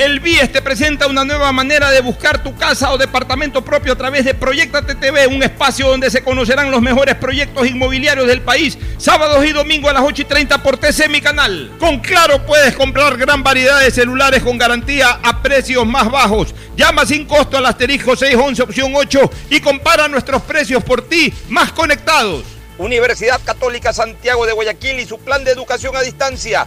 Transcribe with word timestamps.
El 0.00 0.20
BIES 0.20 0.50
te 0.50 0.62
presenta 0.62 1.06
una 1.08 1.26
nueva 1.26 1.52
manera 1.52 1.90
de 1.90 2.00
buscar 2.00 2.42
tu 2.42 2.56
casa 2.56 2.90
o 2.90 2.96
departamento 2.96 3.62
propio 3.62 3.92
a 3.92 3.96
través 3.96 4.24
de 4.24 4.32
Proyecta 4.32 4.80
TV, 4.80 5.26
un 5.26 5.42
espacio 5.42 5.88
donde 5.88 6.10
se 6.10 6.24
conocerán 6.24 6.70
los 6.70 6.80
mejores 6.80 7.16
proyectos 7.16 7.68
inmobiliarios 7.68 8.26
del 8.26 8.40
país, 8.40 8.78
sábados 8.96 9.44
y 9.44 9.52
domingos 9.52 9.90
a 9.90 9.92
las 9.92 10.02
8 10.02 10.22
y 10.22 10.24
30 10.24 10.62
por 10.62 10.78
TC 10.78 11.10
Mi 11.10 11.20
Canal. 11.20 11.72
Con 11.78 11.98
Claro 11.98 12.46
puedes 12.46 12.74
comprar 12.76 13.18
gran 13.18 13.42
variedad 13.42 13.78
de 13.78 13.90
celulares 13.90 14.42
con 14.42 14.56
garantía 14.56 15.20
a 15.22 15.42
precios 15.42 15.86
más 15.86 16.10
bajos. 16.10 16.54
Llama 16.78 17.04
sin 17.04 17.26
costo 17.26 17.58
al 17.58 17.66
asterisco 17.66 18.16
611 18.16 18.62
opción 18.62 18.92
8 18.96 19.30
y 19.50 19.60
compara 19.60 20.08
nuestros 20.08 20.40
precios 20.40 20.82
por 20.82 21.06
ti 21.06 21.30
más 21.50 21.72
conectados. 21.72 22.44
Universidad 22.78 23.38
Católica 23.44 23.92
Santiago 23.92 24.46
de 24.46 24.54
Guayaquil 24.54 24.98
y 24.98 25.04
su 25.04 25.18
plan 25.18 25.44
de 25.44 25.50
educación 25.50 25.94
a 25.94 26.00
distancia 26.00 26.66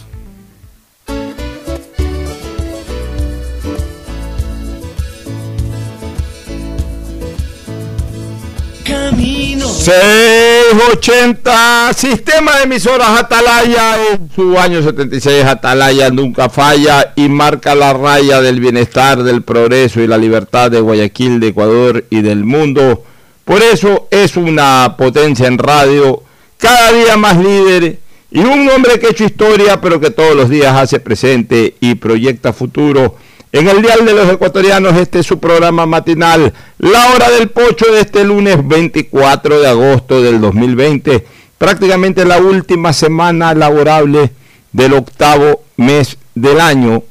Camino. 9.11 9.67
680, 9.67 11.93
sistema 11.93 12.57
de 12.57 12.63
emisoras 12.63 13.19
Atalaya, 13.19 13.97
en 14.13 14.31
su 14.33 14.57
año 14.57 14.81
76 14.81 15.45
Atalaya 15.45 16.09
nunca 16.09 16.49
falla 16.49 17.13
y 17.15 17.29
marca 17.29 17.75
la 17.75 17.93
raya 17.93 18.41
del 18.41 18.59
bienestar, 18.59 19.21
del 19.23 19.43
progreso 19.43 20.01
y 20.01 20.07
la 20.07 20.17
libertad 20.17 20.71
de 20.71 20.81
Guayaquil, 20.81 21.39
de 21.39 21.49
Ecuador 21.49 22.05
y 22.09 22.21
del 22.21 22.43
mundo. 22.43 23.03
Por 23.45 23.61
eso 23.61 24.07
es 24.11 24.35
una 24.37 24.95
potencia 24.97 25.47
en 25.47 25.57
radio, 25.57 26.21
cada 26.57 26.91
día 26.91 27.17
más 27.17 27.37
líder 27.37 27.99
y 28.31 28.39
un 28.39 28.69
hombre 28.69 28.99
que 28.99 29.07
ha 29.07 29.11
hecho 29.11 29.25
historia, 29.25 29.81
pero 29.81 29.99
que 29.99 30.11
todos 30.11 30.35
los 30.35 30.49
días 30.49 30.75
hace 30.75 30.99
presente 30.99 31.75
y 31.79 31.95
proyecta 31.95 32.53
futuro 32.53 33.15
en 33.51 33.67
el 33.67 33.81
Dial 33.81 34.05
de 34.05 34.13
los 34.13 34.29
Ecuatorianos, 34.29 34.95
este 34.95 35.19
es 35.19 35.25
su 35.25 35.39
programa 35.39 35.85
matinal, 35.85 36.53
la 36.77 37.13
hora 37.13 37.29
del 37.29 37.49
pocho 37.49 37.85
de 37.91 37.99
este 37.99 38.23
lunes 38.23 38.65
24 38.65 39.59
de 39.59 39.67
agosto 39.67 40.21
del 40.21 40.39
2020, 40.39 41.25
prácticamente 41.57 42.23
la 42.23 42.39
última 42.39 42.93
semana 42.93 43.53
laborable 43.53 44.31
del 44.71 44.93
octavo 44.93 45.63
mes 45.75 46.17
del 46.33 46.61
año. 46.61 47.03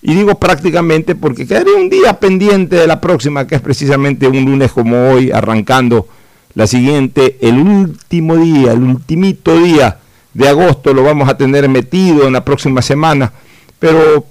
Y 0.00 0.14
digo 0.14 0.38
prácticamente 0.38 1.16
porque 1.16 1.46
quedaría 1.46 1.74
un 1.74 1.90
día 1.90 2.20
pendiente 2.20 2.76
de 2.76 2.86
la 2.86 3.00
próxima, 3.00 3.48
que 3.48 3.56
es 3.56 3.60
precisamente 3.60 4.28
un 4.28 4.44
lunes 4.44 4.70
como 4.70 5.10
hoy, 5.10 5.32
arrancando 5.32 6.06
la 6.54 6.68
siguiente, 6.68 7.38
el 7.40 7.58
último 7.58 8.36
día, 8.36 8.72
el 8.72 8.84
ultimito 8.84 9.58
día 9.58 9.98
de 10.32 10.48
agosto, 10.48 10.94
lo 10.94 11.02
vamos 11.02 11.28
a 11.28 11.36
tener 11.36 11.68
metido 11.68 12.28
en 12.28 12.34
la 12.34 12.44
próxima 12.44 12.82
semana. 12.82 13.32
Pero 13.80 14.26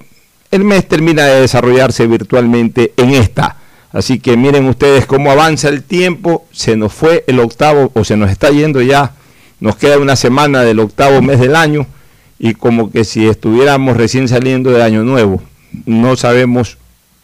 el 0.51 0.63
mes 0.63 0.87
termina 0.87 1.25
de 1.25 1.41
desarrollarse 1.41 2.07
virtualmente 2.07 2.93
en 2.97 3.11
esta. 3.11 3.57
Así 3.91 4.19
que 4.19 4.37
miren 4.37 4.67
ustedes 4.67 5.05
cómo 5.05 5.31
avanza 5.31 5.69
el 5.69 5.83
tiempo, 5.83 6.45
se 6.51 6.75
nos 6.75 6.93
fue 6.93 7.23
el 7.27 7.39
octavo 7.39 7.91
o 7.93 8.03
se 8.03 8.17
nos 8.17 8.29
está 8.29 8.49
yendo 8.49 8.81
ya, 8.81 9.13
nos 9.59 9.75
queda 9.75 9.97
una 9.97 10.15
semana 10.15 10.61
del 10.63 10.79
octavo 10.79 11.21
mes 11.21 11.39
del 11.39 11.55
año 11.55 11.87
y 12.37 12.53
como 12.53 12.91
que 12.91 13.03
si 13.03 13.27
estuviéramos 13.27 13.97
recién 13.97 14.27
saliendo 14.27 14.71
de 14.71 14.83
año 14.83 15.03
nuevo, 15.03 15.41
no 15.85 16.15
sabemos 16.15 16.77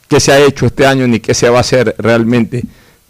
qué 0.07 0.19
se 0.19 0.31
ha 0.31 0.39
hecho 0.39 0.65
este 0.65 0.85
año 0.85 1.07
ni 1.07 1.19
qué 1.19 1.33
se 1.33 1.49
va 1.49 1.57
a 1.57 1.61
hacer 1.61 1.95
realmente 1.97 2.63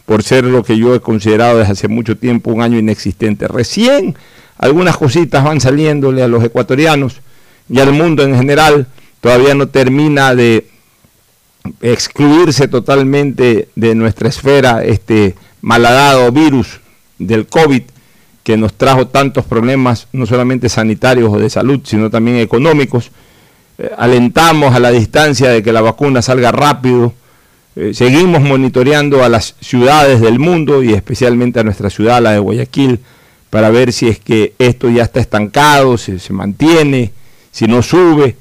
por 0.05 0.23
ser 0.23 0.43
lo 0.43 0.63
que 0.63 0.77
yo 0.77 0.93
he 0.95 0.99
considerado 0.99 1.59
desde 1.59 1.71
hace 1.73 1.87
mucho 1.87 2.17
tiempo 2.17 2.51
un 2.51 2.61
año 2.61 2.77
inexistente. 2.77 3.47
Recién 3.47 4.15
algunas 4.57 4.97
cositas 4.97 5.43
van 5.43 5.61
saliéndole 5.61 6.23
a 6.23 6.27
los 6.27 6.43
ecuatorianos 6.43 7.21
y 7.69 7.79
al 7.79 7.93
mundo 7.93 8.23
en 8.23 8.35
general 8.35 8.87
todavía 9.23 9.55
no 9.55 9.69
termina 9.69 10.35
de 10.35 10.67
excluirse 11.81 12.67
totalmente 12.67 13.69
de 13.73 13.95
nuestra 13.95 14.27
esfera 14.27 14.83
este 14.83 15.35
malhadado 15.61 16.29
virus 16.33 16.81
del 17.19 17.47
COVID 17.47 17.83
que 18.43 18.57
nos 18.57 18.73
trajo 18.73 19.07
tantos 19.07 19.45
problemas, 19.45 20.09
no 20.11 20.25
solamente 20.25 20.67
sanitarios 20.67 21.31
o 21.31 21.39
de 21.39 21.49
salud, 21.49 21.79
sino 21.85 22.09
también 22.09 22.35
económicos. 22.35 23.11
Eh, 23.77 23.89
alentamos 23.97 24.75
a 24.75 24.79
la 24.79 24.91
distancia 24.91 25.51
de 25.51 25.63
que 25.63 25.71
la 25.71 25.79
vacuna 25.79 26.21
salga 26.21 26.51
rápido. 26.51 27.13
Eh, 27.77 27.93
seguimos 27.93 28.41
monitoreando 28.41 29.23
a 29.23 29.29
las 29.29 29.55
ciudades 29.61 30.19
del 30.19 30.37
mundo 30.37 30.83
y 30.83 30.91
especialmente 30.91 31.61
a 31.61 31.63
nuestra 31.63 31.89
ciudad, 31.89 32.21
la 32.21 32.33
de 32.33 32.39
Guayaquil, 32.39 32.99
para 33.49 33.69
ver 33.69 33.93
si 33.93 34.09
es 34.09 34.19
que 34.19 34.53
esto 34.59 34.89
ya 34.89 35.03
está 35.03 35.21
estancado, 35.21 35.97
si 35.97 36.19
se 36.19 36.33
mantiene, 36.33 37.13
si 37.53 37.67
no 37.67 37.81
sube 37.81 38.35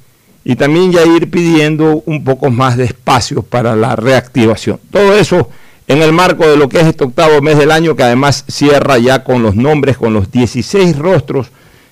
y 0.45 0.55
también 0.55 0.91
ya 0.91 1.05
ir 1.05 1.29
pidiendo 1.29 2.03
un 2.05 2.23
poco 2.23 2.49
más 2.49 2.77
de 2.77 2.85
espacio 2.85 3.43
para 3.43 3.75
la 3.75 3.95
reactivación. 3.95 4.79
Todo 4.91 5.15
eso 5.15 5.49
en 5.87 6.01
el 6.01 6.13
marco 6.13 6.47
de 6.47 6.57
lo 6.57 6.69
que 6.69 6.79
es 6.79 6.87
este 6.87 7.03
octavo 7.03 7.41
mes 7.41 7.57
del 7.57 7.71
año, 7.71 7.95
que 7.95 8.03
además 8.03 8.45
cierra 8.47 8.97
ya 8.97 9.23
con 9.23 9.43
los 9.43 9.55
nombres, 9.55 9.97
con 9.97 10.13
los 10.13 10.31
16 10.31 10.97
rostros 10.97 11.47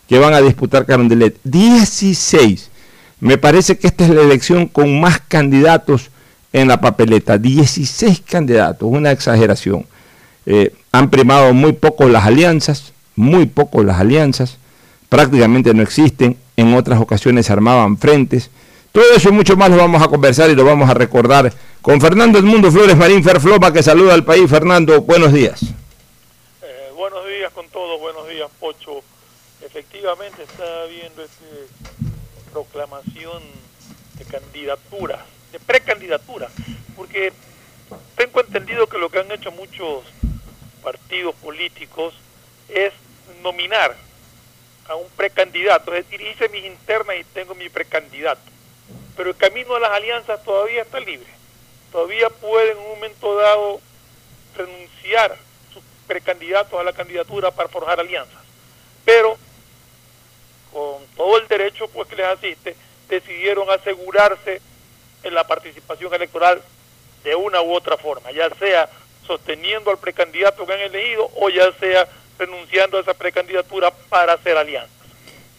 que 0.08 0.20
van 0.20 0.34
a 0.34 0.42
disputar 0.42 0.86
Carondelet. 0.86 1.38
16. 1.44 2.70
Me 3.20 3.38
parece 3.38 3.78
que 3.78 3.88
esta 3.88 4.04
es 4.04 4.10
la 4.10 4.22
elección 4.22 4.68
con 4.68 5.00
más 5.00 5.22
candidatos 5.28 6.10
en 6.52 6.68
la 6.68 6.82
papeleta. 6.82 7.38
16 7.38 8.22
candidatos, 8.22 8.90
una 8.92 9.12
exageración. 9.12 9.86
Eh, 10.46 10.74
han 10.92 11.10
primado 11.10 11.54
muy 11.54 11.74
poco 11.74 12.10
las 12.10 12.26
alianzas, 12.26 12.94
muy 13.16 13.46
poco 13.46 13.84
las 13.84 14.00
alianzas, 14.00 14.58
prácticamente 15.08 15.74
no 15.74 15.84
existen 15.84 16.38
en 16.62 16.74
otras 16.74 17.00
ocasiones 17.00 17.50
armaban 17.50 17.98
frentes. 17.98 18.50
Todo 18.92 19.06
eso 19.16 19.30
y 19.30 19.32
mucho 19.32 19.56
más 19.56 19.70
lo 19.70 19.78
vamos 19.78 20.02
a 20.02 20.08
conversar 20.08 20.50
y 20.50 20.56
lo 20.56 20.66
vamos 20.66 20.90
a 20.90 20.94
recordar 20.94 21.52
con 21.82 22.00
Fernando 22.00 22.40
Edmundo 22.40 22.72
Flores 22.72 22.98
Marín 22.98 23.24
Ferfloma, 23.24 23.72
que 23.72 23.82
saluda 23.82 24.14
al 24.14 24.24
país. 24.24 24.50
Fernando, 24.50 25.02
buenos 25.02 25.34
días. 25.34 25.64
Eh, 26.62 26.92
buenos 26.96 27.26
días 27.26 27.52
con 27.54 27.68
todos, 27.70 28.00
buenos 28.00 28.28
días, 28.28 28.50
Pocho. 28.60 29.02
Efectivamente 29.62 30.44
está 30.44 30.84
habiendo 30.84 31.24
esta 31.24 31.46
proclamación 32.52 33.42
de 34.18 34.26
candidatura, 34.26 35.26
de 35.52 35.60
precandidatura, 35.60 36.50
porque 36.96 37.32
tengo 38.16 38.42
entendido 38.42 38.88
que 38.88 38.98
lo 38.98 39.10
que 39.10 39.20
han 39.20 39.32
hecho 39.32 39.52
muchos 39.52 40.04
partidos 40.84 41.34
políticos 41.36 42.14
es 42.70 42.92
nominar 43.42 43.96
a 44.92 44.96
un 44.96 45.10
precandidato, 45.10 45.94
es 45.94 46.10
decir, 46.10 46.28
hice 46.28 46.50
mis 46.50 46.66
internas 46.66 47.16
y 47.20 47.24
tengo 47.24 47.56
mi 47.56 47.70
precandidato. 47.70 48.42
Pero 49.16 49.30
el 49.30 49.36
camino 49.36 49.76
a 49.76 49.80
las 49.80 49.92
alianzas 49.92 50.44
todavía 50.44 50.82
está 50.82 51.00
libre. 51.00 51.30
Todavía 51.92 52.30
pueden 52.30 52.78
en 52.78 52.84
un 52.84 52.90
momento 52.90 53.36
dado 53.36 53.82
renunciar 54.56 55.38
sus 55.74 55.84
precandidatos 56.08 56.80
a 56.80 56.84
la 56.84 56.94
candidatura 56.94 57.52
para 57.52 57.70
forjar 57.70 58.00
alianzas. 58.00 58.42
Pero 59.06 59.38
con 60.72 61.06
todo 61.16 61.38
el 61.38 61.48
derecho 61.48 61.88
pues 61.90 62.08
que 62.08 62.16
les 62.16 62.28
asiste, 62.28 62.76
decidieron 63.10 63.70
asegurarse 63.70 64.62
en 65.24 65.34
la 65.34 65.46
participación 65.46 66.14
electoral 66.14 66.62
de 67.24 67.36
una 67.36 67.62
u 67.62 67.74
otra 67.74 67.98
forma, 67.98 68.32
ya 68.32 68.50
sea 68.56 68.90
sosteniendo 69.28 69.92
al 69.92 70.00
precandidato 70.00 70.66
que 70.66 70.74
han 70.74 70.80
elegido 70.80 71.30
o 71.36 71.50
ya 71.50 71.72
sea 71.74 72.08
renunciando 72.42 72.98
a 72.98 73.02
esa 73.02 73.14
precandidatura 73.14 73.92
para 74.10 74.34
hacer 74.34 74.58
alianzas. 74.58 74.90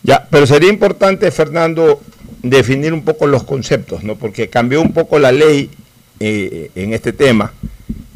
Ya, 0.03 0.27
pero 0.31 0.47
sería 0.47 0.69
importante, 0.69 1.31
Fernando, 1.31 2.01
definir 2.43 2.93
un 2.93 3.05
poco 3.05 3.27
los 3.27 3.45
conceptos, 3.45 4.03
¿no? 4.03 4.17
Porque 4.17 4.49
cambió 4.49 4.81
un 4.81 4.93
poco 4.93 5.19
la 5.19 5.31
ley 5.31 5.71
eh, 6.19 6.71
en 6.75 6.93
este 6.93 7.13
tema 7.13 7.53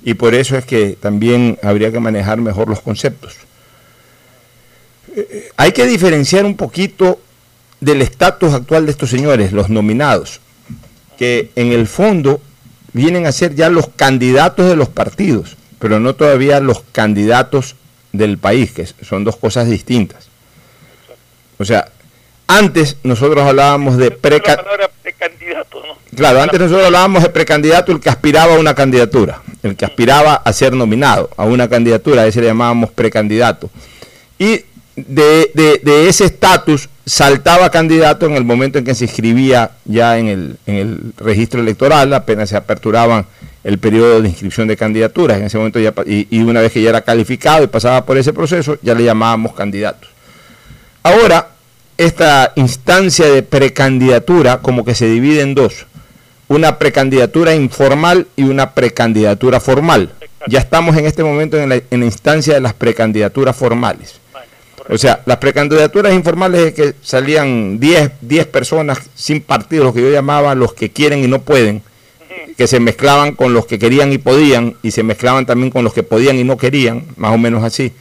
y 0.06 0.14
por 0.14 0.34
eso 0.34 0.56
es 0.56 0.64
que 0.64 0.96
también 1.00 1.58
habría 1.62 1.90
que 1.90 2.00
manejar 2.00 2.38
mejor 2.38 2.68
los 2.68 2.80
conceptos. 2.80 3.34
Eh, 5.16 5.50
hay 5.56 5.72
que 5.72 5.86
diferenciar 5.86 6.44
un 6.44 6.56
poquito 6.56 7.20
del 7.80 8.02
estatus 8.02 8.52
actual 8.52 8.86
de 8.86 8.92
estos 8.92 9.10
señores, 9.10 9.52
los 9.52 9.68
nominados, 9.68 10.40
que 11.18 11.50
en 11.56 11.72
el 11.72 11.86
fondo 11.86 12.40
vienen 12.92 13.26
a 13.26 13.32
ser 13.32 13.54
ya 13.54 13.68
los 13.68 13.88
candidatos 13.88 14.68
de 14.68 14.76
los 14.76 14.88
partidos, 14.88 15.56
pero 15.78 15.98
no 15.98 16.14
todavía 16.14 16.60
los 16.60 16.82
candidatos 16.92 17.74
del 18.16 18.38
país, 18.38 18.72
que 18.72 18.86
son 18.86 19.24
dos 19.24 19.36
cosas 19.36 19.68
distintas. 19.68 20.28
O 21.58 21.64
sea, 21.64 21.88
antes 22.46 22.96
nosotros 23.02 23.46
hablábamos 23.46 23.96
de 23.96 24.10
precandidato. 24.10 24.64
Claro, 26.14 26.40
antes 26.40 26.58
nosotros 26.58 26.86
hablábamos 26.86 27.22
de 27.22 27.28
precandidato 27.28 27.92
el 27.92 28.00
que 28.00 28.08
aspiraba 28.08 28.54
a 28.54 28.58
una 28.58 28.74
candidatura, 28.74 29.42
el 29.62 29.76
que 29.76 29.84
aspiraba 29.84 30.34
a 30.34 30.52
ser 30.52 30.72
nominado 30.72 31.28
a 31.36 31.44
una 31.44 31.68
candidatura, 31.68 32.22
a 32.22 32.26
ese 32.26 32.40
le 32.40 32.46
llamábamos 32.46 32.90
precandidato. 32.90 33.68
Y 34.38 34.64
de, 34.96 35.50
de, 35.82 36.08
ese 36.08 36.24
estatus 36.24 36.88
saltaba 37.06 37.70
candidato 37.70 38.26
en 38.26 38.32
el 38.32 38.44
momento 38.44 38.78
en 38.78 38.84
que 38.84 38.94
se 38.94 39.04
inscribía 39.04 39.70
ya 39.84 40.18
en 40.18 40.26
el, 40.26 40.56
en 40.66 40.74
el 40.74 41.12
registro 41.16 41.60
electoral, 41.60 42.12
apenas 42.12 42.50
se 42.50 42.56
aperturaban 42.56 43.26
el 43.62 43.78
periodo 43.78 44.20
de 44.20 44.28
inscripción 44.28 44.66
de 44.66 44.76
candidaturas. 44.76 45.38
En 45.38 45.44
ese 45.44 45.56
momento 45.56 45.78
ya, 45.78 45.94
y, 46.04 46.26
y, 46.30 46.42
una 46.42 46.60
vez 46.60 46.72
que 46.72 46.82
ya 46.82 46.90
era 46.90 47.02
calificado 47.02 47.62
y 47.62 47.68
pasaba 47.68 48.04
por 48.04 48.18
ese 48.18 48.32
proceso, 48.32 48.76
ya 48.82 48.94
le 48.94 49.04
llamábamos 49.04 49.54
candidatos. 49.54 50.10
Ahora, 51.04 51.50
esta 51.96 52.52
instancia 52.56 53.26
de 53.26 53.42
precandidatura 53.42 54.58
como 54.58 54.84
que 54.84 54.94
se 54.94 55.06
divide 55.06 55.42
en 55.42 55.54
dos. 55.54 55.86
Una 56.48 56.78
precandidatura 56.78 57.54
informal 57.54 58.26
y 58.36 58.44
una 58.44 58.72
precandidatura 58.72 59.60
formal. 59.60 60.10
Ya 60.48 60.58
estamos 60.58 60.96
en 60.96 61.06
este 61.06 61.24
momento 61.24 61.56
en 61.56 61.68
la, 61.68 61.76
en 61.76 62.00
la 62.00 62.06
instancia 62.06 62.54
de 62.54 62.60
las 62.60 62.74
precandidaturas 62.74 63.56
formales. 63.56 64.20
O 64.88 64.98
sea, 64.98 65.20
las 65.26 65.38
precandidaturas 65.38 66.14
informales 66.14 66.66
es 66.66 66.74
que 66.74 66.94
salían 67.02 67.80
10, 67.80 68.12
10 68.20 68.46
personas 68.46 68.98
sin 69.14 69.40
partido, 69.40 69.84
los 69.84 69.94
que 69.94 70.02
yo 70.02 70.10
llamaba 70.10 70.54
los 70.54 70.74
que 70.74 70.90
quieren 70.90 71.24
y 71.24 71.26
no 71.26 71.42
pueden, 71.42 71.82
que 72.56 72.66
se 72.66 72.78
mezclaban 72.78 73.34
con 73.34 73.52
los 73.52 73.66
que 73.66 73.78
querían 73.78 74.12
y 74.12 74.18
podían, 74.18 74.76
y 74.82 74.92
se 74.92 75.02
mezclaban 75.02 75.44
también 75.44 75.70
con 75.70 75.82
los 75.82 75.92
que 75.92 76.02
podían 76.02 76.38
y 76.38 76.44
no 76.44 76.56
querían, 76.56 77.04
más 77.16 77.34
o 77.34 77.38
menos 77.38 77.64
así. 77.64 77.92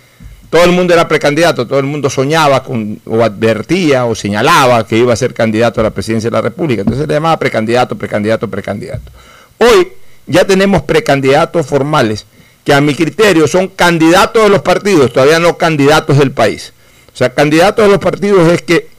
Todo 0.51 0.63
el 0.63 0.71
mundo 0.71 0.93
era 0.93 1.07
precandidato, 1.07 1.65
todo 1.67 1.79
el 1.79 1.85
mundo 1.85 2.09
soñaba 2.09 2.63
con, 2.63 2.99
o 3.05 3.23
advertía 3.23 4.05
o 4.05 4.13
señalaba 4.13 4.85
que 4.85 4.97
iba 4.97 5.11
a 5.11 5.15
ser 5.15 5.33
candidato 5.33 5.81
a 5.81 5.83
la 5.83 5.89
presidencia 5.89 6.29
de 6.29 6.35
la 6.35 6.41
República. 6.41 6.81
Entonces 6.81 7.01
se 7.01 7.07
le 7.07 7.15
llamaba 7.15 7.37
precandidato, 7.39 7.97
precandidato, 7.97 8.47
precandidato. 8.47 9.11
Hoy 9.57 9.89
ya 10.27 10.45
tenemos 10.45 10.83
precandidatos 10.83 11.65
formales 11.65 12.25
que 12.63 12.73
a 12.73 12.81
mi 12.81 12.95
criterio 12.95 13.47
son 13.47 13.67
candidatos 13.67 14.43
de 14.43 14.49
los 14.49 14.61
partidos, 14.61 15.11
todavía 15.11 15.39
no 15.39 15.57
candidatos 15.57 16.17
del 16.17 16.31
país. 16.31 16.73
O 17.15 17.17
sea, 17.17 17.33
candidato 17.33 17.81
de 17.81 17.87
los 17.87 17.99
partidos 17.99 18.51
es 18.51 18.61
que 18.61 18.89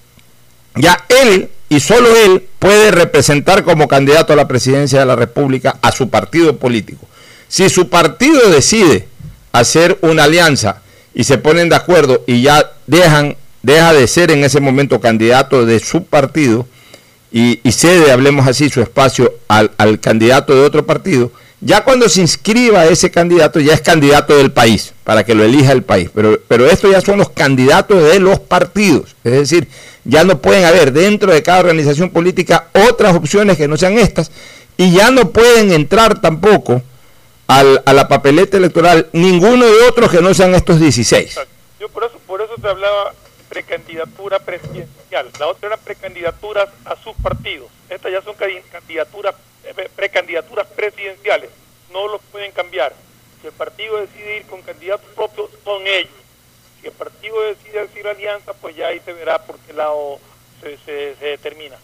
ya 0.74 1.04
él 1.10 1.50
y 1.68 1.80
solo 1.80 2.08
él 2.16 2.48
puede 2.58 2.90
representar 2.90 3.62
como 3.62 3.88
candidato 3.88 4.32
a 4.32 4.36
la 4.36 4.48
presidencia 4.48 4.98
de 4.98 5.04
la 5.04 5.16
República 5.16 5.76
a 5.82 5.92
su 5.92 6.08
partido 6.08 6.56
político. 6.56 7.06
Si 7.46 7.68
su 7.68 7.90
partido 7.90 8.48
decide 8.48 9.06
hacer 9.52 9.98
una 10.00 10.24
alianza 10.24 10.80
y 11.12 11.24
se 11.24 11.36
ponen 11.36 11.68
de 11.68 11.76
acuerdo 11.76 12.24
y 12.26 12.40
ya 12.40 12.72
dejan, 12.86 13.36
deja 13.60 13.92
de 13.92 14.06
ser 14.06 14.30
en 14.30 14.44
ese 14.44 14.60
momento 14.60 14.98
candidato 14.98 15.66
de 15.66 15.78
su 15.78 16.06
partido 16.06 16.66
y, 17.30 17.60
cede, 17.70 18.12
hablemos 18.12 18.46
así, 18.46 18.70
su 18.70 18.80
espacio 18.80 19.34
al, 19.46 19.72
al 19.76 20.00
candidato 20.00 20.54
de 20.54 20.62
otro 20.62 20.86
partido, 20.86 21.32
ya 21.60 21.84
cuando 21.84 22.08
se 22.08 22.20
inscriba 22.20 22.84
ese 22.84 23.10
candidato, 23.10 23.60
ya 23.60 23.74
es 23.74 23.80
candidato 23.80 24.36
del 24.36 24.52
país, 24.52 24.92
para 25.04 25.24
que 25.24 25.34
lo 25.34 25.44
elija 25.44 25.72
el 25.72 25.82
país. 25.82 26.10
Pero, 26.14 26.38
pero 26.48 26.66
estos 26.66 26.90
ya 26.90 27.00
son 27.00 27.18
los 27.18 27.30
candidatos 27.30 28.02
de 28.02 28.20
los 28.20 28.40
partidos. 28.40 29.16
Es 29.24 29.32
decir, 29.32 29.68
ya 30.04 30.24
no 30.24 30.40
pueden 30.40 30.64
haber 30.64 30.92
dentro 30.92 31.32
de 31.32 31.42
cada 31.42 31.60
organización 31.60 32.10
política 32.10 32.68
otras 32.90 33.16
opciones 33.16 33.56
que 33.56 33.68
no 33.68 33.76
sean 33.76 33.98
estas. 33.98 34.30
Y 34.76 34.92
ya 34.92 35.10
no 35.10 35.30
pueden 35.30 35.72
entrar 35.72 36.20
tampoco 36.20 36.82
al, 37.46 37.82
a 37.86 37.92
la 37.94 38.06
papeleta 38.08 38.58
electoral 38.58 39.08
ninguno 39.12 39.64
de 39.64 39.82
otros 39.88 40.10
que 40.10 40.20
no 40.20 40.34
sean 40.34 40.54
estos 40.54 40.78
16. 40.78 41.38
Yo 41.80 41.88
por 41.88 42.04
eso, 42.04 42.18
por 42.26 42.42
eso 42.42 42.54
te 42.60 42.68
hablaba 42.68 43.14
precandidatura 43.48 44.38
presidencial. 44.40 45.30
La 45.40 45.46
otra 45.46 45.68
eran 45.68 45.80
precandidaturas 45.82 46.68
a 46.84 46.96
sus 47.02 47.14
partidos. 47.22 47.68
Estas 47.88 48.12
ya 48.12 48.20
son 48.20 48.34
candidaturas 48.70 49.34
precandidaturas 49.94 50.66
presidenciales. 50.68 51.50
No 51.92 52.08
los 52.08 52.20
pueden 52.32 52.52
cambiar. 52.52 52.92
Si 53.40 53.46
el 53.46 53.52
partido 53.52 53.98
decide 53.98 54.38
ir 54.38 54.46
con 54.46 54.62
candidatos 54.62 55.08
propios, 55.14 55.50
son 55.64 55.86
ellos. 55.86 56.10
Si 56.80 56.86
el 56.86 56.92
partido 56.92 57.40
decide 57.42 57.82
decir 57.82 58.06
alianza, 58.06 58.52
pues 58.54 58.76
ya 58.76 58.88
ahí 58.88 59.00
se 59.04 59.12
verá 59.12 59.38
por 59.38 59.58
qué 59.60 59.72
lado 59.72 60.18
se, 60.60 60.78
se, 60.84 61.24
determina. 61.24 61.76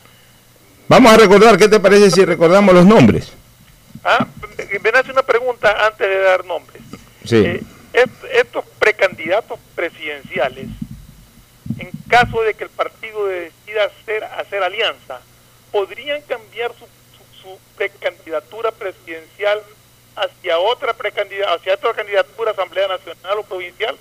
Vamos 0.88 1.12
a 1.12 1.16
recordar, 1.16 1.56
¿qué 1.56 1.68
te 1.68 1.80
parece 1.80 2.10
si 2.10 2.24
recordamos 2.24 2.74
los 2.74 2.84
nombres? 2.84 3.32
Ah, 4.04 4.26
ven 4.82 4.96
a 4.96 4.98
hacer 4.98 5.12
una 5.12 5.22
pregunta 5.22 5.86
antes 5.86 6.08
de 6.08 6.18
dar 6.18 6.44
nombres. 6.44 6.82
Sí. 7.24 7.36
Eh, 7.36 7.62
estos 8.32 8.64
precandidatos 8.78 9.58
presidenciales, 9.74 10.66
en 11.78 11.90
caso 12.08 12.42
de 12.42 12.54
que 12.54 12.64
el 12.64 12.70
partido 12.70 13.26
decida 13.26 13.84
hacer, 13.84 14.24
hacer 14.24 14.62
alianza, 14.62 15.20
podrían 15.70 16.20
cambiar 16.22 16.72
su 16.78 16.86
su 17.88 17.98
precandidatura 17.98 18.70
presidencial 18.72 19.60
hacia 20.16 20.58
otra 20.58 20.92
precandidatura, 20.92 21.54
hacia 21.54 21.74
otra 21.74 21.94
candidatura 21.94 22.50
Asamblea 22.50 22.88
Nacional 22.88 23.38
o 23.38 23.42
provincial? 23.42 23.96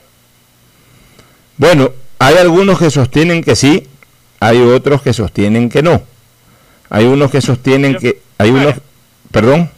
Bueno, 1.57 1.91
hay 2.19 2.35
algunos 2.37 2.79
que 2.79 2.89
sostienen 2.89 3.43
que 3.43 3.55
sí, 3.55 3.87
hay 4.39 4.59
otros 4.61 5.01
que 5.01 5.13
sostienen 5.13 5.69
que 5.69 5.81
no. 5.81 6.03
Hay 6.89 7.05
unos 7.05 7.31
que 7.31 7.41
sostienen 7.41 7.95
que 7.97 8.21
hay 8.37 8.49
unos, 8.49 8.75
perdón, 9.31 9.71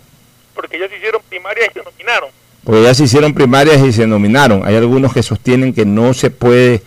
porque 0.54 0.80
ya 0.80 0.88
se 0.88 0.96
hicieron 0.98 1.22
primarias 1.30 1.68
y 1.70 1.74
se 1.74 1.84
nominaron. 1.84 2.30
Porque 2.64 2.84
ya 2.84 2.94
se 2.94 3.04
hicieron 3.04 3.34
primarias 3.34 3.82
y 3.82 3.92
se 3.92 4.08
nominaron. 4.08 4.66
Hay 4.66 4.76
algunos 4.76 5.14
que 5.14 5.24
sostienen 5.24 5.74
que 5.74 5.86
no 5.86 6.14
se 6.14 6.30
puede, 6.30 6.82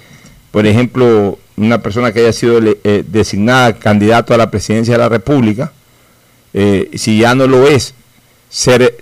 por 0.50 0.66
ejemplo, 0.66 1.38
una 1.56 1.82
persona 1.82 2.12
que 2.12 2.20
haya 2.20 2.32
sido 2.32 2.60
eh, 2.62 3.04
designada 3.06 3.74
candidato 3.74 4.34
a 4.34 4.36
la 4.38 4.50
presidencia 4.50 4.94
de 4.94 4.98
la 4.98 5.08
República, 5.08 5.72
eh, 6.58 6.90
si 6.94 7.18
ya 7.18 7.34
no 7.34 7.46
lo 7.46 7.68
es, 7.68 7.92
ser, 8.48 8.96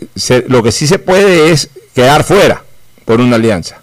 lo 0.48 0.62
que 0.64 0.72
sí 0.72 0.88
se 0.88 0.98
puede 0.98 1.52
es 1.52 1.70
quedar 1.94 2.24
fuera 2.24 2.64
por 3.04 3.20
una 3.20 3.36
alianza. 3.36 3.80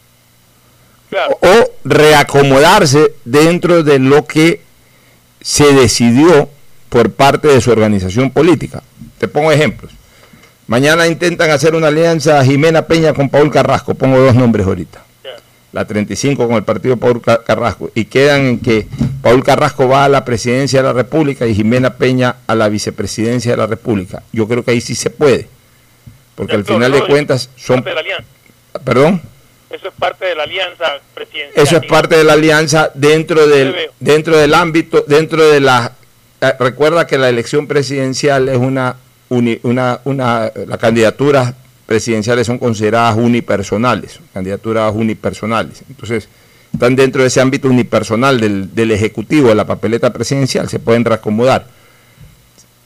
O 1.42 1.72
reacomodarse 1.86 3.14
dentro 3.26 3.82
de 3.84 4.00
lo 4.00 4.26
que 4.26 4.62
se 5.42 5.74
decidió 5.74 6.50
por 6.90 7.12
parte 7.12 7.48
de 7.48 7.62
su 7.62 7.72
organización 7.72 8.32
política. 8.32 8.84
Te 9.18 9.30
pongo 9.30 9.52
ejemplos. 9.52 9.94
Mañana 10.68 11.08
intentan 11.08 11.50
hacer 11.50 11.74
una 11.74 11.88
alianza 11.88 12.44
Jimena 12.44 12.84
Peña 12.84 13.14
con 13.14 13.30
Paul 13.30 13.52
Carrasco, 13.52 13.96
pongo 13.96 14.20
dos 14.20 14.36
nombres 14.36 14.68
ahorita 14.68 15.02
la 15.74 15.86
35 15.86 16.48
con 16.48 16.58
el 16.58 16.64
partido 16.64 16.98
Paul 16.98 17.22
Carrasco, 17.22 17.92
y 17.96 18.06
quedan 18.06 18.42
en 18.42 18.60
que 18.60 18.88
Paul 19.22 19.44
Carrasco 19.44 19.88
va 19.88 20.06
a 20.06 20.10
la 20.10 20.26
presidencia 20.26 20.82
de 20.82 20.88
la 20.88 20.94
República 20.94 21.48
y 21.48 21.56
Jimena 21.56 21.96
Peña 21.96 22.38
a 22.48 22.56
la 22.56 22.68
vicepresidencia 22.70 23.52
de 23.52 23.58
la 23.58 23.68
República. 23.68 24.24
Yo 24.34 24.48
creo 24.48 24.64
que 24.64 24.72
ahí 24.72 24.82
sí 24.82 24.96
se 24.96 25.10
puede, 25.10 25.48
porque 26.36 26.56
al 26.56 26.66
final 26.66 26.92
de 26.92 27.06
cuentas 27.06 27.50
son... 27.56 27.84
De 27.84 27.94
¿Perdón? 28.84 29.22
Eso 29.70 29.88
es 29.88 29.94
parte 29.98 30.26
de 30.26 30.36
la 30.36 30.44
alianza 30.44 30.86
presidencial. 31.14 31.64
Eso 31.66 31.78
es 31.78 31.86
parte 31.86 32.18
de 32.18 32.24
la 32.26 32.34
alianza 32.34 32.92
dentro 32.94 33.48
del, 33.48 33.76
dentro 34.00 34.38
del 34.38 34.54
ámbito, 34.54 35.06
dentro 35.08 35.48
de 35.48 35.62
la... 35.62 35.94
Eh, 36.42 36.54
recuerda 36.60 37.08
que 37.08 37.18
la 37.18 37.30
elección 37.30 37.68
presidencial 37.68 38.50
es 38.50 38.58
una, 38.58 38.98
una, 39.30 40.02
una 40.04 40.52
la 40.68 40.78
candidatura 40.78 41.56
presidenciales 41.92 42.48
son 42.48 42.58
consideradas 42.58 43.18
unipersonales, 43.18 44.22
candidaturas 44.34 44.94
unipersonales. 44.96 45.84
Entonces, 45.90 46.30
están 46.72 46.96
dentro 46.96 47.22
de 47.22 47.28
ese 47.28 47.42
ámbito 47.42 47.68
unipersonal 47.68 48.40
del, 48.40 48.74
del 48.74 48.92
Ejecutivo, 48.92 49.50
de 49.50 49.56
la 49.56 49.68
papeleta 49.68 50.14
presidencial, 50.14 50.70
se 50.70 50.80
pueden 50.80 51.04
reacomodar. 51.04 51.68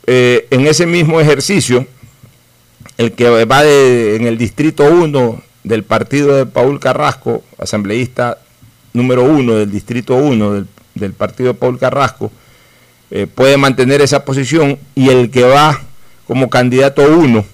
Eh, 0.07 0.47
en 0.49 0.65
ese 0.65 0.87
mismo 0.87 1.21
ejercicio, 1.21 1.85
el 2.97 3.11
que 3.11 3.45
va 3.45 3.63
en 3.63 4.25
el 4.25 4.39
distrito 4.39 4.85
1 4.85 5.39
del 5.63 5.83
partido 5.83 6.35
de 6.35 6.47
Paul 6.47 6.79
Carrasco, 6.79 7.43
asambleísta 7.59 8.39
número 8.93 9.23
1 9.23 9.53
del 9.53 9.71
distrito 9.71 10.15
1 10.15 10.51
del, 10.51 10.67
del 10.95 11.13
partido 11.13 11.53
de 11.53 11.59
Paul 11.59 11.77
Carrasco, 11.77 12.31
eh, 13.11 13.27
puede 13.27 13.57
mantener 13.57 14.01
esa 14.01 14.25
posición 14.25 14.79
y 14.95 15.09
el 15.09 15.29
que 15.29 15.43
va 15.43 15.79
como 16.25 16.49
candidato 16.49 17.03
1 17.03 17.45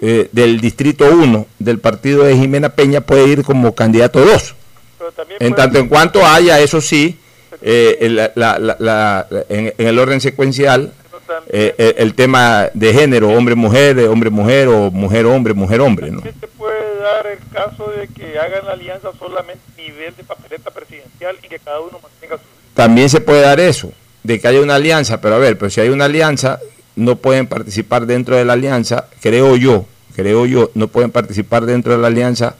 eh, 0.00 0.28
del 0.32 0.60
distrito 0.60 1.06
1 1.10 1.46
del 1.58 1.78
partido 1.78 2.24
de 2.24 2.36
Jimena 2.36 2.70
Peña 2.70 3.00
puede 3.00 3.28
ir 3.28 3.42
como 3.44 3.74
candidato 3.74 4.20
2. 4.24 4.54
Pero 4.98 5.12
también 5.12 5.38
En 5.42 5.54
tanto 5.54 5.78
en 5.78 5.88
cuanto 5.88 6.24
haya, 6.26 6.60
eso 6.60 6.80
sí, 6.80 7.18
eh, 7.62 7.98
el- 8.00 8.16
la- 8.16 8.32
la- 8.34 8.58
la- 8.58 8.76
la- 8.78 9.26
en, 9.48 9.72
en 9.78 9.86
el 9.86 9.98
orden 9.98 10.20
secuencial, 10.20 10.92
también- 11.26 11.48
eh, 11.50 11.74
el, 11.78 11.94
el 12.08 12.14
tema 12.14 12.68
de 12.74 12.92
género, 12.92 13.30
hombre-mujer, 13.30 13.98
eh, 13.98 14.08
hombre-mujer 14.08 14.68
o 14.68 14.90
mujer-hombre, 14.90 15.54
mujer-hombre, 15.54 16.10
¿no? 16.10 16.20
se 16.22 16.30
puede 16.48 16.98
dar 17.00 17.26
el 17.26 17.38
caso 17.52 17.90
de 17.90 18.08
que 18.08 18.38
hagan 18.38 18.66
la 18.66 18.72
alianza 18.72 19.08
solamente 19.18 19.62
a 19.78 19.80
nivel 19.80 20.14
de 20.16 20.24
papeleta 20.24 20.70
presidencial 20.70 21.36
y 21.42 21.48
que 21.48 21.58
cada 21.58 21.80
uno 21.80 21.98
mantenga 22.02 22.36
su 22.36 22.42
También 22.74 23.08
se 23.08 23.20
puede 23.20 23.40
dar 23.42 23.58
eso, 23.60 23.92
de 24.22 24.40
que 24.40 24.48
haya 24.48 24.60
una 24.60 24.74
alianza, 24.74 25.20
pero 25.20 25.36
a 25.36 25.38
ver, 25.38 25.56
pero 25.56 25.70
si 25.70 25.80
hay 25.80 25.88
una 25.90 26.06
alianza, 26.06 26.58
no 26.96 27.16
pueden 27.16 27.46
participar 27.46 28.06
dentro 28.06 28.36
de 28.36 28.44
la 28.44 28.52
alianza, 28.54 29.06
creo 29.20 29.56
yo, 29.56 29.86
creo 30.14 30.46
yo, 30.46 30.70
no 30.74 30.88
pueden 30.88 31.10
participar 31.10 31.66
dentro 31.66 31.92
de 31.92 31.98
la 31.98 32.06
alianza 32.08 32.56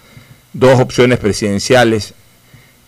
dos 0.53 0.81
opciones 0.81 1.19
presidenciales 1.19 2.15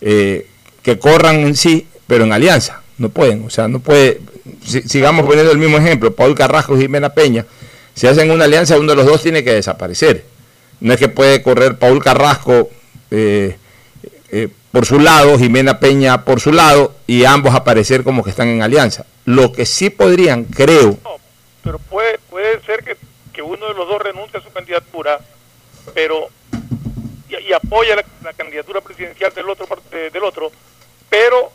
eh, 0.01 0.47
que 0.81 0.99
corran 0.99 1.37
en 1.37 1.55
sí, 1.55 1.87
pero 2.07 2.23
en 2.25 2.33
alianza, 2.33 2.81
no 2.97 3.09
pueden, 3.09 3.43
o 3.45 3.49
sea, 3.49 3.67
no 3.67 3.79
puede, 3.79 4.21
si- 4.65 4.81
sigamos 4.83 5.25
poniendo 5.25 5.51
el 5.51 5.57
mismo 5.57 5.77
ejemplo, 5.77 6.13
Paul 6.13 6.35
Carrasco 6.35 6.77
y 6.77 6.81
Jimena 6.81 7.09
Peña, 7.09 7.45
si 7.93 8.07
hacen 8.07 8.29
una 8.31 8.45
alianza, 8.45 8.77
uno 8.77 8.91
de 8.91 8.95
los 8.95 9.05
dos 9.05 9.23
tiene 9.23 9.43
que 9.43 9.53
desaparecer. 9.53 10.23
No 10.79 10.93
es 10.93 10.99
que 10.99 11.09
puede 11.09 11.41
correr 11.41 11.79
Paul 11.79 12.03
Carrasco 12.03 12.69
eh, 13.09 13.57
eh, 14.31 14.49
por 14.71 14.85
su 14.85 14.99
lado, 14.99 15.39
Jimena 15.39 15.79
Peña 15.79 16.23
por 16.23 16.39
su 16.39 16.51
lado, 16.51 16.93
y 17.07 17.25
ambos 17.25 17.55
aparecer 17.55 18.03
como 18.03 18.23
que 18.23 18.29
están 18.29 18.49
en 18.49 18.61
alianza. 18.61 19.07
Lo 19.25 19.51
que 19.51 19.65
sí 19.65 19.89
podrían, 19.89 20.43
creo, 20.43 20.99
pero 21.67 21.79
puede, 21.79 22.17
puede 22.29 22.61
ser 22.61 22.81
que, 22.81 22.95
que 23.33 23.41
uno 23.41 23.67
de 23.67 23.73
los 23.73 23.85
dos 23.89 24.01
renuncie 24.01 24.39
a 24.39 24.41
su 24.41 24.49
candidatura, 24.53 25.19
pero 25.93 26.29
y, 27.29 27.49
y 27.49 27.51
apoya 27.51 27.97
la, 27.97 28.05
la 28.23 28.31
candidatura 28.31 28.79
presidencial 28.79 29.33
del 29.33 29.49
otro 29.49 29.67
de- 29.91 30.09
del 30.09 30.23
otro, 30.23 30.49
pero 31.09 31.51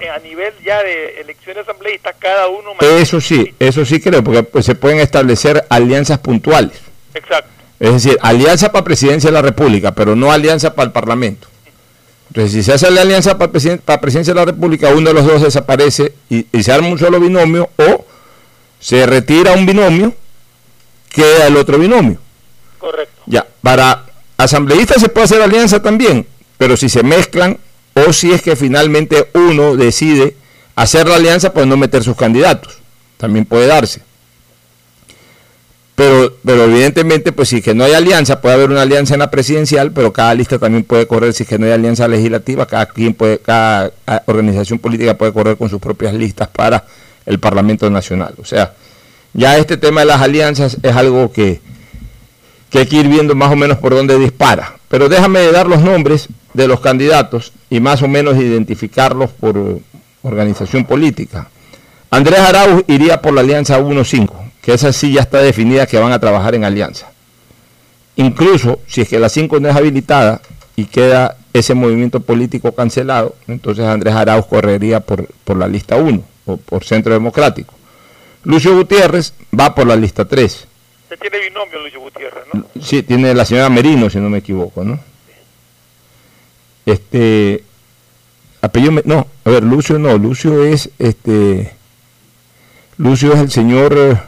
eh, 0.00 0.08
a 0.10 0.18
nivel 0.18 0.52
ya 0.64 0.82
de 0.82 1.20
elecciones 1.20 1.62
asambleístas 1.62 2.16
cada 2.18 2.48
uno 2.48 2.70
eso 2.80 3.20
sí, 3.20 3.54
eso 3.60 3.84
sí 3.84 4.00
creo, 4.00 4.24
porque 4.24 4.42
pues, 4.42 4.66
se 4.66 4.74
pueden 4.74 4.98
establecer 4.98 5.64
alianzas 5.68 6.18
puntuales. 6.18 6.76
exacto 7.14 7.48
Es 7.78 7.92
decir, 7.92 8.18
alianza 8.20 8.72
para 8.72 8.84
presidencia 8.84 9.30
de 9.30 9.34
la 9.34 9.42
República, 9.42 9.92
pero 9.94 10.16
no 10.16 10.32
alianza 10.32 10.74
para 10.74 10.86
el 10.86 10.92
Parlamento. 10.92 11.46
Entonces, 12.30 12.50
si 12.52 12.62
se 12.64 12.72
hace 12.72 12.90
la 12.90 13.02
alianza 13.02 13.38
para, 13.38 13.52
presiden- 13.52 13.78
para 13.80 14.00
presidencia 14.00 14.34
de 14.34 14.40
la 14.40 14.46
República, 14.46 14.88
uno 14.88 15.10
de 15.10 15.14
los 15.14 15.24
dos 15.26 15.42
desaparece 15.42 16.14
y, 16.28 16.46
y 16.50 16.62
se 16.64 16.72
arma 16.72 16.88
un 16.88 16.98
solo 16.98 17.20
binomio 17.20 17.70
o 17.76 18.06
se 18.82 19.06
retira 19.06 19.52
un 19.52 19.64
binomio, 19.64 20.12
queda 21.08 21.46
el 21.46 21.56
otro 21.56 21.78
binomio. 21.78 22.18
correcto 22.78 23.22
Ya, 23.26 23.46
para 23.62 24.06
asambleístas 24.36 25.00
se 25.00 25.08
puede 25.08 25.26
hacer 25.26 25.40
alianza 25.40 25.80
también, 25.80 26.26
pero 26.58 26.76
si 26.76 26.88
se 26.88 27.04
mezclan 27.04 27.58
o 27.94 28.12
si 28.12 28.32
es 28.32 28.42
que 28.42 28.56
finalmente 28.56 29.28
uno 29.34 29.76
decide 29.76 30.34
hacer 30.74 31.06
la 31.06 31.16
alianza, 31.16 31.52
pues 31.52 31.66
no 31.66 31.76
meter 31.76 32.02
sus 32.02 32.16
candidatos. 32.16 32.78
También 33.18 33.44
puede 33.44 33.68
darse. 33.68 34.02
Pero, 35.94 36.34
pero 36.44 36.64
evidentemente, 36.64 37.30
pues 37.30 37.50
si 37.50 37.58
es 37.58 37.62
que 37.62 37.74
no 37.74 37.84
hay 37.84 37.92
alianza, 37.92 38.40
puede 38.40 38.54
haber 38.56 38.70
una 38.70 38.82
alianza 38.82 39.14
en 39.14 39.20
la 39.20 39.30
presidencial, 39.30 39.92
pero 39.92 40.12
cada 40.12 40.34
lista 40.34 40.58
también 40.58 40.82
puede 40.82 41.06
correr, 41.06 41.34
si 41.34 41.44
es 41.44 41.48
que 41.48 41.58
no 41.58 41.66
hay 41.66 41.72
alianza 41.72 42.08
legislativa, 42.08 42.66
cada 42.66 42.86
quien 42.86 43.14
puede, 43.14 43.38
cada 43.38 43.92
organización 44.26 44.80
política 44.80 45.16
puede 45.16 45.32
correr 45.32 45.56
con 45.56 45.68
sus 45.68 45.80
propias 45.80 46.14
listas 46.14 46.48
para 46.48 46.84
el 47.26 47.38
Parlamento 47.38 47.88
Nacional. 47.90 48.34
O 48.38 48.44
sea, 48.44 48.74
ya 49.34 49.56
este 49.56 49.76
tema 49.76 50.00
de 50.00 50.06
las 50.06 50.20
alianzas 50.20 50.76
es 50.82 50.96
algo 50.96 51.32
que, 51.32 51.60
que 52.70 52.80
hay 52.80 52.86
que 52.86 52.96
ir 52.96 53.08
viendo 53.08 53.34
más 53.34 53.52
o 53.52 53.56
menos 53.56 53.78
por 53.78 53.94
dónde 53.94 54.18
dispara. 54.18 54.74
Pero 54.88 55.08
déjame 55.08 55.50
dar 55.52 55.66
los 55.66 55.80
nombres 55.82 56.28
de 56.52 56.68
los 56.68 56.80
candidatos 56.80 57.52
y 57.70 57.80
más 57.80 58.02
o 58.02 58.08
menos 58.08 58.36
identificarlos 58.36 59.30
por 59.30 59.80
organización 60.22 60.84
política. 60.84 61.48
Andrés 62.10 62.40
Arauz 62.40 62.84
iría 62.88 63.22
por 63.22 63.32
la 63.32 63.40
alianza 63.40 63.80
1-5, 63.80 64.28
que 64.60 64.74
esa 64.74 64.92
sí 64.92 65.14
ya 65.14 65.22
está 65.22 65.38
definida 65.38 65.86
que 65.86 65.98
van 65.98 66.12
a 66.12 66.18
trabajar 66.18 66.54
en 66.54 66.64
alianza. 66.64 67.10
Incluso 68.16 68.80
si 68.86 69.00
es 69.00 69.08
que 69.08 69.18
la 69.18 69.30
5 69.30 69.60
no 69.60 69.70
es 69.70 69.76
habilitada 69.76 70.42
y 70.76 70.84
queda 70.84 71.38
ese 71.54 71.72
movimiento 71.72 72.20
político 72.20 72.72
cancelado, 72.72 73.34
entonces 73.48 73.86
Andrés 73.86 74.14
Arauz 74.14 74.46
correría 74.46 75.00
por, 75.00 75.26
por 75.44 75.56
la 75.56 75.68
lista 75.68 75.96
1 75.96 76.31
o 76.46 76.56
por 76.56 76.84
Centro 76.84 77.12
Democrático. 77.12 77.74
Lucio 78.44 78.74
Gutiérrez 78.74 79.34
va 79.58 79.74
por 79.74 79.86
la 79.86 79.96
lista 79.96 80.24
3. 80.24 80.66
se 81.08 81.16
tiene 81.16 81.38
binomio 81.40 81.78
Luis 81.80 81.94
Gutiérrez 81.96 82.44
¿no? 82.52 82.64
Sí, 82.82 83.02
tiene 83.02 83.34
la 83.34 83.44
señora 83.44 83.68
Merino, 83.68 84.08
si 84.10 84.18
no 84.18 84.28
me 84.30 84.38
equivoco, 84.38 84.82
¿no? 84.84 84.98
Este. 86.86 87.64
Apellido. 88.60 89.00
No, 89.04 89.26
a 89.44 89.50
ver, 89.50 89.62
Lucio 89.62 89.98
no. 89.98 90.16
Lucio 90.18 90.64
es 90.64 90.90
este. 90.98 91.72
Lucio 92.98 93.32
es 93.32 93.40
el 93.40 93.50
señor. 93.50 94.18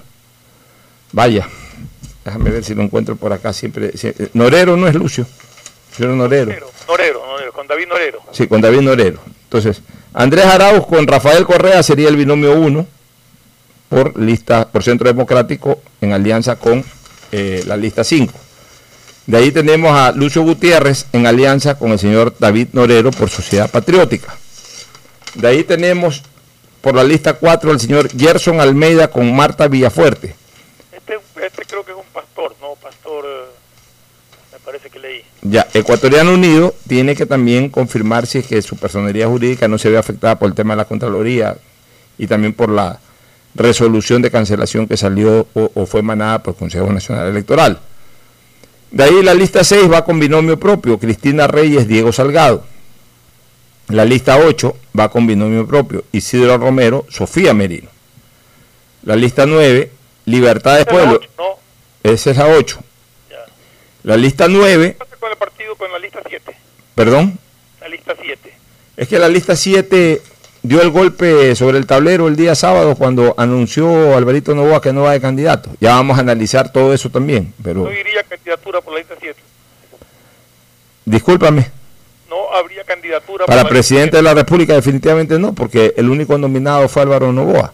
Vaya, 1.12 1.48
déjame 2.24 2.50
ver 2.50 2.64
si 2.64 2.74
lo 2.74 2.82
encuentro 2.82 3.16
por 3.16 3.32
acá 3.32 3.52
siempre. 3.52 3.96
si- 3.96 4.08
eh, 4.08 4.28
Norero 4.34 4.76
no 4.76 4.86
es 4.88 4.94
Lucio. 4.94 5.26
Señor 5.96 6.12
Norero. 6.14 6.46
Norero, 6.46 6.70
Norero, 6.88 7.26
Norero, 7.26 7.52
con 7.52 7.66
David 7.68 7.86
Norero 7.88 8.20
Sí, 8.32 8.48
con 8.48 8.60
David 8.60 8.80
Norero. 8.80 9.20
Entonces, 9.44 9.80
Andrés 10.16 10.44
Arauz 10.44 10.86
con 10.86 11.08
Rafael 11.08 11.44
Correa 11.44 11.82
sería 11.82 12.08
el 12.08 12.16
binomio 12.16 12.54
1 12.54 12.86
por 13.88 14.16
lista, 14.16 14.68
por 14.68 14.84
Centro 14.84 15.08
Democrático 15.08 15.80
en 16.00 16.12
alianza 16.12 16.54
con 16.54 16.84
eh, 17.32 17.64
la 17.66 17.76
lista 17.76 18.04
5. 18.04 18.32
De 19.26 19.36
ahí 19.36 19.50
tenemos 19.50 19.90
a 19.90 20.12
Lucio 20.12 20.42
Gutiérrez 20.42 21.06
en 21.12 21.26
alianza 21.26 21.76
con 21.76 21.90
el 21.90 21.98
señor 21.98 22.32
David 22.38 22.68
Norero 22.72 23.10
por 23.10 23.28
Sociedad 23.28 23.68
Patriótica. 23.68 24.36
De 25.34 25.48
ahí 25.48 25.64
tenemos 25.64 26.22
por 26.80 26.94
la 26.94 27.02
lista 27.02 27.32
4 27.32 27.72
al 27.72 27.80
señor 27.80 28.08
Gerson 28.16 28.60
Almeida 28.60 29.08
con 29.08 29.34
Marta 29.34 29.66
Villafuerte. 29.66 30.36
este, 30.92 31.18
este 31.44 31.64
creo 31.64 31.84
que 31.84 31.90
es 31.90 31.96
un 31.98 32.04
pastor 32.12 32.54
no 32.60 32.76
pastor 32.76 33.24
eh, 33.26 33.53
parece 34.64 34.90
que 34.90 34.98
leí 34.98 35.22
Ya, 35.42 35.66
Ecuatoriano 35.74 36.32
Unido 36.32 36.74
tiene 36.88 37.14
que 37.14 37.26
también 37.26 37.68
confirmar 37.68 38.26
si 38.26 38.38
es 38.38 38.46
que 38.46 38.62
su 38.62 38.76
personería 38.76 39.28
jurídica 39.28 39.68
no 39.68 39.78
se 39.78 39.90
ve 39.90 39.98
afectada 39.98 40.38
por 40.38 40.48
el 40.48 40.54
tema 40.54 40.74
de 40.74 40.78
la 40.78 40.84
Contraloría 40.86 41.56
y 42.18 42.26
también 42.26 42.52
por 42.52 42.70
la 42.70 43.00
resolución 43.54 44.22
de 44.22 44.30
cancelación 44.30 44.88
que 44.88 44.96
salió 44.96 45.46
o, 45.54 45.70
o 45.74 45.86
fue 45.86 46.00
emanada 46.00 46.42
por 46.42 46.54
el 46.54 46.58
Consejo 46.58 46.92
Nacional 46.92 47.28
Electoral. 47.28 47.80
De 48.90 49.04
ahí 49.04 49.22
la 49.22 49.34
lista 49.34 49.64
6 49.64 49.90
va 49.92 50.04
con 50.04 50.20
binomio 50.20 50.58
propio, 50.58 50.98
Cristina 50.98 51.46
Reyes, 51.46 51.88
Diego 51.88 52.12
Salgado. 52.12 52.64
La 53.88 54.04
lista 54.04 54.38
8 54.38 54.76
va 54.98 55.10
con 55.10 55.26
binomio 55.26 55.66
propio, 55.66 56.04
Isidro 56.12 56.56
Romero, 56.58 57.04
Sofía 57.10 57.52
Merino. 57.54 57.90
La 59.02 59.16
lista 59.16 59.46
9, 59.46 59.90
Libertad 60.26 60.78
de 60.78 60.86
Pueblo, 60.86 61.20
esa 62.02 62.30
es 62.30 62.36
la 62.36 62.46
8. 62.46 62.78
La 64.04 64.18
lista 64.18 64.48
9, 64.48 64.92
¿Qué 64.92 64.98
pasa 64.98 65.16
con 65.18 65.30
el 65.30 65.36
partido 65.38 65.74
con 65.76 65.90
la 65.90 65.98
lista 65.98 66.20
7 66.28 66.54
perdón, 66.94 67.38
la 67.80 67.88
lista 67.88 68.14
7 68.20 68.52
Es 68.98 69.08
que 69.08 69.18
la 69.18 69.30
lista 69.30 69.56
7 69.56 70.20
dio 70.62 70.82
el 70.82 70.90
golpe 70.90 71.56
sobre 71.56 71.78
el 71.78 71.86
tablero 71.86 72.28
el 72.28 72.36
día 72.36 72.54
sábado 72.54 72.96
cuando 72.96 73.34
anunció 73.38 74.14
Alvarito 74.14 74.54
Novoa 74.54 74.82
que 74.82 74.92
no 74.92 75.02
va 75.02 75.12
de 75.12 75.22
candidato. 75.22 75.70
Ya 75.80 75.94
vamos 75.94 76.18
a 76.18 76.20
analizar 76.20 76.70
todo 76.70 76.92
eso 76.92 77.08
también, 77.08 77.54
pero 77.62 77.84
no 77.84 77.92
iría 77.92 78.22
candidatura 78.24 78.82
por 78.82 78.92
la 78.92 78.98
lista 78.98 79.14
7 79.18 79.40
discúlpame, 81.06 81.70
no 82.28 82.54
habría 82.54 82.84
candidatura 82.84 83.46
para 83.46 83.62
por 83.62 83.70
la 83.70 83.70
presidente 83.70 84.18
de 84.18 84.22
la 84.22 84.34
República 84.34 84.74
definitivamente 84.74 85.38
no, 85.38 85.54
porque 85.54 85.94
el 85.96 86.10
único 86.10 86.36
nominado 86.36 86.88
fue 86.90 87.02
Álvaro 87.02 87.32
Novoa. 87.32 87.72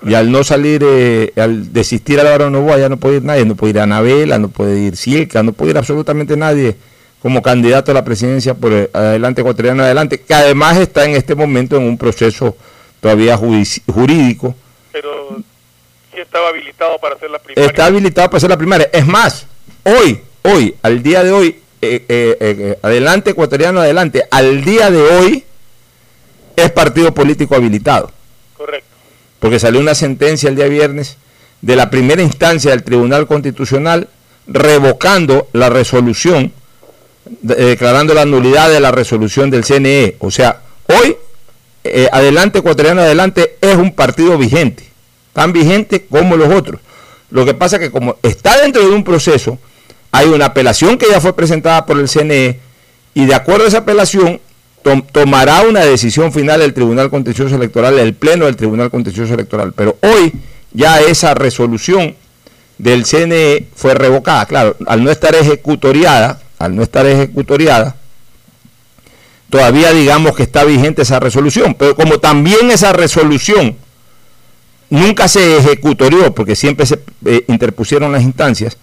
7. 0.00 0.06
Correcto. 0.06 0.10
Y 0.10 0.14
al 0.14 0.32
no 0.32 0.44
salir, 0.44 0.82
eh, 0.84 1.32
al 1.36 1.72
desistir 1.72 2.20
Álvaro 2.20 2.50
Novoa 2.50 2.78
ya 2.78 2.88
no 2.88 2.96
puede 2.96 3.16
ir 3.16 3.24
nadie, 3.24 3.44
no 3.44 3.54
puede 3.54 3.70
ir 3.72 3.80
Anabela, 3.80 4.38
no 4.38 4.48
puede 4.48 4.78
ir 4.78 4.96
Cielca, 4.96 5.42
no 5.42 5.52
puede 5.52 5.72
ir 5.72 5.78
absolutamente 5.78 6.36
nadie 6.36 6.76
como 7.20 7.42
candidato 7.42 7.90
a 7.90 7.94
la 7.94 8.04
presidencia 8.04 8.54
por 8.54 8.72
eh, 8.72 8.90
adelante 8.92 9.42
ecuatoriano 9.42 9.82
adelante, 9.82 10.20
que 10.20 10.32
además 10.34 10.78
está 10.78 11.04
en 11.04 11.16
este 11.16 11.34
momento 11.34 11.76
en 11.76 11.82
un 11.82 11.98
proceso 11.98 12.56
todavía 13.00 13.36
jurídico 13.36 14.54
pero 14.92 15.36
sí 16.12 16.20
estaba 16.20 16.48
habilitado 16.48 16.98
para 16.98 17.14
hacer 17.14 17.30
la 17.30 17.38
primaria 17.38 17.66
está 17.68 17.86
habilitado 17.86 18.28
para 18.28 18.38
hacer 18.38 18.50
la 18.50 18.56
primaria. 18.56 18.88
Es 18.92 19.06
más, 19.06 19.46
hoy, 19.84 20.20
hoy, 20.42 20.74
al 20.82 21.02
día 21.02 21.22
de 21.22 21.32
hoy, 21.32 21.48
eh, 21.82 22.04
eh, 22.08 22.36
eh, 22.40 22.78
adelante 22.82 23.30
ecuatoriano 23.30 23.80
adelante, 23.80 24.24
al 24.30 24.64
día 24.64 24.90
de 24.90 25.00
hoy 25.00 25.44
es 26.56 26.70
partido 26.72 27.14
político 27.14 27.54
habilitado. 27.54 28.10
Porque 29.40 29.58
salió 29.58 29.80
una 29.80 29.94
sentencia 29.94 30.48
el 30.48 30.56
día 30.56 30.68
viernes 30.68 31.16
de 31.60 31.76
la 31.76 31.90
primera 31.90 32.22
instancia 32.22 32.70
del 32.70 32.84
Tribunal 32.84 33.26
Constitucional 33.26 34.08
revocando 34.46 35.48
la 35.52 35.68
resolución, 35.70 36.52
declarando 37.42 38.14
la 38.14 38.24
nulidad 38.24 38.70
de 38.70 38.80
la 38.80 38.92
resolución 38.92 39.50
del 39.50 39.64
CNE. 39.64 40.16
O 40.20 40.30
sea, 40.30 40.60
hoy, 40.86 41.16
adelante 42.12 42.58
ecuatoriano 42.58 43.00
adelante 43.00 43.56
es 43.60 43.76
un 43.76 43.92
partido 43.92 44.36
vigente, 44.38 44.84
tan 45.32 45.52
vigente 45.52 46.06
como 46.08 46.36
los 46.36 46.52
otros. 46.54 46.80
Lo 47.30 47.44
que 47.44 47.54
pasa 47.54 47.76
es 47.76 47.82
que 47.82 47.90
como 47.90 48.16
está 48.22 48.60
dentro 48.60 48.82
de 48.82 48.94
un 48.94 49.04
proceso, 49.04 49.58
hay 50.12 50.28
una 50.28 50.46
apelación 50.46 50.98
que 50.98 51.06
ya 51.08 51.20
fue 51.20 51.34
presentada 51.36 51.86
por 51.86 51.98
el 51.98 52.08
CNE 52.08 52.58
y 53.14 53.26
de 53.26 53.34
acuerdo 53.34 53.64
a 53.64 53.68
esa 53.68 53.78
apelación 53.78 54.40
tomará 55.12 55.62
una 55.62 55.80
decisión 55.80 56.32
final 56.32 56.62
el 56.62 56.74
Tribunal 56.74 57.10
Contencioso 57.10 57.56
Electoral, 57.56 57.98
el 57.98 58.14
Pleno 58.14 58.46
del 58.46 58.56
Tribunal 58.56 58.90
Contencioso 58.90 59.34
Electoral. 59.34 59.72
Pero 59.74 59.96
hoy 60.02 60.32
ya 60.72 61.00
esa 61.00 61.34
resolución 61.34 62.14
del 62.78 63.04
CNE 63.04 63.66
fue 63.74 63.94
revocada. 63.94 64.46
Claro, 64.46 64.76
al 64.86 65.04
no 65.04 65.10
estar 65.10 65.34
ejecutoriada, 65.34 66.40
al 66.58 66.74
no 66.74 66.82
estar 66.82 67.06
ejecutoriada, 67.06 67.96
todavía 69.50 69.92
digamos 69.92 70.34
que 70.34 70.44
está 70.44 70.64
vigente 70.64 71.02
esa 71.02 71.20
resolución. 71.20 71.74
Pero 71.74 71.94
como 71.94 72.18
también 72.18 72.70
esa 72.70 72.92
resolución 72.92 73.76
nunca 74.88 75.28
se 75.28 75.58
ejecutorió, 75.58 76.34
porque 76.34 76.56
siempre 76.56 76.86
se 76.86 77.00
eh, 77.24 77.44
interpusieron 77.48 78.12
las 78.12 78.22
instancias, 78.22 78.78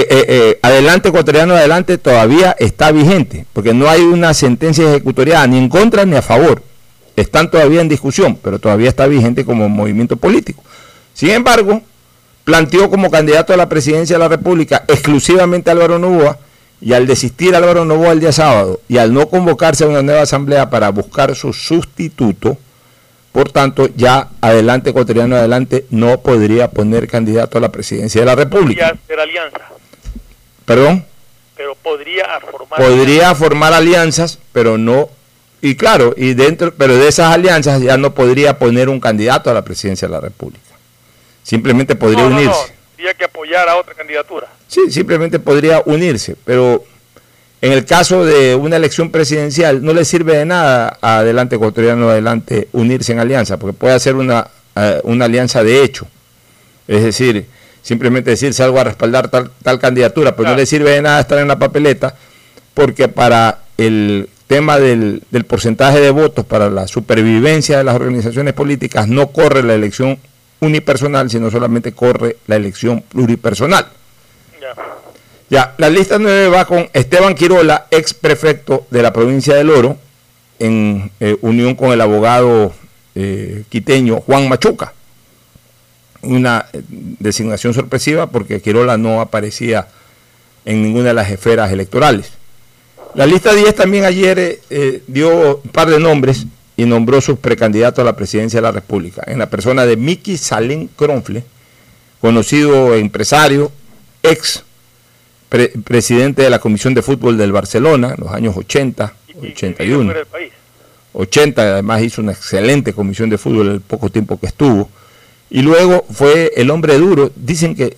eh, 0.00 0.24
eh, 0.26 0.58
adelante 0.62 1.10
ecuatoriano 1.10 1.54
adelante 1.54 1.98
todavía 1.98 2.56
está 2.58 2.90
vigente, 2.92 3.44
porque 3.52 3.74
no 3.74 3.90
hay 3.90 4.00
una 4.00 4.32
sentencia 4.32 4.88
ejecutoriada 4.88 5.46
ni 5.46 5.58
en 5.58 5.68
contra 5.68 6.06
ni 6.06 6.16
a 6.16 6.22
favor. 6.22 6.62
Están 7.14 7.50
todavía 7.50 7.82
en 7.82 7.90
discusión, 7.90 8.38
pero 8.42 8.58
todavía 8.58 8.88
está 8.88 9.06
vigente 9.06 9.44
como 9.44 9.68
movimiento 9.68 10.16
político. 10.16 10.64
Sin 11.12 11.28
embargo, 11.28 11.82
planteó 12.44 12.88
como 12.88 13.10
candidato 13.10 13.52
a 13.52 13.58
la 13.58 13.68
presidencia 13.68 14.16
de 14.16 14.20
la 14.20 14.28
República 14.28 14.84
exclusivamente 14.88 15.70
Álvaro 15.70 15.98
Novoa, 15.98 16.38
y 16.80 16.94
al 16.94 17.06
desistir 17.06 17.54
Álvaro 17.54 17.84
Novoa 17.84 18.12
el 18.12 18.20
día 18.20 18.32
sábado, 18.32 18.80
y 18.88 18.96
al 18.96 19.12
no 19.12 19.28
convocarse 19.28 19.84
a 19.84 19.88
una 19.88 20.02
nueva 20.02 20.22
asamblea 20.22 20.70
para 20.70 20.88
buscar 20.88 21.34
su 21.36 21.52
sustituto, 21.52 22.56
por 23.30 23.50
tanto, 23.50 23.88
ya 23.94 24.28
adelante, 24.40 24.90
ecuatoriano 24.90 25.36
adelante, 25.36 25.86
no 25.90 26.20
podría 26.20 26.70
poner 26.70 27.08
candidato 27.08 27.58
a 27.58 27.60
la 27.60 27.70
presidencia 27.70 28.22
de 28.22 28.26
la 28.26 28.34
República. 28.34 28.94
¿Perdón? 30.64 31.04
Pero 31.56 31.74
podría 31.74 32.40
formar 32.40 32.80
Podría 32.80 33.34
formar 33.34 33.72
alianzas, 33.72 34.38
pero 34.52 34.78
no. 34.78 35.10
Y 35.60 35.76
claro, 35.76 36.14
y 36.16 36.34
dentro, 36.34 36.74
pero 36.74 36.96
de 36.96 37.08
esas 37.08 37.32
alianzas 37.32 37.80
ya 37.82 37.96
no 37.96 38.14
podría 38.14 38.58
poner 38.58 38.88
un 38.88 38.98
candidato 39.00 39.50
a 39.50 39.54
la 39.54 39.62
presidencia 39.62 40.08
de 40.08 40.14
la 40.14 40.20
República. 40.20 40.60
Simplemente 41.42 41.94
podría 41.94 42.24
No, 42.24 42.30
no, 42.30 42.36
no, 42.36 42.40
unirse. 42.42 42.72
Tendría 42.96 43.14
que 43.14 43.24
apoyar 43.24 43.68
a 43.68 43.76
otra 43.76 43.94
candidatura. 43.94 44.48
Sí, 44.66 44.90
simplemente 44.90 45.38
podría 45.38 45.82
unirse, 45.84 46.36
pero 46.44 46.84
en 47.60 47.72
el 47.72 47.84
caso 47.84 48.24
de 48.24 48.56
una 48.56 48.76
elección 48.76 49.10
presidencial 49.10 49.84
no 49.84 49.92
le 49.92 50.04
sirve 50.04 50.36
de 50.36 50.44
nada 50.44 50.98
a 51.00 51.18
adelante 51.18 51.56
ecuatoriano 51.56 52.08
adelante 52.08 52.68
unirse 52.72 53.12
en 53.12 53.20
alianza, 53.20 53.56
porque 53.56 53.76
puede 53.76 53.94
hacer 53.94 54.16
una, 54.16 54.48
eh, 54.74 55.00
una 55.04 55.26
alianza 55.26 55.62
de 55.62 55.84
hecho. 55.84 56.08
Es 56.88 57.04
decir, 57.04 57.46
simplemente 57.82 58.30
decir 58.30 58.54
salgo 58.54 58.78
a 58.80 58.84
respaldar 58.84 59.28
tal, 59.28 59.50
tal 59.62 59.78
candidatura, 59.78 60.32
pero 60.32 60.44
no 60.44 60.50
Claro. 60.50 60.60
le 60.60 60.66
sirve 60.66 60.90
de 60.92 61.02
nada 61.02 61.20
estar 61.20 61.38
en 61.38 61.48
la 61.48 61.58
papeleta, 61.58 62.14
porque 62.74 63.08
para 63.08 63.58
el 63.76 64.28
tema 64.46 64.78
del, 64.78 65.22
del 65.30 65.44
porcentaje 65.44 66.00
de 66.00 66.10
votos, 66.10 66.44
para 66.44 66.70
la 66.70 66.86
supervivencia 66.86 67.78
de 67.78 67.84
las 67.84 67.94
organizaciones 67.96 68.54
políticas, 68.54 69.08
no 69.08 69.28
corre 69.28 69.62
la 69.62 69.74
elección 69.74 70.18
unipersonal, 70.60 71.28
sino 71.30 71.50
solamente 71.50 71.92
corre 71.92 72.36
la 72.46 72.56
elección 72.56 73.02
pluripersonal. 73.02 73.86
Ya. 74.60 74.74
Ya, 75.50 75.74
la 75.76 75.90
lista 75.90 76.18
9 76.18 76.48
va 76.48 76.64
con 76.64 76.88
Esteban 76.92 77.34
Quirola, 77.34 77.86
ex 77.90 78.14
prefecto 78.14 78.86
de 78.90 79.02
la 79.02 79.12
provincia 79.12 79.54
del 79.54 79.70
Oro, 79.70 79.98
en 80.58 81.10
eh, 81.20 81.36
unión 81.42 81.74
con 81.74 81.90
el 81.92 82.00
abogado 82.00 82.72
eh, 83.14 83.64
quiteño 83.68 84.20
Juan 84.20 84.48
Machuca. 84.48 84.94
Una 86.22 86.66
eh, 86.72 86.82
designación 86.88 87.74
sorpresiva 87.74 88.28
porque 88.28 88.60
Quirola 88.60 88.96
no 88.96 89.20
aparecía 89.20 89.88
en 90.64 90.82
ninguna 90.82 91.08
de 91.08 91.14
las 91.14 91.30
esferas 91.30 91.72
electorales. 91.72 92.30
La 93.14 93.26
lista 93.26 93.52
10 93.52 93.74
también 93.74 94.04
ayer 94.04 94.38
eh, 94.38 94.60
eh, 94.70 95.02
dio 95.06 95.60
un 95.62 95.70
par 95.70 95.90
de 95.90 95.98
nombres 95.98 96.46
y 96.76 96.84
nombró 96.86 97.20
sus 97.20 97.38
precandidatos 97.38 98.00
a 98.02 98.04
la 98.06 98.16
presidencia 98.16 98.58
de 98.58 98.62
la 98.62 98.72
República, 98.72 99.22
en 99.26 99.38
la 99.38 99.50
persona 99.50 99.84
de 99.84 99.96
Miki 99.96 100.36
Salén 100.38 100.88
Cronfle, 100.96 101.44
conocido 102.20 102.94
empresario, 102.94 103.70
ex 104.22 104.62
pre- 105.48 105.72
presidente 105.84 106.42
de 106.42 106.50
la 106.50 106.58
Comisión 106.60 106.94
de 106.94 107.02
Fútbol 107.02 107.36
del 107.36 107.52
Barcelona 107.52 108.14
en 108.16 108.24
los 108.24 108.32
años 108.32 108.56
80, 108.56 109.12
Y- 109.28 109.32
y 109.32 109.34
vive 109.40 109.52
81. 109.54 110.04
fuera 110.04 110.18
del 110.20 110.26
país. 110.28 110.52
80, 111.12 111.62
además 111.62 112.02
hizo 112.02 112.22
una 112.22 112.32
excelente 112.32 112.92
comisión 112.94 113.28
de 113.28 113.36
fútbol 113.36 113.68
el 113.68 113.80
poco 113.82 114.08
tiempo 114.08 114.40
que 114.40 114.46
estuvo. 114.46 114.88
Y 115.54 115.60
luego 115.60 116.06
fue 116.10 116.50
el 116.56 116.70
hombre 116.70 116.96
duro, 116.96 117.30
dicen 117.36 117.74
que, 117.76 117.94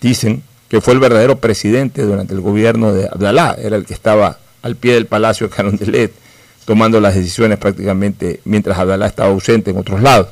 dicen 0.00 0.42
que 0.70 0.80
fue 0.80 0.94
el 0.94 1.00
verdadero 1.00 1.36
presidente 1.36 2.00
durante 2.02 2.32
el 2.32 2.40
gobierno 2.40 2.94
de 2.94 3.06
Abdalá, 3.06 3.56
era 3.62 3.76
el 3.76 3.84
que 3.84 3.92
estaba 3.92 4.38
al 4.62 4.76
pie 4.76 4.94
del 4.94 5.04
palacio 5.04 5.46
de 5.48 5.54
Carondelet, 5.54 6.12
tomando 6.64 6.98
las 7.02 7.14
decisiones 7.14 7.58
prácticamente 7.58 8.40
mientras 8.46 8.78
Abdalá 8.78 9.06
estaba 9.06 9.28
ausente 9.28 9.70
en 9.70 9.76
otros 9.76 10.00
lados. 10.00 10.28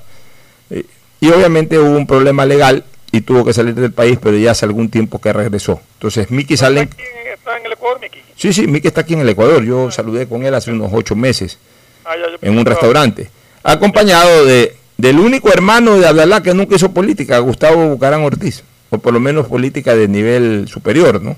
Eh, 0.70 0.84
Y 1.20 1.28
obviamente 1.28 1.78
hubo 1.78 1.94
un 1.94 2.06
problema 2.06 2.46
legal 2.46 2.84
y 3.12 3.20
tuvo 3.20 3.44
que 3.44 3.52
salir 3.52 3.74
del 3.74 3.92
país, 3.92 4.18
pero 4.20 4.38
ya 4.38 4.52
hace 4.52 4.64
algún 4.64 4.88
tiempo 4.88 5.20
que 5.20 5.30
regresó. 5.30 5.78
Entonces, 5.98 6.30
Miki 6.30 6.56
Salen, 6.56 6.88
¿Está, 6.88 7.52
aquí 7.52 7.60
en- 7.60 7.66
el 7.66 7.72
Ecuador, 7.72 8.00
Miki? 8.00 8.18
sí, 8.34 8.52
sí, 8.54 8.66
Miki 8.66 8.88
está 8.88 9.02
aquí 9.02 9.12
en 9.12 9.20
el 9.20 9.28
Ecuador, 9.28 9.62
yo 9.62 9.90
saludé 9.90 10.26
con 10.26 10.42
él 10.42 10.54
hace 10.54 10.72
unos 10.72 10.90
ocho 10.94 11.14
meses 11.14 11.58
Ah, 12.06 12.14
en 12.40 12.56
un 12.58 12.64
restaurante, 12.64 13.30
acompañado 13.62 14.46
de, 14.46 14.74
del 15.02 15.18
único 15.18 15.48
hermano 15.52 15.98
de 15.98 16.06
Abdalá 16.06 16.44
que 16.44 16.54
nunca 16.54 16.76
hizo 16.76 16.92
política, 16.92 17.36
Gustavo 17.40 17.88
Bucarán 17.88 18.22
Ortiz, 18.22 18.62
o 18.88 18.98
por 18.98 19.12
lo 19.12 19.18
menos 19.18 19.48
política 19.48 19.96
de 19.96 20.06
nivel 20.06 20.68
superior, 20.68 21.20
¿no? 21.20 21.34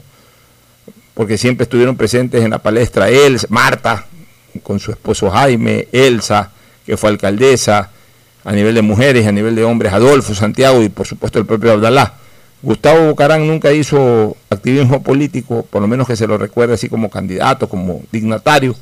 Porque 1.14 1.38
siempre 1.38 1.64
estuvieron 1.64 1.96
presentes 1.96 2.44
en 2.44 2.50
la 2.50 2.58
palestra 2.58 3.08
él, 3.08 3.38
Marta, 3.48 4.04
con 4.62 4.80
su 4.80 4.90
esposo 4.90 5.30
Jaime, 5.30 5.88
Elsa, 5.92 6.50
que 6.84 6.98
fue 6.98 7.08
alcaldesa, 7.08 7.90
a 8.44 8.52
nivel 8.52 8.74
de 8.74 8.82
mujeres, 8.82 9.26
a 9.26 9.32
nivel 9.32 9.54
de 9.54 9.64
hombres, 9.64 9.94
Adolfo, 9.94 10.34
Santiago 10.34 10.82
y 10.82 10.90
por 10.90 11.06
supuesto 11.06 11.38
el 11.38 11.46
propio 11.46 11.72
Abdalá. 11.72 12.16
Gustavo 12.60 13.08
Bucarán 13.08 13.46
nunca 13.46 13.72
hizo 13.72 14.36
activismo 14.50 15.02
político, 15.02 15.66
por 15.70 15.80
lo 15.80 15.88
menos 15.88 16.06
que 16.06 16.16
se 16.16 16.26
lo 16.26 16.36
recuerde 16.36 16.74
así 16.74 16.90
como 16.90 17.08
candidato, 17.08 17.66
como 17.66 18.02
dignatario 18.12 18.76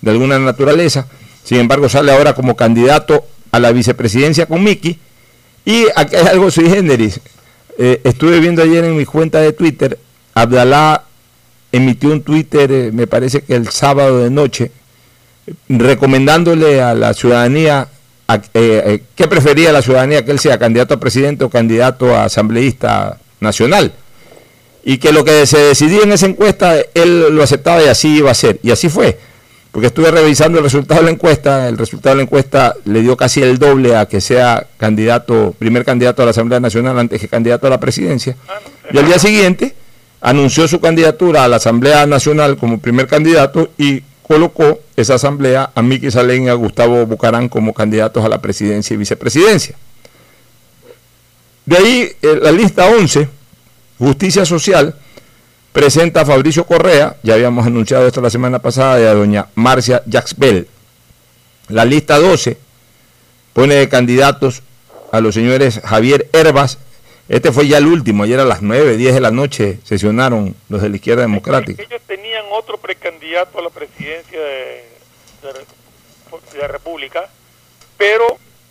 de 0.00 0.12
alguna 0.12 0.38
naturaleza. 0.38 1.08
Sin 1.42 1.58
embargo, 1.58 1.88
sale 1.88 2.12
ahora 2.12 2.34
como 2.34 2.54
candidato 2.54 3.24
la 3.58 3.72
vicepresidencia 3.72 4.46
con 4.46 4.62
Miki. 4.64 4.98
Y 5.64 5.84
aquí 5.96 6.16
hay 6.16 6.26
algo 6.26 6.50
sui 6.50 6.68
generis. 6.68 7.20
Eh, 7.78 8.00
estuve 8.04 8.40
viendo 8.40 8.62
ayer 8.62 8.84
en 8.84 8.96
mi 8.96 9.04
cuenta 9.04 9.40
de 9.40 9.52
Twitter, 9.52 9.98
Abdalá 10.34 11.04
emitió 11.70 12.10
un 12.10 12.22
Twitter, 12.22 12.70
eh, 12.72 12.90
me 12.92 13.06
parece 13.06 13.42
que 13.42 13.54
el 13.54 13.68
sábado 13.68 14.22
de 14.22 14.30
noche, 14.30 14.70
recomendándole 15.68 16.80
a 16.82 16.94
la 16.94 17.14
ciudadanía 17.14 17.88
a- 18.26 18.36
eh, 18.54 19.00
eh, 19.16 19.26
prefería 19.28 19.72
la 19.72 19.80
ciudadanía, 19.82 20.24
que 20.24 20.32
él 20.32 20.38
sea 20.38 20.58
candidato 20.58 20.94
a 20.94 21.00
presidente 21.00 21.44
o 21.44 21.50
candidato 21.50 22.14
a 22.14 22.24
asambleísta 22.24 23.18
nacional. 23.40 23.92
Y 24.84 24.98
que 24.98 25.12
lo 25.12 25.24
que 25.24 25.46
se 25.46 25.58
decidía 25.58 26.02
en 26.02 26.12
esa 26.12 26.26
encuesta, 26.26 26.76
él 26.94 27.34
lo 27.34 27.42
aceptaba 27.42 27.82
y 27.82 27.88
así 27.88 28.16
iba 28.18 28.30
a 28.30 28.34
ser. 28.34 28.58
Y 28.62 28.70
así 28.70 28.88
fue. 28.88 29.18
Porque 29.78 29.86
estuve 29.86 30.10
revisando 30.10 30.58
el 30.58 30.64
resultado 30.64 31.02
de 31.02 31.04
la 31.04 31.12
encuesta, 31.12 31.68
el 31.68 31.78
resultado 31.78 32.16
de 32.16 32.16
la 32.16 32.22
encuesta 32.24 32.74
le 32.84 33.00
dio 33.00 33.16
casi 33.16 33.44
el 33.44 33.58
doble 33.58 33.94
a 33.94 34.06
que 34.06 34.20
sea 34.20 34.66
candidato, 34.76 35.54
primer 35.56 35.84
candidato 35.84 36.20
a 36.20 36.24
la 36.24 36.32
Asamblea 36.32 36.58
Nacional 36.58 36.98
antes 36.98 37.20
que 37.20 37.28
candidato 37.28 37.68
a 37.68 37.70
la 37.70 37.78
presidencia. 37.78 38.34
Y 38.92 38.98
al 38.98 39.06
día 39.06 39.20
siguiente 39.20 39.76
anunció 40.20 40.66
su 40.66 40.80
candidatura 40.80 41.44
a 41.44 41.48
la 41.48 41.58
Asamblea 41.58 42.06
Nacional 42.06 42.56
como 42.56 42.80
primer 42.80 43.06
candidato 43.06 43.70
y 43.78 44.02
colocó 44.20 44.80
esa 44.96 45.14
asamblea 45.14 45.70
a 45.72 45.80
Miki 45.80 46.10
Salén 46.10 46.46
y 46.46 46.48
a 46.48 46.54
Gustavo 46.54 47.06
Bucarán 47.06 47.48
como 47.48 47.72
candidatos 47.72 48.24
a 48.24 48.28
la 48.28 48.42
presidencia 48.42 48.94
y 48.94 48.96
vicepresidencia. 48.96 49.76
De 51.66 51.76
ahí 51.76 52.12
eh, 52.20 52.40
la 52.42 52.50
lista 52.50 52.88
11, 52.88 53.28
Justicia 53.96 54.44
Social, 54.44 54.96
presenta 55.72 56.22
a 56.22 56.26
Fabricio 56.26 56.64
Correa, 56.64 57.16
ya 57.22 57.34
habíamos 57.34 57.66
anunciado 57.66 58.06
esto 58.06 58.20
la 58.20 58.30
semana 58.30 58.58
pasada, 58.58 59.00
y 59.00 59.04
a 59.04 59.14
doña 59.14 59.46
Marcia 59.54 60.02
Jaxbel. 60.10 60.68
La 61.68 61.84
lista 61.84 62.18
12 62.18 62.56
pone 63.52 63.74
de 63.74 63.88
candidatos 63.88 64.62
a 65.12 65.20
los 65.20 65.34
señores 65.34 65.80
Javier 65.84 66.28
Herbas, 66.32 66.78
Este 67.28 67.52
fue 67.52 67.68
ya 67.68 67.76
el 67.78 67.86
último, 67.86 68.22
ayer 68.22 68.40
a 68.40 68.44
las 68.44 68.62
9, 68.62 68.96
10 68.96 69.14
de 69.14 69.20
la 69.20 69.30
noche 69.30 69.80
sesionaron 69.84 70.54
los 70.70 70.80
de 70.80 70.88
la 70.88 70.96
izquierda 70.96 71.22
democrática. 71.22 71.82
Ellos 71.82 72.00
tenían 72.06 72.44
otro 72.52 72.78
precandidato 72.78 73.58
a 73.58 73.62
la 73.62 73.70
presidencia 73.70 74.40
de, 74.40 74.84
de, 75.42 76.58
la 76.58 76.68
República, 76.68 77.28
pero 77.98 78.24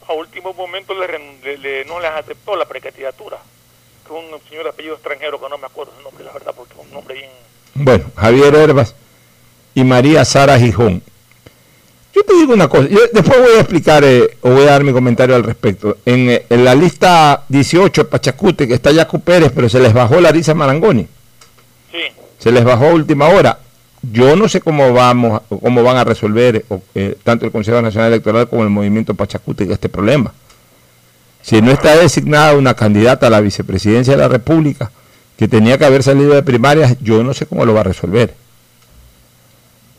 a 0.07 0.13
último 0.13 0.53
momento 0.53 0.93
le, 0.95 1.85
no 1.85 1.99
les 1.99 2.11
aceptó 2.11 2.55
la 2.55 2.65
precandidatura. 2.65 3.37
Un 4.11 4.25
señor 4.49 4.63
de 4.63 4.69
apellido 4.69 4.95
extranjero 4.95 5.39
que 5.39 5.49
no 5.49 5.57
me 5.57 5.65
acuerdo 5.65 5.93
su 5.97 6.03
nombre, 6.03 6.23
la 6.23 6.33
verdad, 6.33 6.53
porque 6.55 6.73
es 6.73 6.79
un 6.79 6.91
nombre 6.91 7.15
bien... 7.15 7.29
Bueno, 7.75 8.05
Javier 8.15 8.55
Herbas 8.55 8.95
y 9.75 9.83
María 9.83 10.25
Sara 10.25 10.59
Gijón. 10.59 11.01
Yo 12.13 12.23
te 12.23 12.33
digo 12.33 12.53
una 12.53 12.67
cosa, 12.67 12.87
yo 12.89 12.99
después 13.13 13.39
voy 13.39 13.57
a 13.57 13.59
explicar 13.59 14.03
eh, 14.03 14.37
o 14.41 14.49
voy 14.49 14.63
a 14.63 14.71
dar 14.71 14.83
mi 14.83 14.91
comentario 14.91 15.35
al 15.35 15.43
respecto. 15.43 15.97
En, 16.03 16.29
eh, 16.29 16.45
la 16.49 16.73
lista 16.73 17.43
18, 17.47 18.09
Pachacute, 18.09 18.67
que 18.67 18.73
está 18.73 18.91
Yacu 18.91 19.19
Pérez, 19.19 19.51
pero 19.53 19.69
se 19.69 19.79
les 19.79 19.93
bajó 19.93 20.19
Larisa 20.19 20.55
Marangoni. 20.55 21.07
Sí. 21.91 21.99
Se 22.39 22.51
les 22.51 22.63
bajó 22.63 22.85
a 22.85 22.93
última 22.93 23.27
hora. 23.27 23.59
Yo 24.01 24.35
no 24.35 24.49
sé 24.49 24.61
cómo 24.61 24.93
vamos, 24.93 25.41
cómo 25.47 25.83
van 25.83 25.97
a 25.97 26.03
resolver 26.03 26.65
eh, 26.95 27.15
tanto 27.23 27.45
el 27.45 27.51
Consejo 27.51 27.81
Nacional 27.83 28.11
Electoral 28.11 28.49
como 28.49 28.63
el 28.63 28.69
movimiento 28.69 29.13
Pachacute 29.13 29.71
este 29.71 29.89
problema. 29.89 30.33
Si 31.47 31.61
no 31.61 31.71
está 31.71 31.95
designada 31.95 32.57
una 32.57 32.73
candidata 32.73 33.27
a 33.27 33.29
la 33.29 33.39
vicepresidencia 33.39 34.17
de 34.17 34.19
la 34.19 34.27
República, 34.27 34.91
que 35.37 35.47
tenía 35.47 35.77
que 35.77 35.85
haber 35.85 36.03
salido 36.03 36.33
de 36.33 36.43
primarias, 36.43 36.97
yo 36.99 37.23
no 37.23 37.33
sé 37.33 37.45
cómo 37.45 37.65
lo 37.65 37.73
va 37.73 37.79
a 37.79 37.83
resolver. 37.85 38.33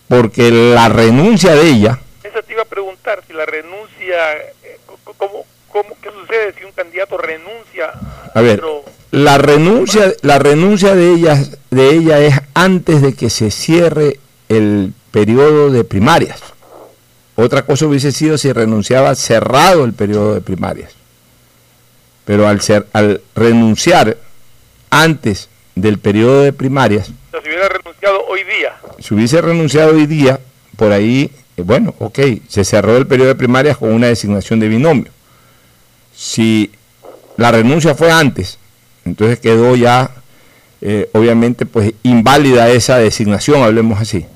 Porque 0.08 0.50
la 0.50 0.90
renuncia 0.90 1.54
de 1.54 1.70
ella, 1.70 2.00
eso 2.22 2.42
te 2.42 2.52
iba 2.52 2.61
a 2.61 2.66
preguntar, 2.66 3.22
si 3.26 3.32
la 3.32 3.46
renuncia, 3.46 4.37
eh, 4.62 4.78
¿cómo, 5.16 5.46
cómo 5.68 5.96
qué 6.02 6.11
sucede 6.11 6.52
si 6.58 6.64
un 6.64 6.72
candidato 6.72 7.16
renuncia? 7.16 7.92
A 8.34 8.40
ver, 8.42 8.62
la 9.11 9.38
renuncia, 9.38 10.12
la 10.20 10.38
renuncia 10.38 10.94
de 10.94 11.14
ella, 11.14 11.42
de 11.70 11.90
ella 11.92 12.18
es 12.18 12.34
antes 12.52 13.00
de 13.00 13.14
que 13.14 13.30
se 13.30 13.50
cierre 13.50 14.20
el 14.50 14.92
periodo 15.12 15.70
de 15.70 15.84
primarias. 15.84 16.42
Otra 17.37 17.62
cosa 17.62 17.87
hubiese 17.87 18.12
sido 18.12 18.37
si 18.37 18.52
renunciaba 18.52 19.14
cerrado 19.14 19.87
el 19.87 19.94
periodo 19.94 20.34
de 20.34 20.42
primarias. 20.42 20.97
Pero 22.28 22.46
al, 22.46 22.60
ser, 22.60 22.86
al 22.92 23.22
renunciar 23.34 24.18
antes 24.90 25.48
del 25.74 25.98
periodo 25.98 26.42
de 26.42 26.52
primarias... 26.52 27.08
O 27.32 27.40
si 27.40 27.48
hubiera 27.48 27.70
renunciado 27.70 28.26
hoy 28.26 28.44
día. 28.44 28.76
Si 28.98 29.14
hubiese 29.14 29.40
renunciado 29.40 29.94
hoy 29.94 30.04
día, 30.04 30.38
por 30.76 30.92
ahí 30.92 31.32
eh, 31.56 31.62
bueno, 31.62 31.94
ok, 32.00 32.18
se 32.46 32.64
cerró 32.64 32.98
el 32.98 33.06
periodo 33.06 33.28
de 33.28 33.34
primarias 33.34 33.78
con 33.78 33.94
una 33.94 34.08
designación 34.08 34.60
de 34.60 34.68
binomio. 34.68 35.10
Si 36.14 36.70
la 37.38 37.50
renuncia 37.50 37.94
fue 37.94 38.10
antes, 38.10 38.58
entonces 39.06 39.40
quedó 39.40 39.74
ya, 39.74 40.10
eh, 40.82 41.08
obviamente, 41.14 41.64
pues 41.64 41.94
inválida 42.02 42.68
esa 42.68 42.98
designación, 42.98 43.62
hablemos 43.62 43.98
así. 44.02 44.26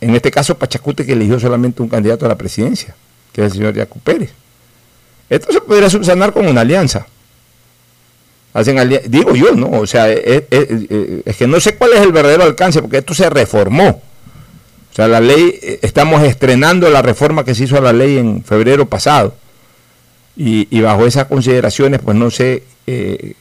En 0.00 0.14
este 0.14 0.30
caso, 0.30 0.56
Pachacute 0.56 1.04
que 1.04 1.14
eligió 1.14 1.40
solamente 1.40 1.82
un 1.82 1.88
candidato 1.88 2.26
a 2.26 2.28
la 2.28 2.38
presidencia, 2.38 2.94
que 3.32 3.40
es 3.40 3.46
el 3.48 3.58
señor 3.58 3.74
Yacu 3.74 3.98
Pérez. 3.98 4.43
Esto 5.28 5.52
se 5.52 5.60
podría 5.60 5.90
subsanar 5.90 6.32
con 6.32 6.46
una 6.46 6.60
alianza. 6.60 7.06
Hacen 8.52 8.78
digo 9.08 9.34
yo, 9.34 9.52
¿no? 9.52 9.80
O 9.80 9.86
sea, 9.86 10.10
es 10.10 11.36
que 11.36 11.46
no 11.48 11.58
sé 11.58 11.74
cuál 11.74 11.92
es 11.94 12.00
el 12.00 12.12
verdadero 12.12 12.44
alcance, 12.44 12.80
porque 12.80 12.98
esto 12.98 13.12
se 13.12 13.28
reformó. 13.28 14.02
O 14.92 14.94
sea, 14.94 15.08
la 15.08 15.20
ley, 15.20 15.58
estamos 15.82 16.22
estrenando 16.22 16.88
la 16.88 17.02
reforma 17.02 17.44
que 17.44 17.56
se 17.56 17.64
hizo 17.64 17.76
a 17.76 17.80
la 17.80 17.92
ley 17.92 18.16
en 18.16 18.44
febrero 18.44 18.86
pasado. 18.86 19.34
Y, 20.36 20.80
bajo 20.80 21.04
esas 21.04 21.26
consideraciones, 21.26 22.00
pues 22.00 22.16
no 22.16 22.30
sé 22.30 22.62
eh, 22.86 23.34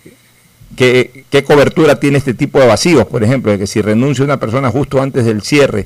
qué, 0.75 1.43
cobertura 1.45 1.99
tiene 1.99 2.17
este 2.17 2.33
tipo 2.33 2.59
de 2.59 2.65
vacíos, 2.65 3.05
por 3.05 3.23
ejemplo, 3.23 3.51
de 3.51 3.59
que 3.59 3.67
si 3.67 3.81
renuncia 3.81 4.25
una 4.25 4.39
persona 4.39 4.71
justo 4.71 4.99
antes 4.99 5.25
del 5.25 5.43
cierre 5.43 5.85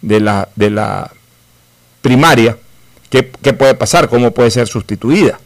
de 0.00 0.20
la, 0.20 0.48
de 0.54 0.70
la 0.70 1.10
primaria, 2.00 2.56
¿qué, 3.14 3.30
¿qué, 3.30 3.52
puede 3.52 3.74
pasar? 3.74 4.08
¿Cómo 4.08 4.32
puede 4.32 4.50
ser 4.50 4.66
sustituida? 4.66 5.38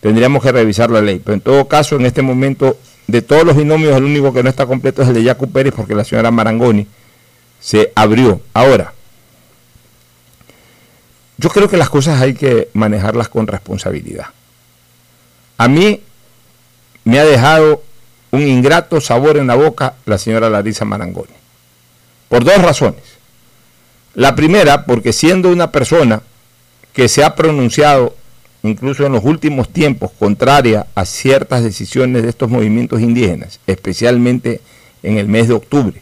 Tendríamos 0.00 0.42
que 0.42 0.50
revisar 0.50 0.90
la 0.90 1.00
ley. 1.00 1.20
Pero 1.24 1.34
en 1.34 1.40
todo 1.40 1.68
caso, 1.68 1.94
en 1.94 2.04
este 2.04 2.20
momento, 2.20 2.76
de 3.06 3.22
todos 3.22 3.44
los 3.44 3.56
binomios, 3.56 3.96
el 3.96 4.02
único 4.02 4.32
que 4.32 4.42
no 4.42 4.50
está 4.50 4.66
completo 4.66 5.02
es 5.02 5.08
el 5.08 5.14
de 5.14 5.22
Yacu 5.22 5.48
Pérez, 5.48 5.72
porque 5.76 5.94
la 5.94 6.02
señora 6.02 6.32
Marangoni 6.32 6.88
se 7.60 7.92
abrió. 7.94 8.40
Ahora, 8.52 8.92
yo 11.38 11.48
creo 11.50 11.68
que 11.68 11.76
las 11.76 11.88
cosas 11.88 12.20
hay 12.20 12.34
que 12.34 12.70
manejarlas 12.72 13.28
con 13.28 13.46
responsabilidad. 13.46 14.26
A 15.58 15.68
mí 15.68 16.02
me 17.04 17.20
ha 17.20 17.24
dejado 17.24 17.84
un 18.32 18.42
ingrato 18.42 19.00
sabor 19.00 19.36
en 19.36 19.46
la 19.46 19.54
boca 19.54 19.94
la 20.06 20.18
señora 20.18 20.50
Larisa 20.50 20.84
Marangoni. 20.84 21.34
Por 22.28 22.42
dos 22.42 22.58
razones. 22.58 23.02
La 24.14 24.34
primera, 24.34 24.86
porque 24.86 25.12
siendo 25.12 25.50
una 25.50 25.70
persona 25.70 26.22
que 26.92 27.08
se 27.08 27.24
ha 27.24 27.34
pronunciado 27.34 28.14
incluso 28.62 29.04
en 29.04 29.12
los 29.12 29.24
últimos 29.24 29.68
tiempos 29.68 30.10
contraria 30.18 30.86
a 30.94 31.04
ciertas 31.04 31.64
decisiones 31.64 32.22
de 32.22 32.28
estos 32.28 32.48
movimientos 32.48 33.00
indígenas, 33.00 33.58
especialmente 33.66 34.60
en 35.02 35.18
el 35.18 35.26
mes 35.26 35.48
de 35.48 35.54
octubre, 35.54 36.00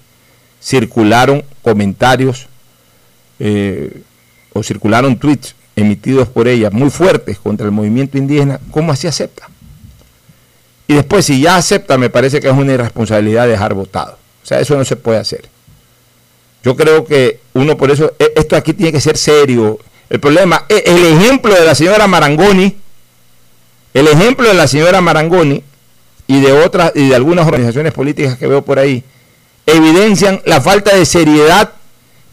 circularon 0.63 1.43
comentarios 1.63 2.49
eh, 3.39 4.03
o 4.53 4.63
circularon 4.63 5.19
tweets 5.19 5.55
emitidos 5.75 6.29
por 6.29 6.49
ella 6.49 6.71
muy 6.71 6.91
fuertes 6.91 7.39
contra 7.39 7.65
el 7.65 7.73
movimiento 7.73 8.19
indígena, 8.19 8.61
¿cómo 8.71 8.93
así 8.93 9.07
acepta? 9.07 9.49
Y 10.87 10.95
después, 10.95 11.25
si 11.25 11.41
ya 11.41 11.57
acepta, 11.57 11.97
me 11.99 12.11
parece 12.11 12.41
que 12.41 12.49
es 12.49 12.53
una 12.53 12.73
irresponsabilidad 12.73 13.47
dejar 13.47 13.75
votado. 13.75 14.19
O 14.43 14.47
sea, 14.47 14.59
eso 14.59 14.77
no 14.77 14.85
se 14.85 14.97
puede 14.97 15.19
hacer. 15.19 15.49
Yo 16.65 16.77
creo 16.77 17.05
que 17.05 17.39
uno 17.53 17.77
por 17.77 17.91
eso, 17.91 18.13
e, 18.19 18.33
esto 18.35 18.57
aquí 18.57 18.75
tiene 18.75 18.91
que 18.91 19.01
ser 19.01 19.17
serio. 19.17 19.79
El 20.11 20.19
problema, 20.19 20.67
el 20.69 21.05
ejemplo 21.07 21.55
de 21.55 21.65
la 21.65 21.77
señora 21.77 22.09
Marangoni, 22.09 22.77
el 23.95 24.09
ejemplo 24.09 24.49
de 24.49 24.55
la 24.55 24.67
señora 24.67 25.01
Marangoni 25.01 25.63
y 26.27 26.41
de 26.41 26.53
otras 26.53 26.91
y 26.97 27.09
de 27.09 27.15
algunas 27.15 27.47
organizaciones 27.47 27.93
políticas 27.93 28.37
que 28.37 28.49
veo 28.49 28.63
por 28.63 28.81
ahí, 28.81 29.05
evidencian 29.67 30.43
la 30.47 30.61
falta 30.61 30.97
de 30.97 31.07
seriedad 31.07 31.75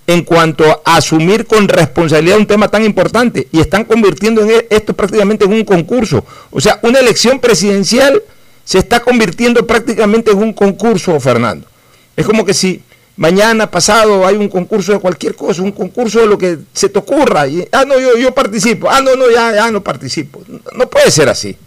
en 0.07 0.23
cuanto 0.23 0.81
a 0.85 0.95
asumir 0.95 1.45
con 1.45 1.67
responsabilidad 1.67 2.39
un 2.39 2.47
tema 2.47 2.67
tan 2.67 2.83
importante 2.83 3.47
y 3.51 3.59
están 3.59 3.83
convirtiendo 3.83 4.41
en 4.41 4.49
e-, 4.49 4.67
esto 4.71 4.93
prácticamente 4.95 5.45
en 5.45 5.53
un 5.53 5.63
concurso. 5.63 6.25
O 6.49 6.59
sea, 6.59 6.79
una 6.81 6.99
elección 6.99 7.39
presidencial 7.39 8.23
se 8.63 8.79
está 8.79 9.01
convirtiendo 9.01 9.67
prácticamente 9.67 10.31
en 10.31 10.39
un 10.39 10.53
concurso, 10.53 11.19
Fernando. 11.19 11.67
Es 12.15 12.25
como 12.25 12.43
que 12.43 12.55
si 12.55 12.81
mañana 13.17 13.69
pasado 13.69 14.25
hay 14.25 14.37
un 14.37 14.47
concurso 14.47 14.93
de 14.93 14.99
cualquier 14.99 15.35
cosa, 15.35 15.61
un 15.61 15.71
concurso 15.71 16.19
de 16.19 16.27
lo 16.27 16.37
que 16.37 16.59
se 16.73 16.89
te 16.89 16.99
ocurra, 16.99 17.47
y, 17.47 17.67
ah, 17.71 17.83
no, 17.85 17.99
yo, 17.99 18.15
yo 18.17 18.33
participo, 18.33 18.89
ah, 18.89 19.01
no, 19.01 19.15
no, 19.15 19.29
ya, 19.29 19.53
ya 19.53 19.69
no 19.71 19.83
participo. 19.83 20.41
No, 20.73 20.89
puede 20.89 21.11
ser 21.11 21.27
así. 21.27 21.57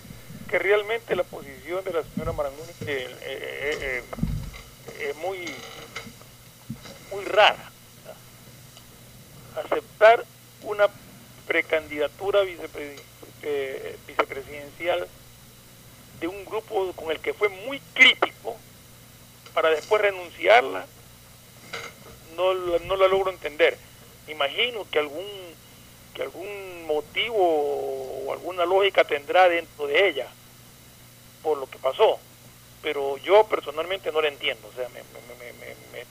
Que 0.48 0.58
realmente 0.58 1.14
la 1.14 1.24
posición 1.24 1.84
de 1.84 1.92
la 1.92 2.02
señora 2.14 2.32
Marangoni 2.32 2.70
eh, 2.86 3.08
eh, 3.22 3.78
eh, 3.82 4.02
es 5.10 5.16
muy 5.16 5.44
rara. 7.24 7.70
Aceptar 9.64 10.24
una 10.62 10.86
precandidatura 11.46 12.40
vicepresidencial 14.06 15.06
de 16.20 16.26
un 16.28 16.44
grupo 16.44 16.92
con 16.92 17.10
el 17.10 17.18
que 17.18 17.32
fue 17.34 17.48
muy 17.48 17.80
crítico 17.94 18.56
para 19.54 19.70
después 19.70 20.02
renunciarla, 20.02 20.86
no, 22.40 22.96
la 22.96 23.08
logro 23.08 23.30
entender. 23.30 23.76
Imagino 24.28 24.86
que 24.90 24.98
algún, 24.98 25.26
que 26.14 26.22
algún 26.22 26.86
motivo 26.86 27.36
o 27.36 28.32
alguna 28.32 28.64
lógica 28.64 29.04
tendrá 29.04 29.48
dentro 29.48 29.86
de 29.86 30.08
ella 30.08 30.28
por 31.42 31.58
lo 31.58 31.68
que 31.68 31.78
pasó 31.78 32.18
pero 32.82 33.18
yo 33.18 33.44
personalmente 33.44 34.10
no 34.12 34.22
la 34.22 34.28
entiendo, 34.28 34.68
o 34.68 34.74
sea, 34.74 34.88
me, 34.88 35.00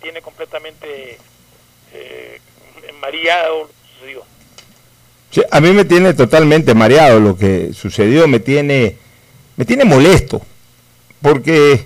tiene 0.02 0.22
completamente 0.22 1.18
eh, 1.94 2.40
mareado 3.02 3.64
lo 3.64 3.68
que 3.68 3.74
sucedió. 3.94 4.24
A 5.52 5.60
mí 5.60 5.72
me 5.74 5.86
tiene 5.86 6.14
totalmente 6.14 6.74
mareado 6.74 7.20
lo 7.20 7.38
que 7.38 7.74
sucedió, 7.74 8.28
me 8.28 8.40
tiene, 8.40 8.96
me 9.58 9.66
tiene 9.66 9.84
molesto, 9.84 10.42
porque 11.22 11.86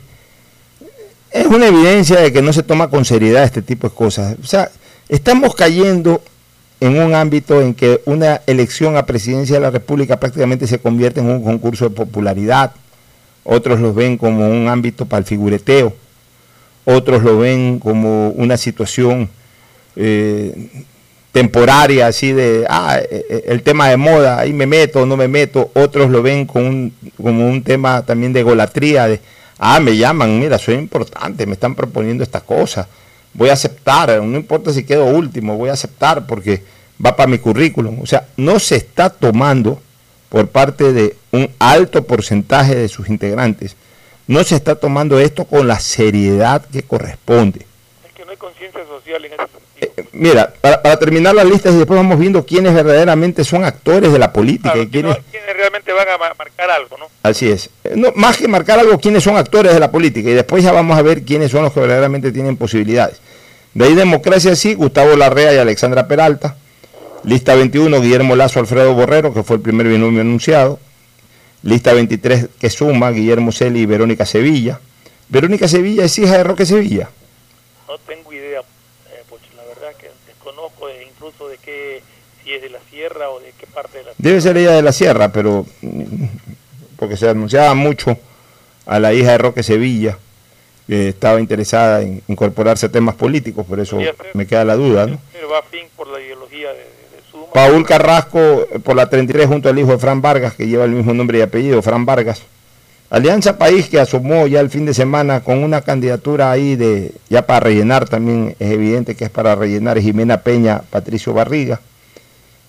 es 1.33 1.47
una 1.47 1.67
evidencia 1.67 2.19
de 2.19 2.31
que 2.31 2.43
no 2.43 2.53
se 2.53 2.61
toma 2.61 2.89
con 2.89 3.05
seriedad 3.05 3.43
este 3.43 3.63
tipo 3.63 3.89
de 3.89 3.95
cosas. 3.95 4.37
O 4.41 4.45
sea, 4.45 4.69
estamos 5.09 5.55
cayendo 5.55 6.21
en 6.79 7.01
un 7.01 7.15
ámbito 7.15 7.59
en 7.59 7.73
que 7.73 8.01
una 8.05 8.41
elección 8.45 8.95
a 8.97 9.05
presidencia 9.07 9.55
de 9.55 9.61
la 9.61 9.71
República 9.71 10.19
prácticamente 10.19 10.67
se 10.67 10.79
convierte 10.79 11.21
en 11.21 11.29
un 11.29 11.43
concurso 11.43 11.89
de 11.89 11.95
popularidad. 11.95 12.73
Otros 13.43 13.79
lo 13.79 13.93
ven 13.95 14.17
como 14.17 14.47
un 14.47 14.67
ámbito 14.67 15.05
para 15.05 15.19
el 15.19 15.25
figureteo, 15.25 15.93
otros 16.85 17.23
lo 17.23 17.39
ven 17.39 17.79
como 17.79 18.29
una 18.29 18.55
situación 18.55 19.29
eh, 19.95 20.85
temporaria, 21.31 22.07
así 22.07 22.31
de, 22.31 22.65
ah, 22.69 22.99
eh, 23.01 23.25
eh, 23.27 23.43
el 23.47 23.63
tema 23.63 23.89
de 23.89 23.97
moda, 23.97 24.39
ahí 24.39 24.53
me 24.53 24.65
meto 24.65 25.05
no 25.05 25.17
me 25.17 25.27
meto, 25.27 25.71
otros 25.73 26.09
lo 26.09 26.21
ven 26.21 26.45
como 26.45 26.91
un 27.17 27.63
tema 27.63 28.05
también 28.05 28.31
de 28.31 28.43
golatría, 28.43 29.07
de, 29.07 29.19
ah, 29.57 29.79
me 29.79 29.95
llaman, 29.97 30.39
mira, 30.39 30.57
soy 30.57 30.75
importante, 30.75 31.45
me 31.45 31.53
están 31.53 31.75
proponiendo 31.75 32.23
esta 32.23 32.41
cosa, 32.41 32.87
voy 33.33 33.49
a 33.49 33.53
aceptar, 33.53 34.21
no 34.21 34.37
importa 34.37 34.71
si 34.73 34.85
quedo 34.85 35.05
último, 35.05 35.57
voy 35.57 35.69
a 35.69 35.73
aceptar 35.73 36.25
porque 36.27 36.63
va 37.03 37.15
para 37.15 37.27
mi 37.27 37.37
currículum. 37.37 38.01
O 38.01 38.05
sea, 38.05 38.27
no 38.37 38.59
se 38.59 38.75
está 38.75 39.09
tomando 39.09 39.81
por 40.29 40.47
parte 40.47 40.93
de 40.93 41.15
un 41.31 41.49
alto 41.59 42.03
porcentaje 42.03 42.75
de 42.75 42.87
sus 42.87 43.09
integrantes, 43.09 43.75
no 44.27 44.43
se 44.43 44.55
está 44.55 44.75
tomando 44.75 45.19
esto 45.19 45.45
con 45.45 45.67
la 45.67 45.79
seriedad 45.79 46.65
que 46.65 46.83
corresponde. 46.83 47.65
Es 48.05 48.13
que 48.13 48.25
no 48.25 48.31
hay 48.31 48.37
conciencia 48.37 48.85
social 48.85 49.25
en 49.25 49.33
mira, 50.11 50.53
para, 50.61 50.97
terminar 50.97 51.35
las 51.35 51.45
listas 51.45 51.73
y 51.73 51.77
después 51.77 51.97
vamos 51.97 52.19
viendo 52.19 52.45
quiénes 52.45 52.73
verdaderamente 52.73 53.43
son 53.43 53.63
actores 53.63 54.11
de 54.11 54.19
la 54.19 54.31
política. 54.33 54.77
y 54.77 54.87
quiénes... 54.87 55.17
realmente 55.55 55.91
van 55.93 56.07
a 56.09 56.17
marcar 56.17 56.69
algo, 56.71 56.97
¿no? 56.97 57.05
Así 57.23 57.49
es. 57.49 57.69
Eh, 57.83 57.93
no, 57.95 58.11
más 58.15 58.37
que 58.37 58.47
marcar 58.47 58.79
algo, 58.79 58.99
quiénes 58.99 59.23
son 59.23 59.37
actores 59.37 59.73
de 59.73 59.79
la 59.79 59.91
política. 59.91 60.29
Y 60.29 60.33
después 60.33 60.63
ya 60.63 60.71
vamos 60.71 60.97
a 60.97 61.01
ver 61.01 61.23
quiénes 61.23 61.51
son 61.51 61.63
los 61.63 61.73
que 61.73 61.79
verdaderamente 61.79 62.31
tienen 62.31 62.57
posibilidades. 62.57 63.21
De 63.73 63.85
ahí 63.85 63.95
democracia 63.95 64.55
sí, 64.55 64.75
Gustavo 64.75 65.15
Larrea 65.15 65.53
y 65.53 65.57
Alexandra 65.57 66.07
Peralta. 66.07 66.55
Lista 67.23 67.55
21, 67.55 68.01
Guillermo 68.01 68.35
Lazo, 68.35 68.59
Alfredo 68.59 68.93
Borrero, 68.93 69.33
que 69.33 69.43
fue 69.43 69.55
el 69.55 69.61
primer 69.61 69.87
binomio 69.87 70.21
anunciado. 70.21 70.79
Lista 71.63 71.93
23, 71.93 72.49
que 72.59 72.69
suma, 72.69 73.11
Guillermo 73.11 73.53
Celi 73.53 73.81
y 73.81 73.85
Verónica 73.85 74.25
Sevilla. 74.25 74.79
Verónica 75.29 75.67
Sevilla 75.67 76.03
es 76.03 76.19
hija 76.19 76.37
de 76.37 76.43
Roque 76.43 76.65
Sevilla. 76.65 77.09
No 77.87 77.97
tengo 77.99 78.33
idea, 78.33 78.59
eh, 78.59 79.23
pues 79.29 79.41
la 79.55 79.63
verdad 79.63 79.95
que 79.97 80.11
desconozco 80.27 80.87
incluso 81.07 81.47
de 81.47 81.57
qué, 81.57 82.01
si 82.43 82.53
es 82.53 82.61
de 82.61 82.69
la 82.69 82.79
sierra 82.89 83.29
o 83.29 83.39
de 83.39 83.53
qué 83.57 83.67
parte 83.67 83.99
de 83.99 84.03
la 84.05 84.13
sierra. 84.13 84.29
Debe 84.29 84.41
ser 84.41 84.57
ella 84.57 84.71
de 84.71 84.81
la 84.81 84.91
sierra, 84.91 85.31
pero 85.31 85.65
porque 86.97 87.17
se 87.17 87.29
anunciaba 87.29 87.73
mucho 87.73 88.17
a 88.85 88.99
la 88.99 89.13
hija 89.13 89.31
de 89.31 89.37
Roque 89.37 89.63
Sevilla 89.63 90.17
que 90.87 91.09
estaba 91.09 91.39
interesada 91.39 92.01
en 92.01 92.21
incorporarse 92.27 92.87
a 92.87 92.91
temas 92.91 93.15
políticos, 93.15 93.65
por 93.65 93.79
eso 93.79 93.99
me 94.33 94.45
queda 94.45 94.65
la 94.65 94.75
duda. 94.75 95.07
¿no? 95.07 95.19
va 95.51 95.61
fin 95.63 95.87
por 95.95 96.07
la 96.07 96.19
ideología 96.19 96.69
de, 96.69 96.83
Paul 97.53 97.85
Carrasco 97.85 98.39
eh, 98.39 98.79
por 98.79 98.95
la 98.95 99.09
33 99.09 99.47
junto 99.47 99.69
al 99.69 99.79
hijo 99.79 99.91
de 99.91 99.97
Fran 99.97 100.21
Vargas, 100.21 100.55
que 100.55 100.67
lleva 100.67 100.85
el 100.85 100.91
mismo 100.91 101.13
nombre 101.13 101.39
y 101.39 101.41
apellido, 101.41 101.81
Fran 101.81 102.05
Vargas. 102.05 102.41
Alianza 103.09 103.59
País 103.59 103.89
que 103.89 103.99
asomó 103.99 104.47
ya 104.47 104.59
el 104.59 104.71
fin 104.71 104.85
de 104.85 104.93
semana 104.93 105.43
con 105.43 105.63
una 105.63 105.81
candidatura 105.81 106.51
ahí 106.51 106.75
de 106.75 107.11
ya 107.29 107.45
para 107.45 107.59
rellenar 107.59 108.09
también 108.09 108.55
es 108.59 108.71
evidente 108.71 109.15
que 109.15 109.25
es 109.25 109.29
para 109.29 109.53
rellenar 109.53 109.99
Jimena 109.99 110.41
Peña, 110.41 110.81
Patricio 110.89 111.31
Barriga 111.31 111.79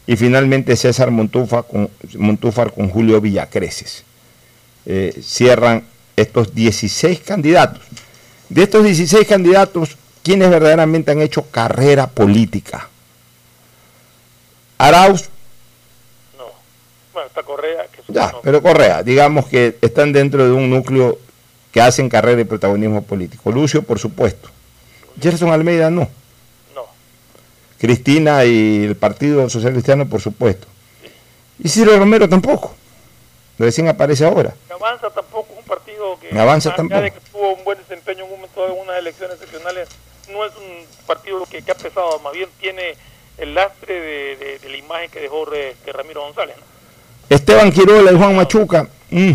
y 0.06 0.16
finalmente 0.16 0.76
César 0.76 1.10
Montúfar 1.10 1.64
con, 1.66 1.90
Montúfar 2.16 2.72
con 2.72 2.90
Julio 2.90 3.20
Villacreces. 3.20 4.04
Eh, 4.86 5.18
cierran 5.22 5.84
estos 6.16 6.54
16 6.54 7.20
candidatos. 7.20 7.82
De 8.48 8.62
estos 8.62 8.84
16 8.84 9.26
candidatos, 9.26 9.96
¿quiénes 10.22 10.50
verdaderamente 10.50 11.10
han 11.10 11.22
hecho 11.22 11.42
carrera 11.50 12.06
política? 12.06 12.88
Arauz. 14.76 15.28
No. 16.36 16.44
Bueno, 17.12 17.28
está 17.28 17.42
Correa. 17.42 17.86
Que 17.86 18.12
ya, 18.12 18.34
pero 18.42 18.62
Correa, 18.62 19.02
digamos 19.02 19.46
que 19.46 19.78
están 19.80 20.12
dentro 20.12 20.44
de 20.44 20.52
un 20.52 20.68
núcleo 20.68 21.18
que 21.72 21.80
hacen 21.80 22.08
carrera 22.08 22.42
y 22.42 22.44
protagonismo 22.44 23.02
político. 23.02 23.50
Lucio, 23.50 23.82
por 23.82 23.98
supuesto. 23.98 24.50
Gerson 25.20 25.50
Almeida. 25.50 25.90
No. 25.90 26.08
Cristina 27.78 28.44
y 28.44 28.84
el 28.84 28.96
Partido 28.96 29.48
Social 29.48 29.72
Cristiano, 29.72 30.06
por 30.06 30.20
supuesto. 30.20 30.66
Y 31.58 31.68
Ciro 31.68 31.96
Romero 31.98 32.28
tampoco. 32.28 32.74
Recién 33.58 33.88
aparece 33.88 34.24
ahora. 34.24 34.54
Avanza 34.70 35.10
tampoco 35.10 35.54
un 35.56 35.64
partido 35.64 36.18
que, 36.18 36.38
avanza 36.38 36.74
tampoco. 36.74 37.02
que 37.02 37.12
tuvo 37.32 37.54
un 37.54 37.64
buen 37.64 37.78
desempeño 37.78 38.24
en 38.24 38.32
un 38.32 38.36
momento 38.40 38.66
de 38.66 38.72
unas 38.72 38.98
elecciones 38.98 39.38
seccionales, 39.38 39.88
no 40.30 40.44
es 40.44 40.52
un 40.56 40.84
partido 41.06 41.44
que, 41.46 41.58
ha 41.58 41.74
pesado, 41.74 42.18
más 42.20 42.32
bien 42.32 42.48
tiene 42.60 42.96
el 43.38 43.54
lastre 43.54 44.00
de, 44.36 44.68
la 44.68 44.76
imagen 44.76 45.10
que 45.10 45.20
dejó 45.20 45.46
Ramiro 45.92 46.22
González. 46.22 46.56
Esteban 47.28 47.70
Quirola 47.72 48.12
y 48.12 48.16
Juan 48.16 48.36
Machuca. 48.36 48.88
Mm. 49.10 49.32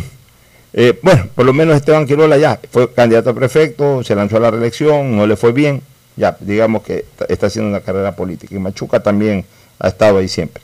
Eh, 0.73 0.99
bueno, 1.02 1.28
por 1.34 1.45
lo 1.45 1.54
menos 1.54 1.75
Esteban 1.75 2.06
Quirola 2.06 2.38
ya 2.38 2.60
fue 2.71 2.93
candidato 2.93 3.32
a 3.32 3.34
prefecto, 3.34 4.04
se 4.04 4.15
lanzó 4.15 4.38
a 4.38 4.41
la 4.41 4.52
reelección, 4.52 5.17
no 5.17 5.25
le 5.25 5.36
fue 5.36 5.52
bien. 5.52 5.82
Ya, 6.19 6.36
digamos 6.41 6.84
que 6.84 7.05
está 7.29 7.47
haciendo 7.47 7.69
una 7.69 7.79
carrera 7.79 8.13
política. 8.13 8.53
Y 8.53 8.60
Machuca 8.60 8.99
también 8.99 9.45
ha 9.79 9.88
estado 9.88 10.17
ahí 10.17 10.27
siempre. 10.27 10.62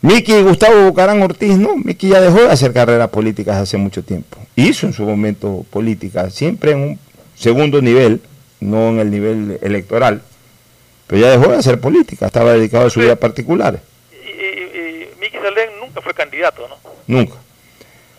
Miki 0.00 0.32
y 0.32 0.42
Gustavo 0.42 0.86
Bucarán 0.86 1.20
Ortiz, 1.20 1.58
no, 1.58 1.76
Miki 1.76 2.08
ya 2.08 2.20
dejó 2.22 2.40
de 2.40 2.50
hacer 2.50 2.72
carreras 2.72 3.10
políticas 3.10 3.56
hace 3.56 3.76
mucho 3.76 4.02
tiempo. 4.02 4.38
Hizo 4.56 4.86
en 4.86 4.94
su 4.94 5.02
momento 5.02 5.66
política, 5.70 6.30
siempre 6.30 6.72
en 6.72 6.78
un 6.78 6.98
segundo 7.34 7.82
nivel, 7.82 8.22
no 8.60 8.88
en 8.88 9.00
el 9.00 9.10
nivel 9.10 9.58
electoral, 9.60 10.22
pero 11.06 11.20
ya 11.20 11.30
dejó 11.30 11.50
de 11.50 11.58
hacer 11.58 11.78
política, 11.78 12.26
estaba 12.26 12.54
dedicado 12.54 12.86
a 12.86 12.90
su 12.90 13.00
vida 13.00 13.16
particular. 13.16 13.80
Y, 14.12 15.20
Miki 15.20 15.36
Salén 15.36 15.70
nunca 15.78 16.00
fue 16.00 16.14
candidato, 16.14 16.66
¿no? 16.68 16.76
Nunca. 17.06 17.34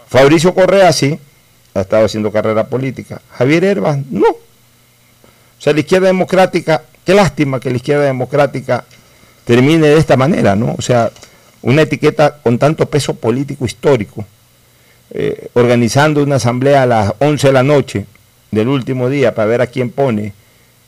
Fabricio 0.07 0.53
Correa 0.53 0.91
sí, 0.91 1.17
ha 1.73 1.81
estado 1.81 2.05
haciendo 2.05 2.31
carrera 2.31 2.67
política. 2.67 3.19
Javier 3.31 3.63
Herbas, 3.63 3.97
no. 4.11 4.48
O 5.59 5.61
sea, 5.61 5.73
la 5.73 5.81
izquierda 5.81 6.07
democrática, 6.07 6.83
qué 7.05 7.13
lástima 7.13 7.59
que 7.59 7.69
la 7.69 7.75
izquierda 7.75 8.05
democrática 8.05 8.85
termine 9.43 9.87
de 9.87 9.97
esta 9.97 10.15
manera, 10.15 10.55
¿no? 10.55 10.73
O 10.77 10.81
sea, 10.81 11.11
una 11.61 11.81
etiqueta 11.81 12.37
con 12.41 12.57
tanto 12.57 12.85
peso 12.85 13.13
político 13.13 13.65
histórico, 13.65 14.25
eh, 15.11 15.49
organizando 15.53 16.23
una 16.23 16.35
asamblea 16.35 16.83
a 16.83 16.85
las 16.85 17.13
11 17.19 17.47
de 17.47 17.53
la 17.53 17.63
noche 17.63 18.05
del 18.51 18.69
último 18.69 19.09
día 19.09 19.35
para 19.35 19.47
ver 19.47 19.61
a 19.61 19.67
quién 19.67 19.89
pone, 19.89 20.33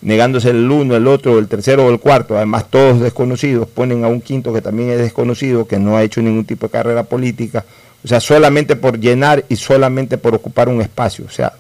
negándose 0.02 0.52
el 0.52 0.72
uno, 0.72 0.96
el 0.96 1.06
otro, 1.06 1.38
el 1.38 1.50
tercero 1.50 1.86
o 1.86 1.90
el 1.90 2.00
cuarto, 2.00 2.38
además 2.38 2.70
todos 2.70 3.02
desconocidos, 3.02 3.68
ponen 3.68 4.06
a 4.06 4.08
un 4.08 4.22
quinto 4.22 4.54
que 4.54 4.62
también 4.62 4.90
es 4.92 5.00
desconocido, 5.00 5.68
que 5.68 5.80
no 5.80 5.98
ha 5.98 6.04
hecho 6.04 6.22
ningún 6.22 6.46
tipo 6.46 6.68
de 6.68 6.72
carrera 6.72 7.04
política, 7.04 7.66
o 8.04 8.08
sea, 8.08 8.22
solamente 8.22 8.78
por 8.78 9.00
llenar 9.00 9.44
y 9.50 9.58
solamente 9.58 10.18
por 10.18 10.34
ocupar 10.34 10.70
un 10.70 10.82
espacio, 10.82 11.26
o 11.26 11.30
sea, 11.30 11.54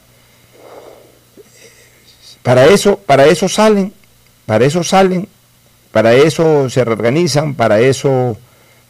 para 2.43 2.65
eso, 2.65 2.97
para 2.97 3.25
eso 3.25 3.47
salen, 3.47 3.93
para 4.45 4.65
eso 4.65 4.84
salen, 4.84 5.27
para 5.91 6.13
eso 6.13 6.69
se 6.69 6.84
reorganizan, 6.84 7.54
para 7.54 7.80
eso 7.80 8.38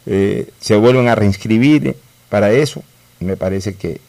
eh, 0.06 0.48
se 0.60 0.76
vuelven 0.76 1.08
a 1.08 1.14
reinscribir 1.14 1.96
para 2.28 2.52
eso. 2.52 2.82
Me 3.20 3.36
parece 3.36 3.74
que, 3.74 4.00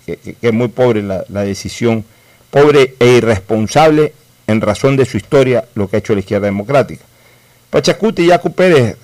es 0.42 0.54
muy 0.54 0.70
pobre 0.70 1.04
la, 1.04 1.44
decisión, 1.44 2.04
pobre 2.50 2.96
e 3.00 3.18
irresponsable 3.18 4.14
en 4.48 4.62
razón 4.62 4.98
de 4.98 5.06
su 5.06 5.18
historia 5.18 5.66
lo 5.76 5.88
que 5.88 5.98
ha 5.98 6.00
hecho 6.00 6.14
la 6.14 6.22
izquierda 6.22 6.46
democrática. 6.46 7.04
Pachacuti 7.70 8.24
y 8.24 8.28
Yacu 8.28 8.54
Pérez, 8.54 8.98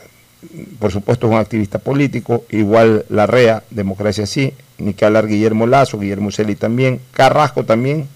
por 0.79 0.91
supuesto, 0.91 1.27
es 1.27 1.33
un 1.33 1.39
activista 1.39 1.79
político, 1.79 2.45
igual 2.49 3.05
la 3.09 3.27
REA, 3.27 3.63
Democracia 3.69 4.25
sí, 4.25 4.53
ni 4.77 4.93
que 4.93 5.05
hablar 5.05 5.27
Guillermo 5.27 5.67
Lazo, 5.67 5.99
Guillermo 5.99 6.31
Celi 6.31 6.55
también, 6.55 7.01
Carrasco 7.11 7.65
también, 7.65 8.07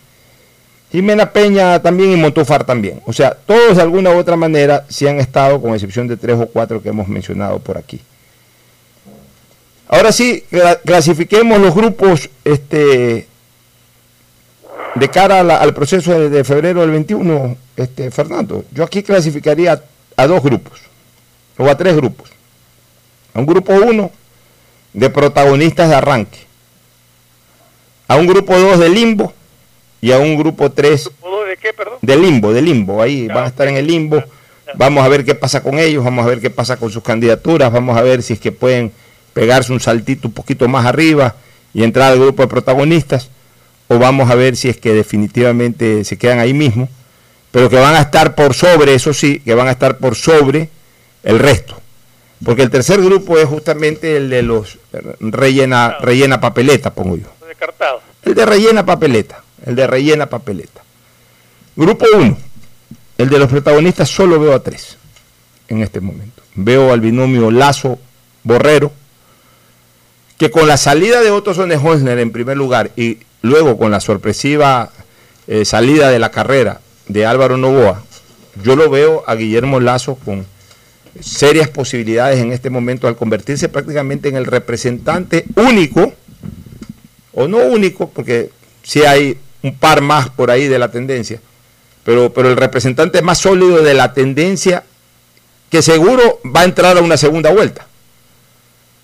Jimena 0.93 1.31
Peña 1.31 1.81
también 1.81 2.11
y 2.11 2.17
Montúfar 2.17 2.65
también. 2.65 3.01
O 3.07 3.13
sea, 3.13 3.31
todos 3.31 3.77
de 3.77 3.81
alguna 3.81 4.11
u 4.11 4.17
otra 4.19 4.35
manera 4.35 4.85
sí 4.89 5.07
han 5.07 5.19
estado, 5.19 5.59
con 5.59 5.73
excepción 5.73 6.07
de 6.07 6.17
tres 6.17 6.39
o 6.39 6.45
cuatro 6.45 6.83
que 6.83 6.89
hemos 6.89 7.07
mencionado 7.07 7.57
por 7.57 7.79
aquí. 7.79 7.99
Ahora 9.87 10.11
sí, 10.11 10.43
clasifiquemos 10.85 11.59
los 11.59 11.73
grupos 11.73 12.29
este, 12.43 13.27
de 14.93 15.09
cara 15.09 15.39
al 15.39 15.73
proceso 15.73 16.29
de, 16.29 16.43
febrero 16.43 16.81
del 16.81 16.91
21, 16.91 17.57
este, 17.75 18.11
Fernando. 18.11 18.63
Yo 18.71 18.83
aquí 18.83 19.01
clasificaría 19.01 19.81
a 20.15 20.27
dos 20.27 20.43
grupos, 20.43 20.79
o 21.57 21.67
a 21.67 21.75
tres 21.75 21.95
grupos. 21.95 22.29
A 23.33 23.39
un 23.39 23.47
grupo 23.47 23.73
uno 23.73 24.11
de 24.93 25.09
protagonistas 25.09 25.89
de 25.89 25.95
arranque, 25.95 26.37
a 28.07 28.15
un 28.15 28.27
grupo 28.27 28.55
dos 28.59 28.77
de 28.77 28.89
limbo 28.89 29.33
y 30.03 30.11
a 30.11 30.17
un 30.17 30.35
grupo 30.35 30.69
tres 30.69 31.05
de, 31.05 31.55
qué, 31.55 31.71
perdón? 31.71 31.93
de 32.01 32.17
limbo, 32.17 32.51
de 32.51 32.61
limbo. 32.61 33.01
Ahí 33.01 33.25
van 33.27 33.45
a 33.45 33.47
estar 33.47 33.69
en 33.69 33.77
el 33.77 33.87
limbo. 33.87 34.21
Vamos 34.75 35.05
a 35.05 35.07
ver 35.07 35.23
qué 35.23 35.33
pasa 35.33 35.63
con 35.63 35.79
ellos, 35.79 36.03
vamos 36.03 36.25
a 36.25 36.27
ver 36.27 36.41
qué 36.41 36.49
pasa 36.49 36.75
con 36.75 36.91
sus 36.91 37.01
candidaturas, 37.01 37.71
vamos 37.71 37.97
a 37.97 38.01
ver 38.01 38.21
si 38.21 38.33
es 38.33 38.39
que 38.39 38.51
pueden 38.51 38.91
pegarse 39.33 39.71
un 39.71 39.79
saltito 39.79 40.27
un 40.27 40.33
poquito 40.33 40.67
más 40.67 40.85
arriba 40.85 41.35
y 41.73 41.83
entrar 41.83 42.11
al 42.11 42.19
grupo 42.19 42.41
de 42.41 42.49
protagonistas, 42.49 43.29
o 43.87 43.97
vamos 43.97 44.29
a 44.29 44.35
ver 44.35 44.57
si 44.57 44.67
es 44.67 44.77
que 44.77 44.93
definitivamente 44.93 46.03
se 46.03 46.17
quedan 46.17 46.39
ahí 46.39 46.53
mismo, 46.53 46.89
pero 47.51 47.69
que 47.69 47.77
van 47.77 47.95
a 47.95 48.01
estar 48.01 48.35
por 48.35 48.55
sobre, 48.55 48.95
eso 48.95 49.13
sí, 49.13 49.39
que 49.39 49.53
van 49.53 49.69
a 49.69 49.71
estar 49.71 49.99
por 49.99 50.15
sobre 50.15 50.69
el 51.23 51.39
resto. 51.39 51.79
Porque 52.43 52.63
el 52.63 52.69
tercer 52.69 53.01
grupo 53.01 53.37
es 53.37 53.45
justamente 53.45 54.17
el 54.17 54.29
de 54.29 54.41
los 54.41 54.79
rellena, 55.21 55.97
rellena 56.01 56.41
papeleta, 56.41 56.93
pongo 56.93 57.15
yo. 57.15 57.27
El 58.23 58.33
de 58.33 58.45
rellena 58.45 58.85
papeleta, 58.85 59.42
el 59.63 59.75
de 59.75 59.87
rellena 59.87 60.27
papeleta. 60.27 60.81
Grupo 61.75 62.05
1, 62.15 62.37
el 63.17 63.29
de 63.29 63.39
los 63.39 63.49
protagonistas 63.49 64.09
solo 64.09 64.39
veo 64.39 64.53
a 64.53 64.61
tres. 64.61 64.97
en 65.69 65.81
este 65.81 66.01
momento. 66.01 66.43
Veo 66.55 66.91
al 66.91 67.01
binomio 67.01 67.49
Lazo-Borrero, 67.49 68.91
que 70.37 70.51
con 70.51 70.67
la 70.67 70.77
salida 70.77 71.21
de 71.21 71.31
Otto 71.31 71.53
Sonnenholzner 71.53 72.19
en 72.19 72.31
primer 72.31 72.57
lugar 72.57 72.91
y 72.95 73.19
luego 73.41 73.77
con 73.77 73.91
la 73.91 73.99
sorpresiva 73.99 74.91
eh, 75.47 75.65
salida 75.65 76.09
de 76.09 76.19
la 76.19 76.31
carrera 76.31 76.81
de 77.07 77.25
Álvaro 77.25 77.57
Novoa, 77.57 78.03
yo 78.61 78.75
lo 78.75 78.89
veo 78.89 79.23
a 79.25 79.35
Guillermo 79.35 79.79
Lazo 79.79 80.15
con 80.15 80.45
serias 81.19 81.69
posibilidades 81.69 82.39
en 82.39 82.51
este 82.51 82.69
momento 82.69 83.07
al 83.07 83.15
convertirse 83.15 83.69
prácticamente 83.69 84.29
en 84.29 84.35
el 84.35 84.45
representante 84.45 85.45
único, 85.55 86.13
o 87.33 87.47
no 87.47 87.57
único, 87.57 88.09
porque 88.09 88.51
sí 88.83 89.03
hay 89.03 89.37
un 89.63 89.75
par 89.75 90.01
más 90.01 90.29
por 90.29 90.51
ahí 90.51 90.67
de 90.67 90.77
la 90.77 90.91
tendencia, 90.91 91.39
pero, 92.03 92.31
pero 92.33 92.49
el 92.49 92.57
representante 92.57 93.21
más 93.21 93.39
sólido 93.39 93.81
de 93.81 93.93
la 93.93 94.13
tendencia 94.13 94.83
que 95.69 95.81
seguro 95.81 96.39
va 96.45 96.61
a 96.61 96.65
entrar 96.65 96.97
a 96.97 97.01
una 97.01 97.17
segunda 97.17 97.51
vuelta. 97.51 97.87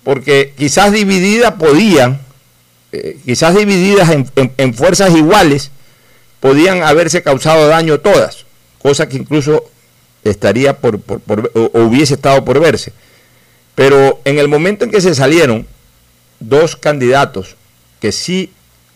Porque 0.04 0.54
quizás 0.56 0.92
divididas 0.92 1.54
podían, 1.54 2.20
eh, 2.92 3.18
quizás 3.24 3.56
divididas 3.56 4.08
en, 4.10 4.74
fuerzas 4.74 5.14
iguales, 5.16 5.72
podían 6.38 6.82
haberse 6.82 7.22
causado 7.22 7.66
daño 7.66 7.98
todas, 7.98 8.44
cosa 8.80 9.08
que 9.08 9.16
incluso 9.16 9.68
estaría 10.22 10.78
por, 10.78 11.00
o 11.54 11.80
hubiese 11.80 12.14
estado 12.14 12.44
por 12.44 12.60
verse. 12.60 12.92
Pero 13.74 14.20
en 14.24 14.38
el 14.38 14.48
momento 14.48 14.84
en 14.84 14.90
que 14.90 15.00
se 15.00 15.14
salieron 15.14 15.66
dos 16.38 16.76
candidatos 16.76 17.56
que 18.00 18.12
sí 18.12 18.52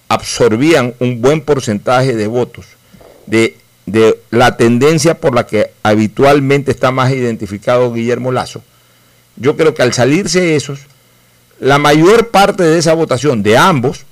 absorbían 0.09 0.95
un 0.99 1.21
buen 1.21 1.40
porcentaje 1.40 2.14
de 2.14 2.27
votos 2.27 2.67
de, 3.27 3.57
de, 3.87 4.19
la 4.31 4.57
tendencia 4.57 5.19
por 5.19 5.35
la 5.35 5.47
que 5.47 5.71
habitualmente 5.83 6.71
está 6.71 6.90
más 6.90 7.12
identificado 7.12 7.93
Guillermo 7.93 8.33
Lazo, 8.33 8.62
yo 9.37 9.57
creo 9.57 9.75
que 9.75 9.83
al 9.83 9.93
salirse 9.93 10.57
esos, 10.57 10.81
la 11.59 11.79
mayor 11.79 12.29
parte 12.29 12.62
de 12.62 12.79
esa 12.79 12.95
votación 12.95 13.43
de 13.43 13.57
ambos 13.57 14.05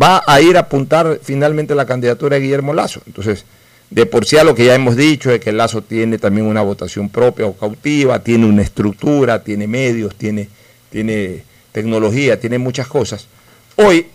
va 0.00 0.22
a 0.26 0.40
ir 0.40 0.56
a 0.56 0.60
apuntar 0.60 1.20
finalmente 1.22 1.74
la 1.74 1.86
candidatura 1.86 2.36
de 2.36 2.42
Guillermo 2.42 2.74
Lazo. 2.74 3.00
Entonces, 3.06 3.44
de 3.90 4.06
por 4.06 4.24
sí 4.24 4.36
a 4.36 4.44
lo 4.44 4.54
que 4.54 4.64
ya 4.64 4.74
hemos 4.74 4.96
dicho 4.96 5.30
es 5.30 5.40
que 5.40 5.52
Lazo 5.52 5.82
tiene 5.82 6.18
también 6.18 6.46
una 6.46 6.62
votación 6.62 7.08
propia 7.08 7.46
o 7.46 7.56
cautiva, 7.56 8.18
tiene 8.18 8.46
una 8.46 8.62
estructura, 8.62 9.42
tiene 9.42 9.66
medios, 9.66 10.16
tiene, 10.16 10.48
tiene 10.90 11.44
tecnología, 11.70 12.40
tiene 12.40 12.58
muchas 12.58 12.88
cosas. 12.88 13.28
Hoy, 13.76 14.06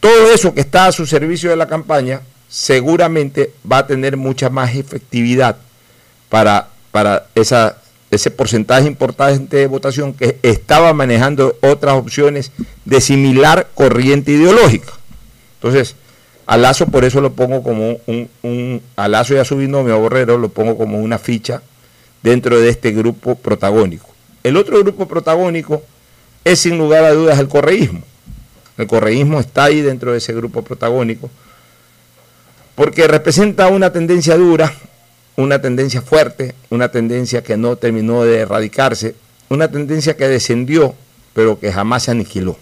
todo 0.00 0.32
eso 0.32 0.54
que 0.54 0.60
está 0.60 0.86
a 0.86 0.92
su 0.92 1.06
servicio 1.06 1.50
de 1.50 1.56
la 1.56 1.66
campaña 1.66 2.20
seguramente 2.48 3.52
va 3.70 3.78
a 3.78 3.86
tener 3.86 4.16
mucha 4.16 4.48
más 4.48 4.74
efectividad 4.74 5.56
para, 6.28 6.68
para 6.90 7.26
esa, 7.34 7.78
ese 8.10 8.30
porcentaje 8.30 8.86
importante 8.86 9.56
de 9.56 9.66
votación 9.66 10.14
que 10.14 10.38
estaba 10.42 10.92
manejando 10.92 11.56
otras 11.62 11.94
opciones 11.94 12.52
de 12.84 13.00
similar 13.00 13.68
corriente 13.74 14.32
ideológica. 14.32 14.92
Entonces, 15.56 15.96
a 16.46 16.56
Lazo 16.56 16.86
por 16.86 17.04
eso 17.04 17.20
lo 17.20 17.32
pongo 17.32 17.62
como 17.62 17.98
un, 18.06 18.30
un 18.42 18.82
a 18.96 19.08
Lazo 19.08 19.34
y 19.34 19.38
a 19.38 19.44
su 19.44 19.56
binomio 19.56 19.98
Borrero 19.98 20.38
lo 20.38 20.48
pongo 20.48 20.78
como 20.78 20.98
una 20.98 21.18
ficha 21.18 21.60
dentro 22.22 22.58
de 22.58 22.70
este 22.70 22.92
grupo 22.92 23.34
protagónico. 23.34 24.08
El 24.42 24.56
otro 24.56 24.78
grupo 24.78 25.06
protagónico 25.06 25.82
es 26.44 26.60
sin 26.60 26.78
lugar 26.78 27.04
a 27.04 27.12
dudas 27.12 27.38
el 27.38 27.48
correísmo. 27.48 28.02
El 28.78 28.86
correísmo 28.86 29.40
está 29.40 29.64
ahí 29.64 29.82
dentro 29.82 30.12
de 30.12 30.18
ese 30.18 30.32
grupo 30.32 30.62
protagónico 30.62 31.28
porque 32.74 33.08
representa 33.08 33.66
una 33.66 33.92
tendencia 33.92 34.36
dura, 34.36 34.72
una 35.34 35.60
tendencia 35.60 36.00
fuerte, 36.00 36.54
una 36.70 36.88
tendencia 36.90 37.42
que 37.42 37.56
no 37.56 37.74
terminó 37.74 38.22
de 38.22 38.38
erradicarse, 38.38 39.16
una 39.48 39.68
tendencia 39.68 40.16
que 40.16 40.28
descendió 40.28 40.94
pero 41.38 41.60
que 41.60 41.72
jamás 41.72 42.02
se 42.02 42.10
aniquiló. 42.10 42.56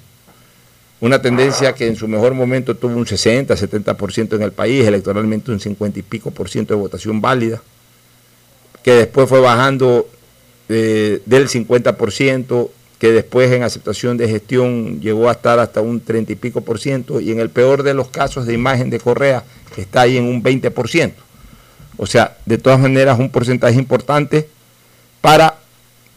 Una 1.01 1.23
tendencia 1.23 1.75
que 1.75 1.87
en 1.87 1.97
su 1.97 2.09
mejor 2.09 2.35
momento 2.35 2.77
tuvo 2.77 2.95
un 2.95 3.07
60, 3.07 3.55
70% 3.55 4.37
en 4.37 4.43
el 4.43 4.53
país, 4.53 4.85
electoralmente 4.85 5.51
un 5.51 5.61
50 5.61 5.99
y 5.99 6.03
pico 6.03 6.31
por 6.31 6.51
ciento 6.51 6.75
de 6.75 6.81
votación 6.81 7.23
válida, 7.23 7.63
que 8.83 8.93
después 8.93 9.31
fue 9.31 9.41
bajando 9.41 10.07
eh, 10.69 11.23
del 11.25 11.49
50%, 11.49 12.69
que 12.99 13.13
después 13.13 13.53
en 13.53 13.63
aceptación 13.63 14.17
de 14.17 14.29
gestión 14.29 15.01
llegó 15.01 15.29
a 15.29 15.33
estar 15.33 15.59
hasta 15.59 15.81
un 15.81 16.01
30 16.01 16.33
y 16.33 16.37
pico 16.37 16.63
por 16.63 16.79
ciento, 16.79 17.21
y 17.21 17.31
en 17.31 17.41
el 17.41 17.51
peor 17.51 17.83
de 17.83 17.95
los 17.95 18.09
casos 18.09 18.47
de 18.47 18.55
imagen 18.55 18.91
de 18.91 19.01
Correa 19.01 19.45
está 19.77 20.03
ahí 20.03 20.17
en 20.17 20.25
un 20.25 20.43
20%. 20.43 21.13
O 21.99 22.07
sea, 22.07 22.37
de 22.45 22.59
todas 22.59 22.79
maneras 22.79 23.19
un 23.19 23.31
porcentaje 23.31 23.79
importante 23.79 24.49
para 25.21 25.57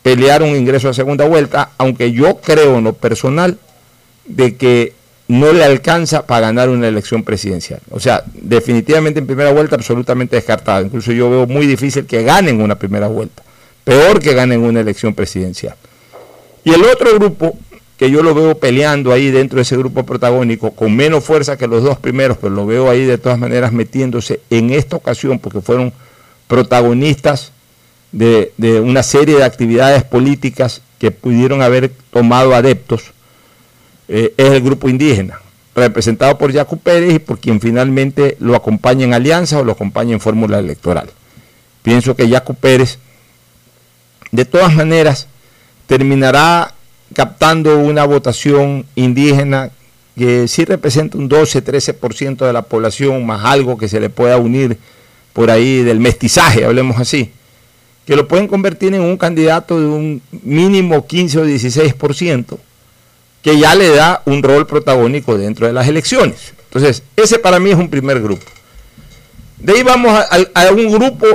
pelear 0.02 0.44
un 0.44 0.56
ingreso 0.56 0.90
a 0.90 0.94
segunda 0.94 1.26
vuelta, 1.26 1.72
aunque 1.78 2.12
yo 2.12 2.38
creo 2.38 2.78
en 2.78 2.86
lo 2.86 2.94
personal 2.94 3.58
de 4.26 4.56
que 4.56 4.94
no 5.28 5.54
le 5.54 5.64
alcanza 5.64 6.26
para 6.26 6.48
ganar 6.48 6.70
una 6.70 6.88
elección 6.88 7.24
presidencial. 7.24 7.82
O 7.92 8.00
sea, 8.00 8.24
definitivamente 8.34 9.20
en 9.20 9.28
primera 9.28 9.52
vuelta 9.52 9.76
absolutamente 9.76 10.36
descartado. 10.36 10.84
Incluso 10.86 11.12
yo 11.12 11.30
veo 11.30 11.48
muy 11.48 11.68
difícil 11.68 12.06
que 12.06 12.24
ganen 12.24 12.62
una 12.62 12.76
primera 12.76 13.08
vuelta. 13.08 13.44
Peor 13.84 14.20
que 14.20 14.34
ganen 14.34 14.62
una 14.62 14.80
elección 14.80 15.14
presidencial. 15.14 15.76
Y 16.64 16.74
el 16.74 16.84
otro 16.84 17.14
grupo, 17.16 17.58
que 17.98 18.10
yo 18.12 18.24
lo 18.24 18.34
veo 18.34 18.58
peleando 18.58 19.12
ahí 19.12 19.32
dentro 19.32 19.58
de 19.58 19.64
ese 19.64 19.78
grupo 19.78 20.06
protagónico, 20.06 20.72
con 20.72 20.96
menos 20.96 21.24
fuerza 21.24 21.58
que 21.58 21.68
los 21.68 21.84
dos 21.84 21.98
primeros, 21.98 22.38
pero 22.38 22.54
lo 22.54 22.66
veo 22.66 22.90
ahí 22.90 23.06
de 23.06 23.18
todas 23.18 23.40
maneras 23.40 23.72
metiéndose 23.72 24.42
en 24.50 24.72
esta 24.72 24.96
ocasión, 24.96 25.40
porque 25.40 25.62
fueron 25.62 25.94
protagonistas 26.48 27.52
de, 28.12 28.82
una 28.84 29.04
serie 29.04 29.38
de 29.38 29.44
actividades 29.44 30.04
políticas 30.04 30.82
que 30.98 31.12
pudieron 31.12 31.62
haber 31.62 31.92
tomado 32.12 32.56
adeptos 32.56 33.12
eh, 34.08 34.34
es 34.38 34.52
el 34.52 34.62
grupo 34.62 34.90
indígena, 34.90 35.40
representado 35.76 36.38
por 36.38 36.52
Jaco 36.52 36.78
Pérez 36.78 37.14
y 37.14 37.20
por 37.20 37.40
quien 37.40 37.62
finalmente 37.62 38.36
lo 38.40 38.56
acompaña 38.56 39.06
en 39.06 39.14
alianza 39.14 39.60
o 39.60 39.64
lo 39.64 39.74
acompaña 39.74 40.14
en 40.14 40.20
fórmula 40.20 40.58
electoral. 40.58 41.12
Pienso 41.84 42.16
que 42.16 42.28
Jaco 42.28 42.56
Pérez, 42.56 42.98
de 44.32 44.46
todas 44.46 44.74
maneras, 44.74 45.28
terminará 45.90 46.76
captando 47.16 47.80
una 47.80 48.06
votación 48.06 48.86
indígena 48.94 49.72
que 50.16 50.48
sí 50.48 50.64
representa 50.64 51.18
un 51.18 51.28
12-13% 51.28 52.46
de 52.46 52.54
la 52.54 52.62
población, 52.62 53.26
más 53.26 53.44
algo 53.44 53.76
que 53.76 53.88
se 53.88 54.00
le 54.00 54.12
pueda 54.12 54.38
unir 54.38 54.78
por 55.34 55.50
ahí 55.50 55.82
del 55.82 56.00
mestizaje, 56.00 56.64
hablemos 56.64 57.00
así, 57.00 57.32
que 58.06 58.16
lo 58.16 58.28
pueden 58.28 58.48
convertir 58.48 58.94
en 58.94 59.02
un 59.02 59.18
candidato 59.18 59.80
de 59.80 59.88
un 59.88 60.22
mínimo 60.44 61.08
15 61.08 61.40
o 61.40 61.46
16%, 61.48 62.60
que 63.42 63.58
ya 63.58 63.74
le 63.74 63.90
da 63.90 64.22
un 64.26 64.44
rol 64.44 64.68
protagónico 64.68 65.40
dentro 65.40 65.66
de 65.66 65.74
las 65.74 65.88
elecciones. 65.88 66.54
Entonces, 66.66 67.02
ese 67.16 67.40
para 67.40 67.60
mí 67.60 67.72
es 67.72 67.78
un 67.78 67.90
primer 67.90 68.22
grupo. 68.22 68.46
De 69.58 69.74
ahí 69.74 69.82
vamos 69.82 70.14
a, 70.14 70.72
un 70.72 70.92
grupo 70.92 71.26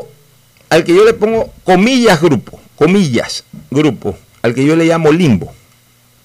al 0.70 0.84
que 0.84 0.94
yo 0.94 1.04
le 1.04 1.12
pongo 1.12 1.52
comillas 1.64 2.22
grupo, 2.22 2.60
comillas 2.76 3.42
grupo, 3.70 4.16
al 4.44 4.54
que 4.54 4.66
yo 4.66 4.76
le 4.76 4.84
llamo 4.84 5.10
limbo. 5.10 5.54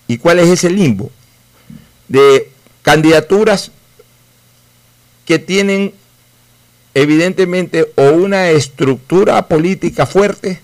¿Y 0.05 0.17
cuál 0.17 0.39
es 0.39 0.49
ese 0.49 0.69
limbo? 0.69 1.09
De 2.09 2.51
candidaturas 2.81 3.71
que 5.25 5.39
tienen 5.39 5.93
evidentemente 6.93 7.93
o 7.95 8.09
una 8.09 8.49
estructura 8.49 9.47
política 9.47 10.05
fuerte, 10.05 10.59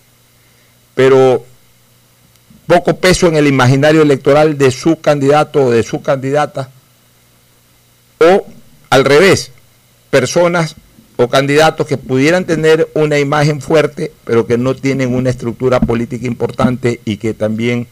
pero 0.95 1.45
poco 2.67 2.97
peso 2.97 3.27
en 3.27 3.37
el 3.37 3.47
imaginario 3.47 4.01
electoral 4.01 4.57
de 4.57 4.69
su 4.71 4.99
candidato 4.99 5.67
o 5.67 5.71
de 5.71 5.83
su 5.83 6.01
candidata, 6.01 6.71
o 8.19 8.47
al 8.89 9.05
revés, 9.05 9.51
personas 10.09 10.75
o 11.17 11.27
candidatos 11.29 11.87
que 11.87 11.97
pudieran 11.97 12.45
tener 12.45 12.89
una 12.93 13.19
imagen 13.19 13.61
fuerte, 13.61 14.11
pero 14.25 14.45
que 14.45 14.57
no 14.57 14.75
tienen 14.75 15.13
una 15.13 15.29
estructura 15.29 15.79
política 15.79 16.27
importante 16.27 16.99
y 17.05 17.17
que 17.17 17.33
también 17.33 17.87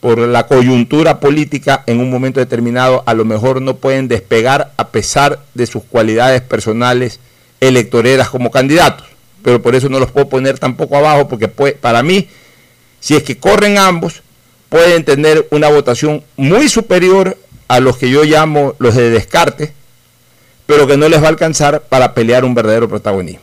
por 0.00 0.18
la 0.18 0.46
coyuntura 0.46 1.20
política 1.20 1.84
en 1.86 2.00
un 2.00 2.10
momento 2.10 2.40
determinado 2.40 3.04
a 3.06 3.14
lo 3.14 3.24
mejor 3.24 3.62
no 3.62 3.76
pueden 3.76 4.08
despegar 4.08 4.72
a 4.76 4.88
pesar 4.88 5.40
de 5.54 5.66
sus 5.66 5.84
cualidades 5.84 6.40
personales 6.40 7.20
electoreras 7.60 8.28
como 8.28 8.50
candidatos. 8.50 9.06
Pero 9.44 9.60
por 9.60 9.74
eso 9.74 9.88
no 9.88 10.00
los 10.00 10.10
puedo 10.10 10.28
poner 10.28 10.58
tampoco 10.58 10.96
abajo, 10.96 11.28
porque 11.28 11.48
para 11.48 12.02
mí 12.02 12.28
si 13.02 13.16
es 13.16 13.24
que 13.24 13.36
corren 13.36 13.78
ambos, 13.78 14.22
pueden 14.68 15.04
tener 15.04 15.48
una 15.50 15.68
votación 15.68 16.22
muy 16.36 16.68
superior 16.68 17.36
a 17.66 17.80
los 17.80 17.96
que 17.96 18.08
yo 18.08 18.22
llamo 18.22 18.76
los 18.78 18.94
de 18.94 19.10
descarte, 19.10 19.72
pero 20.72 20.86
que 20.86 20.96
no 20.96 21.06
les 21.08 21.20
va 21.20 21.26
a 21.26 21.28
alcanzar 21.28 21.82
para 21.82 22.14
pelear 22.14 22.44
un 22.44 22.54
verdadero 22.54 22.88
protagonismo. 22.88 23.42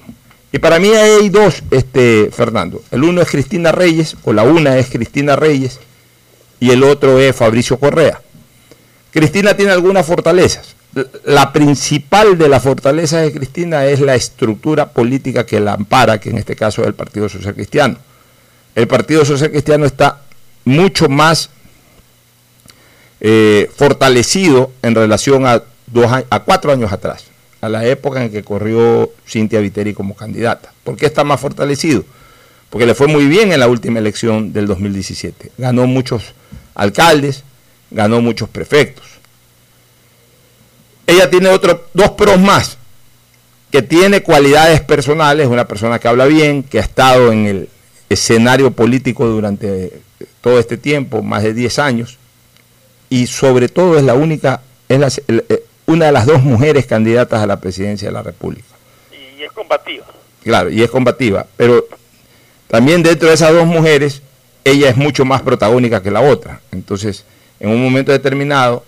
Y 0.51 0.57
para 0.57 0.79
mí 0.79 0.89
hay 0.89 1.29
dos, 1.29 1.61
este, 1.69 2.31
Fernando. 2.31 2.81
El 2.89 3.03
uno 3.03 3.21
es 3.21 3.29
Cristina 3.29 3.71
Reyes, 3.71 4.17
o 4.23 4.33
la 4.33 4.41
una 4.41 4.77
es 4.79 4.89
Cristina 4.89 5.35
Reyes, 5.35 5.79
y 6.59 6.71
el 6.71 6.83
otro 6.83 7.19
es 7.19 7.35
Fabricio 7.35 7.77
Correa. 7.77 8.19
Cristina 9.11 9.55
tiene 9.55 9.71
algunas 9.71 10.07
fortalezas. 10.07 10.75
La 11.23 11.53
principal 11.53 12.35
de 12.35 12.49
las 12.49 12.63
fortalezas 12.63 13.21
de 13.21 13.31
Cristina 13.31 13.85
es 13.85 13.99
la 13.99 14.15
estructura 14.15 14.89
política 14.89 15.45
que 15.45 15.59
la 15.59 15.73
ampara, 15.73 16.19
que 16.19 16.31
en 16.31 16.39
este 16.39 16.55
caso 16.55 16.81
es 16.81 16.87
el 16.87 16.95
Partido 16.95 17.29
Social 17.29 17.53
Cristiano 17.53 17.97
el 18.75 18.87
Partido 18.87 19.25
Social 19.25 19.51
Cristiano 19.51 19.85
está 19.85 20.21
mucho 20.65 21.09
más 21.09 21.49
eh, 23.19 23.69
fortalecido 23.75 24.71
en 24.81 24.95
relación 24.95 25.45
a, 25.45 25.63
dos, 25.91 26.11
a 26.29 26.39
cuatro 26.41 26.71
años 26.71 26.91
atrás, 26.91 27.25
a 27.61 27.69
la 27.69 27.85
época 27.85 28.23
en 28.23 28.31
que 28.31 28.43
corrió 28.43 29.11
Cintia 29.27 29.59
Viteri 29.59 29.93
como 29.93 30.15
candidata. 30.15 30.71
¿Por 30.83 30.95
qué 30.97 31.05
está 31.05 31.23
más 31.23 31.39
fortalecido? 31.39 32.03
Porque 32.69 32.85
le 32.85 32.95
fue 32.95 33.07
muy 33.07 33.25
bien 33.27 33.51
en 33.51 33.59
la 33.59 33.67
última 33.67 33.99
elección 33.99 34.53
del 34.53 34.67
2017. 34.67 35.51
Ganó 35.57 35.87
muchos 35.87 36.33
alcaldes, 36.75 37.43
ganó 37.91 38.21
muchos 38.21 38.49
prefectos. 38.49 39.05
Ella 41.07 41.29
tiene 41.29 41.49
otros 41.49 41.77
dos 41.93 42.11
pros 42.11 42.39
más, 42.39 42.77
que 43.71 43.81
tiene 43.81 44.21
cualidades 44.21 44.81
personales, 44.81 45.47
una 45.47 45.67
persona 45.67 45.99
que 45.99 46.07
habla 46.07 46.25
bien, 46.25 46.63
que 46.63 46.79
ha 46.79 46.83
estado 46.83 47.31
en 47.31 47.45
el 47.45 47.69
escenario 48.09 48.71
político 48.71 49.27
durante 49.27 50.01
todo 50.41 50.59
este 50.59 50.77
tiempo, 50.77 51.21
más 51.21 51.43
de 51.43 51.53
10 51.53 51.79
años, 51.79 52.17
y 53.09 53.27
sobre 53.27 53.69
todo 53.69 53.97
es 53.97 54.03
la 54.03 54.13
única, 54.13 54.61
eh, 54.87 55.63
una 55.89 56.05
de 56.05 56.11
las 56.11 56.27
dos 56.27 56.43
mujeres 56.43 56.85
candidatas 56.85 57.41
a 57.41 57.47
la 57.47 57.59
presidencia 57.59 58.07
de 58.07 58.13
la 58.13 58.21
República. 58.21 58.67
Y 59.11 59.41
es 59.41 59.51
combativa. 59.51 60.05
Claro, 60.43 60.69
y 60.69 60.83
es 60.83 60.89
combativa, 60.89 61.47
pero 61.57 61.83
también 62.67 63.01
dentro 63.01 63.27
de 63.27 63.33
esas 63.33 63.51
dos 63.51 63.65
mujeres, 63.65 64.21
ella 64.63 64.89
es 64.89 64.95
mucho 64.95 65.25
más 65.25 65.41
protagónica 65.41 66.03
que 66.03 66.11
la 66.11 66.21
otra. 66.21 66.61
Entonces, 66.71 67.25
en 67.59 67.69
un 67.69 67.83
momento 67.83 68.11
determinado, 68.11 68.83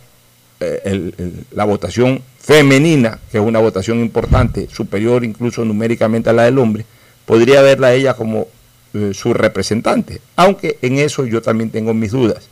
eh, 0.59 1.11
la 1.51 1.65
votación 1.65 2.21
femenina, 2.39 3.19
que 3.31 3.39
es 3.39 3.43
una 3.43 3.59
votación 3.59 3.99
importante, 3.99 4.69
superior 4.71 5.25
incluso 5.25 5.65
numéricamente 5.65 6.29
a 6.29 6.33
la 6.33 6.43
del 6.43 6.59
hombre, 6.59 6.85
podría 7.25 7.63
verla 7.63 7.87
a 7.87 7.93
ella 7.93 8.13
como 8.13 8.47
eh, 8.93 9.11
su 9.15 9.33
representante. 9.33 10.21
Aunque 10.35 10.77
en 10.83 10.99
eso 10.99 11.25
yo 11.25 11.41
también 11.41 11.71
tengo 11.71 11.95
mis 11.95 12.11
dudas. 12.11 12.47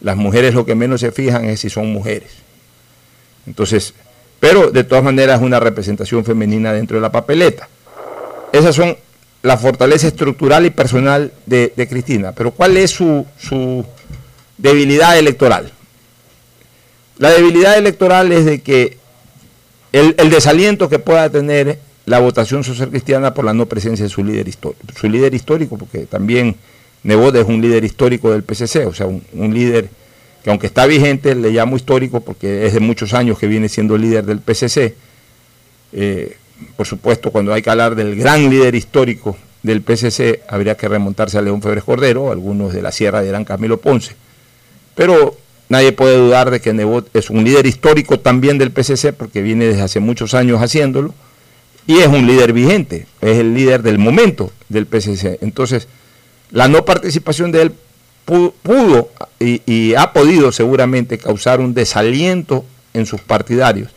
Las 0.00 0.16
mujeres 0.16 0.54
lo 0.54 0.66
que 0.66 0.74
menos 0.74 1.00
se 1.00 1.12
fijan 1.12 1.44
es 1.44 1.60
si 1.60 1.70
son 1.70 1.92
mujeres. 1.92 2.45
Entonces, 3.46 3.94
pero 4.40 4.70
de 4.70 4.84
todas 4.84 5.04
maneras 5.04 5.40
es 5.40 5.46
una 5.46 5.60
representación 5.60 6.24
femenina 6.24 6.72
dentro 6.72 6.96
de 6.96 7.02
la 7.02 7.12
papeleta. 7.12 7.68
Esas 8.52 8.74
son 8.74 8.96
la 9.42 9.56
fortaleza 9.56 10.08
estructural 10.08 10.66
y 10.66 10.70
personal 10.70 11.32
de, 11.46 11.86
Cristina. 11.88 12.32
Pero 12.32 12.50
¿cuál 12.50 12.76
es 12.76 12.90
su, 12.90 13.26
su 13.38 13.84
debilidad 14.58 15.18
electoral? 15.18 15.72
La 17.18 17.30
debilidad 17.30 17.78
electoral 17.78 18.32
es 18.32 18.44
de 18.44 18.60
que 18.60 18.98
el, 19.92 20.30
desaliento 20.30 20.88
que 20.88 20.98
pueda 20.98 21.30
tener 21.30 21.78
la 22.04 22.18
votación 22.18 22.62
social 22.64 22.90
cristiana 22.90 23.32
por 23.32 23.44
la 23.44 23.54
no 23.54 23.66
presencia 23.66 24.04
de 24.04 24.10
su 24.10 24.22
líder 24.22 24.46
histórico. 24.46 24.82
Su 24.98 25.08
líder 25.08 25.34
histórico, 25.34 25.78
porque 25.78 26.00
también 26.06 26.56
Nebot 27.02 27.34
es 27.36 27.46
un 27.46 27.60
líder 27.60 27.84
histórico 27.84 28.30
del 28.30 28.42
PCC, 28.42 28.86
o 28.86 28.92
sea, 28.92 29.06
un, 29.06 29.54
líder 29.54 29.88
que 30.46 30.50
aunque 30.50 30.68
está 30.68 30.86
vigente, 30.86 31.34
le 31.34 31.50
llamo 31.50 31.74
histórico 31.74 32.20
porque 32.20 32.66
es 32.66 32.72
de 32.72 32.78
muchos 32.78 33.14
años 33.14 33.36
que 33.36 33.48
viene 33.48 33.68
siendo 33.68 33.98
líder 33.98 34.24
del 34.24 34.38
PCC. 34.38 34.94
Eh, 35.92 36.36
por 36.76 36.86
supuesto, 36.86 37.32
cuando 37.32 37.52
hay 37.52 37.62
que 37.62 37.70
hablar 37.70 37.96
del 37.96 38.14
gran 38.14 38.48
líder 38.48 38.76
histórico 38.76 39.36
del 39.64 39.82
PCC, 39.82 40.42
habría 40.48 40.76
que 40.76 40.86
remontarse 40.86 41.36
a 41.36 41.42
León 41.42 41.60
Febres 41.60 41.82
Cordero, 41.82 42.30
algunos 42.30 42.72
de 42.72 42.80
la 42.80 42.92
Sierra 42.92 43.22
dirán 43.22 43.44
Camilo 43.44 43.80
Ponce. 43.80 44.14
Pero 44.94 45.36
Nadie 45.68 45.90
puede 45.90 46.16
dudar 46.16 46.52
de 46.52 46.60
que 46.60 46.72
Nebot 46.72 47.08
es 47.12 47.28
un 47.28 47.42
líder 47.42 47.66
histórico 47.66 48.20
también 48.20 48.56
del 48.56 48.70
PCC 48.70 49.12
porque 49.12 49.42
viene 49.42 49.66
desde 49.66 49.82
hace 49.82 49.98
muchos 49.98 50.32
años 50.34 50.62
haciéndolo 50.62 51.12
y 51.88 51.98
es 51.98 52.06
un 52.06 52.24
líder 52.24 52.52
vigente, 52.52 53.08
es 53.20 53.38
el 53.38 53.52
líder 53.52 53.82
del 53.82 53.98
momento 53.98 54.52
del 54.68 54.86
PCC. 54.86 55.38
Entonces, 55.40 55.88
la 56.52 56.68
no 56.68 56.84
participación 56.84 57.50
de 57.50 57.62
él 57.62 57.72
pudo, 58.26 59.10
y, 59.38 59.94
ha 59.94 60.12
podido 60.12 60.52
seguramente 60.52 61.16
causar 61.16 61.60
un 61.60 61.72
desaliento 61.72 62.64
en 62.92 63.06
sus 63.06 63.20
partidarios. 63.20 63.90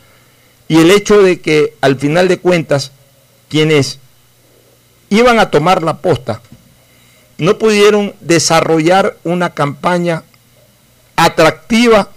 Y 0.67 0.77
el 0.77 0.91
hecho 0.91 1.21
de 1.21 1.41
que 1.41 1.73
al 1.81 1.97
final 1.97 2.27
de 2.27 2.37
cuentas 2.37 2.91
quienes 3.49 3.97
iban 5.09 5.39
a 5.39 5.49
tomar 5.49 5.81
la 5.81 5.97
posta 5.97 6.41
no 7.39 7.57
pudieron 7.57 8.13
desarrollar 8.21 9.17
una 9.23 9.49
campaña 9.53 10.23
atractiva 11.15 12.09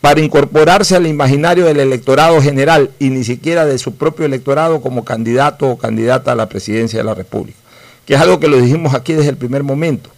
para 0.00 0.20
incorporarse 0.20 0.94
al 0.94 1.08
imaginario 1.08 1.64
del 1.64 1.80
electorado 1.80 2.40
general 2.40 2.90
y 3.00 3.10
ni 3.10 3.24
siquiera 3.24 3.66
de 3.66 3.78
su 3.78 3.96
propio 3.96 4.26
electorado 4.26 4.80
como 4.80 5.04
candidato 5.04 5.68
o 5.68 5.78
candidata 5.78 6.32
a 6.32 6.36
la 6.36 6.48
presidencia 6.48 7.00
de 7.00 7.04
la 7.04 7.14
República, 7.14 7.58
que 8.06 8.14
es 8.14 8.20
algo 8.20 8.38
que 8.38 8.46
lo 8.46 8.60
dijimos 8.60 8.94
aquí 8.94 9.14
desde 9.14 9.30
el 9.30 9.36
primer 9.36 9.64
momento. 9.64 10.10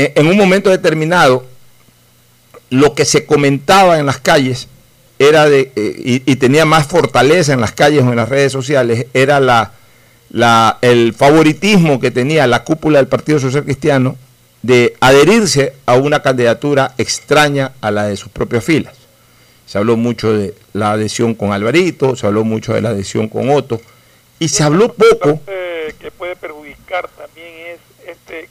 Eh, 0.00 0.14
en 0.14 0.28
un 0.28 0.36
momento 0.38 0.70
determinado, 0.70 1.44
lo 2.70 2.94
que 2.94 3.04
se 3.04 3.26
comentaba 3.26 3.98
en 3.98 4.06
las 4.06 4.18
calles 4.18 4.66
era 5.18 5.46
de, 5.46 5.72
eh, 5.76 6.22
y, 6.24 6.36
tenía 6.36 6.64
más 6.64 6.86
fortaleza 6.86 7.52
en 7.52 7.60
las 7.60 7.72
calles 7.72 8.02
o 8.04 8.08
en 8.08 8.16
las 8.16 8.30
redes 8.30 8.50
sociales, 8.50 9.08
era 9.12 9.40
la, 9.40 9.72
la, 10.30 10.78
el 10.80 11.12
favoritismo 11.12 12.00
que 12.00 12.10
tenía 12.10 12.46
la 12.46 12.64
cúpula 12.64 12.98
del 12.98 13.08
Partido 13.08 13.40
Social 13.40 13.64
Cristiano 13.64 14.16
de 14.62 14.96
adherirse 15.00 15.74
a 15.84 15.96
una 15.96 16.22
candidatura 16.22 16.94
extraña 16.96 17.72
a 17.82 17.90
la 17.90 18.04
de 18.04 18.16
sus 18.16 18.30
propias 18.30 18.64
filas. 18.64 18.94
Se 19.66 19.76
habló 19.76 19.98
mucho 19.98 20.32
de 20.32 20.54
la 20.72 20.92
adhesión 20.92 21.34
con 21.34 21.52
Alvarito, 21.52 22.16
se 22.16 22.26
habló 22.26 22.42
mucho 22.42 22.72
de 22.72 22.80
la 22.80 22.88
adhesión 22.88 23.28
con 23.28 23.50
Otto, 23.50 23.82
y 24.38 24.48
se 24.48 24.62
habló 24.62 24.94
poco... 24.94 25.42
Que 25.44 26.10
puede 26.12 26.36
perjudicar 26.36 27.10
también 27.18 27.48
es, 27.74 28.08
este, 28.08 28.48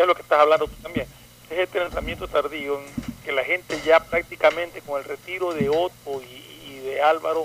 que, 0.00 0.04
es 0.04 0.08
lo 0.08 0.14
que 0.14 0.22
estás 0.22 0.40
hablando 0.40 0.66
tú 0.66 0.74
también, 0.82 1.06
es 1.50 1.58
este 1.58 1.78
tratamiento 1.78 2.26
tardío, 2.26 2.80
que 3.24 3.32
la 3.32 3.44
gente 3.44 3.78
ya 3.84 4.00
prácticamente 4.00 4.80
con 4.80 4.98
el 4.98 5.04
retiro 5.04 5.52
de 5.52 5.68
Otto 5.68 6.22
y, 6.22 6.78
de 6.80 7.02
Álvaro, 7.02 7.42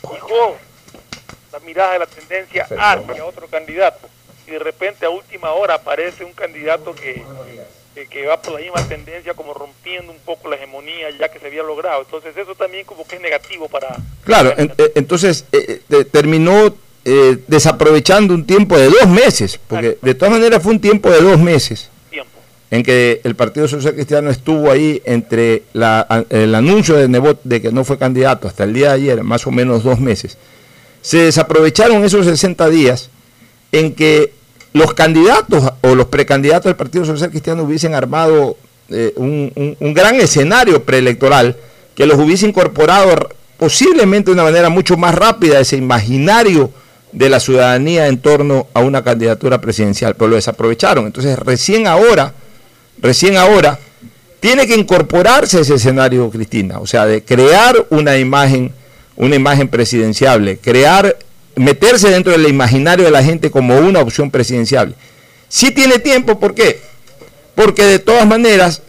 fijó 0.00 0.56
la 1.52 1.58
mirada 1.60 1.94
de 1.94 1.98
la 1.98 2.06
tendencia 2.06 2.64
hacia 2.64 3.24
otro 3.24 3.48
candidato. 3.48 4.08
Y 4.46 4.52
de 4.52 4.60
repente 4.60 5.04
a 5.04 5.10
última 5.10 5.50
hora 5.52 5.74
aparece 5.74 6.24
un 6.24 6.32
candidato 6.32 6.94
que, 6.94 7.24
que, 8.08 8.26
va 8.26 8.40
por 8.40 8.54
la 8.54 8.60
misma 8.60 8.86
tendencia, 8.86 9.34
como 9.34 9.52
rompiendo 9.52 10.12
un 10.12 10.20
poco 10.20 10.48
la 10.48 10.56
hegemonía 10.56 11.10
ya 11.10 11.28
que 11.28 11.40
se 11.40 11.46
había 11.46 11.64
logrado. 11.64 12.02
Entonces 12.02 12.36
eso 12.36 12.54
también 12.54 12.86
como 12.86 13.06
que 13.06 13.16
es 13.16 13.20
negativo 13.20 13.68
para... 13.68 13.96
Claro, 14.24 14.54
eh, 14.56 14.92
entonces 14.94 15.44
eh, 15.50 15.82
eh, 15.90 16.04
terminó 16.04 16.72
desaprovechando 17.46 18.34
un 18.34 18.44
tiempo 18.44 18.76
de 18.78 18.86
dos 18.86 19.08
meses, 19.08 19.58
porque 19.66 19.98
de 20.00 20.14
todas 20.14 20.32
maneras 20.32 20.62
fue 20.62 20.72
un 20.72 20.80
tiempo 20.80 21.10
de 21.10 21.20
dos 21.20 21.38
meses. 21.38 21.90
En 22.70 22.82
que 22.82 23.22
el 23.24 23.34
Partido 23.34 23.66
Social 23.66 23.94
Cristiano 23.94 24.28
estuvo 24.28 24.70
ahí 24.70 25.00
entre 25.06 25.62
la, 25.72 26.26
el 26.28 26.54
anuncio 26.54 26.96
de 26.96 27.08
Nebot 27.08 27.40
de 27.42 27.62
que 27.62 27.72
no 27.72 27.82
fue 27.82 27.96
candidato 27.96 28.46
hasta 28.46 28.64
el 28.64 28.74
día 28.74 28.88
de 28.88 28.94
ayer, 28.94 29.22
más 29.22 29.46
o 29.46 29.50
menos 29.50 29.84
dos 29.84 29.98
meses. 29.98 30.36
Se 31.00 31.16
desaprovecharon 31.16 32.04
esos 32.04 32.26
60 32.26 32.68
días 32.68 33.08
en 33.72 33.94
que 33.94 34.32
los 34.72 34.94
candidatos 34.94 35.72
o 35.80 35.94
los 35.94 36.06
precandidatos 36.06 36.64
del 36.64 36.76
Partido 36.76 37.04
Social 37.04 37.30
Cristiano 37.30 37.62
hubiesen 37.62 37.94
armado 37.94 38.56
eh, 38.90 39.12
un, 39.16 39.74
gran 39.92 40.16
escenario 40.16 40.82
preelectoral 40.82 41.56
que 41.94 42.06
los 42.06 42.18
hubiese 42.18 42.46
incorporado 42.46 43.28
posiblemente 43.58 44.30
de 44.30 44.34
una 44.34 44.44
manera 44.44 44.68
mucho 44.70 44.96
más 44.96 45.14
rápida 45.14 45.60
ese 45.60 45.76
imaginario 45.76 46.70
de 47.12 47.28
la 47.28 47.40
ciudadanía 47.40 48.08
en 48.08 48.18
torno 48.18 48.66
a 48.74 48.80
una 48.80 49.02
candidatura 49.02 49.60
presidencial, 49.60 50.14
pero 50.14 50.28
lo 50.28 50.36
desaprovecharon. 50.36 51.06
Entonces, 51.06 51.38
recién 51.38 51.86
ahora, 51.86 52.34
recién 52.98 53.36
ahora, 53.36 53.78
tiene 54.40 54.66
que 54.66 54.76
incorporarse 54.76 55.60
ese 55.60 55.74
escenario, 55.74 56.30
Cristina, 56.30 56.78
o 56.78 56.86
sea, 56.86 57.06
de 57.06 57.22
crear 57.22 57.74
una 57.90 58.16
imagen, 58.16 58.72
una 59.16 59.34
imagen 59.34 59.68
presidenciable, 59.68 60.58
crear 60.58 61.16
meterse 61.56 62.08
dentro 62.08 62.32
del 62.32 62.46
imaginario 62.46 63.04
de 63.04 63.10
la 63.10 63.22
gente 63.22 63.50
como 63.50 63.76
una 63.78 64.00
opción 64.00 64.30
presidencial. 64.30 64.94
Si 65.48 65.72
tiene 65.72 65.98
tiempo, 65.98 66.38
¿por 66.38 66.54
qué? 66.54 66.80
Porque 67.54 67.84
de 67.84 67.98
todas 67.98 68.26
maneras 68.26 68.82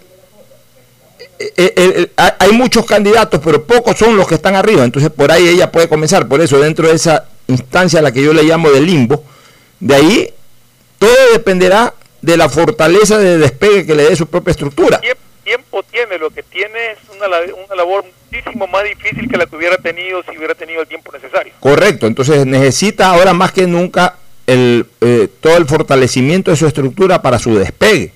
eh, 1.39 1.51
eh, 1.57 2.11
hay 2.17 2.51
muchos 2.51 2.85
candidatos, 2.85 3.39
pero 3.43 3.63
pocos 3.63 3.97
son 3.97 4.17
los 4.17 4.27
que 4.27 4.35
están 4.35 4.55
arriba. 4.55 4.83
Entonces 4.83 5.09
por 5.09 5.31
ahí 5.31 5.47
ella 5.47 5.71
puede 5.71 5.87
comenzar. 5.87 6.27
Por 6.27 6.41
eso 6.41 6.59
dentro 6.59 6.87
de 6.87 6.95
esa 6.95 7.25
instancia 7.49 7.99
a 7.99 8.01
la 8.01 8.11
que 8.11 8.23
yo 8.23 8.33
le 8.33 8.43
llamo 8.43 8.69
de 8.69 8.81
limbo, 8.81 9.23
de 9.79 9.95
ahí 9.95 10.33
todo 10.97 11.33
dependerá 11.33 11.93
de 12.21 12.37
la 12.37 12.49
fortaleza 12.49 13.17
de 13.17 13.37
despegue 13.37 13.85
que 13.85 13.95
le 13.95 14.03
dé 14.03 14.15
su 14.15 14.27
propia 14.27 14.51
estructura. 14.51 14.99
¿Qué 15.01 15.15
tiempo 15.43 15.83
tiene? 15.83 16.17
Lo 16.17 16.29
que 16.29 16.43
tiene 16.43 16.91
es 16.91 16.97
una, 17.15 17.27
una 17.65 17.75
labor 17.75 18.05
muchísimo 18.31 18.67
más 18.67 18.83
difícil 18.83 19.29
que 19.29 19.37
la 19.37 19.45
que 19.45 19.55
hubiera 19.55 19.77
tenido 19.77 20.21
si 20.29 20.37
hubiera 20.37 20.53
tenido 20.55 20.81
el 20.81 20.87
tiempo 20.87 21.11
necesario. 21.11 21.53
Correcto, 21.59 22.07
entonces 22.07 22.45
necesita 22.45 23.09
ahora 23.09 23.33
más 23.33 23.51
que 23.51 23.65
nunca 23.65 24.15
el, 24.45 24.85
eh, 25.01 25.27
todo 25.39 25.57
el 25.57 25.65
fortalecimiento 25.65 26.51
de 26.51 26.57
su 26.57 26.67
estructura 26.67 27.21
para 27.21 27.39
su 27.39 27.55
despegue, 27.57 28.11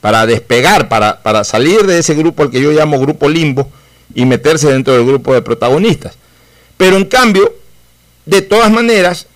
para 0.00 0.26
despegar, 0.26 0.88
para, 0.88 1.22
para 1.22 1.44
salir 1.44 1.86
de 1.86 1.98
ese 1.98 2.14
grupo 2.14 2.42
al 2.42 2.50
que 2.50 2.60
yo 2.60 2.72
llamo 2.72 2.98
grupo 2.98 3.28
limbo 3.28 3.70
y 4.14 4.24
meterse 4.24 4.70
dentro 4.70 4.94
del 4.94 5.06
grupo 5.06 5.32
de 5.32 5.42
protagonistas. 5.42 6.18
Pero 6.76 6.96
en 6.96 7.04
cambio, 7.04 7.54
de 8.26 8.42
todas 8.42 8.70
maneras, 8.70 9.26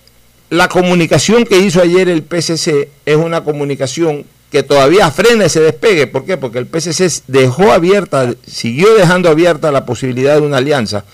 la 0.49 0.67
comunicación 0.67 1.45
que 1.45 1.59
hizo 1.59 1.81
ayer 1.81 2.09
el 2.09 2.23
PCC 2.23 2.89
es 3.05 3.15
una 3.15 3.43
comunicación 3.43 4.25
que 4.51 4.63
todavía 4.63 5.11
frena 5.11 5.45
ese 5.45 5.59
despegue. 5.59 6.07
¿Por 6.07 6.25
qué? 6.25 6.37
Porque 6.37 6.57
el 6.57 6.65
PCC 6.65 7.23
dejó 7.27 7.71
abierta, 7.71 8.33
siguió 8.47 8.95
dejando 8.95 9.29
abierta 9.29 9.71
la 9.71 9.85
posibilidad 9.85 10.35
de 10.35 10.41
una 10.41 10.57
alianza, 10.57 11.05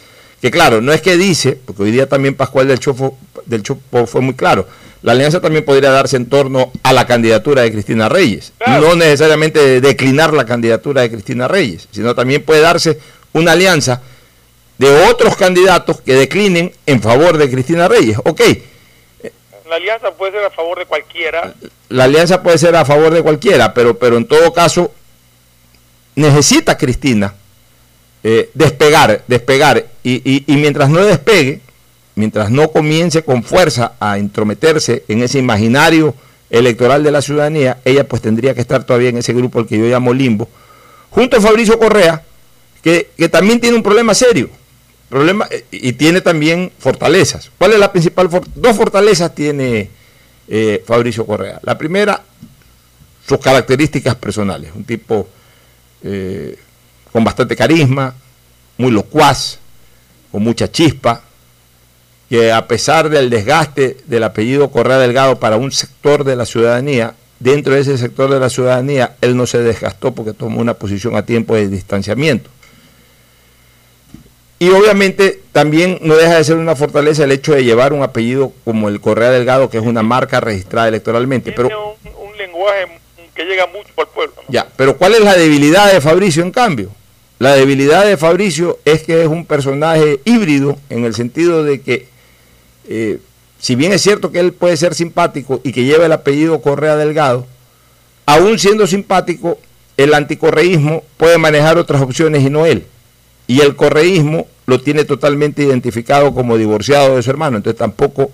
que 0.41 0.51
claro, 0.51 0.79
no 0.79 0.93
es 0.93 1.01
que 1.01 1.17
dice, 1.17 1.57
porque 1.65 1.83
hoy 1.83 1.91
día 1.91 2.07
también 2.07 2.35
Pascual 2.35 2.67
del 2.67 2.79
Chopo, 2.79 3.17
del 3.45 3.63
Chopo 3.63 4.05
fue 4.07 4.21
muy 4.21 4.35
claro, 4.35 4.67
la 5.01 5.11
alianza 5.11 5.41
también 5.41 5.65
podría 5.65 5.91
darse 5.91 6.17
en 6.17 6.27
torno 6.27 6.71
a 6.81 6.93
la 6.93 7.05
candidatura 7.05 7.61
de 7.61 7.71
Cristina 7.71 8.09
Reyes. 8.09 8.53
No 8.65 8.95
necesariamente 8.95 9.79
declinar 9.79 10.33
la 10.33 10.45
candidatura 10.45 11.01
de 11.03 11.11
Cristina 11.11 11.47
Reyes, 11.47 11.87
sino 11.91 12.15
también 12.15 12.41
puede 12.43 12.61
darse 12.61 12.99
una 13.33 13.51
alianza 13.51 14.01
de 14.77 15.07
otros 15.07 15.35
candidatos 15.35 16.01
que 16.01 16.13
declinen 16.13 16.73
en 16.85 17.01
favor 17.01 17.37
de 17.37 17.49
Cristina 17.49 17.87
Reyes. 17.87 18.17
Ok. 18.23 18.41
La 19.69 19.77
alianza 19.77 20.11
puede 20.11 20.33
ser 20.33 20.45
a 20.45 20.51
favor 20.51 20.79
de 20.79 20.85
cualquiera. 20.85 21.53
La 21.89 22.03
alianza 22.03 22.43
puede 22.43 22.57
ser 22.57 22.75
a 22.75 22.85
favor 22.85 23.13
de 23.13 23.23
cualquiera, 23.23 23.73
pero, 23.73 23.97
pero 23.97 24.17
en 24.17 24.27
todo 24.27 24.53
caso 24.53 24.91
necesita 26.15 26.77
Cristina 26.77 27.33
eh, 28.23 28.49
despegar, 28.53 29.23
despegar. 29.27 29.85
y 30.03 30.43
mientras 30.47 30.89
no 30.89 31.03
despegue, 31.03 31.61
mientras 32.15 32.49
no 32.49 32.71
comience 32.71 33.23
con 33.23 33.43
fuerza 33.43 33.93
a 33.99 34.17
intrometerse 34.17 35.03
en 35.07 35.21
ese 35.21 35.39
imaginario 35.39 36.15
electoral 36.49 37.03
de 37.03 37.11
la 37.11 37.21
ciudadanía, 37.21 37.79
ella 37.85 38.07
pues 38.07 38.21
tendría 38.21 38.53
que 38.53 38.61
estar 38.61 38.83
todavía 38.83 39.09
en 39.09 39.17
ese 39.17 39.33
grupo 39.33 39.59
al 39.59 39.67
que 39.67 39.77
yo 39.77 39.85
llamo 39.85 40.13
limbo, 40.13 40.47
junto 41.09 41.37
a 41.37 41.41
Fabricio 41.41 41.77
Correa, 41.77 42.23
que, 42.81 43.09
también 43.31 43.59
tiene 43.59 43.75
un 43.75 43.83
problema 43.83 44.13
serio, 44.13 44.49
problema 45.09 45.47
y 45.71 45.93
tiene 45.93 46.21
también 46.21 46.71
fortalezas. 46.77 47.51
¿Cuál 47.57 47.73
es 47.73 47.79
la 47.79 47.91
principal? 47.91 48.29
dos 48.55 48.75
fortalezas 48.75 49.33
tiene 49.33 49.89
eh, 50.47 50.83
Fabricio 50.85 51.25
Correa. 51.25 51.59
La 51.63 51.77
primera, 51.77 52.21
sus 53.27 53.39
características 53.39 54.15
personales, 54.15 54.71
un 54.75 54.83
tipo 54.83 55.27
eh, 56.03 56.57
con 57.11 57.23
bastante 57.23 57.55
carisma, 57.55 58.13
muy 58.77 58.91
locuaz, 58.91 59.59
con 60.31 60.43
mucha 60.43 60.69
chispa, 60.69 61.21
que 62.29 62.51
a 62.51 62.67
pesar 62.67 63.09
del 63.09 63.29
desgaste 63.29 63.97
del 64.05 64.23
apellido 64.23 64.71
Correa 64.71 64.97
Delgado 64.97 65.39
para 65.39 65.57
un 65.57 65.71
sector 65.71 66.23
de 66.23 66.35
la 66.35 66.45
ciudadanía, 66.45 67.15
dentro 67.39 67.73
de 67.73 67.81
ese 67.81 67.97
sector 67.97 68.29
de 68.29 68.39
la 68.39 68.49
ciudadanía, 68.49 69.15
él 69.21 69.37
no 69.37 69.45
se 69.45 69.59
desgastó 69.59 70.13
porque 70.13 70.33
tomó 70.33 70.59
una 70.59 70.73
posición 70.73 71.15
a 71.15 71.25
tiempo 71.25 71.55
de 71.55 71.67
distanciamiento. 71.67 72.49
Y 74.57 74.69
obviamente 74.69 75.41
también 75.51 75.99
no 76.01 76.15
deja 76.15 76.37
de 76.37 76.43
ser 76.43 76.55
una 76.55 76.75
fortaleza 76.75 77.23
el 77.23 77.31
hecho 77.31 77.53
de 77.53 77.63
llevar 77.63 77.91
un 77.91 78.03
apellido 78.03 78.53
como 78.63 78.87
el 78.87 79.01
Correa 79.01 79.29
Delgado, 79.29 79.69
que 79.69 79.77
es 79.77 79.83
una 79.83 80.01
marca 80.01 80.39
registrada 80.39 80.87
electoralmente. 80.87 81.51
Tiene 81.51 81.69
pero, 81.69 81.97
un, 82.17 82.37
lenguaje 82.37 82.87
que 83.33 83.43
llega 83.43 83.67
mucho 83.67 83.89
al 83.97 84.07
pueblo. 84.07 84.35
Ya, 84.47 84.67
pero 84.77 84.97
¿cuál 84.97 85.13
es 85.13 85.21
la 85.21 85.35
debilidad 85.35 85.91
de 85.91 85.99
Fabricio 85.99 86.41
en 86.41 86.51
cambio? 86.51 86.89
La 87.37 87.53
debilidad 87.53 88.05
de 88.05 88.15
Fabricio 88.15 88.79
es 88.85 89.03
que 89.03 89.21
es 89.21 89.27
un 89.27 89.45
personaje 89.45 90.21
híbrido 90.23 90.77
en 90.89 91.03
el 91.03 91.13
sentido 91.13 91.65
de 91.65 91.81
que 91.81 92.07
eh, 92.87 93.19
si 93.59 93.75
bien 93.75 93.91
es 93.91 94.01
cierto 94.01 94.31
que 94.31 94.39
él 94.39 94.53
puede 94.53 94.77
ser 94.77 94.95
simpático 94.95 95.59
y 95.63 95.73
que 95.73 95.83
lleva 95.83 96.05
el 96.05 96.11
apellido 96.11 96.61
Correa 96.61 96.95
Delgado, 96.95 97.45
aún 98.25 98.57
siendo 98.59 98.87
simpático, 98.87 99.57
el 99.97 100.13
anticorreísmo 100.13 101.03
puede 101.17 101.37
manejar 101.37 101.77
otras 101.77 102.01
opciones 102.01 102.43
y 102.43 102.49
no 102.49 102.65
él. 102.65 102.85
Y 103.47 103.61
el 103.61 103.75
correísmo 103.75 104.47
lo 104.65 104.81
tiene 104.81 105.05
totalmente 105.05 105.63
identificado 105.63 106.33
como 106.33 106.57
divorciado 106.57 107.15
de 107.15 107.23
su 107.23 107.29
hermano, 107.29 107.57
entonces 107.57 107.77
tampoco 107.77 108.31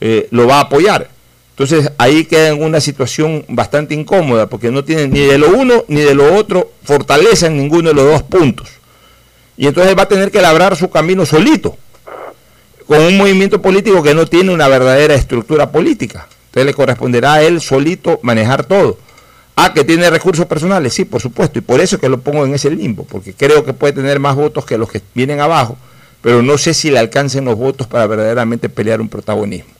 eh, 0.00 0.28
lo 0.30 0.46
va 0.46 0.56
a 0.56 0.60
apoyar. 0.62 1.10
Entonces 1.50 1.90
ahí 1.98 2.24
queda 2.24 2.48
en 2.48 2.62
una 2.62 2.80
situación 2.80 3.44
bastante 3.48 3.94
incómoda, 3.94 4.46
porque 4.46 4.70
no 4.70 4.84
tiene 4.84 5.08
ni 5.08 5.20
de 5.20 5.38
lo 5.38 5.50
uno 5.50 5.84
ni 5.88 6.00
de 6.00 6.14
lo 6.14 6.34
otro 6.34 6.72
fortaleza 6.84 7.46
en 7.46 7.56
ninguno 7.56 7.90
de 7.90 7.94
los 7.94 8.04
dos 8.04 8.22
puntos. 8.22 8.68
Y 9.56 9.66
entonces 9.66 9.96
va 9.96 10.02
a 10.02 10.08
tener 10.08 10.30
que 10.30 10.42
labrar 10.42 10.76
su 10.76 10.90
camino 10.90 11.24
solito 11.24 11.76
con 12.86 13.00
un 13.00 13.16
movimiento 13.16 13.60
político 13.60 14.02
que 14.02 14.14
no 14.14 14.26
tiene 14.26 14.52
una 14.52 14.68
verdadera 14.68 15.14
estructura 15.14 15.70
política. 15.72 16.28
Entonces 16.46 16.66
le 16.66 16.74
corresponderá 16.74 17.34
a 17.34 17.42
él 17.42 17.60
solito 17.60 18.20
manejar 18.22 18.64
todo. 18.64 18.98
Ah, 19.58 19.72
que 19.72 19.84
tiene 19.84 20.10
recursos 20.10 20.44
personales, 20.44 20.92
sí, 20.92 21.06
por 21.06 21.22
supuesto, 21.22 21.58
y 21.58 21.62
por 21.62 21.80
eso 21.80 21.98
que 21.98 22.10
lo 22.10 22.20
pongo 22.20 22.44
en 22.44 22.54
ese 22.54 22.70
limbo, 22.70 23.04
porque 23.04 23.32
creo 23.32 23.64
que 23.64 23.72
puede 23.72 23.94
tener 23.94 24.20
más 24.20 24.36
votos 24.36 24.66
que 24.66 24.76
los 24.76 24.90
que 24.90 25.00
vienen 25.14 25.40
abajo, 25.40 25.78
pero 26.20 26.42
no 26.42 26.58
sé 26.58 26.74
si 26.74 26.90
le 26.90 26.98
alcancen 26.98 27.46
los 27.46 27.56
votos 27.56 27.86
para 27.86 28.06
verdaderamente 28.06 28.68
pelear 28.68 29.00
un 29.00 29.08
protagonismo. 29.08 29.70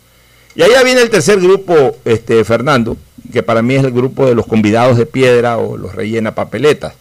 Y 0.55 0.63
allá 0.63 0.83
viene 0.83 1.03
el 1.03 1.11
tercer 1.11 1.39
grupo, 1.39 1.99
este, 2.07 2.43
Fernando, 2.43 2.97
que 3.31 3.43
para 3.43 3.61
mí 3.61 3.75
es 3.75 3.85
el 3.85 3.91
grupo 3.91 4.27
de 4.27 4.35
los 4.35 4.47
convidados 4.47 4.97
de 4.97 5.05
piedra 5.05 5.59
o 5.59 5.77
los 5.77 5.95
rellena 5.95 6.35
papeletas. 6.35 6.95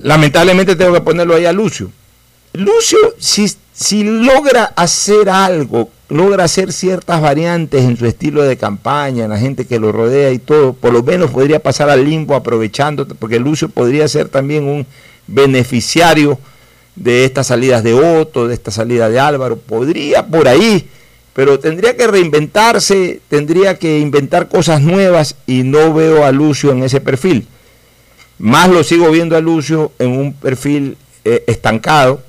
Lamentablemente 0.00 0.74
tengo 0.74 0.94
que 0.94 1.02
ponerlo 1.02 1.34
ahí 1.34 1.44
a 1.44 1.52
Lucio. 1.52 1.90
Lucio, 2.54 2.98
si 3.18 3.48
si 3.72 4.04
logra 4.04 4.64
hacer 4.76 5.28
algo, 5.30 5.90
logra 6.08 6.44
hacer 6.44 6.72
ciertas 6.72 7.20
variantes 7.20 7.82
en 7.82 7.96
su 7.96 8.06
estilo 8.06 8.42
de 8.42 8.56
campaña, 8.56 9.24
en 9.24 9.30
la 9.30 9.38
gente 9.38 9.66
que 9.66 9.80
lo 9.80 9.92
rodea 9.92 10.30
y 10.30 10.38
todo, 10.38 10.74
por 10.74 10.92
lo 10.92 11.02
menos 11.02 11.30
podría 11.30 11.58
pasar 11.58 11.88
al 11.88 12.04
limbo 12.04 12.34
aprovechando, 12.34 13.08
porque 13.08 13.40
Lucio 13.40 13.68
podría 13.68 14.06
ser 14.08 14.28
también 14.28 14.64
un 14.64 14.86
beneficiario 15.26 16.38
de 16.94 17.24
estas 17.24 17.46
salidas 17.46 17.82
de 17.82 17.94
Otto, 17.94 18.46
de 18.46 18.54
esta 18.54 18.70
salida 18.70 19.08
de 19.08 19.18
Álvaro, 19.18 19.56
podría 19.56 20.26
por 20.26 20.46
ahí, 20.48 20.86
pero 21.32 21.58
tendría 21.58 21.96
que 21.96 22.06
reinventarse, 22.06 23.20
tendría 23.28 23.78
que 23.78 23.98
inventar 23.98 24.48
cosas 24.48 24.82
nuevas 24.82 25.36
y 25.46 25.62
no 25.62 25.94
veo 25.94 26.26
a 26.26 26.30
Lucio 26.30 26.72
en 26.72 26.82
ese 26.82 27.00
perfil. 27.00 27.48
Más 28.38 28.68
lo 28.68 28.84
sigo 28.84 29.10
viendo 29.10 29.34
a 29.34 29.40
Lucio 29.40 29.92
en 29.98 30.10
un 30.10 30.34
perfil 30.34 30.98
eh, 31.24 31.42
estancado, 31.46 32.22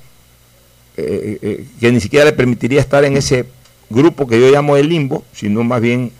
eh, 0.96 1.38
eh, 1.42 1.64
que 1.80 1.90
ni 1.90 2.00
siquiera 2.00 2.24
le 2.24 2.32
permitiría 2.32 2.80
estar 2.80 3.04
en 3.04 3.16
ese 3.16 3.46
grupo 3.90 4.28
que 4.28 4.40
yo 4.40 4.48
llamo 4.48 4.76
el 4.76 4.88
limbo, 4.88 5.24
sino 5.32 5.64
más 5.64 5.80
bien 5.80 6.12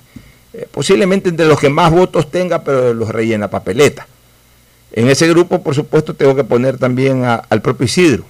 eh, 0.53 0.67
posiblemente 0.71 1.29
entre 1.29 1.47
los 1.47 1.61
que 1.61 1.69
más 1.69 1.93
votos 1.93 2.29
tenga, 2.29 2.65
pero 2.65 2.93
los 2.93 3.09
rellena 3.09 3.49
papeleta. 3.49 4.09
En 4.93 5.09
ese 5.09 5.29
grupo, 5.29 5.63
por 5.63 5.77
supuesto, 5.77 6.15
tengo 6.15 6.35
que 6.35 6.43
poner 6.43 6.79
también 6.79 7.25
al 7.25 7.63
propio 7.63 7.85
Isidro. 7.85 8.25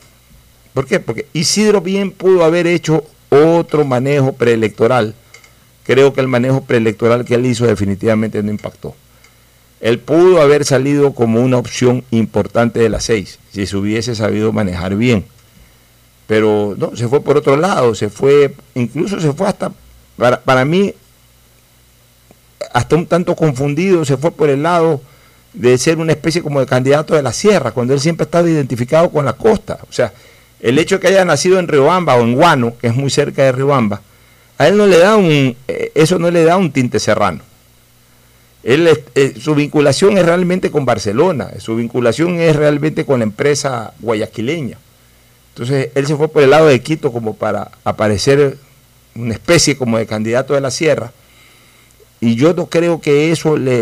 ¿Por 0.75 0.87
qué? 0.87 1.01
Porque 1.01 1.27
Isidro 1.33 1.81
bien 1.81 2.11
pudo 2.11 2.45
haber 2.45 2.67
hecho 2.67 3.05
otro 3.31 3.85
manejo 3.85 4.35
preelectoral. 4.35 5.15
Creo 5.85 6.13
que 6.13 6.21
el 6.21 6.29
manejo 6.29 6.63
preelectoral 6.63 7.25
que 7.25 7.37
él 7.37 7.47
hizo 7.47 7.67
definitivamente 7.67 8.43
no 8.43 8.51
impactó. 8.51 8.95
Él 9.81 9.99
pudo 9.99 10.41
haber 10.43 10.65
salido 10.65 11.15
como 11.15 11.41
una 11.41 11.59
opción 11.59 12.05
importante 12.11 12.81
de 12.81 12.89
las 12.89 13.05
seis, 13.05 13.39
si 13.51 13.67
se 13.67 13.77
hubiese 13.77 14.15
sabido 14.15 14.53
manejar 14.53 14.97
bien 14.97 15.25
pero 16.27 16.75
no, 16.77 16.97
se 16.97 17.09
fue 17.09 17.23
por 17.23 17.37
otro 17.37 17.57
lado, 17.57 17.95
se 17.95 18.09
fue, 18.09 18.55
incluso 18.75 19.21
se 19.21 19.33
fue 19.33 19.47
hasta, 19.49 19.73
para, 20.17 20.41
para 20.41 20.65
mí, 20.65 20.95
hasta 22.73 22.97
un 22.97 23.07
tanto 23.07 23.37
confundido, 23.37 24.05
se 24.05 24.17
fue 24.17 24.31
por 24.31 24.49
el 24.51 24.63
lado 24.63 25.01
de 25.53 25.79
ser 25.79 25.99
una 25.99 26.13
especie 26.13 26.43
como 26.43 26.61
de 26.61 26.67
candidato 26.67 27.15
de 27.15 27.23
la 27.23 27.33
sierra, 27.33 27.71
cuando 27.71 27.95
él 27.95 28.01
siempre 28.01 28.25
ha 28.25 28.27
estado 28.27 28.49
identificado 28.49 29.11
con 29.11 29.25
la 29.25 29.35
costa. 29.35 29.79
O 29.89 29.93
sea, 29.93 30.13
el 30.61 30.79
hecho 30.79 30.97
de 30.97 31.01
que 31.01 31.09
haya 31.09 31.25
nacido 31.25 31.59
en 31.59 31.69
Riobamba 31.69 32.17
o 32.17 32.23
en 32.23 32.35
Guano, 32.35 32.75
que 32.81 32.89
es 32.89 32.95
muy 32.95 33.11
cerca 33.11 33.43
de 33.45 33.53
Riobamba, 33.53 34.01
a 34.59 34.69
él 34.69 34.77
no 34.77 34.87
le 34.87 34.99
da 34.99 35.17
un, 35.17 35.57
eh, 35.69 35.93
eso 35.95 36.19
no 36.19 36.31
le 36.31 36.45
da 36.45 36.57
un 36.57 36.73
tinte 36.73 36.99
serrano. 36.99 37.41
Él, 38.63 38.89
eh, 39.15 39.35
su 39.39 39.55
vinculación 39.55 40.17
es 40.17 40.25
realmente 40.25 40.71
con 40.71 40.87
Barcelona, 40.87 41.51
su 41.59 41.77
vinculación 41.77 42.41
es 42.41 42.57
realmente 42.57 43.05
con 43.05 43.21
la 43.21 43.25
empresa 43.25 43.93
guayaquileña. 44.01 44.79
Entonces 45.55 45.91
él 45.95 46.05
se 46.05 46.17
fue 46.17 46.27
por 46.27 46.43
el 46.43 46.51
lado 46.51 46.67
de 46.67 46.81
Quito 46.81 47.13
como 47.13 47.37
para 47.37 47.71
aparecer 47.85 48.59
una 49.15 49.35
especie 49.35 49.77
como 49.77 49.99
de 49.99 50.07
candidato 50.07 50.53
de 50.53 50.61
la 50.61 50.73
sierra. 50.73 51.13
Y 52.21 52.35
yo 52.35 52.55
no 52.55 52.67
creo 52.67 53.01
que 53.01 53.31
eso 53.31 53.57
le, 53.57 53.77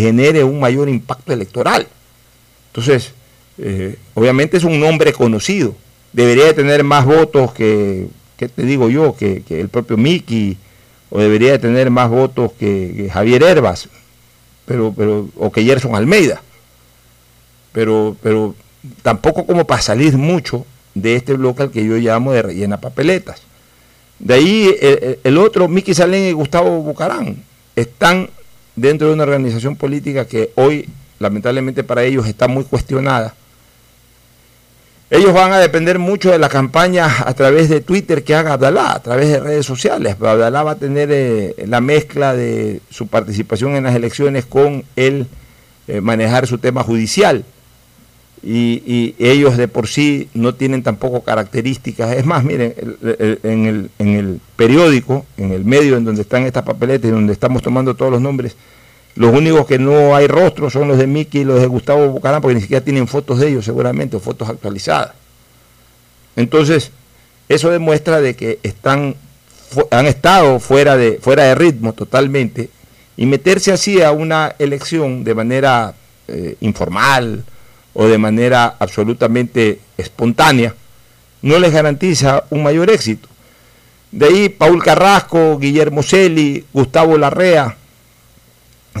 genere 0.00 0.44
un 0.44 0.60
mayor 0.60 0.90
impacto 0.90 1.32
electoral. 1.32 1.88
Entonces, 2.66 3.12
eh, 3.56 3.96
obviamente 4.12 4.58
es 4.58 4.64
un 4.64 4.78
nombre 4.78 5.14
conocido. 5.14 5.74
Debería 6.12 6.44
de 6.44 6.52
tener 6.54 6.84
más 6.84 7.06
votos 7.06 7.52
que, 7.54 8.08
¿qué 8.36 8.50
te 8.50 8.64
digo 8.64 8.90
yo? 8.90 9.16
Que, 9.16 9.42
el 9.48 9.70
propio 9.70 9.96
Miki, 9.96 10.58
o 11.08 11.20
debería 11.20 11.52
de 11.52 11.58
tener 11.58 11.90
más 11.90 12.10
votos 12.10 12.52
que, 12.52 13.08
Javier 13.10 13.42
Herbas, 13.44 13.88
pero, 14.66 14.92
pero, 14.94 15.30
o 15.36 15.50
que 15.50 15.64
Gerson 15.64 15.94
Almeida. 15.94 16.42
Pero, 17.72 18.14
pero 18.22 18.54
tampoco 19.02 19.46
como 19.46 19.66
para 19.66 19.82
salir 19.82 20.16
mucho 20.16 20.64
de 20.94 21.16
este 21.16 21.34
bloque 21.34 21.62
al 21.62 21.70
que 21.70 21.84
yo 21.84 21.96
llamo 21.96 22.32
de 22.32 22.42
rellena 22.42 22.80
papeletas. 22.80 23.42
De 24.18 24.34
ahí 24.34 24.74
el, 25.22 25.38
otro, 25.38 25.68
Miki 25.68 25.94
Salén 25.94 26.24
y 26.24 26.32
Gustavo 26.32 26.82
Bucarán, 26.82 27.36
están 27.76 28.30
dentro 28.74 29.08
de 29.08 29.14
una 29.14 29.22
organización 29.22 29.76
política 29.76 30.26
que 30.26 30.50
hoy, 30.56 30.88
lamentablemente 31.20 31.84
para 31.84 32.02
ellos, 32.02 32.26
está 32.26 32.48
muy 32.48 32.64
cuestionada. 32.64 33.34
ellos 35.10 35.32
van 35.32 35.52
a 35.52 35.58
depender 35.58 36.00
mucho 36.00 36.32
de 36.32 36.38
la 36.38 36.48
campaña 36.48 37.08
a 37.24 37.32
través 37.34 37.68
de 37.68 37.80
Twitter 37.80 38.24
que 38.24 38.34
haga 38.34 38.54
Abdalá, 38.54 38.92
a 38.92 39.02
través 39.02 39.28
de 39.28 39.40
redes 39.40 39.66
sociales. 39.66 40.16
Abdalá 40.20 40.64
va 40.64 40.72
a 40.72 40.78
tener 40.78 41.10
eh, 41.12 41.54
la 41.66 41.80
mezcla 41.80 42.34
de 42.34 42.80
su 42.90 43.06
participación 43.06 43.76
en 43.76 43.84
las 43.84 43.94
elecciones 43.94 44.44
con 44.46 44.84
el 44.96 45.28
eh, 45.86 46.00
manejar 46.00 46.48
su 46.48 46.58
tema 46.58 46.82
judicial. 46.82 47.44
Y, 48.42 49.14
ellos 49.18 49.56
de 49.56 49.68
por 49.68 49.88
sí 49.88 50.28
no 50.34 50.54
tienen 50.54 50.82
tampoco 50.82 51.22
características. 51.22 52.12
Es 52.12 52.24
más, 52.24 52.44
miren, 52.44 52.74
en, 53.42 53.66
el, 53.66 53.90
en 53.98 54.08
el 54.08 54.40
periódico, 54.56 55.26
en 55.36 55.52
el 55.52 55.64
medio 55.64 55.96
en 55.96 56.04
donde 56.04 56.22
están 56.22 56.44
estas 56.44 56.64
papeletas 56.64 57.08
y 57.08 57.12
donde 57.12 57.32
estamos 57.32 57.62
tomando 57.62 57.94
todos 57.94 58.12
los 58.12 58.20
nombres, 58.20 58.56
los 59.18 59.34
únicos 59.34 59.66
que 59.66 59.78
no 59.78 60.14
hay 60.14 60.28
rostros 60.28 60.72
son 60.72 60.86
los 60.86 60.96
de 60.96 61.08
Miki 61.08 61.40
y 61.40 61.44
los 61.44 61.60
de 61.60 61.66
Gustavo 61.66 62.08
Bucarán, 62.08 62.40
porque 62.40 62.54
ni 62.54 62.60
siquiera 62.60 62.84
tienen 62.84 63.08
fotos 63.08 63.40
de 63.40 63.48
ellos 63.48 63.64
seguramente, 63.64 64.16
o 64.16 64.20
fotos 64.20 64.48
actualizadas. 64.48 65.12
Entonces, 66.36 66.92
eso 67.48 67.70
demuestra 67.70 68.20
de 68.20 68.36
que 68.36 68.60
están, 68.62 69.16
han 69.90 70.06
estado 70.06 70.60
fuera 70.60 70.96
de, 70.96 71.18
fuera 71.20 71.42
de 71.44 71.56
ritmo 71.56 71.94
totalmente, 71.94 72.70
y 73.16 73.26
meterse 73.26 73.72
así 73.72 74.00
a 74.00 74.12
una 74.12 74.54
elección 74.60 75.24
de 75.24 75.34
manera 75.34 75.94
eh, 76.28 76.54
informal 76.60 77.44
o 78.00 78.06
de 78.06 78.16
manera 78.16 78.76
absolutamente 78.78 79.80
espontánea, 79.96 80.72
no 81.42 81.58
les 81.58 81.72
garantiza 81.72 82.44
un 82.48 82.62
mayor 82.62 82.90
éxito. 82.90 83.28
De 84.12 84.26
ahí 84.26 84.48
Paul 84.48 84.80
Carrasco, 84.80 85.58
Guillermo 85.58 86.04
Celi, 86.04 86.64
Gustavo 86.72 87.18
Larrea, 87.18 87.76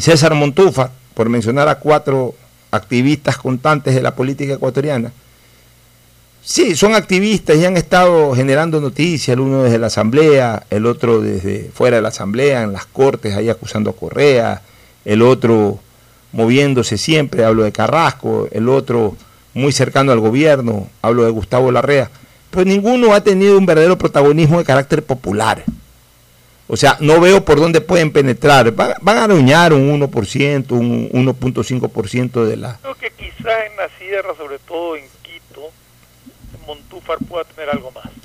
César 0.00 0.34
Montufa, 0.34 0.90
por 1.14 1.28
mencionar 1.28 1.68
a 1.68 1.78
cuatro 1.78 2.34
activistas 2.72 3.36
constantes 3.36 3.94
de 3.94 4.02
la 4.02 4.16
política 4.16 4.54
ecuatoriana, 4.54 5.12
sí, 6.42 6.74
son 6.74 6.96
activistas 6.96 7.56
y 7.56 7.66
han 7.66 7.76
estado 7.76 8.34
generando 8.34 8.80
noticias, 8.80 9.28
el 9.28 9.38
uno 9.38 9.62
desde 9.62 9.78
la 9.78 9.86
Asamblea, 9.86 10.64
el 10.70 10.86
otro 10.86 11.20
desde 11.20 11.70
fuera 11.72 11.98
de 11.98 12.02
la 12.02 12.08
Asamblea, 12.08 12.64
en 12.64 12.72
las 12.72 12.86
Cortes, 12.86 13.36
ahí 13.36 13.48
acusando 13.48 13.90
a 13.90 13.96
Correa, 13.96 14.60
el 15.04 15.22
otro 15.22 15.78
moviéndose 16.32 16.98
siempre, 16.98 17.44
hablo 17.44 17.64
de 17.64 17.72
Carrasco, 17.72 18.48
el 18.50 18.68
otro 18.68 19.16
muy 19.54 19.72
cercano 19.72 20.12
al 20.12 20.20
gobierno, 20.20 20.88
hablo 21.02 21.24
de 21.24 21.30
Gustavo 21.30 21.72
Larrea, 21.72 22.10
pero 22.50 22.64
ninguno 22.64 23.12
ha 23.12 23.22
tenido 23.22 23.58
un 23.58 23.66
verdadero 23.66 23.98
protagonismo 23.98 24.58
de 24.58 24.64
carácter 24.64 25.02
popular. 25.02 25.64
O 26.70 26.76
sea, 26.76 26.98
no 27.00 27.18
veo 27.18 27.44
por 27.44 27.58
dónde 27.58 27.80
pueden 27.80 28.12
penetrar. 28.12 28.70
Van, 28.72 28.94
a 29.02 29.24
arañar 29.24 29.72
un 29.72 30.00
1%, 30.00 30.70
un 30.72 31.10
1.5% 31.10 32.44
de 32.44 32.56
la... 32.58 32.78
Creo 32.82 32.94
que 32.94 33.10
quizá 33.10 33.66
en 33.66 33.76
la 33.76 33.88
sierra, 33.98 34.34
sobre 34.36 34.58
todo 34.58 34.96
en 34.96 35.04
Quito, 35.22 35.70
Montúfar 36.66 37.16
pueda 37.26 37.44
tener 37.44 37.70
algo 37.70 37.90
más. 37.92 38.17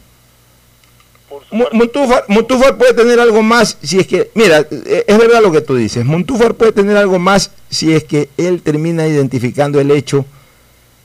Montúfar, 1.52 2.26
Montúfar, 2.28 2.78
puede 2.78 2.94
tener 2.94 3.20
algo 3.20 3.42
más 3.42 3.78
si 3.82 4.00
es 4.00 4.08
que, 4.08 4.32
mira, 4.34 4.66
eh, 4.70 5.06
es 5.08 5.18
verdad 5.18 5.42
lo 5.42 5.52
que 5.52 5.62
tú 5.62 5.76
dices, 5.76 6.06
Montúfar 6.06 6.56
puede 6.56 6.72
tener 6.72 6.98
algo 6.98 7.20
más 7.20 7.52
si 7.70 7.94
es 7.94 8.04
que 8.04 8.30
él 8.38 8.62
termina 8.62 9.08
identificando 9.08 9.80
el 9.80 9.92
hecho 9.92 10.26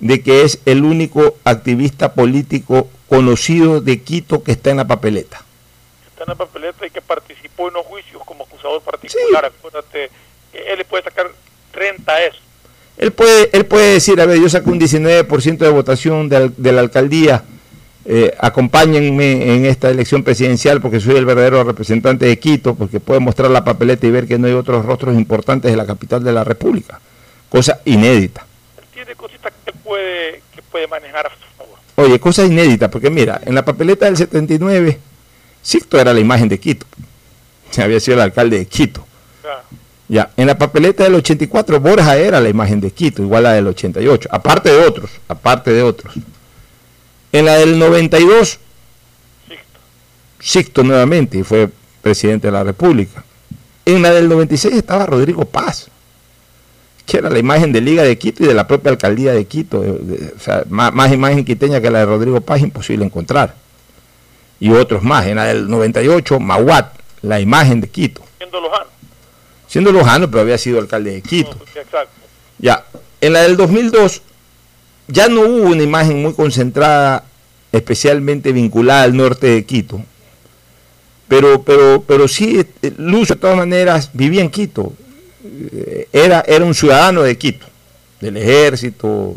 de 0.00 0.22
que 0.22 0.42
es 0.42 0.60
el 0.64 0.84
único 0.84 1.36
activista 1.44 2.14
político 2.14 2.88
conocido 3.08 3.80
de 3.80 4.02
Quito 4.02 4.42
que 4.42 4.52
está 4.52 4.70
en 4.70 4.76
la 4.78 4.86
papeleta 4.86 5.44
está 6.18 6.32
en 6.32 6.38
la 6.38 6.46
papeleta 6.46 6.86
y 6.86 6.90
que 6.90 7.00
participó 7.00 7.68
en 7.68 7.74
los 7.74 7.86
juicios 7.86 8.22
como 8.24 8.44
acusador 8.44 8.82
particular. 8.82 9.44
Acuérdate 9.44 10.10
él 10.52 10.78
le 10.78 10.84
puede 10.84 11.04
sacar 11.04 11.30
30 11.72 12.12
a 12.12 12.24
eso. 12.24 12.38
Él 12.96 13.12
puede, 13.12 13.50
él 13.52 13.66
puede 13.66 13.92
decir, 13.94 14.20
a 14.20 14.26
ver, 14.26 14.40
yo 14.40 14.48
saco 14.48 14.70
un 14.70 14.80
19% 14.80 15.58
de 15.58 15.68
votación 15.68 16.28
de, 16.28 16.72
la 16.72 16.80
alcaldía, 16.80 17.44
eh, 18.10 18.34
acompáñenme 18.38 19.54
en 19.54 19.66
esta 19.66 19.90
elección 19.90 20.22
presidencial 20.22 20.80
porque 20.80 20.98
soy 20.98 21.16
el 21.16 21.26
verdadero 21.26 21.62
representante 21.62 22.24
de 22.24 22.38
Quito, 22.38 22.74
porque 22.74 23.00
puede 23.00 23.20
mostrar 23.20 23.50
la 23.50 23.64
papeleta 23.64 24.06
y 24.06 24.10
ver 24.10 24.26
que 24.26 24.38
no 24.38 24.46
hay 24.46 24.54
otros 24.54 24.86
rostros 24.86 25.14
importantes 25.14 25.70
de 25.70 25.76
la 25.76 25.84
capital 25.84 26.24
de 26.24 26.32
la 26.32 26.42
República. 26.42 26.98
Cosa 27.50 27.80
inédita. 27.84 28.46
Tiene 28.94 29.14
cositas 29.14 29.52
que 29.62 29.72
puede, 29.74 30.40
que 30.54 30.62
puede 30.62 30.86
manejar 30.86 31.26
a 31.26 31.30
su 31.30 31.44
favor. 31.58 31.78
Oye, 31.96 32.18
cosa 32.18 32.46
inédita, 32.46 32.90
porque 32.90 33.10
mira, 33.10 33.42
en 33.44 33.54
la 33.54 33.62
papeleta 33.62 34.06
del 34.06 34.16
79 34.16 34.98
Sixto 35.60 36.00
era 36.00 36.14
la 36.14 36.20
imagen 36.20 36.48
de 36.48 36.58
Quito. 36.58 36.86
Se 37.70 37.82
había 37.82 38.00
sido 38.00 38.14
el 38.14 38.22
alcalde 38.22 38.56
de 38.56 38.66
Quito. 38.66 39.04
Ya, 40.08 40.30
en 40.38 40.46
la 40.46 40.56
papeleta 40.56 41.04
del 41.04 41.16
84 41.16 41.78
Borja 41.78 42.16
era 42.16 42.40
la 42.40 42.48
imagen 42.48 42.80
de 42.80 42.90
Quito, 42.90 43.22
igual 43.22 43.44
a 43.44 43.50
la 43.50 43.54
del 43.56 43.66
88, 43.66 44.30
aparte 44.32 44.70
de 44.70 44.78
otros, 44.78 45.10
aparte 45.28 45.70
de 45.70 45.82
otros. 45.82 46.14
En 47.32 47.44
la 47.44 47.54
del 47.56 47.78
92 47.78 48.58
Sixto 50.40 50.84
nuevamente 50.84 51.38
y 51.38 51.42
fue 51.42 51.68
presidente 52.00 52.48
de 52.48 52.52
la 52.52 52.64
República. 52.64 53.24
En 53.84 54.02
la 54.02 54.12
del 54.12 54.28
96 54.28 54.74
estaba 54.74 55.06
Rodrigo 55.06 55.44
Paz, 55.44 55.88
que 57.06 57.16
era 57.16 57.28
la 57.30 57.38
imagen 57.38 57.72
de 57.72 57.80
Liga 57.80 58.02
de 58.02 58.16
Quito 58.18 58.44
y 58.44 58.46
de 58.46 58.54
la 58.54 58.66
propia 58.66 58.92
alcaldía 58.92 59.32
de 59.32 59.46
Quito. 59.46 59.80
O 59.80 60.40
sea, 60.40 60.64
más, 60.68 60.92
más 60.92 61.12
imagen 61.12 61.44
quiteña 61.44 61.80
que 61.80 61.90
la 61.90 62.00
de 62.00 62.06
Rodrigo 62.06 62.40
Paz 62.40 62.60
imposible 62.60 63.04
encontrar 63.04 63.54
y 64.60 64.70
otros 64.70 65.02
más. 65.02 65.26
En 65.26 65.36
la 65.36 65.46
del 65.46 65.68
98, 65.68 66.38
Mahuat, 66.38 66.92
la 67.22 67.40
imagen 67.40 67.80
de 67.80 67.88
Quito. 67.88 68.22
Siendo 68.38 68.60
Lojano. 68.60 68.90
Siendo 69.66 69.92
Lojano, 69.92 70.30
pero 70.30 70.42
había 70.42 70.58
sido 70.58 70.78
alcalde 70.78 71.12
de 71.12 71.22
Quito. 71.22 71.56
exacto. 71.74 72.10
Ya, 72.58 72.84
en 73.20 73.32
la 73.32 73.42
del 73.42 73.56
2002 73.56 74.22
ya 75.08 75.28
no 75.28 75.40
hubo 75.40 75.70
una 75.70 75.82
imagen 75.82 76.22
muy 76.22 76.34
concentrada, 76.34 77.24
especialmente 77.72 78.52
vinculada 78.52 79.02
al 79.02 79.16
norte 79.16 79.48
de 79.48 79.64
Quito. 79.64 80.02
Pero, 81.26 81.62
pero, 81.62 82.04
pero 82.06 82.28
sí, 82.28 82.64
eh, 82.82 82.92
Lucio 82.96 83.34
de 83.34 83.40
todas 83.40 83.56
maneras 83.56 84.10
vivía 84.12 84.42
en 84.42 84.50
Quito. 84.50 84.92
Eh, 85.44 86.08
era, 86.12 86.44
era 86.46 86.64
un 86.64 86.74
ciudadano 86.74 87.22
de 87.22 87.36
Quito, 87.36 87.66
del 88.20 88.36
ejército, 88.36 89.36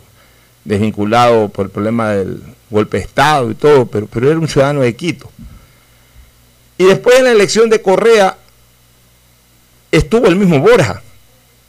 desvinculado 0.63 1.49
por 1.49 1.65
el 1.65 1.71
problema 1.71 2.11
del 2.11 2.41
golpe 2.69 2.97
de 2.97 3.03
Estado 3.03 3.49
y 3.51 3.55
todo, 3.55 3.85
pero, 3.85 4.07
pero 4.07 4.29
era 4.29 4.39
un 4.39 4.47
ciudadano 4.47 4.81
de 4.81 4.95
Quito. 4.95 5.29
Y 6.77 6.85
después 6.85 7.17
en 7.17 7.25
la 7.25 7.31
elección 7.31 7.69
de 7.69 7.81
Correa 7.81 8.37
estuvo 9.91 10.27
el 10.27 10.35
mismo 10.35 10.59
Borja. 10.59 11.01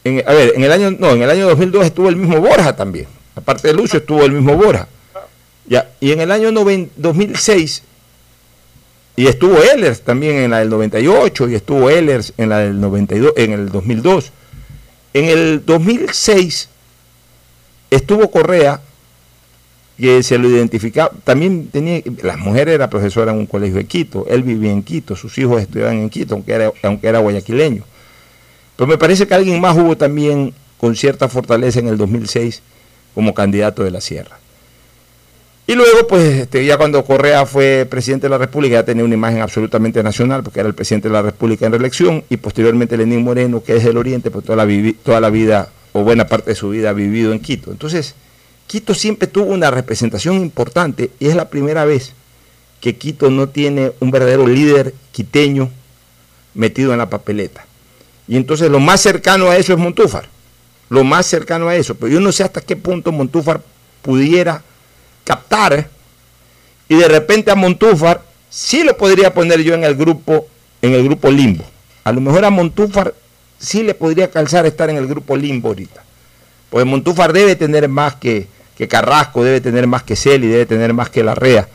a 0.04 0.32
ver, 0.32 0.52
en 0.56 0.64
el 0.64 0.72
año 0.72 0.90
no, 0.90 1.10
en 1.10 1.22
el 1.22 1.30
año 1.30 1.48
2002 1.48 1.86
estuvo 1.86 2.08
el 2.08 2.16
mismo 2.16 2.40
Borja 2.40 2.74
también. 2.74 3.06
Aparte 3.34 3.68
de 3.68 3.74
Lucio 3.74 3.98
estuvo 3.98 4.24
el 4.24 4.32
mismo 4.32 4.56
Borja. 4.56 4.88
Ya, 5.66 5.90
y 6.00 6.12
en 6.12 6.20
el 6.20 6.30
año 6.32 6.50
2006 6.52 7.82
y 9.14 9.26
estuvo 9.26 9.62
Ehlers 9.62 10.00
también 10.00 10.36
en 10.36 10.50
la 10.50 10.60
del 10.60 10.70
98 10.70 11.48
y 11.50 11.54
estuvo 11.54 11.90
Ehlers 11.90 12.32
en 12.38 12.48
la 12.48 12.58
del 12.58 12.80
92 12.80 13.32
en 13.36 13.52
el 13.52 13.68
2002. 13.70 14.32
En 15.14 15.24
el 15.26 15.64
2006 15.64 16.68
estuvo 17.90 18.30
Correa 18.30 18.80
que 19.98 20.22
se 20.22 20.38
lo 20.38 20.48
identificaba, 20.48 21.12
también 21.22 21.68
tenía, 21.68 22.02
las 22.22 22.38
mujeres 22.38 22.74
era 22.74 22.90
profesora 22.90 23.30
en 23.30 23.38
un 23.38 23.46
colegio 23.46 23.76
de 23.76 23.84
Quito, 23.84 24.26
él 24.28 24.42
vivía 24.42 24.72
en 24.72 24.82
Quito, 24.82 25.14
sus 25.14 25.36
hijos 25.38 25.62
estudiaban 25.62 25.98
en 25.98 26.10
Quito, 26.10 26.34
aunque 26.34 26.52
era, 26.54 26.72
aunque 26.82 27.06
era 27.06 27.20
guayaquileño. 27.20 27.84
Pero 28.74 28.88
me 28.88 28.98
parece 28.98 29.28
que 29.28 29.34
alguien 29.34 29.60
más 29.60 29.76
hubo 29.76 29.96
también 29.96 30.54
con 30.78 30.96
cierta 30.96 31.28
fortaleza 31.28 31.78
en 31.78 31.86
el 31.86 31.98
2006 31.98 32.62
como 33.14 33.34
candidato 33.34 33.84
de 33.84 33.90
la 33.90 34.00
Sierra. 34.00 34.38
Y 35.66 35.74
luego, 35.74 36.06
pues, 36.08 36.40
este, 36.40 36.64
ya 36.64 36.76
cuando 36.76 37.04
Correa 37.04 37.46
fue 37.46 37.86
presidente 37.88 38.26
de 38.26 38.30
la 38.30 38.38
República, 38.38 38.74
ya 38.74 38.84
tenía 38.84 39.04
una 39.04 39.14
imagen 39.14 39.40
absolutamente 39.40 40.02
nacional, 40.02 40.42
porque 40.42 40.60
era 40.60 40.68
el 40.68 40.74
presidente 40.74 41.08
de 41.08 41.14
la 41.14 41.22
República 41.22 41.66
en 41.66 41.72
reelección, 41.72 42.24
y 42.28 42.36
posteriormente 42.36 42.96
Lenín 42.96 43.22
Moreno, 43.22 43.62
que 43.62 43.76
es 43.76 43.84
del 43.84 43.96
Oriente, 43.96 44.30
pues 44.30 44.44
toda 44.44 44.66
la, 44.66 44.92
toda 45.04 45.20
la 45.20 45.30
vida, 45.30 45.70
o 45.92 46.02
buena 46.02 46.26
parte 46.26 46.50
de 46.50 46.56
su 46.56 46.70
vida, 46.70 46.90
ha 46.90 46.92
vivido 46.92 47.32
en 47.32 47.38
Quito. 47.38 47.70
Entonces, 47.70 48.14
Quito 48.66 48.94
siempre 48.94 49.28
tuvo 49.28 49.52
una 49.52 49.70
representación 49.70 50.36
importante 50.36 51.10
y 51.20 51.28
es 51.28 51.36
la 51.36 51.48
primera 51.48 51.84
vez 51.84 52.12
que 52.80 52.96
Quito 52.96 53.30
no 53.30 53.48
tiene 53.48 53.92
un 54.00 54.10
verdadero 54.10 54.46
líder 54.46 54.94
quiteño 55.12 55.70
metido 56.54 56.92
en 56.92 56.98
la 56.98 57.10
papeleta. 57.10 57.66
Y 58.26 58.36
entonces 58.36 58.70
lo 58.70 58.80
más 58.80 59.00
cercano 59.00 59.50
a 59.50 59.56
eso 59.56 59.72
es 59.72 59.78
Montúfar, 59.78 60.28
lo 60.92 61.04
más 61.04 61.24
cercano 61.24 61.68
a 61.68 61.74
eso. 61.74 61.94
Pero 61.94 62.12
yo 62.12 62.20
no 62.20 62.30
sé 62.32 62.42
hasta 62.42 62.60
qué 62.60 62.76
punto 62.76 63.12
Montúfar 63.12 63.62
pudiera 64.02 64.62
captar 65.24 65.88
y 66.86 66.94
de 66.96 67.08
repente 67.08 67.50
a 67.50 67.54
Montúfar 67.54 68.20
sí 68.50 68.84
lo 68.84 68.94
podría 68.98 69.32
poner 69.32 69.62
yo 69.62 69.72
en 69.72 69.84
el 69.84 69.96
grupo, 69.96 70.46
en 70.82 70.92
el 70.92 71.02
grupo 71.02 71.30
limbo. 71.30 71.64
A 72.04 72.12
lo 72.12 72.20
mejor 72.20 72.44
a 72.44 72.50
Montúfar 72.50 73.14
sí 73.58 73.82
le 73.82 73.94
podría 73.94 74.30
calzar 74.30 74.66
estar 74.66 74.90
en 74.90 74.96
el 74.96 75.06
grupo 75.06 75.34
limbo 75.34 75.68
ahorita. 75.68 76.04
Pues 76.68 76.84
Montúfar 76.84 77.32
debe 77.32 77.56
tener 77.56 77.88
más 77.88 78.16
que, 78.16 78.46
que 78.76 78.86
Carrasco, 78.86 79.42
debe 79.42 79.62
tener 79.62 79.86
más 79.86 80.02
que 80.02 80.14
Celi, 80.14 80.46
debe 80.46 80.66
tener 80.66 80.92
más 80.92 81.08
que 81.08 81.22
Larrea. 81.22 81.68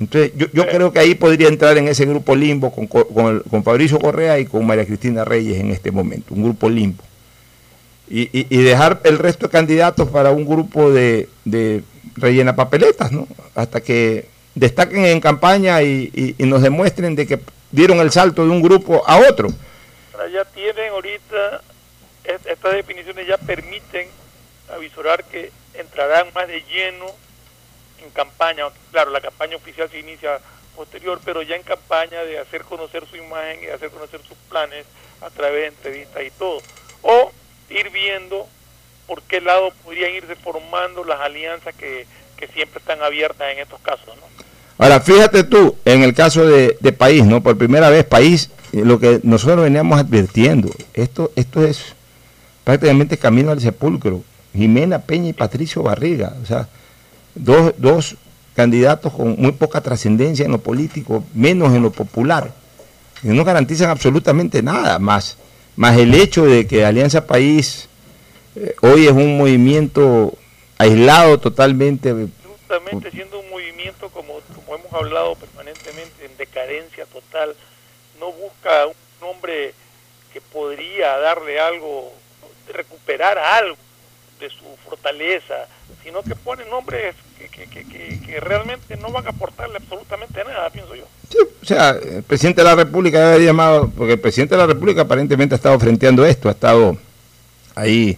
Entonces, 0.00 0.32
yo, 0.36 0.46
yo 0.52 0.66
creo 0.66 0.92
que 0.92 0.98
ahí 0.98 1.14
podría 1.14 1.46
entrar 1.46 1.78
en 1.78 1.86
ese 1.86 2.04
grupo 2.04 2.34
limbo 2.34 2.72
con, 2.72 2.88
con, 2.88 3.62
Fabricio 3.62 4.00
Correa 4.00 4.40
y 4.40 4.46
con 4.46 4.66
María 4.66 4.86
Cristina 4.86 5.24
Reyes 5.24 5.60
en 5.60 5.70
este 5.70 5.92
momento, 5.92 6.34
un 6.34 6.42
grupo 6.42 6.68
limbo. 6.68 7.04
Y, 8.10 8.30
y, 8.32 8.62
dejar 8.62 9.00
el 9.04 9.18
resto 9.18 9.46
de 9.46 9.52
candidatos 9.52 10.08
para 10.08 10.30
un 10.30 10.46
grupo 10.46 10.90
de, 10.90 11.28
de, 11.44 11.82
rellena 12.16 12.56
papeletas, 12.56 13.12
¿no? 13.12 13.28
Hasta 13.54 13.80
que 13.80 14.26
destaquen 14.54 15.04
en 15.06 15.20
campaña 15.20 15.82
y, 15.82 16.34
nos 16.38 16.62
demuestren 16.62 17.14
de 17.14 17.26
que 17.26 17.40
dieron 17.70 17.98
el 18.00 18.10
salto 18.10 18.44
de 18.44 18.50
un 18.50 18.62
grupo 18.62 19.02
a 19.06 19.18
otro. 19.18 19.48
ya 20.32 20.44
tienen 20.46 20.90
ahorita, 20.90 21.62
estas 22.24 22.72
definiciones 22.72 23.26
ya 23.26 23.38
permiten 23.38 24.08
avisorar 24.74 25.24
que 25.24 25.50
entrarán 25.74 26.28
más 26.34 26.48
de 26.48 26.62
lleno 26.62 27.06
en 28.02 28.10
campaña. 28.10 28.64
Claro, 28.90 29.10
la 29.10 29.20
campaña 29.20 29.56
oficial 29.56 29.88
se 29.90 30.00
inicia 30.00 30.40
posterior, 30.76 31.20
pero 31.24 31.42
ya 31.42 31.56
en 31.56 31.62
campaña 31.62 32.22
de 32.22 32.38
hacer 32.38 32.62
conocer 32.62 33.04
su 33.06 33.16
imagen 33.16 33.60
y 33.62 33.66
hacer 33.66 33.90
conocer 33.90 34.20
sus 34.22 34.36
planes 34.48 34.86
a 35.20 35.30
través 35.30 35.62
de 35.62 35.66
entrevistas 35.66 36.22
y 36.24 36.30
todo. 36.30 36.60
O 37.02 37.32
ir 37.70 37.90
viendo 37.90 38.46
por 39.06 39.22
qué 39.22 39.40
lado 39.40 39.72
podrían 39.84 40.14
irse 40.14 40.36
formando 40.36 41.04
las 41.04 41.20
alianzas 41.20 41.74
que, 41.74 42.06
siempre 42.54 42.78
están 42.78 43.02
abiertas 43.02 43.52
en 43.52 43.58
estos 43.58 43.80
casos. 43.80 44.06
¿no? 44.06 44.22
Ahora, 44.78 45.00
fíjate 45.00 45.42
tú, 45.42 45.76
en 45.84 46.04
el 46.04 46.14
caso 46.14 46.46
de, 46.46 46.76
de, 46.78 46.92
País, 46.92 47.24
¿no? 47.24 47.42
Por 47.42 47.58
primera 47.58 47.90
vez, 47.90 48.04
País, 48.04 48.50
eh, 48.72 48.82
lo 48.84 49.00
que 49.00 49.18
nosotros 49.24 49.64
veníamos 49.64 49.98
advirtiendo, 49.98 50.70
esto, 50.94 51.32
esto 51.34 51.64
es 51.66 51.96
prácticamente 52.62 53.18
camino 53.18 53.50
al 53.50 53.60
sepulcro. 53.60 54.22
Jimena 54.54 55.00
Peña 55.00 55.30
y 55.30 55.32
Patricio 55.32 55.82
Barriga, 55.82 56.34
o 56.42 56.46
sea, 56.46 56.68
dos, 57.34 57.74
dos 57.76 58.16
candidatos 58.54 59.12
con 59.12 59.36
muy 59.38 59.52
poca 59.52 59.80
trascendencia 59.80 60.44
en 60.44 60.52
lo 60.52 60.58
político, 60.58 61.24
menos 61.34 61.74
en 61.74 61.82
lo 61.82 61.90
popular, 61.90 62.52
que 63.22 63.28
no 63.28 63.44
garantizan 63.44 63.90
absolutamente 63.90 64.62
nada 64.62 64.98
más, 64.98 65.36
más 65.78 65.96
el 65.96 66.12
hecho 66.12 66.44
de 66.44 66.66
que 66.66 66.84
Alianza 66.84 67.24
País 67.24 67.88
eh, 68.56 68.74
hoy 68.82 69.06
es 69.06 69.12
un 69.12 69.38
movimiento 69.38 70.36
aislado 70.76 71.38
totalmente. 71.38 72.12
Justamente 72.44 73.12
siendo 73.12 73.38
un 73.38 73.48
movimiento, 73.48 74.08
como, 74.10 74.40
como 74.56 74.74
hemos 74.74 74.92
hablado 74.92 75.36
permanentemente, 75.36 76.26
en 76.26 76.36
decadencia 76.36 77.06
total, 77.06 77.54
no 78.18 78.32
busca 78.32 78.88
un 78.88 78.94
nombre 79.20 79.72
que 80.32 80.40
podría 80.40 81.16
darle 81.18 81.60
algo, 81.60 82.12
recuperar 82.74 83.38
algo 83.38 83.76
de 84.40 84.50
su 84.50 84.64
fortaleza, 84.84 85.68
sino 86.02 86.22
que 86.22 86.34
pone 86.34 86.64
nombres 86.66 87.14
que, 87.38 88.40
realmente 88.40 88.96
no 88.96 89.10
van 89.10 89.26
a 89.26 89.30
aportarle 89.30 89.76
absolutamente 89.76 90.44
nada, 90.44 90.70
pienso 90.70 90.94
yo. 90.94 91.04
o 91.62 91.64
sea, 91.64 91.90
el 91.90 92.22
presidente 92.22 92.60
de 92.60 92.68
la 92.68 92.76
República 92.76 93.18
debe 93.18 93.30
haber 93.30 93.46
llamado, 93.46 93.90
porque 93.96 94.14
el 94.14 94.20
presidente 94.20 94.54
de 94.54 94.60
la 94.60 94.66
República 94.66 95.02
aparentemente 95.02 95.54
ha 95.54 95.56
estado 95.56 95.78
frenteando 95.78 96.24
esto, 96.24 96.48
ha 96.48 96.52
estado 96.52 96.96
ahí 97.74 98.16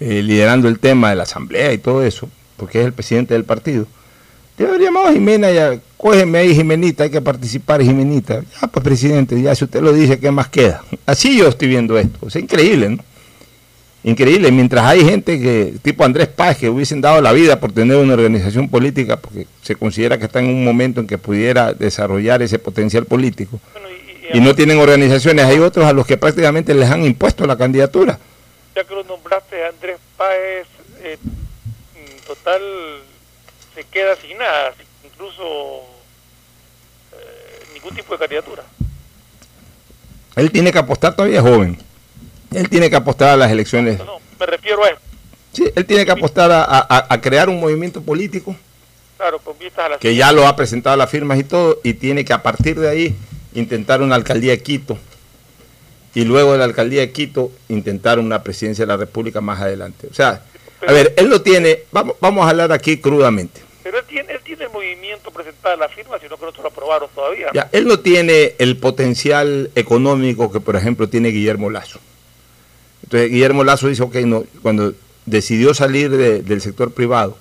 eh, 0.00 0.22
liderando 0.22 0.68
el 0.68 0.78
tema 0.78 1.10
de 1.10 1.16
la 1.16 1.22
asamblea 1.24 1.72
y 1.72 1.78
todo 1.78 2.02
eso, 2.02 2.28
porque 2.56 2.80
es 2.80 2.86
el 2.86 2.92
presidente 2.92 3.34
del 3.34 3.44
partido. 3.44 3.86
Debe 4.56 4.70
haber 4.70 4.82
llamado 4.82 5.08
a 5.08 5.12
Jimena 5.12 5.50
ya, 5.50 5.78
cógeme 5.96 6.38
ahí 6.38 6.54
Jimenita, 6.54 7.04
hay 7.04 7.10
que 7.10 7.20
participar 7.20 7.82
Jimenita. 7.82 8.42
Ya 8.60 8.68
pues 8.68 8.84
presidente, 8.84 9.40
ya 9.40 9.54
si 9.54 9.64
usted 9.64 9.80
lo 9.80 9.92
dice, 9.92 10.18
¿qué 10.18 10.30
más 10.30 10.48
queda? 10.48 10.82
Así 11.06 11.38
yo 11.38 11.48
estoy 11.48 11.68
viendo 11.68 11.98
esto, 11.98 12.26
es 12.26 12.36
increíble, 12.36 12.90
¿no? 12.90 13.11
Increíble, 14.04 14.50
mientras 14.50 14.84
hay 14.84 15.04
gente 15.04 15.40
que, 15.40 15.74
tipo 15.80 16.04
Andrés 16.04 16.26
Paz, 16.26 16.56
que 16.56 16.68
hubiesen 16.68 17.00
dado 17.00 17.20
la 17.20 17.30
vida 17.32 17.60
por 17.60 17.72
tener 17.72 17.96
una 17.96 18.14
organización 18.14 18.68
política, 18.68 19.16
porque 19.16 19.46
se 19.62 19.76
considera 19.76 20.18
que 20.18 20.24
está 20.24 20.40
en 20.40 20.46
un 20.46 20.64
momento 20.64 21.00
en 21.00 21.06
que 21.06 21.18
pudiera 21.18 21.72
desarrollar 21.72 22.42
ese 22.42 22.58
potencial 22.58 23.04
político, 23.04 23.60
y, 24.32 24.40
no 24.40 24.54
tienen 24.56 24.78
organizaciones, 24.78 25.44
hay 25.44 25.58
otros 25.58 25.84
a 25.84 25.92
los 25.92 26.04
que 26.06 26.16
prácticamente 26.16 26.74
les 26.74 26.90
han 26.90 27.04
impuesto 27.04 27.46
la 27.46 27.56
candidatura. 27.56 28.18
Ya 28.74 28.82
que 28.82 28.94
lo 28.94 29.04
nombraste, 29.04 29.66
Andrés 29.66 29.98
Páez, 30.16 30.66
eh, 31.02 31.18
total, 32.26 32.62
se 33.74 33.84
queda 33.84 34.16
sin 34.16 34.36
nada, 34.36 34.74
incluso 35.04 35.82
eh, 37.12 37.64
ningún 37.74 37.94
tipo 37.94 38.14
de 38.14 38.18
candidatura. 38.18 38.64
Él 40.34 40.50
tiene 40.50 40.72
que 40.72 40.78
apostar 40.78 41.14
todavía 41.14 41.42
joven. 41.42 41.78
Él 42.54 42.68
tiene 42.68 42.90
que 42.90 42.96
apostar 42.96 43.30
a 43.30 43.36
las 43.36 43.50
elecciones. 43.50 43.98
No, 43.98 44.20
me 44.38 44.46
refiero 44.46 44.84
a 44.84 44.88
eso. 44.88 44.98
Sí, 45.52 45.70
él 45.74 45.84
tiene 45.84 46.06
que 46.06 46.12
apostar 46.12 46.50
a, 46.50 47.20
crear 47.20 47.48
un 47.48 47.60
movimiento 47.60 48.00
político. 48.00 48.56
Claro, 49.18 49.38
con 49.38 49.56
vistas 49.58 49.84
a 49.84 49.88
las 49.90 49.98
que 49.98 50.14
ya 50.14 50.32
lo 50.32 50.46
ha 50.46 50.56
presentado 50.56 50.96
las 50.96 51.10
firmas 51.10 51.38
y 51.38 51.44
todo, 51.44 51.78
y 51.84 51.94
tiene 51.94 52.24
que 52.24 52.32
a 52.32 52.42
partir 52.42 52.80
de 52.80 52.88
ahí 52.88 53.16
intentar 53.54 54.02
una 54.02 54.14
alcaldía 54.14 54.52
de 54.52 54.62
Quito. 54.62 54.98
Y 56.14 56.24
luego 56.24 56.52
de 56.52 56.58
la 56.58 56.64
alcaldía 56.64 57.00
de 57.00 57.12
Quito, 57.12 57.52
intentar 57.68 58.18
una 58.18 58.42
presidencia 58.42 58.84
de 58.84 58.88
la 58.88 58.96
República 58.96 59.40
más 59.40 59.60
adelante. 59.60 60.08
O 60.10 60.14
sea, 60.14 60.42
a 60.86 60.92
ver, 60.92 61.14
él 61.16 61.28
lo 61.28 61.42
tiene, 61.42 61.84
vamos, 61.92 62.16
vamos 62.20 62.46
a 62.46 62.50
hablar 62.50 62.72
aquí 62.72 62.98
crudamente. 62.98 63.60
Pero 63.82 63.98
él 63.98 64.04
tiene, 64.06 64.32
él 64.32 64.40
tiene 64.42 64.64
el 64.64 64.70
movimiento 64.70 65.30
presentado 65.30 65.76
las 65.76 65.92
firmas, 65.92 66.20
sino 66.20 66.36
que 66.36 66.46
no 66.46 66.52
lo 66.62 66.68
aprobaron 66.68 67.08
todavía. 67.14 67.48
Ya, 67.52 67.68
él 67.72 67.86
no 67.86 68.00
tiene 68.00 68.54
el 68.58 68.76
potencial 68.78 69.70
económico 69.74 70.50
que, 70.50 70.60
por 70.60 70.76
ejemplo, 70.76 71.08
tiene 71.08 71.28
Guillermo 71.28 71.70
Lazo. 71.70 72.00
Entonces 73.12 73.30
Guillermo 73.30 73.62
Lazo 73.62 73.88
dice, 73.88 74.02
ok, 74.02 74.16
no, 74.24 74.44
cuando 74.62 74.94
decidió 75.26 75.74
salir 75.74 76.10
del 76.10 76.60
sector 76.62 76.92
privado 76.94 77.36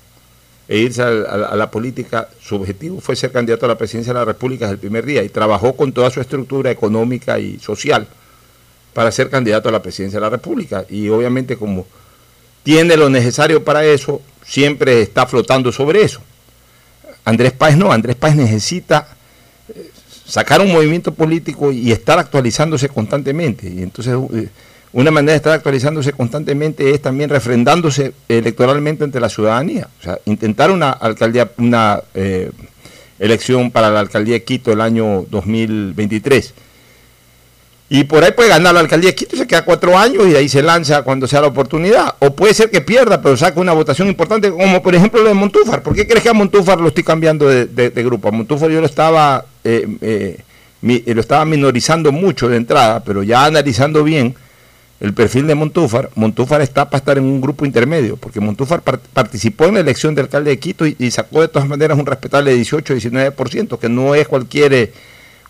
e 0.67 0.80
irse 0.80 1.01
a, 1.01 1.55
la 1.55 1.72
política, 1.72 2.28
su 2.41 2.57
objetivo 2.57 2.99
fue 2.99 3.15
ser 3.15 3.32
candidato 3.32 3.67
a 3.67 3.69
la 3.69 3.78
presidencia 3.78 4.11
de 4.11 4.19
la 4.19 4.26
República 4.26 4.65
desde 4.65 4.74
el 4.74 4.80
primer 4.80 5.05
día 5.05 5.24
y 5.24 5.30
trabajó 5.30 5.72
con 5.78 5.93
toda 5.93 6.09
su 6.09 6.19
estructura 6.19 6.72
económica 6.72 7.39
y 7.39 7.57
social 7.59 8.05
para 8.93 9.13
ser 9.13 9.30
candidato 9.30 9.69
a 9.69 9.72
la 9.72 9.82
presidencia 9.82 10.19
de 10.19 10.26
la 10.26 10.30
República. 10.30 10.84
Y 10.89 11.07
obviamente 11.07 11.55
como 11.55 11.88
tiene 12.63 12.97
lo 12.97 13.09
necesario 13.09 13.63
para 13.63 13.86
eso, 13.86 14.22
siempre 14.45 15.01
está 15.01 15.26
flotando 15.26 15.72
sobre 15.72 16.01
eso. 16.01 16.19
Andrés 17.24 17.53
Páez 17.53 17.78
no, 17.78 17.93
Andrés 17.93 18.17
Páez 18.17 18.36
necesita 18.36 19.07
eh, 19.69 19.89
sacar 20.26 20.59
un 20.59 20.74
movimiento 20.74 21.13
político 21.13 21.72
y 21.72 21.93
estar 21.93 22.19
actualizándose 22.19 22.89
constantemente. 22.89 23.69
Y 23.69 23.82
entonces 23.82 24.17
eh, 24.34 24.49
una 24.93 25.09
manera 25.09 25.31
de 25.31 25.37
estar 25.37 25.53
actualizándose 25.53 26.11
constantemente 26.11 26.91
es 26.91 27.01
también 27.01 27.29
refrendándose 27.29 28.13
electoralmente 28.27 29.05
ante 29.05 29.21
la 29.21 29.29
ciudadanía. 29.29 29.87
O 29.99 30.03
sea, 30.03 30.19
intentar 30.25 30.69
una 30.69 30.91
alcaldía, 30.91 31.49
una 31.57 32.01
eh, 32.13 32.51
elección 33.17 33.71
para 33.71 33.89
la 33.89 34.01
alcaldía 34.01 34.33
de 34.33 34.43
Quito 34.43 34.73
el 34.73 34.81
año 34.81 35.25
2023. 35.29 36.53
Y 37.87 38.03
por 38.05 38.23
ahí 38.23 38.31
puede 38.31 38.49
ganar 38.49 38.73
la 38.73 38.81
alcaldía 38.81 39.11
de 39.11 39.15
Quito, 39.15 39.37
se 39.37 39.47
queda 39.47 39.63
cuatro 39.63 39.97
años 39.97 40.27
y 40.27 40.35
ahí 40.35 40.49
se 40.49 40.61
lanza 40.61 41.03
cuando 41.03 41.25
sea 41.25 41.39
la 41.39 41.47
oportunidad. 41.47 42.15
O 42.19 42.35
puede 42.35 42.53
ser 42.53 42.69
que 42.69 42.81
pierda, 42.81 43.21
pero 43.21 43.37
saca 43.37 43.61
una 43.61 43.71
votación 43.71 44.09
importante, 44.09 44.51
como 44.51 44.81
por 44.81 44.93
ejemplo 44.93 45.21
lo 45.21 45.29
de 45.29 45.33
Montúfar. 45.35 45.83
¿Por 45.83 45.95
qué 45.95 46.05
crees 46.05 46.23
que 46.23 46.29
a 46.29 46.33
Montúfar 46.33 46.81
lo 46.81 46.89
estoy 46.89 47.05
cambiando 47.05 47.47
de, 47.47 47.89
grupo? 48.03 48.27
A 48.27 48.31
Montúfar 48.31 48.69
yo 48.69 48.81
lo 48.81 48.87
estaba, 48.87 49.45
eh, 49.63 49.87
eh, 50.01 51.13
lo 51.13 51.21
estaba 51.21 51.45
minorizando 51.45 52.11
mucho 52.11 52.49
de 52.49 52.57
entrada, 52.57 53.01
pero 53.05 53.23
ya 53.23 53.45
analizando 53.45 54.03
bien 54.03 54.35
el 55.01 55.15
perfil 55.15 55.47
de 55.47 55.55
Montúfar, 55.55 56.11
Montúfar 56.13 56.61
está 56.61 56.85
para 56.85 56.99
estar 56.99 57.17
en 57.17 57.23
un 57.23 57.41
grupo 57.41 57.65
intermedio, 57.65 58.17
porque 58.17 58.39
Montúfar 58.39 58.83
participó 58.83 59.65
en 59.65 59.73
la 59.73 59.79
elección 59.79 60.13
de 60.13 60.21
alcalde 60.21 60.51
de 60.51 60.59
Quito 60.59 60.85
y, 60.85 61.09
sacó 61.09 61.41
de 61.41 61.47
todas 61.47 61.67
maneras 61.67 61.97
un 61.97 62.05
respetable 62.05 62.55
18-19%, 62.55 63.79
que 63.79 63.89
no 63.89 64.13
es 64.13 64.27
cualquier, 64.27 64.93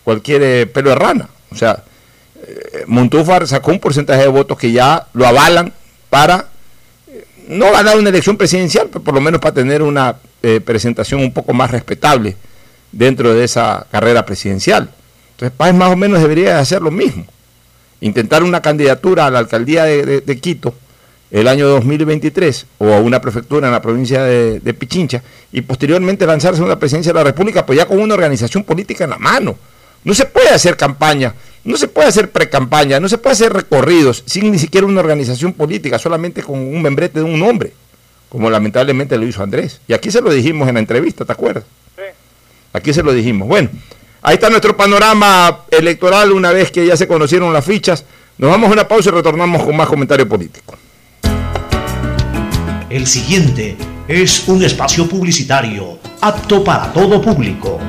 cualquier 0.04 0.42
eh, 0.42 0.66
pelo 0.66 0.88
de 0.88 0.96
rana. 0.96 1.28
O 1.50 1.54
sea, 1.54 1.84
eh, 2.46 2.84
Montúfar 2.86 3.46
sacó 3.46 3.72
un 3.72 3.78
porcentaje 3.78 4.22
de 4.22 4.28
votos 4.28 4.56
que 4.56 4.72
ya 4.72 5.06
lo 5.12 5.26
avalan 5.26 5.70
para 6.08 6.46
eh, 7.08 7.26
no 7.48 7.70
ganar 7.72 7.98
una 7.98 8.08
elección 8.08 8.38
presidencial, 8.38 8.88
pero 8.90 9.04
por 9.04 9.12
lo 9.12 9.20
menos 9.20 9.38
para 9.38 9.54
tener 9.54 9.82
una 9.82 10.16
presentación 10.64 11.20
un 11.20 11.32
poco 11.32 11.52
más 11.52 11.70
respetable 11.70 12.34
dentro 12.90 13.32
de 13.32 13.44
esa 13.44 13.86
carrera 13.92 14.24
presidencial. 14.24 14.90
Entonces, 15.32 15.56
Páez 15.56 15.74
más 15.74 15.92
o 15.92 15.96
menos 15.96 16.20
debería 16.20 16.58
hacer 16.58 16.80
lo 16.80 16.90
mismo 16.90 17.26
intentar 18.02 18.42
una 18.42 18.60
candidatura 18.60 19.26
a 19.26 19.30
la 19.30 19.38
alcaldía 19.38 19.84
de, 19.84 20.38
Quito 20.40 20.74
el 21.30 21.48
año 21.48 21.66
2023 21.68 22.66
o 22.78 22.92
a 22.92 23.00
una 23.00 23.20
prefectura 23.20 23.68
en 23.68 23.72
la 23.72 23.80
provincia 23.80 24.22
de, 24.22 24.74
Pichincha 24.74 25.22
y 25.50 25.62
posteriormente 25.62 26.26
lanzarse 26.26 26.60
a 26.60 26.64
una 26.64 26.78
presidencia 26.78 27.12
de 27.12 27.18
la 27.18 27.24
República, 27.24 27.64
pues 27.64 27.78
ya 27.78 27.86
con 27.86 27.98
una 27.98 28.14
organización 28.14 28.64
política 28.64 29.04
en 29.04 29.10
la 29.10 29.18
mano. 29.18 29.56
No 30.04 30.14
se 30.14 30.26
puede 30.26 30.50
hacer 30.50 30.76
campaña, 30.76 31.32
no 31.64 31.76
se 31.76 31.86
puede 31.86 32.08
hacer 32.08 32.30
pre-campaña, 32.30 32.98
no 32.98 33.08
se 33.08 33.18
puede 33.18 33.34
hacer 33.34 33.52
recorridos 33.52 34.24
sin 34.26 34.50
ni 34.50 34.58
siquiera 34.58 34.86
una 34.86 35.00
organización 35.00 35.52
política, 35.52 35.98
solamente 35.98 36.42
con 36.42 36.58
un 36.58 36.82
membrete 36.82 37.20
de 37.20 37.24
un 37.24 37.40
hombre, 37.42 37.72
como 38.28 38.50
lamentablemente 38.50 39.16
lo 39.16 39.24
hizo 39.24 39.44
Andrés. 39.44 39.80
Y 39.86 39.92
aquí 39.92 40.10
se 40.10 40.20
lo 40.20 40.30
dijimos 40.30 40.68
en 40.68 40.74
la 40.74 40.80
entrevista, 40.80 41.24
¿te 41.24 41.32
acuerdas? 41.32 41.64
Sí. 41.94 42.02
Aquí 42.72 42.92
se 42.92 43.04
lo 43.04 43.12
dijimos. 43.12 43.46
Bueno. 43.46 43.70
Ahí 44.24 44.34
está 44.34 44.48
nuestro 44.48 44.76
panorama 44.76 45.64
electoral 45.68 46.30
una 46.30 46.52
vez 46.52 46.70
que 46.70 46.86
ya 46.86 46.96
se 46.96 47.08
conocieron 47.08 47.52
las 47.52 47.64
fichas. 47.64 48.04
Nos 48.38 48.50
vamos 48.50 48.70
a 48.70 48.72
una 48.72 48.86
pausa 48.86 49.08
y 49.08 49.12
retornamos 49.12 49.64
con 49.64 49.76
más 49.76 49.88
comentario 49.88 50.28
político. 50.28 50.76
El 52.88 53.06
siguiente 53.08 53.76
es 54.06 54.46
un 54.46 54.62
espacio 54.62 55.08
publicitario 55.08 55.98
apto 56.20 56.62
para 56.62 56.92
todo 56.92 57.20
público. 57.20 57.80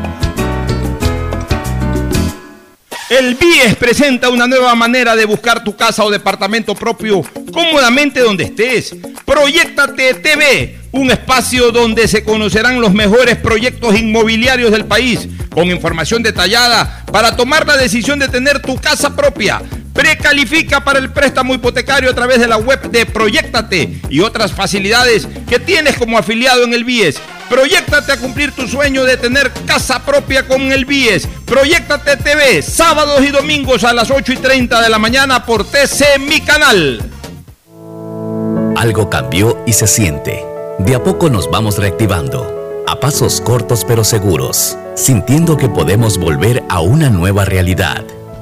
El 3.19 3.35
BIES 3.35 3.75
presenta 3.75 4.29
una 4.29 4.47
nueva 4.47 4.73
manera 4.73 5.15
de 5.15 5.25
buscar 5.25 5.63
tu 5.63 5.75
casa 5.75 6.03
o 6.03 6.09
departamento 6.09 6.73
propio 6.73 7.21
cómodamente 7.53 8.21
donde 8.21 8.45
estés. 8.45 8.95
Proyectate 9.23 10.15
TV, 10.15 10.79
un 10.91 11.11
espacio 11.11 11.71
donde 11.71 12.07
se 12.07 12.23
conocerán 12.23 12.81
los 12.81 12.91
mejores 12.91 13.35
proyectos 13.35 13.95
inmobiliarios 13.99 14.71
del 14.71 14.85
país, 14.85 15.27
con 15.51 15.69
información 15.69 16.23
detallada 16.23 17.05
para 17.11 17.35
tomar 17.35 17.67
la 17.67 17.77
decisión 17.77 18.17
de 18.17 18.29
tener 18.29 18.59
tu 18.59 18.77
casa 18.77 19.15
propia. 19.15 19.61
Precalifica 19.93 20.83
para 20.83 20.97
el 20.97 21.11
préstamo 21.11 21.53
hipotecario 21.53 22.09
a 22.09 22.15
través 22.15 22.39
de 22.39 22.47
la 22.47 22.57
web 22.57 22.81
de 22.89 23.05
Proyectate 23.05 24.01
y 24.09 24.21
otras 24.21 24.51
facilidades 24.51 25.27
que 25.47 25.59
tienes 25.59 25.97
como 25.97 26.17
afiliado 26.17 26.63
en 26.63 26.73
el 26.73 26.83
BIES. 26.83 27.17
Proyectate 27.47 28.13
a 28.13 28.17
cumplir 28.17 28.51
tu 28.53 28.67
sueño 28.67 29.03
de 29.03 29.17
tener 29.17 29.51
casa 29.67 30.03
propia 30.03 30.47
con 30.47 30.71
el 30.71 30.85
BIES. 30.85 31.27
Proyectate 31.45 32.17
TV, 32.17 32.63
sábados 32.63 33.23
y 33.23 33.27
domingos 33.27 33.83
a 33.83 33.93
las 33.93 34.09
8 34.09 34.33
y 34.33 34.37
30 34.37 34.81
de 34.81 34.89
la 34.89 34.97
mañana 34.97 35.45
por 35.45 35.63
TC 35.63 36.19
Mi 36.19 36.41
Canal. 36.41 36.99
Algo 38.75 39.11
cambió 39.11 39.61
y 39.67 39.73
se 39.73 39.85
siente. 39.85 40.43
De 40.79 40.95
a 40.95 41.03
poco 41.03 41.29
nos 41.29 41.51
vamos 41.51 41.77
reactivando, 41.77 42.83
a 42.87 42.99
pasos 42.99 43.39
cortos 43.41 43.85
pero 43.85 44.03
seguros, 44.03 44.75
sintiendo 44.95 45.55
que 45.55 45.69
podemos 45.69 46.17
volver 46.17 46.63
a 46.67 46.79
una 46.79 47.11
nueva 47.11 47.45
realidad 47.45 48.03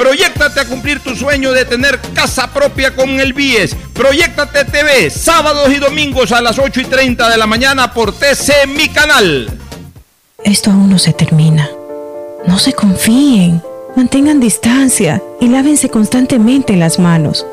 Proyectate 0.00 0.60
a 0.60 0.64
cumplir 0.64 1.00
tu 1.00 1.14
sueño 1.14 1.52
de 1.52 1.66
tener 1.66 2.00
casa 2.14 2.50
propia 2.50 2.96
con 2.96 3.20
el 3.20 3.34
BIES. 3.34 3.76
Proyectate 3.92 4.64
TV, 4.64 5.10
sábados 5.10 5.70
y 5.70 5.76
domingos 5.76 6.32
a 6.32 6.40
las 6.40 6.58
8 6.58 6.80
y 6.80 6.84
30 6.86 7.28
de 7.28 7.36
la 7.36 7.46
mañana 7.46 7.92
por 7.92 8.10
TC 8.10 8.66
Mi 8.66 8.88
Canal. 8.88 9.50
Esto 10.42 10.70
aún 10.70 10.88
no 10.88 10.98
se 10.98 11.12
termina. 11.12 11.68
No 12.46 12.58
se 12.58 12.72
confíen, 12.72 13.60
mantengan 13.94 14.40
distancia 14.40 15.22
y 15.38 15.48
lávense 15.48 15.90
constantemente 15.90 16.76
las 16.76 16.98
manos. 16.98 17.44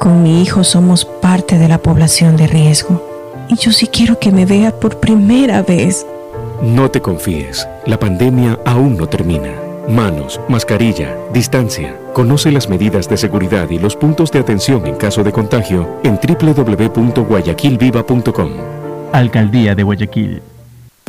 Con 0.00 0.24
mi 0.24 0.42
hijo 0.42 0.64
somos 0.64 1.04
parte 1.04 1.58
de 1.58 1.68
la 1.68 1.78
población 1.78 2.36
de 2.36 2.48
riesgo 2.48 3.46
y 3.48 3.54
yo 3.54 3.70
sí 3.70 3.86
quiero 3.86 4.18
que 4.18 4.32
me 4.32 4.46
vea 4.46 4.72
por 4.72 4.98
primera 4.98 5.62
vez. 5.62 6.04
No 6.60 6.90
te 6.90 7.00
confíes, 7.00 7.68
la 7.86 8.00
pandemia 8.00 8.58
aún 8.64 8.96
no 8.96 9.08
termina. 9.08 9.73
Manos, 9.88 10.38
mascarilla, 10.48 11.16
distancia. 11.32 11.96
Conoce 12.14 12.50
las 12.50 12.68
medidas 12.70 13.06
de 13.06 13.18
seguridad 13.18 13.68
y 13.68 13.78
los 13.78 13.96
puntos 13.96 14.30
de 14.30 14.38
atención 14.38 14.86
en 14.86 14.96
caso 14.96 15.22
de 15.22 15.30
contagio 15.30 16.00
en 16.02 16.16
www.guayaquilviva.com. 16.16 18.52
Alcaldía 19.12 19.74
de 19.74 19.82
Guayaquil. 19.82 20.40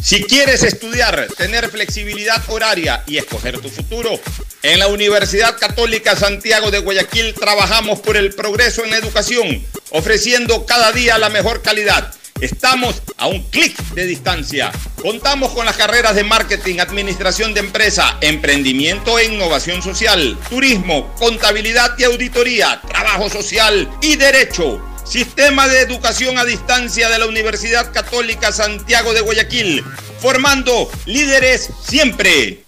Si 0.01 0.23
quieres 0.23 0.63
estudiar, 0.63 1.27
tener 1.37 1.69
flexibilidad 1.69 2.43
horaria 2.49 3.01
y 3.07 3.15
escoger 3.17 3.59
tu 3.59 3.69
futuro, 3.69 4.19
en 4.61 4.79
la 4.79 4.87
Universidad 4.87 5.57
Católica 5.57 6.17
Santiago 6.17 6.69
de 6.69 6.79
Guayaquil 6.79 7.33
trabajamos 7.33 8.01
por 8.01 8.17
el 8.17 8.35
progreso 8.35 8.83
en 8.83 8.91
la 8.91 8.97
educación, 8.97 9.63
ofreciendo 9.91 10.65
cada 10.65 10.91
día 10.91 11.17
la 11.17 11.29
mejor 11.29 11.61
calidad. 11.61 12.13
Estamos 12.41 13.01
a 13.17 13.27
un 13.27 13.41
clic 13.43 13.77
de 13.93 14.05
distancia. 14.05 14.69
Contamos 15.01 15.53
con 15.53 15.65
las 15.65 15.77
carreras 15.77 16.15
de 16.15 16.25
marketing, 16.25 16.79
administración 16.79 17.53
de 17.53 17.61
empresa, 17.61 18.17
emprendimiento 18.19 19.17
e 19.17 19.33
innovación 19.33 19.81
social, 19.81 20.37
turismo, 20.49 21.13
contabilidad 21.17 21.97
y 21.97 22.03
auditoría, 22.03 22.81
trabajo 22.89 23.29
social 23.29 23.89
y 24.01 24.17
derecho. 24.17 24.81
Sistema 25.05 25.69
de 25.69 25.79
Educación 25.79 26.37
a 26.37 26.43
Distancia 26.43 27.07
de 27.07 27.19
la 27.19 27.27
Universidad 27.27 27.93
Católica 27.93 28.51
Santiago 28.51 29.13
de 29.13 29.21
Guayaquil, 29.21 29.85
formando 30.19 30.89
líderes 31.05 31.69
siempre. 31.87 32.65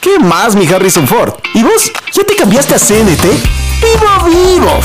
¿Qué 0.00 0.20
más, 0.20 0.54
mi 0.54 0.64
Harrison 0.66 1.08
Ford? 1.08 1.34
¿Y 1.54 1.64
vos? 1.64 1.90
¿Ya 2.14 2.22
te 2.22 2.36
cambiaste 2.36 2.76
a 2.76 2.78
CNT? 2.78 3.24
¡Vivo, 3.80 4.24
vivo! 4.26 4.80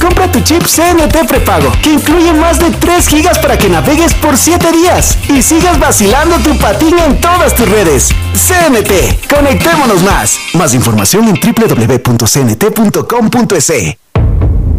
Compra 0.00 0.30
tu 0.30 0.40
chip 0.40 0.62
CNT 0.62 1.26
prepago, 1.26 1.72
que 1.82 1.92
incluye 1.94 2.32
más 2.32 2.58
de 2.58 2.70
3 2.70 3.08
gigas 3.08 3.38
para 3.38 3.58
que 3.58 3.68
navegues 3.68 4.14
por 4.14 4.36
7 4.36 4.70
días 4.72 5.18
y 5.28 5.42
sigas 5.42 5.78
vacilando 5.78 6.36
tu 6.38 6.56
patín 6.58 6.96
en 6.98 7.20
todas 7.20 7.54
tus 7.54 7.68
redes. 7.68 8.08
CNT, 8.34 9.28
conectémonos 9.28 10.02
más. 10.02 10.38
Más 10.54 10.72
información 10.74 11.28
en 11.28 11.34
www.cnt.com.es. 11.40 12.38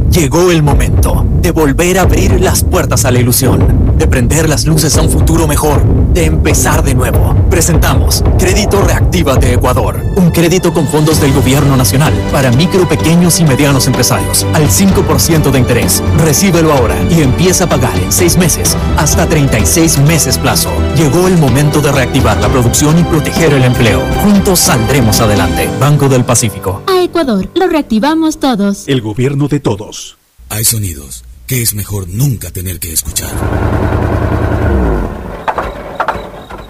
Llegó 0.09 0.51
el 0.51 0.63
momento 0.63 1.25
de 1.41 1.51
volver 1.51 1.99
a 1.99 2.03
abrir 2.03 2.41
las 2.41 2.63
puertas 2.63 3.05
a 3.05 3.11
la 3.11 3.19
ilusión, 3.19 3.93
de 3.97 4.07
prender 4.07 4.49
las 4.49 4.65
luces 4.65 4.97
a 4.97 5.01
un 5.01 5.09
futuro 5.09 5.47
mejor, 5.47 5.83
de 6.13 6.25
empezar 6.25 6.81
de 6.83 6.95
nuevo. 6.95 7.35
Presentamos 7.49 8.23
Crédito 8.37 8.81
Reactiva 8.81 9.35
de 9.35 9.53
Ecuador, 9.53 9.99
un 10.15 10.29
crédito 10.29 10.71
con 10.71 10.87
fondos 10.87 11.19
del 11.19 11.33
gobierno 11.33 11.75
nacional 11.75 12.13
para 12.31 12.51
micro, 12.51 12.87
pequeños 12.87 13.39
y 13.39 13.43
medianos 13.43 13.87
empresarios 13.87 14.45
al 14.53 14.69
5% 14.69 15.51
de 15.51 15.59
interés. 15.59 16.03
Recíbelo 16.19 16.71
ahora 16.71 16.95
y 17.09 17.21
empieza 17.21 17.63
a 17.63 17.69
pagar 17.69 17.97
en 17.97 18.11
6 18.11 18.37
meses 18.37 18.77
hasta 18.97 19.27
36 19.27 19.97
meses 19.99 20.37
plazo. 20.37 20.69
Llegó 20.95 21.27
el 21.27 21.37
momento 21.37 21.81
de 21.81 21.91
reactivar 21.91 22.39
la 22.39 22.49
producción 22.49 22.99
y 22.99 23.03
proteger 23.03 23.53
el 23.53 23.63
empleo. 23.63 24.01
Juntos 24.21 24.59
saldremos 24.59 25.19
adelante. 25.19 25.67
Banco 25.79 26.07
del 26.07 26.23
Pacífico. 26.23 26.83
A 26.87 27.03
Ecuador, 27.03 27.49
lo 27.55 27.67
reactivamos 27.67 28.39
todos. 28.39 28.87
El 28.87 29.01
gobierno 29.01 29.47
de 29.47 29.59
todos. 29.59 30.17
Hay 30.49 30.63
sonidos 30.65 31.23
que 31.47 31.63
es 31.63 31.73
mejor 31.73 32.07
nunca 32.07 32.51
tener 32.51 32.79
que 32.79 32.93
escuchar. 32.93 33.31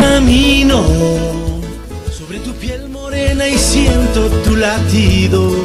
Camino 0.00 0.84
sobre 2.10 2.38
tu 2.40 2.52
piel 2.54 2.88
morena 2.88 3.46
y 3.46 3.58
siento 3.58 4.28
tu 4.42 4.56
latido. 4.56 5.64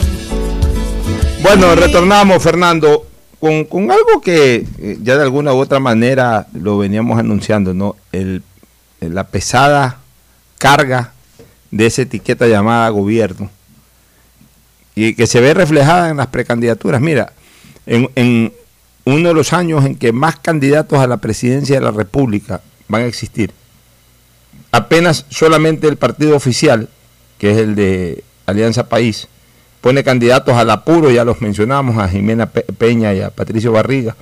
Bueno, 1.41 1.75
retornamos, 1.75 2.43
Fernando, 2.43 3.07
con, 3.39 3.65
con 3.65 3.91
algo 3.91 4.21
que 4.21 4.65
eh, 4.79 4.97
ya 5.01 5.15
de 5.15 5.23
alguna 5.23 5.53
u 5.53 5.57
otra 5.57 5.79
manera 5.79 6.47
lo 6.53 6.77
veníamos 6.77 7.17
anunciando, 7.19 7.73
¿no? 7.73 7.95
El, 8.11 8.43
la 8.99 9.25
pesada 9.25 9.99
carga 10.57 11.13
de 11.71 11.85
esa 11.85 12.01
etiqueta 12.01 12.47
llamada 12.47 12.89
gobierno 12.89 13.49
y 14.95 15.13
que 15.13 15.27
se 15.27 15.41
ve 15.41 15.53
reflejada 15.53 16.09
en 16.09 16.17
las 16.17 16.27
precandidaturas. 16.27 17.01
Mira, 17.01 17.33
en, 17.85 18.09
en 18.15 18.53
uno 19.05 19.27
de 19.29 19.33
los 19.33 19.53
años 19.53 19.85
en 19.85 19.95
que 19.95 20.11
más 20.11 20.37
candidatos 20.37 20.99
a 20.99 21.07
la 21.07 21.17
presidencia 21.17 21.75
de 21.75 21.85
la 21.85 21.91
República 21.91 22.61
van 22.87 23.03
a 23.03 23.05
existir, 23.05 23.51
apenas 24.75 25.25
solamente 25.29 25.87
el 25.87 25.95
partido 25.95 26.35
oficial, 26.35 26.89
que 27.37 27.51
es 27.51 27.57
el 27.57 27.75
de 27.75 28.23
Alianza 28.45 28.89
País, 28.89 29.27
pone 29.79 30.03
candidatos 30.03 30.55
al 30.55 30.69
apuro, 30.69 31.11
ya 31.11 31.23
los 31.23 31.41
mencionamos, 31.41 31.97
a 31.97 32.09
Jimena 32.09 32.47
Peña 32.49 33.13
y 33.13 33.21
a 33.21 33.29
Patricio 33.29 33.71
Barriga. 33.71 34.17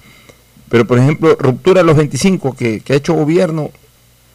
Pero, 0.69 0.85
por 0.85 0.99
ejemplo, 0.99 1.35
Ruptura 1.39 1.81
de 1.81 1.87
los 1.87 1.97
25, 1.97 2.55
que, 2.55 2.81
que 2.81 2.93
ha 2.93 2.95
hecho 2.95 3.13
gobierno, 3.13 3.71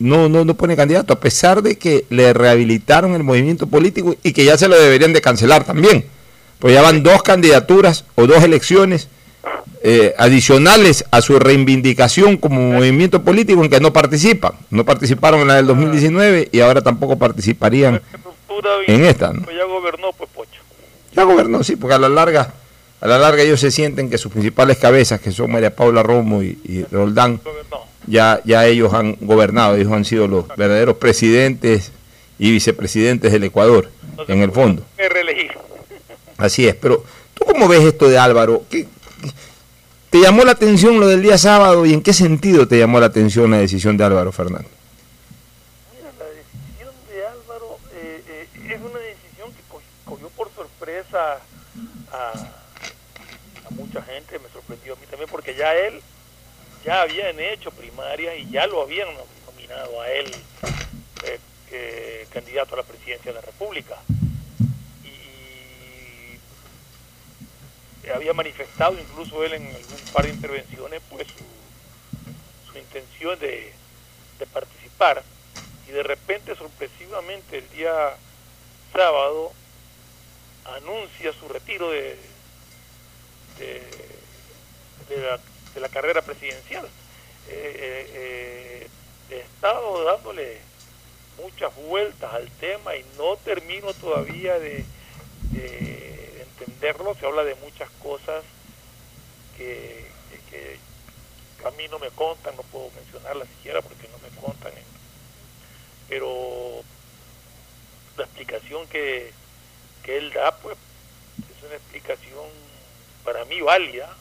no, 0.00 0.28
no, 0.28 0.44
no 0.44 0.54
pone 0.54 0.76
candidato, 0.76 1.12
a 1.12 1.20
pesar 1.20 1.62
de 1.62 1.78
que 1.78 2.04
le 2.10 2.32
rehabilitaron 2.32 3.14
el 3.14 3.22
movimiento 3.22 3.68
político 3.68 4.16
y 4.22 4.32
que 4.32 4.44
ya 4.44 4.58
se 4.58 4.68
lo 4.68 4.76
deberían 4.76 5.12
de 5.12 5.20
cancelar 5.20 5.64
también. 5.64 6.06
Pues 6.58 6.74
ya 6.74 6.82
van 6.82 7.04
dos 7.04 7.22
candidaturas 7.22 8.04
o 8.16 8.26
dos 8.26 8.42
elecciones 8.42 9.08
eh, 9.82 10.14
adicionales 10.18 11.04
a 11.10 11.20
su 11.20 11.38
reivindicación 11.38 12.36
como 12.36 12.60
movimiento 12.60 13.22
político 13.22 13.62
en 13.62 13.70
que 13.70 13.80
no 13.80 13.92
participan. 13.92 14.52
No 14.70 14.84
participaron 14.84 15.40
en 15.40 15.48
la 15.48 15.54
del 15.54 15.66
2019 15.68 16.48
y 16.50 16.60
ahora 16.60 16.82
tampoco 16.82 17.16
participarían 17.16 18.02
en 18.86 19.04
esta. 19.04 19.32
¿no? 19.32 19.46
Ya 19.50 19.64
gobernó, 19.64 20.12
pues 20.12 20.30
Pocho. 20.34 20.60
Ya 21.14 21.22
gobernó, 21.22 21.62
sí, 21.62 21.76
porque 21.76 21.94
a 21.94 21.98
la 21.98 22.08
larga, 22.08 22.52
a 23.00 23.06
la 23.06 23.18
larga 23.18 23.42
ellos 23.42 23.60
se 23.60 23.70
sienten 23.70 24.10
que 24.10 24.18
sus 24.18 24.32
principales 24.32 24.78
cabezas, 24.78 25.20
que 25.20 25.30
son 25.30 25.52
María 25.52 25.74
Paula 25.74 26.02
Romo 26.02 26.42
y, 26.42 26.58
y 26.64 26.84
Roldán, 26.90 27.40
ya, 28.06 28.40
ya 28.44 28.66
ellos 28.66 28.92
han 28.94 29.16
gobernado, 29.20 29.76
ellos 29.76 29.92
han 29.92 30.04
sido 30.04 30.26
los 30.26 30.48
verdaderos 30.48 30.96
presidentes 30.96 31.92
y 32.38 32.50
vicepresidentes 32.50 33.32
del 33.32 33.44
Ecuador, 33.44 33.90
en 34.26 34.42
el 34.42 34.52
fondo. 34.52 34.82
Así 36.36 36.66
es, 36.66 36.74
pero 36.74 37.04
¿tú 37.34 37.44
cómo 37.44 37.68
ves 37.68 37.84
esto 37.84 38.08
de 38.08 38.18
Álvaro? 38.18 38.62
¿Qué, 38.70 38.86
¿Te 40.10 40.20
llamó 40.20 40.44
la 40.44 40.52
atención 40.52 40.98
lo 40.98 41.06
del 41.06 41.22
día 41.22 41.36
sábado 41.36 41.84
y 41.84 41.92
en 41.92 42.02
qué 42.02 42.12
sentido 42.12 42.66
te 42.66 42.78
llamó 42.78 42.98
la 42.98 43.06
atención 43.06 43.50
la 43.50 43.58
decisión 43.58 43.96
de 43.96 44.04
Álvaro 44.04 44.32
Fernández? 44.32 44.70
Mira, 45.94 46.12
la 46.18 46.24
decisión 46.26 46.94
de 47.10 47.26
Álvaro 47.26 47.78
eh, 47.92 48.22
eh, 48.26 48.48
es 48.74 48.80
una 48.80 48.98
decisión 49.00 49.52
que 49.52 49.62
co 49.68 49.82
cogió 50.04 50.28
por 50.30 50.50
sorpresa 50.54 51.40
a, 52.12 52.32
a, 53.66 53.70
mucha 53.70 54.00
gente, 54.02 54.38
me 54.38 54.48
sorprendió 54.50 54.94
a 54.94 54.96
mí 54.96 55.06
también 55.10 55.28
porque 55.30 55.54
ya 55.54 55.74
él 55.74 56.00
ya 56.84 57.02
habían 57.02 57.38
hecho 57.38 57.70
primaria 57.70 58.34
y 58.34 58.48
ya 58.50 58.66
lo 58.66 58.82
habían 58.82 59.08
nominado 59.46 60.00
a 60.00 60.10
él 60.10 60.32
eh, 61.70 62.26
candidato 62.32 62.74
a 62.74 62.78
la 62.78 62.82
presidencia 62.82 63.30
de 63.30 63.40
la 63.40 63.44
República. 63.44 63.96
Había 68.14 68.32
manifestado 68.32 68.98
incluso 68.98 69.44
él 69.44 69.54
en 69.54 69.66
algún 69.66 70.00
par 70.12 70.24
de 70.24 70.30
intervenciones 70.30 71.00
pues 71.10 71.26
su, 71.28 72.78
intención 72.78 73.38
de, 73.40 73.72
participar 74.52 75.22
y 75.88 75.90
de 75.90 76.02
repente 76.02 76.54
sorpresivamente 76.54 77.58
el 77.58 77.68
día 77.70 78.14
sábado 78.92 79.52
anuncia 80.76 81.32
su 81.32 81.48
retiro 81.48 81.90
de, 81.90 82.16
de, 83.58 85.16
la, 85.16 85.40
de 85.74 85.80
la, 85.80 85.88
carrera 85.88 86.22
presidencial. 86.22 86.86
Eh, 87.48 87.50
eh, 87.50 88.10
eh, 88.14 88.88
he 89.30 89.38
estado 89.40 90.04
dándole 90.04 90.58
muchas 91.42 91.74
vueltas 91.74 92.32
al 92.32 92.48
tema 92.60 92.94
y 92.94 93.04
no 93.16 93.36
termino 93.38 93.92
todavía 93.94 94.58
de 94.58 94.84
entenderlo, 96.68 97.14
se 97.14 97.26
habla 97.26 97.44
de 97.44 97.54
muchas 97.56 97.90
cosas 98.02 98.44
que, 99.56 100.06
a 101.64 101.70
mí 101.72 101.88
no 101.90 101.98
me 101.98 102.10
contan, 102.10 102.54
no 102.56 102.62
puedo 102.62 102.90
mencionarlas 102.92 103.48
siquiera 103.48 103.82
porque 103.82 104.08
no 104.08 104.18
me 104.18 104.28
contan, 104.40 104.72
pero 106.08 106.82
la 108.16 108.24
explicación 108.24 108.86
que, 108.86 109.32
que 110.04 110.18
él 110.18 110.32
da, 110.32 110.56
pues, 110.58 110.78
es 111.38 111.62
una 111.64 111.74
explicación 111.74 112.46
para 113.24 113.44
mí 113.44 113.60
válida. 113.60 114.16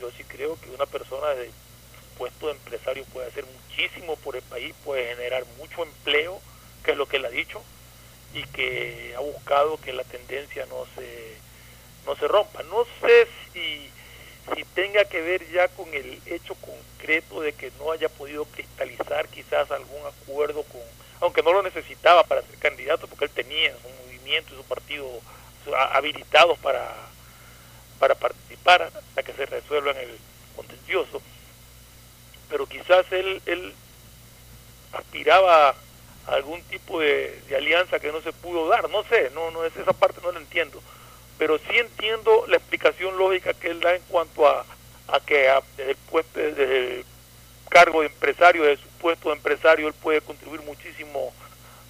Yo 0.00 0.10
sí 0.12 0.22
creo 0.24 0.60
que 0.60 0.70
una 0.70 0.86
persona 0.86 1.28
de 1.30 1.50
puesto 2.16 2.46
de 2.46 2.52
empresario 2.52 3.04
puede 3.06 3.28
hacer 3.28 3.44
muchísimo 3.46 4.16
por 4.16 4.36
el 4.36 4.42
país, 4.42 4.74
puede 4.84 5.08
generar 5.08 5.44
mucho 5.56 5.82
empleo, 5.82 6.40
que 6.84 6.92
es 6.92 6.96
lo 6.96 7.08
que 7.08 7.16
él 7.16 7.24
ha 7.24 7.30
dicho, 7.30 7.62
y 8.34 8.42
que 8.44 9.14
ha 9.16 9.20
buscado 9.20 9.78
que 9.80 9.92
la 9.92 10.04
tendencia 10.04 10.66
no 10.66 10.86
se 10.94 11.36
no 12.06 12.16
se 12.16 12.28
rompa. 12.28 12.62
No 12.64 12.86
sé 13.00 13.26
si 13.52 13.90
si 14.54 14.64
tenga 14.64 15.04
que 15.04 15.20
ver 15.20 15.46
ya 15.50 15.68
con 15.68 15.92
el 15.92 16.20
hecho 16.26 16.54
concreto 16.54 17.40
de 17.40 17.52
que 17.52 17.70
no 17.78 17.92
haya 17.92 18.08
podido 18.08 18.44
cristalizar 18.46 19.28
quizás 19.28 19.70
algún 19.70 20.00
acuerdo 20.06 20.62
con, 20.64 20.80
aunque 21.20 21.42
no 21.42 21.52
lo 21.52 21.62
necesitaba 21.62 22.24
para 22.24 22.42
ser 22.42 22.56
candidato, 22.58 23.06
porque 23.06 23.26
él 23.26 23.30
tenía 23.30 23.74
su 23.76 23.88
movimiento 24.04 24.54
y 24.54 24.56
su 24.56 24.64
partido 24.64 25.06
habilitados 25.90 26.58
para, 26.60 26.94
para 27.98 28.14
participar 28.14 28.82
hasta 28.82 29.22
que 29.22 29.32
se 29.34 29.46
resuelva 29.46 29.90
el 29.92 30.18
contencioso, 30.56 31.20
pero 32.48 32.66
quizás 32.66 33.04
él, 33.12 33.42
él 33.44 33.74
aspiraba 34.92 35.74
algún 36.28 36.62
tipo 36.64 37.00
de, 37.00 37.40
alianza 37.56 37.98
que 37.98 38.12
no 38.12 38.20
se 38.20 38.32
pudo 38.32 38.68
dar, 38.68 38.88
no 38.90 39.02
sé, 39.04 39.30
no, 39.34 39.50
no 39.50 39.64
es 39.64 39.74
esa 39.76 39.92
parte 39.92 40.20
no 40.22 40.32
la 40.32 40.40
entiendo, 40.40 40.80
pero 41.38 41.58
sí 41.58 41.76
entiendo 41.76 42.44
la 42.48 42.56
explicación 42.56 43.16
lógica 43.16 43.54
que 43.54 43.70
él 43.70 43.80
da 43.80 43.94
en 43.94 44.02
cuanto 44.08 44.46
a, 44.46 44.64
a 45.08 45.20
que 45.20 45.50
desde, 45.76 45.92
el 45.92 45.96
puesto, 45.96 46.38
desde 46.38 47.04
cargo 47.68 48.00
de 48.00 48.06
empresario, 48.06 48.64
desde 48.64 48.82
su 48.82 48.88
puesto 48.98 49.28
de 49.28 49.36
empresario, 49.36 49.88
él 49.88 49.94
puede 49.94 50.20
contribuir 50.20 50.62
muchísimo 50.62 51.32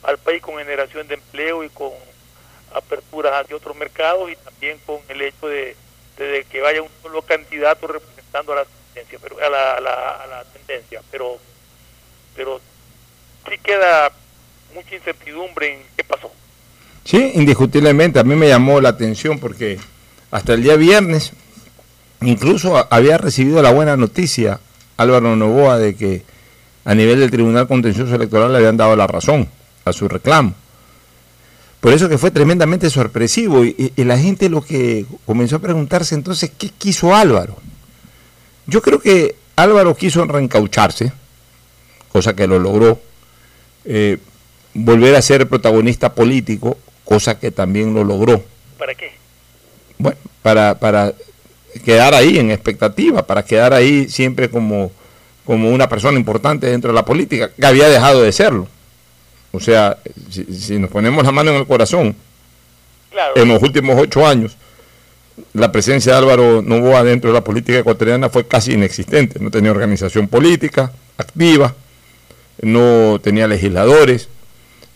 al 0.03 0.18
país 0.18 0.43
con 0.43 0.59
generación 0.59 1.09
de 1.09 1.14
empleo 1.14 1.64
y 1.64 1.70
con 1.70 1.93
aperturas 2.74 3.32
hacia 3.32 3.57
otros 3.57 3.76
mercados 3.76 4.30
y 4.30 4.36
también 4.36 4.78
con 4.86 5.01
el 5.09 5.22
hecho 5.22 5.49
de, 5.49 5.76
de 6.16 6.45
que 6.45 6.61
vaya 6.61 6.82
un 6.82 6.91
solo 7.03 7.22
candidato 7.22 7.86
representando 7.86 8.53
a 8.53 8.57
la 8.57 8.64
tendencia, 8.64 9.18
pero 9.22 9.39
a 9.41 9.49
la, 9.49 9.74
a 9.74 9.80
la, 9.80 10.11
a 10.22 10.26
la 10.26 10.45
tendencia, 10.45 11.03
pero 11.11 11.39
pero 12.39 12.61
sí 13.49 13.59
queda 13.59 14.12
mucha 14.75 14.95
incertidumbre 14.95 15.75
en 15.75 15.81
qué 15.97 16.05
pasó. 16.05 16.31
Sí, 17.05 17.33
indiscutiblemente, 17.35 18.19
a 18.19 18.25
mí 18.25 18.35
me 18.35 18.49
llamó 18.49 18.81
la 18.81 18.91
atención 18.91 19.39
porque 19.39 19.79
hasta 20.31 20.55
el 20.55 20.62
día 20.62 20.77
viernes 20.77 21.33
incluso 22.21 22.87
había 22.93 23.19
recibido 23.19 23.62
la 23.62 23.71
buena 23.71 23.97
noticia 23.97 24.61
Álvaro 24.97 25.37
Novoa 25.37 25.79
de 25.79 25.95
que 25.95 26.23
a 26.85 26.95
nivel 26.95 27.21
del 27.21 27.31
Tribunal 27.31 27.69
Contencioso 27.69 28.14
Electoral 28.14 28.53
le 28.53 28.59
habían 28.59 28.77
dado 28.77 28.97
la 28.97 29.07
razón 29.07 29.49
a 29.85 29.93
su 29.93 30.09
reclamo. 30.09 30.55
Por 31.81 31.93
eso 31.93 32.09
que 32.09 32.19
fue 32.19 32.31
tremendamente 32.31 32.91
sorpresivo 32.91 33.64
y, 33.64 33.93
la 33.97 34.19
gente 34.19 34.49
lo 34.49 34.62
que 34.62 35.07
comenzó 35.25 35.57
a 35.57 35.61
preguntarse 35.61 36.14
entonces, 36.14 36.51
¿qué 36.59 36.71
quiso 36.71 37.14
Álvaro? 37.14 37.57
Yo 38.66 38.83
creo 38.83 39.01
que 39.01 39.37
Álvaro 39.55 39.95
quiso 39.95 40.25
reencaucharse, 40.25 41.12
cosa 42.11 42.35
que 42.35 42.47
lo 42.47 42.59
logró, 42.59 43.01
eh, 43.85 44.19
volver 44.75 45.14
a 45.14 45.23
ser 45.23 45.49
protagonista 45.49 46.14
político, 46.14 46.79
cosa 47.05 47.39
que 47.39 47.51
también 47.51 47.95
lo 47.95 48.05
logró. 48.05 48.43
¿Para 48.79 48.95
qué? 48.95 49.12
Bueno, 49.99 50.19
para, 50.43 50.79
para 50.79 51.14
quedar 51.85 52.14
ahí 52.14 52.39
en 52.39 52.51
expectativa, 52.51 53.27
para 53.27 53.45
quedar 53.45 53.73
ahí 53.73 54.09
siempre 54.09 54.49
como, 54.49 54.93
como 55.45 55.71
una 55.71 55.89
persona 55.89 56.19
importante 56.19 56.66
dentro 56.66 56.91
de 56.91 56.95
la 56.95 57.05
política, 57.05 57.51
que 57.51 57.66
había 57.66 57.89
dejado 57.89 58.23
de 58.23 58.33
serlo. 58.33 58.69
O 59.53 59.61
sea, 59.61 59.99
si, 60.31 60.79
nos 60.79 60.91
ponemos 60.91 61.25
la 61.25 61.33
mano 61.33 61.51
en 61.51 61.57
el 61.57 61.66
corazón, 61.66 62.14
en 63.35 63.49
los 63.49 63.62
últimos 63.62 63.97
ocho 63.99 64.27
años, 64.27 64.57
la 65.53 65.73
presencia 65.73 66.12
de 66.12 66.19
Álvaro 66.19 66.62
Novoa 66.62 67.03
dentro 67.05 67.31
de 67.31 67.35
la 67.35 67.45
política 67.45 67.79
ecuatoriana 67.79 68.29
fue 68.29 68.47
casi 68.47 68.73
inexistente. 68.73 69.39
No 69.41 69.51
tenía 69.51 69.71
organización 69.71 70.29
política 70.29 70.93
activa, 71.16 71.75
no 72.61 73.21
tenía 73.23 73.47
legisladores, 73.47 74.29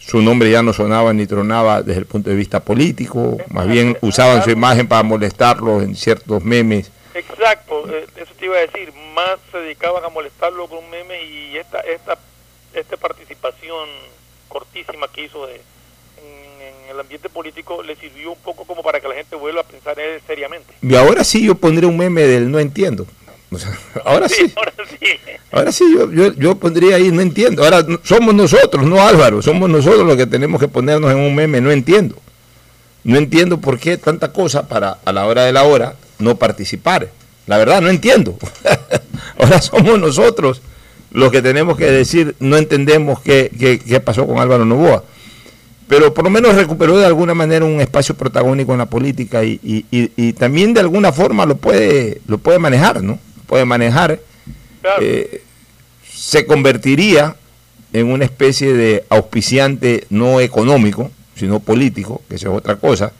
su 0.06 0.20
nombre 0.20 0.50
ya 0.50 0.62
no 0.62 0.72
sonaba 0.72 1.12
ni 1.12 1.26
tronaba 1.26 1.82
desde 1.82 2.00
el 2.00 2.06
punto 2.06 2.30
de 2.30 2.36
vista 2.36 2.60
político, 2.60 3.38
más 3.48 3.68
bien 3.68 3.96
usaban 4.00 4.42
su 4.42 4.50
imagen 4.50 4.88
para 4.88 5.02
molestarlo 5.02 5.80
en 5.80 5.94
ciertos 5.94 6.44
memes. 6.44 6.90
Exacto, 7.14 7.88
eh, 7.88 8.06
eso 8.16 8.32
te 8.38 8.46
iba 8.46 8.56
a 8.56 8.60
decir, 8.60 8.92
más 9.14 9.38
se 9.50 9.58
dedicaban 9.58 10.04
a 10.04 10.08
molestarlo 10.08 10.66
con 10.66 10.78
un 10.78 10.90
meme 10.90 11.22
y 11.24 11.56
esta, 11.56 11.80
esta, 11.80 12.18
esta 12.74 12.96
participación 12.96 13.88
cortísima 14.48 15.06
que 15.08 15.24
hizo 15.24 15.46
de, 15.46 15.54
en, 15.54 16.90
el 16.90 16.98
ambiente 16.98 17.28
político 17.28 17.82
le 17.82 17.96
sirvió 17.96 18.32
un 18.32 18.38
poco 18.38 18.64
como 18.64 18.82
para 18.82 19.00
que 19.00 19.08
la 19.08 19.14
gente 19.14 19.36
vuelva 19.36 19.60
a 19.60 19.64
pensar 19.64 19.98
en 19.98 20.14
él 20.14 20.20
seriamente. 20.26 20.74
Y 20.82 20.94
ahora 20.96 21.22
sí 21.24 21.44
yo 21.44 21.54
pondré 21.54 21.86
un 21.86 21.96
meme 21.96 22.22
del 22.22 22.50
no 22.50 22.58
entiendo. 22.58 23.06
ahora 24.04 24.28
sí, 24.28 24.52
Ahora 24.56 24.72
sí, 24.88 25.06
ahora 25.50 25.72
sí 25.72 25.84
yo, 25.92 26.10
yo, 26.12 26.32
yo, 26.34 26.54
pondría 26.56 26.96
ahí, 26.96 27.10
no 27.10 27.20
entiendo. 27.20 27.64
Ahora 27.64 27.84
somos 28.02 28.34
nosotros, 28.34 28.84
no 28.84 29.06
Álvaro, 29.06 29.42
somos 29.42 29.68
nosotros 29.68 30.06
los 30.06 30.16
que 30.16 30.26
tenemos 30.26 30.60
que 30.60 30.68
ponernos 30.68 31.10
en 31.10 31.18
un 31.18 31.34
meme, 31.34 31.60
no 31.60 31.70
entiendo. 31.70 32.16
No 33.04 33.18
entiendo 33.18 33.60
por 33.60 33.78
qué 33.78 33.96
tanta 33.96 34.32
cosa 34.32 34.68
para 34.68 34.98
a 35.04 35.12
la 35.12 35.26
hora 35.26 35.44
de 35.44 35.52
la 35.52 35.64
hora 35.64 35.94
no 36.18 36.36
participar. 36.36 37.08
La 37.46 37.58
verdad, 37.58 37.82
no 37.82 37.88
entiendo. 37.88 38.38
ahora 39.38 39.60
somos 39.60 39.98
nosotros 39.98 40.62
los 41.10 41.30
que 41.30 41.42
tenemos 41.42 41.76
que 41.76 41.90
decir, 41.90 42.36
no 42.38 42.56
entendemos 42.56 43.20
qué, 43.20 43.50
qué, 43.58 43.78
qué 43.78 44.00
pasó 44.00 44.26
con 44.26 44.38
Álvaro 44.38 44.64
Novoa 44.64 45.04
pero 45.92 46.14
por 46.14 46.24
lo 46.24 46.30
menos 46.30 46.54
recuperó 46.54 46.96
de 46.96 47.04
alguna 47.04 47.34
manera 47.34 47.66
un 47.66 47.78
espacio 47.82 48.14
protagónico 48.14 48.72
en 48.72 48.78
la 48.78 48.86
política 48.86 49.44
y, 49.44 49.60
y, 49.62 49.84
y, 49.90 50.32
también 50.32 50.72
de 50.72 50.80
alguna 50.80 51.12
forma 51.12 51.44
lo 51.44 51.56
puede, 51.56 52.22
lo 52.26 52.38
puede 52.38 52.58
manejar, 52.58 53.02
¿no? 53.02 53.18
Puede 53.52 53.66
manejar, 53.66 54.18
eh, 55.02 55.42
se 56.10 56.46
convertiría 56.46 57.36
en 57.92 58.10
una 58.10 58.24
especie 58.24 58.72
de 58.72 59.04
auspiciante 59.10 60.06
no 60.08 60.40
económico, 60.40 61.10
sino 61.36 61.60
político, 61.60 62.22
que 62.30 62.36
eso 62.36 62.50
es 62.50 62.56
otra 62.56 62.76
cosa, 62.76 63.12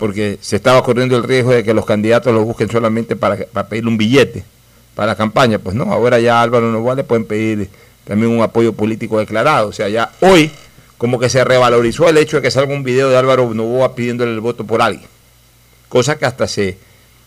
porque 0.00 0.38
se 0.40 0.56
estaba 0.56 0.82
corriendo 0.82 1.16
el 1.16 1.22
riesgo 1.22 1.52
de 1.52 1.62
que 1.62 1.74
los 1.74 1.86
candidatos 1.86 2.34
lo 2.34 2.42
busquen 2.42 2.68
solamente 2.68 3.14
para, 3.14 3.36
para 3.36 3.68
pedirle 3.68 3.88
un 3.88 3.96
billete 3.96 4.42
para 4.96 5.12
la 5.12 5.14
campaña. 5.14 5.60
Pues 5.60 5.76
no, 5.76 5.84
ahora 5.92 6.18
ya 6.18 6.42
Álvaro 6.42 6.72
Novoa 6.72 6.96
le 6.96 7.04
pueden 7.04 7.24
pedir 7.24 7.68
también 8.02 8.32
un 8.32 8.42
apoyo 8.42 8.72
político 8.72 9.20
declarado. 9.20 9.68
O 9.68 9.72
sea, 9.72 9.88
ya 9.88 10.10
hoy 10.22 10.50
como 10.98 11.20
que 11.20 11.28
se 11.28 11.44
revalorizó 11.44 12.08
el 12.08 12.18
hecho 12.18 12.38
de 12.38 12.42
que 12.42 12.50
salga 12.50 12.74
un 12.74 12.82
video 12.82 13.10
de 13.10 13.16
Álvaro 13.16 13.54
Novoa 13.54 13.94
pidiéndole 13.94 14.32
el 14.32 14.40
voto 14.40 14.64
por 14.64 14.82
alguien. 14.82 15.06
Cosa 15.88 16.18
que 16.18 16.26
hasta 16.26 16.42
hace 16.42 16.78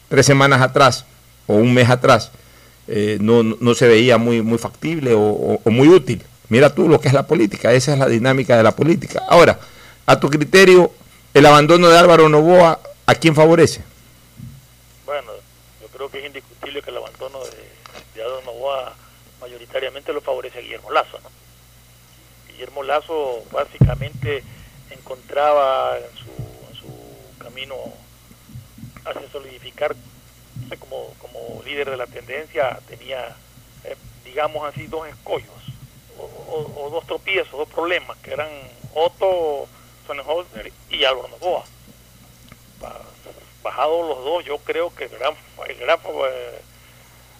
tres 0.09 0.26
semanas 0.26 0.61
atrás 0.61 1.05
o 1.50 1.56
un 1.56 1.74
mes 1.74 1.89
atrás 1.89 2.32
eh, 2.88 3.18
no, 3.20 3.41
no, 3.41 3.74
se 3.74 3.88
veía 3.88 4.18
muy, 4.20 4.41
muy 4.43 4.60
factible 4.60 5.14
o, 5.16 5.60
muy 5.66 5.88
útil. 5.88 6.24
Mira 6.47 6.74
tú 6.74 6.88
lo 6.88 7.02
que 7.02 7.08
es 7.08 7.14
la 7.14 7.26
política, 7.26 7.74
esa 7.74 7.93
es 7.93 8.00
la 8.00 8.08
dinámica 8.08 8.56
de 8.56 8.64
la 8.64 8.76
política. 8.76 9.24
Ahora, 9.28 9.60
a 10.06 10.20
tu 10.20 10.30
criterio, 10.30 10.91
el 11.34 11.45
abandono 11.45 11.89
de 11.89 11.97
Álvaro 11.97 12.30
Novoa, 12.30 12.80
¿a 13.06 13.16
quién 13.16 13.36
favorece? 13.36 13.84
Bueno, 15.06 15.32
yo 15.82 15.88
creo 15.88 16.10
que 16.10 16.20
es 16.20 16.26
indiscutible 16.26 16.82
que 16.82 16.91
el 16.91 16.97
abandono 16.97 17.39
de, 17.45 18.16
de 18.16 18.24
Álvaro 18.24 18.41
Novoa 18.45 18.95
mayoritariamente 19.41 20.14
lo 20.14 20.22
favorece 20.22 20.60
a 20.60 20.62
Guillermo 20.62 20.91
Lazo. 20.91 21.20
¿no? 21.24 21.30
Guillermo 22.52 22.84
Lazo 22.84 23.43
básicamente 23.52 24.43
encontraba 24.91 25.97
en 25.97 26.18
su, 26.18 26.32
en 26.70 26.76
su 26.76 27.43
camino 27.43 27.76
hacia 29.06 29.32
solidificar 29.32 29.95
como, 30.78 31.13
como 31.20 31.63
líder 31.63 31.89
de 31.89 31.97
la 31.97 32.07
tendencia 32.07 32.80
tenía, 32.88 33.36
eh, 33.84 33.95
digamos 34.24 34.63
así, 34.67 34.88
dos 34.88 35.07
escollos 35.07 35.59
o, 36.20 36.89
dos 36.91 37.05
tropiezos, 37.05 37.51
dos 37.51 37.70
problemas, 37.70 38.17
que 38.17 38.34
eran 38.34 38.49
Otto 38.93 39.67
Sonnenholzer 40.07 40.72
y 40.89 41.03
Álvaro 41.03 41.30
Novoa. 41.30 41.63
Bajados 43.63 44.07
los 44.07 44.24
dos, 44.24 44.45
yo 44.45 44.57
creo 44.59 44.93
que 44.95 45.05
el 45.05 45.11
gran, 45.11 45.36
el 45.67 45.76
gran 45.78 45.99
eh, 45.99 46.61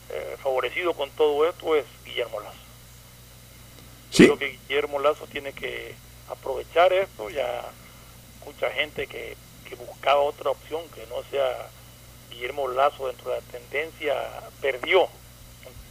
eh, 0.10 0.38
favorecido 0.42 0.94
con 0.94 1.10
todo 1.12 1.48
esto 1.48 1.76
es 1.76 1.86
Guillermo 2.06 2.40
Lazo. 2.42 2.58
creo 4.16 4.38
que 4.38 4.58
Guillermo 4.68 5.00
Lazo 5.00 5.28
tiene 5.28 5.54
que 5.54 5.96
aprovechar 6.30 6.92
esto, 6.94 7.30
ya 7.30 7.64
mucha 8.46 8.70
gente 8.72 9.08
que, 9.08 9.36
que 9.68 9.76
buscaba 9.76 10.20
otra 10.20 10.52
opción 10.52 10.82
que 10.90 11.06
no 11.08 11.24
sea 11.32 11.70
Guillermo 12.40 12.70
Lazo 12.70 13.08
dentro 13.08 13.32
de 13.32 13.38
la 13.38 13.42
tendencia 13.52 14.16
perdió, 14.62 15.08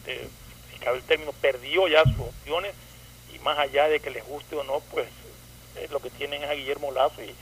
si 0.07 0.79
cabe 0.79 0.97
el 0.97 1.03
término, 1.03 1.33
perdió 1.43 1.87
ya 1.89 2.03
sus 2.05 2.21
opciones 2.21 2.73
y 3.35 3.39
más 3.41 3.59
allá 3.59 3.89
de 3.89 4.01
que 4.01 4.09
les 4.09 4.25
guste 4.27 4.57
o 4.57 4.65
no, 4.65 4.81
pues 4.91 5.07
lo 5.93 6.01
que 6.01 6.09
tienen 6.11 6.43
es 6.43 6.49
a 6.49 6.55
Guillermo 6.55 6.91
Lazo 6.91 7.23
y, 7.23 7.35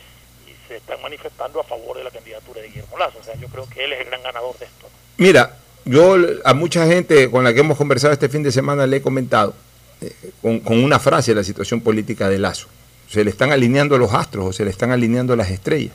se 0.66 0.78
están 0.78 1.00
manifestando 1.00 1.60
a 1.60 1.62
favor 1.62 1.96
de 1.96 2.02
la 2.02 2.10
candidatura 2.10 2.60
de 2.60 2.66
Guillermo 2.66 2.98
Lazo. 2.98 3.18
O 3.20 3.22
sea, 3.22 3.36
yo 3.36 3.46
creo 3.46 3.68
que 3.68 3.84
él 3.84 3.92
es 3.92 4.00
el 4.00 4.06
gran 4.06 4.20
ganador 4.20 4.58
de 4.58 4.64
esto. 4.64 4.88
Mira, 5.16 5.58
yo 5.84 6.16
a 6.44 6.54
mucha 6.54 6.84
gente 6.88 7.30
con 7.30 7.44
la 7.44 7.54
que 7.54 7.60
hemos 7.60 7.78
conversado 7.78 8.12
este 8.12 8.28
fin 8.28 8.42
de 8.42 8.50
semana 8.50 8.84
le 8.84 8.96
he 8.96 9.00
comentado 9.00 9.54
eh, 10.00 10.12
con, 10.42 10.58
con, 10.58 10.82
una 10.82 10.98
frase 10.98 11.36
la 11.36 11.44
situación 11.44 11.82
política 11.82 12.28
de 12.28 12.40
Lazo. 12.40 12.66
Se 13.08 13.22
le 13.22 13.30
están 13.30 13.52
alineando 13.52 13.96
los 13.96 14.12
astros 14.12 14.44
o 14.44 14.52
se 14.52 14.64
le 14.64 14.72
están 14.72 14.90
alineando 14.90 15.36
las 15.36 15.50
estrellas. 15.50 15.94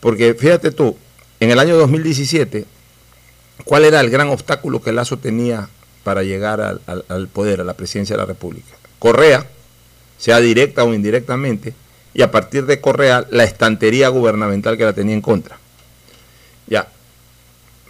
Porque 0.00 0.32
fíjate 0.32 0.70
tú, 0.70 0.96
en 1.42 1.50
el 1.50 1.58
año 1.58 1.76
2017, 1.76 2.66
¿cuál 3.64 3.84
era 3.84 3.98
el 3.98 4.10
gran 4.10 4.28
obstáculo 4.28 4.80
que 4.80 4.92
Lazo 4.92 5.18
tenía 5.18 5.68
para 6.04 6.22
llegar 6.22 6.60
al, 6.86 7.28
poder, 7.28 7.60
a 7.60 7.64
la 7.64 7.74
presidencia 7.74 8.14
de 8.14 8.22
la 8.22 8.26
República? 8.26 8.76
Correa, 9.00 9.44
sea 10.18 10.38
directa 10.38 10.84
o 10.84 10.94
indirectamente, 10.94 11.74
y 12.14 12.22
a 12.22 12.30
partir 12.30 12.64
de 12.66 12.80
Correa, 12.80 13.26
la 13.30 13.42
estantería 13.42 14.06
gubernamental 14.06 14.76
que 14.76 14.84
la 14.84 14.92
tenía 14.92 15.16
en 15.16 15.20
contra. 15.20 15.58
Ya, 16.68 16.86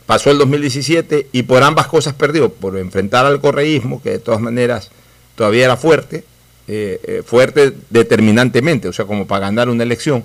pasó 0.07 0.31
el 0.31 0.39
2017 0.39 1.29
y 1.33 1.43
por 1.43 1.63
ambas 1.63 1.89
cosas 1.89 2.15
perdió, 2.15 2.51
por 2.51 2.79
enfrentar 2.79 3.27
al 3.27 3.43
correísmo, 3.43 4.01
que 4.01 4.13
de 4.13 4.19
todas 4.19 4.41
maneras 4.41 4.91
todavía 5.35 5.67
era 5.67 5.77
fuerte, 5.77 6.25
eh, 6.69 6.99
eh, 7.03 7.23
fuerte 7.23 7.75
determinantemente, 7.91 8.89
o 8.89 8.95
sea, 8.95 9.05
como 9.05 9.27
para 9.27 9.41
ganar 9.49 9.69
una 9.69 9.83
elección, 9.83 10.25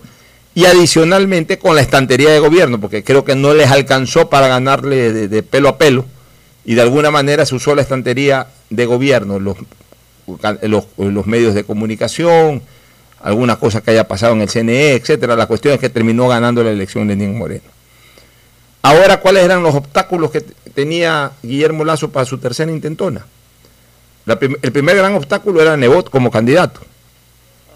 y 0.55 0.65
adicionalmente 0.65 1.59
con 1.59 1.75
la 1.75 1.81
estantería 1.81 2.31
de 2.31 2.39
gobierno, 2.39 2.79
porque 2.79 3.03
creo 3.03 3.23
que 3.23 3.35
no 3.35 3.53
les 3.53 3.69
alcanzó 3.69 4.29
para 4.29 4.47
ganarle 4.47 5.27
de, 5.27 5.43
pelo 5.43 5.69
a 5.69 5.77
pelo, 5.77 6.05
y 6.65 6.75
de 6.75 6.81
alguna 6.81 7.11
manera 7.11 7.45
se 7.45 7.55
usó 7.55 7.75
la 7.75 7.81
estantería 7.81 8.47
de 8.69 8.85
gobierno, 8.85 9.39
los, 9.39 9.57
medios 11.27 11.53
de 11.53 11.63
comunicación, 11.63 12.61
alguna 13.21 13.57
cosa 13.57 13.81
que 13.81 13.91
haya 13.91 14.07
pasado 14.07 14.33
en 14.33 14.41
el 14.41 14.49
CNE, 14.49 14.93
etcétera. 14.93 15.35
La 15.35 15.45
cuestión 15.47 15.73
es 15.73 15.79
que 15.79 15.89
terminó 15.89 16.27
ganando 16.27 16.63
la 16.63 16.71
elección 16.71 17.07
Lenín 17.07 17.37
Moreno. 17.37 17.77
Ahora, 18.81 19.19
¿cuáles 19.19 19.43
eran 19.43 19.63
los 19.63 19.75
obstáculos 19.75 20.31
que 20.31 20.41
tenía 20.41 21.31
Guillermo 21.43 21.83
Lazo 21.83 22.09
para 22.11 22.25
su 22.25 22.37
tercera 22.37 22.71
intentona? 22.71 23.25
El 24.25 24.71
primer 24.71 24.97
gran 24.97 25.15
obstáculo 25.15 25.61
era 25.61 25.77
Nebot 25.77 26.09
como 26.09 26.31
candidato. 26.31 26.81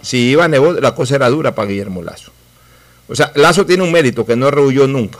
Si 0.02 0.18
iba 0.32 0.48
Nebot, 0.48 0.82
la 0.82 0.94
cosa 0.94 1.16
era 1.16 1.30
dura 1.30 1.56
para 1.56 1.70
Guillermo 1.70 2.02
Lazo. 2.02 2.32
O 3.12 3.16
sea, 3.16 3.34
Lazo 3.36 3.66
tiene 3.66 3.84
un 3.84 3.92
mérito 3.92 4.26
que 4.26 4.38
no 4.38 4.50
rehuyó 4.50 4.88
nunca, 4.88 5.20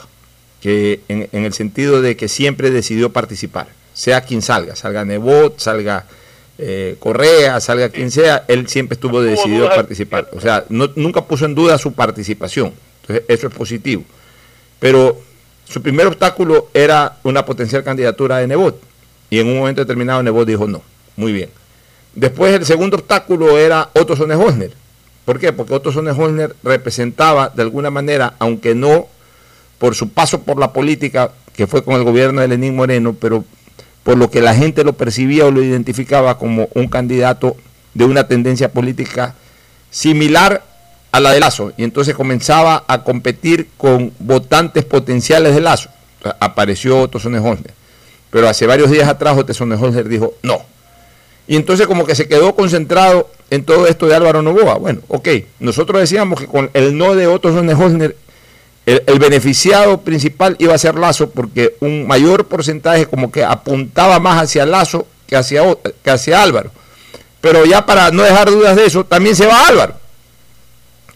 que 0.62 1.00
en, 1.08 1.28
en, 1.30 1.44
el 1.44 1.52
sentido 1.52 2.00
de 2.00 2.16
que 2.16 2.26
siempre 2.26 2.70
decidió 2.70 3.12
participar, 3.12 3.68
sea 3.92 4.22
quien 4.22 4.40
salga, 4.40 4.74
salga 4.74 5.04
Nebot, 5.04 5.58
salga 5.58 6.06
eh, 6.56 6.96
Correa, 6.98 7.60
salga 7.60 7.90
quien 7.90 8.10
sea, 8.10 8.44
él 8.48 8.66
siempre 8.66 8.94
estuvo 8.94 9.20
decidido 9.20 9.70
a 9.70 9.74
participar. 9.74 10.28
O 10.32 10.40
sea, 10.40 10.64
no, 10.70 10.90
nunca 10.96 11.22
puso 11.24 11.44
en 11.44 11.54
duda 11.54 11.76
su 11.76 11.92
participación. 11.92 12.72
Entonces, 13.02 13.24
eso 13.28 13.48
es 13.48 13.54
positivo. 13.54 14.04
Pero 14.78 15.20
su 15.68 15.82
primer 15.82 16.06
obstáculo 16.06 16.68
era 16.72 17.18
una 17.24 17.44
potencial 17.44 17.84
candidatura 17.84 18.38
de 18.38 18.46
Nebot. 18.46 18.80
Y 19.28 19.38
en 19.38 19.48
un 19.48 19.58
momento 19.58 19.82
determinado 19.82 20.22
Nebot 20.22 20.48
dijo 20.48 20.66
no. 20.66 20.82
Muy 21.16 21.32
bien. 21.32 21.50
Después 22.14 22.54
el 22.54 22.64
segundo 22.64 22.96
obstáculo 22.96 23.58
era 23.58 23.90
Otto 23.92 24.16
Sonnenholzner. 24.16 24.81
¿Por 25.24 25.38
qué? 25.38 25.52
Porque 25.52 25.74
Otto 25.74 25.92
Sonnenholzner 25.92 26.56
representaba 26.62 27.50
de 27.54 27.62
alguna 27.62 27.90
manera, 27.90 28.34
aunque 28.38 28.74
no 28.74 29.06
por 29.78 29.94
su 29.94 30.10
paso 30.10 30.42
por 30.42 30.58
la 30.58 30.72
política, 30.72 31.32
que 31.54 31.66
fue 31.66 31.84
con 31.84 31.94
el 31.94 32.04
gobierno 32.04 32.40
de 32.40 32.48
Lenín 32.48 32.76
Moreno, 32.76 33.14
pero 33.14 33.44
por 34.02 34.16
lo 34.18 34.30
que 34.30 34.40
la 34.40 34.54
gente 34.54 34.84
lo 34.84 34.94
percibía 34.94 35.46
o 35.46 35.50
lo 35.50 35.62
identificaba 35.62 36.38
como 36.38 36.68
un 36.74 36.88
candidato 36.88 37.56
de 37.94 38.04
una 38.04 38.26
tendencia 38.26 38.72
política 38.72 39.34
similar 39.90 40.64
a 41.12 41.20
la 41.20 41.32
de 41.32 41.40
Lazo. 41.40 41.72
Y 41.76 41.84
entonces 41.84 42.14
comenzaba 42.14 42.84
a 42.88 43.04
competir 43.04 43.68
con 43.76 44.12
votantes 44.18 44.84
potenciales 44.84 45.54
de 45.54 45.60
Lazo. 45.60 45.90
Apareció 46.40 47.00
Otto 47.00 47.18
Sonnenholzner. 47.18 47.74
Pero 48.30 48.48
hace 48.48 48.66
varios 48.66 48.90
días 48.90 49.08
atrás 49.08 49.36
Otto 49.36 49.52
Sonnenholzner 49.52 50.08
dijo 50.08 50.34
no. 50.42 50.71
Y 51.46 51.56
entonces 51.56 51.86
como 51.86 52.06
que 52.06 52.14
se 52.14 52.28
quedó 52.28 52.54
concentrado 52.54 53.28
en 53.50 53.64
todo 53.64 53.86
esto 53.86 54.06
de 54.06 54.14
Álvaro 54.14 54.42
Novoa. 54.42 54.74
Bueno, 54.74 55.00
ok, 55.08 55.28
nosotros 55.60 56.00
decíamos 56.00 56.40
que 56.40 56.46
con 56.46 56.70
el 56.72 56.96
no 56.96 57.14
de 57.14 57.26
Otto 57.26 57.52
Sonnenholzner 57.52 58.16
el, 58.86 59.02
el, 59.06 59.18
beneficiado 59.18 60.00
principal 60.00 60.56
iba 60.58 60.74
a 60.74 60.78
ser 60.78 60.96
Lazo 60.96 61.30
porque 61.30 61.76
un 61.80 62.06
mayor 62.06 62.46
porcentaje 62.46 63.06
como 63.06 63.30
que 63.30 63.44
apuntaba 63.44 64.18
más 64.18 64.42
hacia 64.42 64.66
Lazo 64.66 65.06
que 65.26 65.36
hacia, 65.36 65.62
que 66.02 66.10
hacia 66.10 66.42
Álvaro. 66.42 66.70
Pero 67.40 67.64
ya 67.64 67.84
para 67.86 68.10
no 68.10 68.22
dejar 68.22 68.50
dudas 68.50 68.76
de 68.76 68.86
eso, 68.86 69.04
también 69.04 69.36
se 69.36 69.46
va 69.46 69.66
Álvaro. 69.66 69.94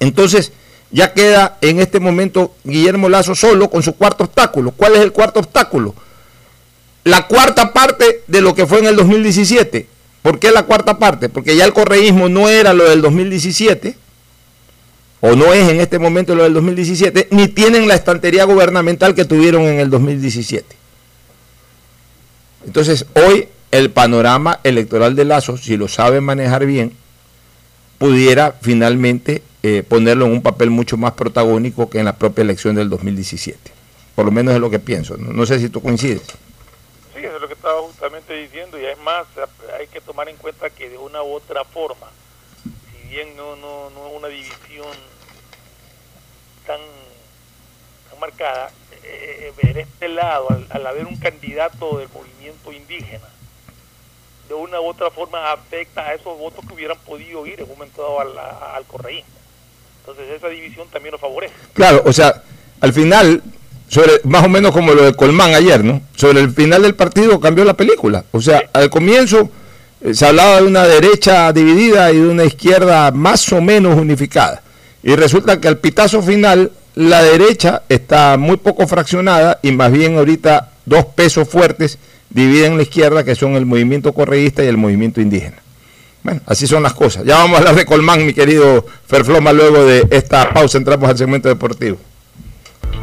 Entonces 0.00 0.52
ya 0.90 1.12
queda 1.12 1.58
en 1.60 1.80
este 1.80 2.00
momento 2.00 2.54
Guillermo 2.64 3.08
Lazo 3.08 3.34
solo 3.34 3.70
con 3.70 3.82
su 3.82 3.94
cuarto 3.94 4.24
obstáculo. 4.24 4.72
¿Cuál 4.72 4.96
es 4.96 5.00
el 5.00 5.12
cuarto 5.12 5.40
obstáculo? 5.40 5.94
La 7.04 7.26
cuarta 7.26 7.72
parte 7.72 8.22
de 8.26 8.40
lo 8.40 8.54
que 8.54 8.66
fue 8.66 8.80
en 8.80 8.86
el 8.86 8.96
2017. 8.96 9.86
¿Por 10.26 10.40
qué 10.40 10.50
la 10.50 10.64
cuarta 10.64 10.98
parte? 10.98 11.28
Porque 11.28 11.54
ya 11.54 11.64
el 11.64 11.72
correísmo 11.72 12.28
no 12.28 12.48
era 12.48 12.74
lo 12.74 12.82
del 12.90 13.00
2017 13.00 13.94
o 15.20 15.36
no 15.36 15.52
es 15.52 15.68
en 15.68 15.80
este 15.80 16.00
momento 16.00 16.34
lo 16.34 16.42
del 16.42 16.52
2017, 16.52 17.28
ni 17.30 17.46
tienen 17.46 17.86
la 17.86 17.94
estantería 17.94 18.42
gubernamental 18.42 19.14
que 19.14 19.24
tuvieron 19.24 19.62
en 19.62 19.78
el 19.78 19.88
2017. 19.88 20.66
Entonces, 22.66 23.06
hoy 23.14 23.46
el 23.70 23.92
panorama 23.92 24.58
electoral 24.64 25.14
de 25.14 25.26
Lazo, 25.26 25.56
si 25.56 25.76
lo 25.76 25.86
sabe 25.86 26.20
manejar 26.20 26.66
bien, 26.66 26.92
pudiera 27.96 28.56
finalmente 28.60 29.44
eh, 29.62 29.84
ponerlo 29.86 30.26
en 30.26 30.32
un 30.32 30.42
papel 30.42 30.70
mucho 30.70 30.96
más 30.96 31.12
protagónico 31.12 31.88
que 31.88 32.00
en 32.00 32.04
la 32.04 32.16
propia 32.16 32.42
elección 32.42 32.74
del 32.74 32.90
2017. 32.90 33.70
Por 34.16 34.24
lo 34.24 34.32
menos 34.32 34.54
es 34.54 34.60
lo 34.60 34.70
que 34.70 34.80
pienso. 34.80 35.16
No, 35.16 35.32
no 35.32 35.46
sé 35.46 35.60
si 35.60 35.68
tú 35.68 35.80
coincides. 35.80 36.22
Sí, 37.14 37.20
eso 37.24 37.36
es 37.36 37.40
lo 37.40 37.48
que 37.48 37.54
estaba 37.66 37.82
justamente 37.82 38.32
diciendo. 38.32 38.78
Y 38.80 38.86
es 38.86 38.98
más, 38.98 39.26
hay 39.78 39.88
que 39.88 40.00
tomar 40.00 40.28
en 40.28 40.36
cuenta 40.36 40.70
que 40.70 40.88
de 40.88 40.98
una 40.98 41.22
u 41.22 41.34
otra 41.34 41.64
forma, 41.64 42.06
si 42.62 43.08
bien 43.08 43.36
no, 43.36 43.56
no, 43.56 43.90
no 43.90 44.06
es 44.06 44.12
una 44.14 44.28
división 44.28 44.86
tan, 46.64 46.78
tan 48.08 48.20
marcada, 48.20 48.70
eh, 49.02 49.52
ver 49.60 49.78
este 49.78 50.08
lado, 50.08 50.48
al, 50.50 50.66
al, 50.70 50.86
haber 50.86 51.06
un 51.06 51.16
candidato 51.16 51.98
del 51.98 52.08
movimiento 52.10 52.70
indígena, 52.70 53.28
de 54.46 54.54
una 54.54 54.80
u 54.80 54.86
otra 54.86 55.10
forma 55.10 55.50
afecta 55.50 56.02
a 56.02 56.14
esos 56.14 56.38
votos 56.38 56.64
que 56.64 56.72
hubieran 56.72 56.98
podido 56.98 57.44
ir 57.46 57.58
en 57.58 57.64
un 57.64 57.70
momento 57.70 58.00
dado 58.00 58.20
al, 58.20 58.38
al 58.76 58.84
correísmo. 58.84 59.34
Entonces 60.00 60.30
esa 60.30 60.48
división 60.48 60.88
también 60.88 61.10
lo 61.12 61.18
favorece. 61.18 61.54
Claro, 61.72 62.02
o 62.06 62.12
sea, 62.12 62.44
al 62.80 62.92
final, 62.92 63.42
sobre 63.88 64.20
más 64.24 64.44
o 64.44 64.48
menos 64.48 64.72
como 64.72 64.92
lo 64.92 65.04
de 65.04 65.14
Colmán 65.14 65.54
ayer, 65.54 65.84
¿no? 65.84 66.00
Sobre 66.14 66.40
el 66.40 66.50
final 66.50 66.82
del 66.82 66.94
partido 66.94 67.38
cambió 67.40 67.64
la 67.64 67.74
película. 67.74 68.24
O 68.32 68.40
sea, 68.40 68.62
al 68.72 68.90
comienzo 68.90 69.50
eh, 70.00 70.14
se 70.14 70.26
hablaba 70.26 70.60
de 70.60 70.66
una 70.66 70.84
derecha 70.84 71.52
dividida 71.52 72.12
y 72.12 72.16
de 72.16 72.28
una 72.28 72.44
izquierda 72.44 73.10
más 73.12 73.52
o 73.52 73.60
menos 73.60 73.98
unificada. 73.98 74.62
Y 75.02 75.14
resulta 75.14 75.60
que 75.60 75.68
al 75.68 75.78
pitazo 75.78 76.22
final 76.22 76.72
la 76.96 77.22
derecha 77.22 77.82
está 77.88 78.36
muy 78.36 78.56
poco 78.56 78.86
fraccionada 78.86 79.60
y 79.62 79.70
más 79.70 79.92
bien 79.92 80.16
ahorita 80.16 80.70
dos 80.84 81.04
pesos 81.06 81.48
fuertes 81.48 81.98
dividen 82.30 82.76
la 82.76 82.82
izquierda 82.82 83.22
que 83.22 83.34
son 83.34 83.52
el 83.52 83.66
movimiento 83.66 84.12
correísta 84.12 84.64
y 84.64 84.66
el 84.66 84.76
movimiento 84.76 85.20
indígena. 85.20 85.58
Bueno, 86.22 86.40
así 86.46 86.66
son 86.66 86.82
las 86.82 86.94
cosas. 86.94 87.24
Ya 87.24 87.36
vamos 87.36 87.54
a 87.54 87.58
hablar 87.58 87.76
de 87.76 87.86
Colmán, 87.86 88.26
mi 88.26 88.34
querido 88.34 88.84
Ferfloma, 89.06 89.52
luego 89.52 89.84
de 89.84 90.08
esta 90.10 90.52
pausa 90.52 90.76
entramos 90.76 91.08
al 91.08 91.16
segmento 91.16 91.48
deportivo. 91.48 91.98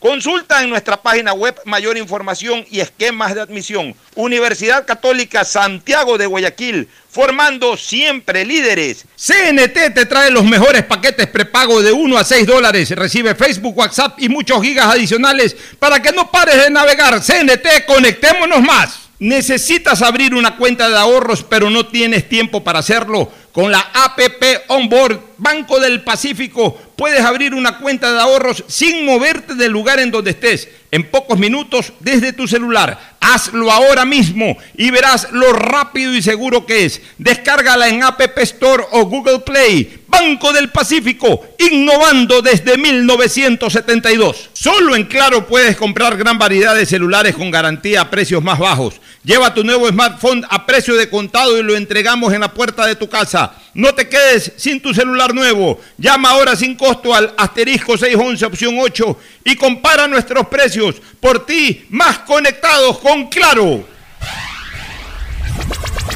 Consulta 0.00 0.62
en 0.62 0.70
nuestra 0.70 1.02
página 1.02 1.34
web 1.34 1.60
mayor 1.66 1.98
información 1.98 2.64
y 2.70 2.80
esquemas 2.80 3.34
de 3.34 3.42
admisión. 3.42 3.94
Universidad 4.14 4.86
Católica 4.86 5.44
Santiago 5.44 6.16
de 6.16 6.24
Guayaquil, 6.24 6.88
formando 7.10 7.76
siempre 7.76 8.46
líderes. 8.46 9.04
CNT 9.14 9.92
te 9.94 10.06
trae 10.06 10.30
los 10.30 10.46
mejores 10.46 10.84
paquetes 10.84 11.26
prepago 11.26 11.82
de 11.82 11.92
1 11.92 12.16
a 12.16 12.24
6 12.24 12.46
dólares. 12.46 12.90
Recibe 12.92 13.34
Facebook, 13.34 13.76
WhatsApp 13.76 14.18
y 14.18 14.30
muchos 14.30 14.62
gigas 14.62 14.86
adicionales 14.86 15.54
para 15.78 16.00
que 16.00 16.12
no 16.12 16.30
pares 16.30 16.56
de 16.56 16.70
navegar. 16.70 17.20
CNT, 17.20 17.84
conectémonos 17.86 18.62
más. 18.62 19.10
¿Necesitas 19.18 20.00
abrir 20.00 20.34
una 20.34 20.56
cuenta 20.56 20.88
de 20.88 20.96
ahorros 20.96 21.44
pero 21.44 21.68
no 21.68 21.86
tienes 21.86 22.26
tiempo 22.26 22.64
para 22.64 22.78
hacerlo? 22.78 23.30
Con 23.52 23.72
la 23.72 23.80
APP 23.92 24.68
Onboard 24.68 25.20
Banco 25.38 25.80
del 25.80 26.02
Pacífico 26.02 26.78
puedes 26.96 27.22
abrir 27.22 27.54
una 27.54 27.78
cuenta 27.78 28.12
de 28.12 28.20
ahorros 28.20 28.62
sin 28.68 29.06
moverte 29.06 29.54
del 29.54 29.72
lugar 29.72 29.98
en 29.98 30.10
donde 30.10 30.32
estés, 30.32 30.68
en 30.90 31.10
pocos 31.10 31.38
minutos 31.38 31.94
desde 31.98 32.34
tu 32.34 32.46
celular. 32.46 33.16
Hazlo 33.20 33.72
ahora 33.72 34.04
mismo 34.04 34.56
y 34.76 34.90
verás 34.90 35.28
lo 35.32 35.52
rápido 35.52 36.14
y 36.14 36.20
seguro 36.20 36.66
que 36.66 36.84
es. 36.84 37.00
Descárgala 37.16 37.88
en 37.88 38.02
App 38.02 38.20
Store 38.38 38.84
o 38.90 39.06
Google 39.06 39.40
Play. 39.40 40.00
Banco 40.10 40.52
del 40.52 40.70
Pacífico, 40.70 41.46
innovando 41.58 42.42
desde 42.42 42.76
1972. 42.76 44.50
Solo 44.52 44.96
en 44.96 45.04
Claro 45.04 45.46
puedes 45.46 45.76
comprar 45.76 46.16
gran 46.16 46.36
variedad 46.36 46.74
de 46.74 46.84
celulares 46.84 47.36
con 47.36 47.50
garantía 47.50 48.02
a 48.02 48.10
precios 48.10 48.42
más 48.42 48.58
bajos. 48.58 49.00
Lleva 49.22 49.54
tu 49.54 49.62
nuevo 49.62 49.88
smartphone 49.88 50.44
a 50.50 50.66
precio 50.66 50.96
de 50.96 51.08
contado 51.08 51.56
y 51.56 51.62
lo 51.62 51.76
entregamos 51.76 52.32
en 52.32 52.40
la 52.40 52.52
puerta 52.52 52.86
de 52.86 52.96
tu 52.96 53.08
casa. 53.08 53.39
No 53.74 53.94
te 53.94 54.08
quedes 54.08 54.52
sin 54.56 54.80
tu 54.80 54.92
celular 54.92 55.34
nuevo. 55.34 55.80
Llama 55.96 56.30
ahora 56.30 56.56
sin 56.56 56.74
costo 56.74 57.14
al 57.14 57.32
asterisco 57.36 57.96
611 57.96 58.44
opción 58.46 58.74
8 58.80 59.16
y 59.44 59.56
compara 59.56 60.08
nuestros 60.08 60.46
precios. 60.48 60.96
Por 61.20 61.46
ti, 61.46 61.86
más 61.90 62.20
conectados 62.20 62.98
con 62.98 63.28
Claro. 63.28 63.84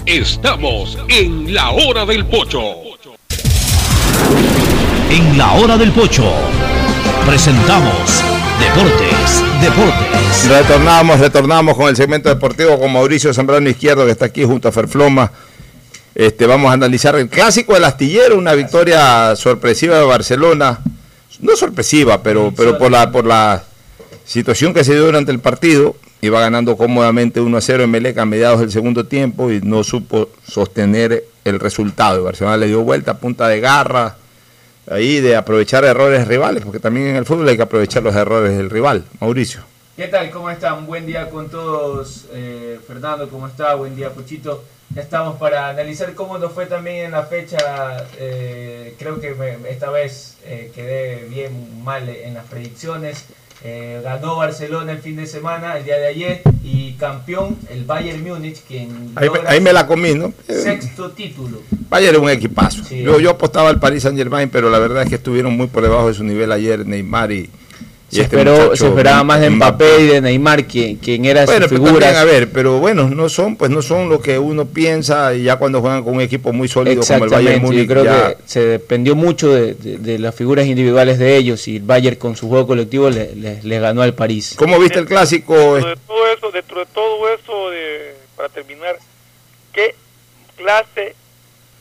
Estamos 0.07 0.99
en 1.09 1.55
la 1.55 1.71
hora 1.71 2.05
del 2.05 2.27
pocho. 2.27 2.61
En 5.11 5.39
la 5.39 5.53
hora 5.53 5.77
del 5.77 5.93
pocho 5.93 6.31
presentamos 7.27 8.23
Deportes, 8.61 9.43
Deportes. 9.61 10.49
Retornamos, 10.49 11.21
retornamos 11.21 11.77
con 11.77 11.89
el 11.89 11.97
segmento 11.97 12.29
deportivo 12.29 12.79
con 12.79 12.93
Mauricio 12.93 13.33
Zambrano 13.33 13.69
Izquierdo 13.69 14.05
que 14.05 14.13
está 14.13 14.27
aquí 14.27 14.45
junto 14.45 14.69
a 14.69 14.73
Ferfloma. 14.73 15.31
Este, 16.15 16.47
vamos 16.47 16.71
a 16.71 16.75
analizar 16.75 17.17
el 17.17 17.29
clásico 17.29 17.75
del 17.75 17.85
astillero, 17.85 18.39
una 18.39 18.55
victoria 18.55 19.35
sorpresiva 19.35 19.99
de 19.99 20.05
Barcelona. 20.05 20.79
No 21.41 21.57
sorpresiva, 21.57 22.23
pero, 22.23 22.53
pero 22.57 22.79
por 22.79 22.93
la 22.93 23.11
por 23.11 23.27
la 23.27 23.65
situación 24.25 24.73
que 24.73 24.85
se 24.85 24.95
dio 24.95 25.07
durante 25.07 25.33
el 25.33 25.41
partido. 25.41 25.97
Iba 26.21 26.41
ganando 26.41 26.77
cómodamente 26.77 27.41
1 27.41 27.57
a 27.57 27.61
0 27.61 27.85
en 27.85 27.91
Meleca 27.91 28.23
a 28.23 28.27
mediados 28.27 28.61
del 28.61 28.71
segundo 28.71 29.07
tiempo 29.07 29.51
y 29.51 29.61
no 29.61 29.85
supo 29.85 30.31
sostener 30.49 31.25
el 31.45 31.61
resultado. 31.61 32.25
Barcelona 32.25 32.57
le 32.57 32.69
dio 32.69 32.83
vuelta 32.83 33.11
a 33.11 33.19
punta 33.19 33.49
de 33.49 33.61
garra, 33.61 34.17
ahí 34.91 35.21
de 35.21 35.37
aprovechar 35.37 35.85
errores 35.85 36.27
rivales, 36.27 36.65
porque 36.65 36.81
también 36.81 37.09
en 37.09 37.17
el 37.17 37.27
fútbol 37.27 37.49
hay 37.49 37.57
que 37.57 37.63
aprovechar 37.65 38.03
los 38.03 38.15
errores 38.15 38.57
del 38.57 38.71
rival. 38.71 39.05
Mauricio. 39.21 39.74
¿Qué 39.97 40.09
tal? 40.09 40.31
¿Cómo 40.31 40.51
están? 40.51 40.87
Buen 40.87 41.07
día 41.07 41.31
con 41.31 41.49
todos. 41.49 42.25
Eh, 42.33 42.79
Fernando, 42.87 43.29
¿cómo 43.29 43.47
está? 43.47 43.75
Buen 43.77 43.95
día, 43.95 44.11
Puchito. 44.11 44.65
Ya 44.95 45.03
estamos 45.03 45.37
para 45.39 45.69
analizar 45.69 46.15
cómo 46.15 46.37
nos 46.39 46.53
fue 46.53 46.67
también 46.67 47.07
en 47.07 47.11
la 47.13 47.23
fecha. 47.25 47.59
Eh, 48.19 48.95
creo 48.99 49.21
que 49.21 49.35
me- 49.35 49.69
esta 49.71 49.91
vez 49.91 50.37
eh, 50.45 50.73
quedé 50.75 51.27
bien 51.29 51.83
mal 51.85 52.09
en 52.09 52.35
las 52.35 52.45
predicciones. 52.47 53.25
Ganó 54.03 54.37
Barcelona 54.37 54.93
el 54.93 54.99
fin 54.99 55.17
de 55.17 55.27
semana, 55.27 55.79
el 55.79 55.85
día 55.85 55.97
de 55.97 56.07
ayer, 56.09 56.43
y 56.63 56.93
campeón 56.99 57.57
el 57.71 57.85
Bayern 57.85 58.23
Múnich, 58.23 58.61
quien 58.69 59.13
Ahí, 59.15 59.31
me- 59.31 59.37
logra 59.37 59.51
ahí 59.51 59.61
me 59.63 59.73
la 59.73 59.87
comí, 59.87 60.13
¿no? 60.15 60.35
Sexto 60.47 61.13
título. 61.13 61.63
Bayern 61.89 62.17
es 62.17 62.21
un 62.23 62.29
equipazo. 62.29 62.85
Sí. 62.85 63.01
Yo, 63.03 63.19
yo 63.21 63.31
apostaba 63.31 63.71
al 63.71 63.81
Paris 63.81 64.03
Saint 64.03 64.19
Germain, 64.19 64.51
pero 64.51 64.69
la 64.69 64.79
verdad 64.79 65.05
es 65.05 65.09
que 65.09 65.15
estuvieron 65.15 65.57
muy 65.57 65.69
por 65.69 65.83
debajo 65.83 66.09
de 66.09 66.15
su 66.15 66.25
nivel 66.25 66.53
ayer 66.53 66.85
Neymar 66.87 67.33
y 67.33 67.49
Se, 68.11 68.21
este 68.23 68.37
esperó, 68.37 68.53
muchacho 68.57 68.77
se 68.77 68.87
esperaba 68.89 69.25
más 69.25 69.41
de 69.41 69.51
Mbappé. 69.51 69.85
Mbappé 69.85 70.03
y 70.03 70.07
de 70.07 70.21
Neymar, 70.21 70.65
quien, 70.67 70.97
quien 70.99 71.25
era 71.25 71.47
Bueno, 71.47 71.67
su 71.67 71.75
pero 71.75 71.85
figura. 71.85 72.07
también, 72.07 72.17
a 72.17 72.25
ver, 72.25 72.51
pero 72.53 72.79
bueno, 72.79 73.09
no 73.09 73.29
son, 73.29 73.57
pues 73.57 73.71
no 73.73 73.83
son 73.83 74.09
lo 74.09 74.21
que 74.21 74.39
uno 74.39 74.67
piensa 74.67 75.35
y 75.35 75.43
ya 75.45 75.57
cuando 75.57 75.81
juegan 75.81 76.05
con 76.05 76.15
un 76.15 76.21
equipo 76.21 76.53
muy 76.53 76.69
sólido 76.69 77.03
como 77.03 77.25
el 77.25 77.31
Bayern 77.31 77.55
Exactamente, 77.55 77.67
Múnich, 77.67 77.81
yo 77.89 77.93
creo 77.93 78.05
ya- 78.05 78.35
que 78.37 78.43
se 78.47 78.61
dependió 78.65 79.17
mucho 79.17 79.53
de, 79.53 79.75
de- 79.75 79.99
de 79.99 80.19
las 80.21 80.35
figuras 80.35 80.67
individuales 80.67 81.19
de 81.19 81.37
ellos 81.37 81.67
y 81.67 81.77
el 81.77 81.83
Bayern 81.83 82.17
con 82.17 82.37
su 82.37 82.49
juego 82.49 82.67
colectivo 82.69 83.11
le, 83.11 83.35
le- 83.35 83.63
le 83.63 83.79
ganó 83.81 84.03
al 84.03 84.15
París. 84.15 84.55
¿Cómo 84.57 84.79
viste 84.79 84.99
el 85.01 85.07
clásico? 85.07 85.55
Dentro 85.75 85.91
de 85.91 85.97
todo 86.07 86.27
eso, 86.37 86.51
dentro 86.53 86.81
de 86.81 86.87
todo 86.87 87.35
eso, 87.35 87.71
de, 87.71 88.15
para 88.37 88.49
terminar, 88.51 88.97
¿qué 89.73 89.95
clase 90.57 91.15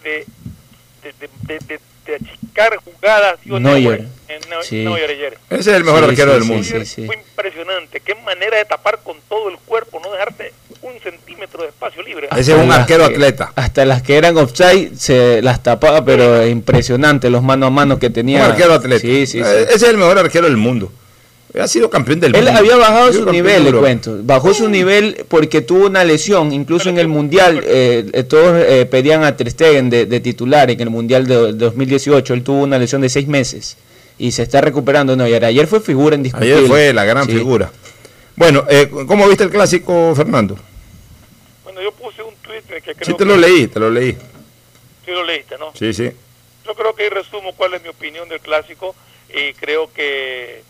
de, 0.03 0.25
de, 1.03 1.79
achicar 2.53 2.77
jugadas 2.83 3.39
dio 3.43 3.59
Neuer. 3.59 4.05
en 4.27 4.41
Neu- 4.43 4.63
Sí. 4.63 4.83
Neuer 4.83 5.09
ayer? 5.09 5.37
Ese 5.49 5.59
es 5.71 5.77
el 5.77 5.83
mejor 5.83 6.03
Sí, 6.03 6.09
arquero 6.09 6.33
sí, 6.33 6.39
del 6.39 6.47
mundo. 6.47 6.63
sí, 6.63 6.85
sí. 6.85 7.05
Fue 7.05 7.15
impresionante. 7.17 7.99
Qué 7.99 8.15
manera 8.15 8.57
de 8.57 8.65
tapar 8.65 8.99
con 9.03 9.17
todo 9.27 9.49
el 9.49 9.57
cuerpo, 9.57 9.99
no 10.03 10.11
dejarte 10.11 10.53
un 10.81 10.93
centímetro 11.01 11.63
de 11.63 11.69
espacio 11.69 12.01
libre. 12.03 12.27
Ese 12.35 12.53
es 12.53 12.57
un 12.57 12.71
arquero 12.71 13.07
que- 13.07 13.13
atleta. 13.15 13.51
Hasta 13.55 13.85
las 13.85 14.01
que 14.01 14.17
eran 14.17 14.37
offside 14.37 14.95
se 14.97 15.41
las 15.41 15.61
tapaba, 15.63 16.03
pero 16.05 16.45
impresionante 16.47 17.29
los 17.29 17.43
mano 17.43 17.67
a 17.67 17.69
mano 17.69 17.99
que 17.99 18.07
Un 18.07 18.13
tenía. 18.13 18.45
arquero 18.45 18.73
atleta. 18.73 19.01
Sí, 19.01 19.25
sí, 19.27 19.39
sí. 19.39 19.39
Ese 19.39 19.73
es 19.75 19.83
el 19.83 19.97
mejor 19.97 20.17
arquero 20.19 20.45
del 20.45 20.57
mundo. 20.57 20.91
Ha 21.59 21.67
sido 21.67 21.89
campeón 21.89 22.19
del 22.19 22.35
Él 22.35 22.43
mundo. 22.45 22.59
había 22.59 22.73
Ha 22.73 22.77
bajado 22.77 23.13
su 23.13 23.25
nivel, 23.31 23.63
le 23.65 23.73
cuento. 23.73 24.17
Bajó 24.23 24.53
su 24.55 24.69
nivel 24.69 25.23
porque 25.27 25.61
tuvo 25.61 25.85
una 25.85 26.03
lesión. 26.03 26.51
Incluso 26.51 26.89
en 26.89 26.97
el 26.97 27.07
Mundial, 27.07 27.61
eh, 27.63 28.09
eh, 28.11 28.23
todos 28.23 28.55
eh, 28.67 28.87
pedían 28.87 29.23
a 29.23 29.37
Ter 29.37 29.51
Stegen 29.51 29.89
de, 29.91 30.07
de 30.07 30.19
titular 30.19 30.71
en 30.71 30.81
el 30.81 30.89
Mundial 30.89 31.27
de, 31.27 31.53
2018. 31.53 32.33
Él 32.33 32.43
tuvo 32.43 32.63
una 32.63 32.79
lesión 32.79 33.01
de 33.01 33.09
seis 33.09 33.27
meses 33.27 33.77
y 34.17 34.31
se 34.31 34.41
está 34.43 34.61
recuperando. 34.61 35.15
No, 35.15 35.27
y 35.27 35.33
ayer 35.35 35.67
fue 35.67 35.79
figura 35.79 36.15
indiscutible. 36.15 36.55
Ayer 36.55 36.67
fue 36.67 36.91
la 36.93 37.05
gran 37.05 37.25
Sí. 37.27 37.33
figura. 37.33 37.71
Bueno, 38.35 38.65
eh, 38.67 38.89
¿cómo 39.07 39.27
viste 39.27 39.43
el 39.43 39.51
clásico, 39.51 40.13
Fernando? 40.15 40.57
Bueno, 41.63 41.81
yo 41.83 41.91
puse 41.91 42.23
un 42.23 42.33
tweet 42.41 42.61
que 42.63 42.81
creo 42.81 42.95
Sí, 43.05 43.11
te 43.11 43.17
que 43.17 43.25
lo 43.25 43.37
leí, 43.37 43.67
te 43.67 43.79
lo 43.79 43.91
leí. 43.91 44.13
sí 45.05 45.11
lo 45.11 45.23
leíste, 45.23 45.55
¿no? 45.59 45.71
Sí, 45.77 45.93
sí. 45.93 46.09
Yo 46.65 46.73
creo 46.73 46.95
que 46.95 47.03
ahí 47.03 47.09
resumo 47.09 47.53
cuál 47.55 47.75
es 47.75 47.83
mi 47.83 47.89
opinión 47.89 48.27
del 48.27 48.39
clásico 48.39 48.95
y 49.29 49.53
creo 49.53 49.91
que 49.93 50.63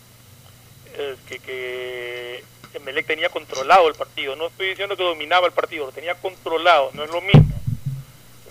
eh, 0.96 1.16
que, 1.28 1.38
que 1.38 2.44
Emelec 2.74 3.06
tenía 3.06 3.28
controlado 3.28 3.88
el 3.88 3.94
partido. 3.94 4.36
No 4.36 4.46
estoy 4.46 4.68
diciendo 4.68 4.96
que 4.96 5.02
dominaba 5.02 5.46
el 5.46 5.52
partido, 5.52 5.86
lo 5.86 5.92
tenía 5.92 6.14
controlado, 6.14 6.90
no 6.94 7.04
es 7.04 7.10
lo 7.10 7.20
mismo. 7.20 7.54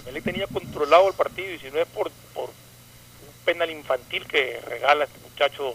Emelec 0.02 0.24
tenía 0.24 0.48
controlado 0.48 1.08
el 1.08 1.14
partido 1.14 1.54
y 1.54 1.60
si 1.60 1.72
no 1.72 1.80
es 1.80 1.88
por, 1.88 2.12
por 2.34 2.50
un 2.50 3.46
penal 3.46 3.70
infantil 3.70 4.26
que 4.28 4.60
regala 4.68 5.06
este 5.06 5.20
muchacho 5.20 5.74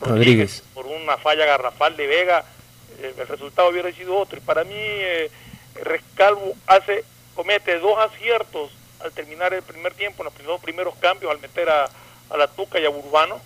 Rodríguez. 0.00 0.62
por 0.74 0.86
una 0.86 1.16
falla 1.16 1.46
garrafal 1.46 1.96
de 1.96 2.06
Vega, 2.06 2.44
eh, 3.00 3.14
el 3.16 3.28
resultado 3.28 3.68
hubiera 3.68 3.92
sido 3.92 4.16
otro. 4.16 4.38
Y 4.38 4.42
para 4.42 4.64
mí, 4.64 4.74
eh, 4.76 5.30
Rescalvo 5.74 6.54
hace, 6.66 7.04
comete 7.34 7.78
dos 7.78 7.98
aciertos 7.98 8.70
al 9.00 9.12
terminar 9.12 9.54
el 9.54 9.62
primer 9.62 9.94
tiempo, 9.94 10.22
en 10.22 10.26
los 10.26 10.34
primeros, 10.34 10.60
primeros 10.60 10.94
cambios, 10.96 11.32
al 11.32 11.40
meter 11.40 11.68
a, 11.68 11.88
a 12.30 12.36
la 12.36 12.46
Tuca 12.46 12.78
y 12.78 12.84
a 12.84 12.90
Urbano, 12.90 13.40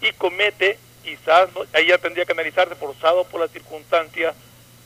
y 0.00 0.12
comete, 0.12 0.78
quizás, 1.02 1.48
ahí 1.72 1.86
ya 1.86 1.98
tendría 1.98 2.24
que 2.24 2.32
analizarse, 2.32 2.74
forzado 2.74 3.24
por 3.24 3.40
las 3.40 3.50
circunstancias, 3.50 4.34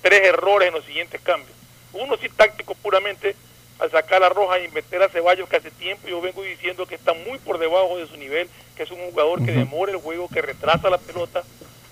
tres 0.03 0.27
errores 0.27 0.69
en 0.69 0.75
los 0.75 0.85
siguientes 0.85 1.21
cambios. 1.21 1.57
Uno 1.93 2.17
sí 2.17 2.29
táctico 2.29 2.75
puramente, 2.75 3.37
al 3.79 3.91
sacar 3.91 4.21
la 4.21 4.29
roja 4.29 4.59
y 4.59 4.69
meter 4.69 5.03
a 5.03 5.09
Ceballos, 5.09 5.49
que 5.49 5.57
hace 5.57 5.71
tiempo 5.71 6.09
yo 6.09 6.21
vengo 6.21 6.43
diciendo 6.43 6.87
que 6.87 6.95
está 6.95 7.13
muy 7.13 7.39
por 7.39 7.59
debajo 7.59 7.99
de 7.99 8.07
su 8.07 8.17
nivel, 8.17 8.49
que 8.77 8.83
es 8.83 8.91
un 8.91 9.11
jugador 9.11 9.45
que 9.45 9.53
demora 9.53 9.93
el 9.93 9.99
juego, 9.99 10.29
que 10.29 10.43
retrasa 10.43 10.91
la 10.91 10.99
pelota, 10.99 11.43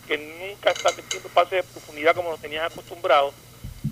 que 0.07 0.19
nunca 0.19 0.71
está 0.71 0.91
metiendo 0.93 1.29
pases 1.31 1.51
de 1.51 1.63
profundidad 1.63 2.15
como 2.15 2.31
nos 2.31 2.41
tenías 2.41 2.71
acostumbrados. 2.71 3.35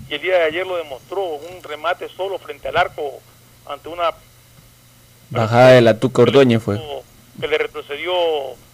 Y 0.09 0.15
el 0.15 0.21
día 0.21 0.37
de 0.37 0.43
ayer 0.43 0.65
lo 0.65 0.77
demostró, 0.77 1.23
un 1.23 1.63
remate 1.63 2.09
solo 2.09 2.37
frente 2.39 2.67
al 2.67 2.77
arco 2.77 3.21
ante 3.67 3.89
una 3.89 4.11
Bajada 5.33 5.69
de 5.69 5.81
la 5.81 5.97
Tuca 5.97 6.21
Ordóñez 6.21 6.61
fue. 6.61 6.79
que 7.39 7.47
le 7.47 7.57
retrocedió 7.57 8.13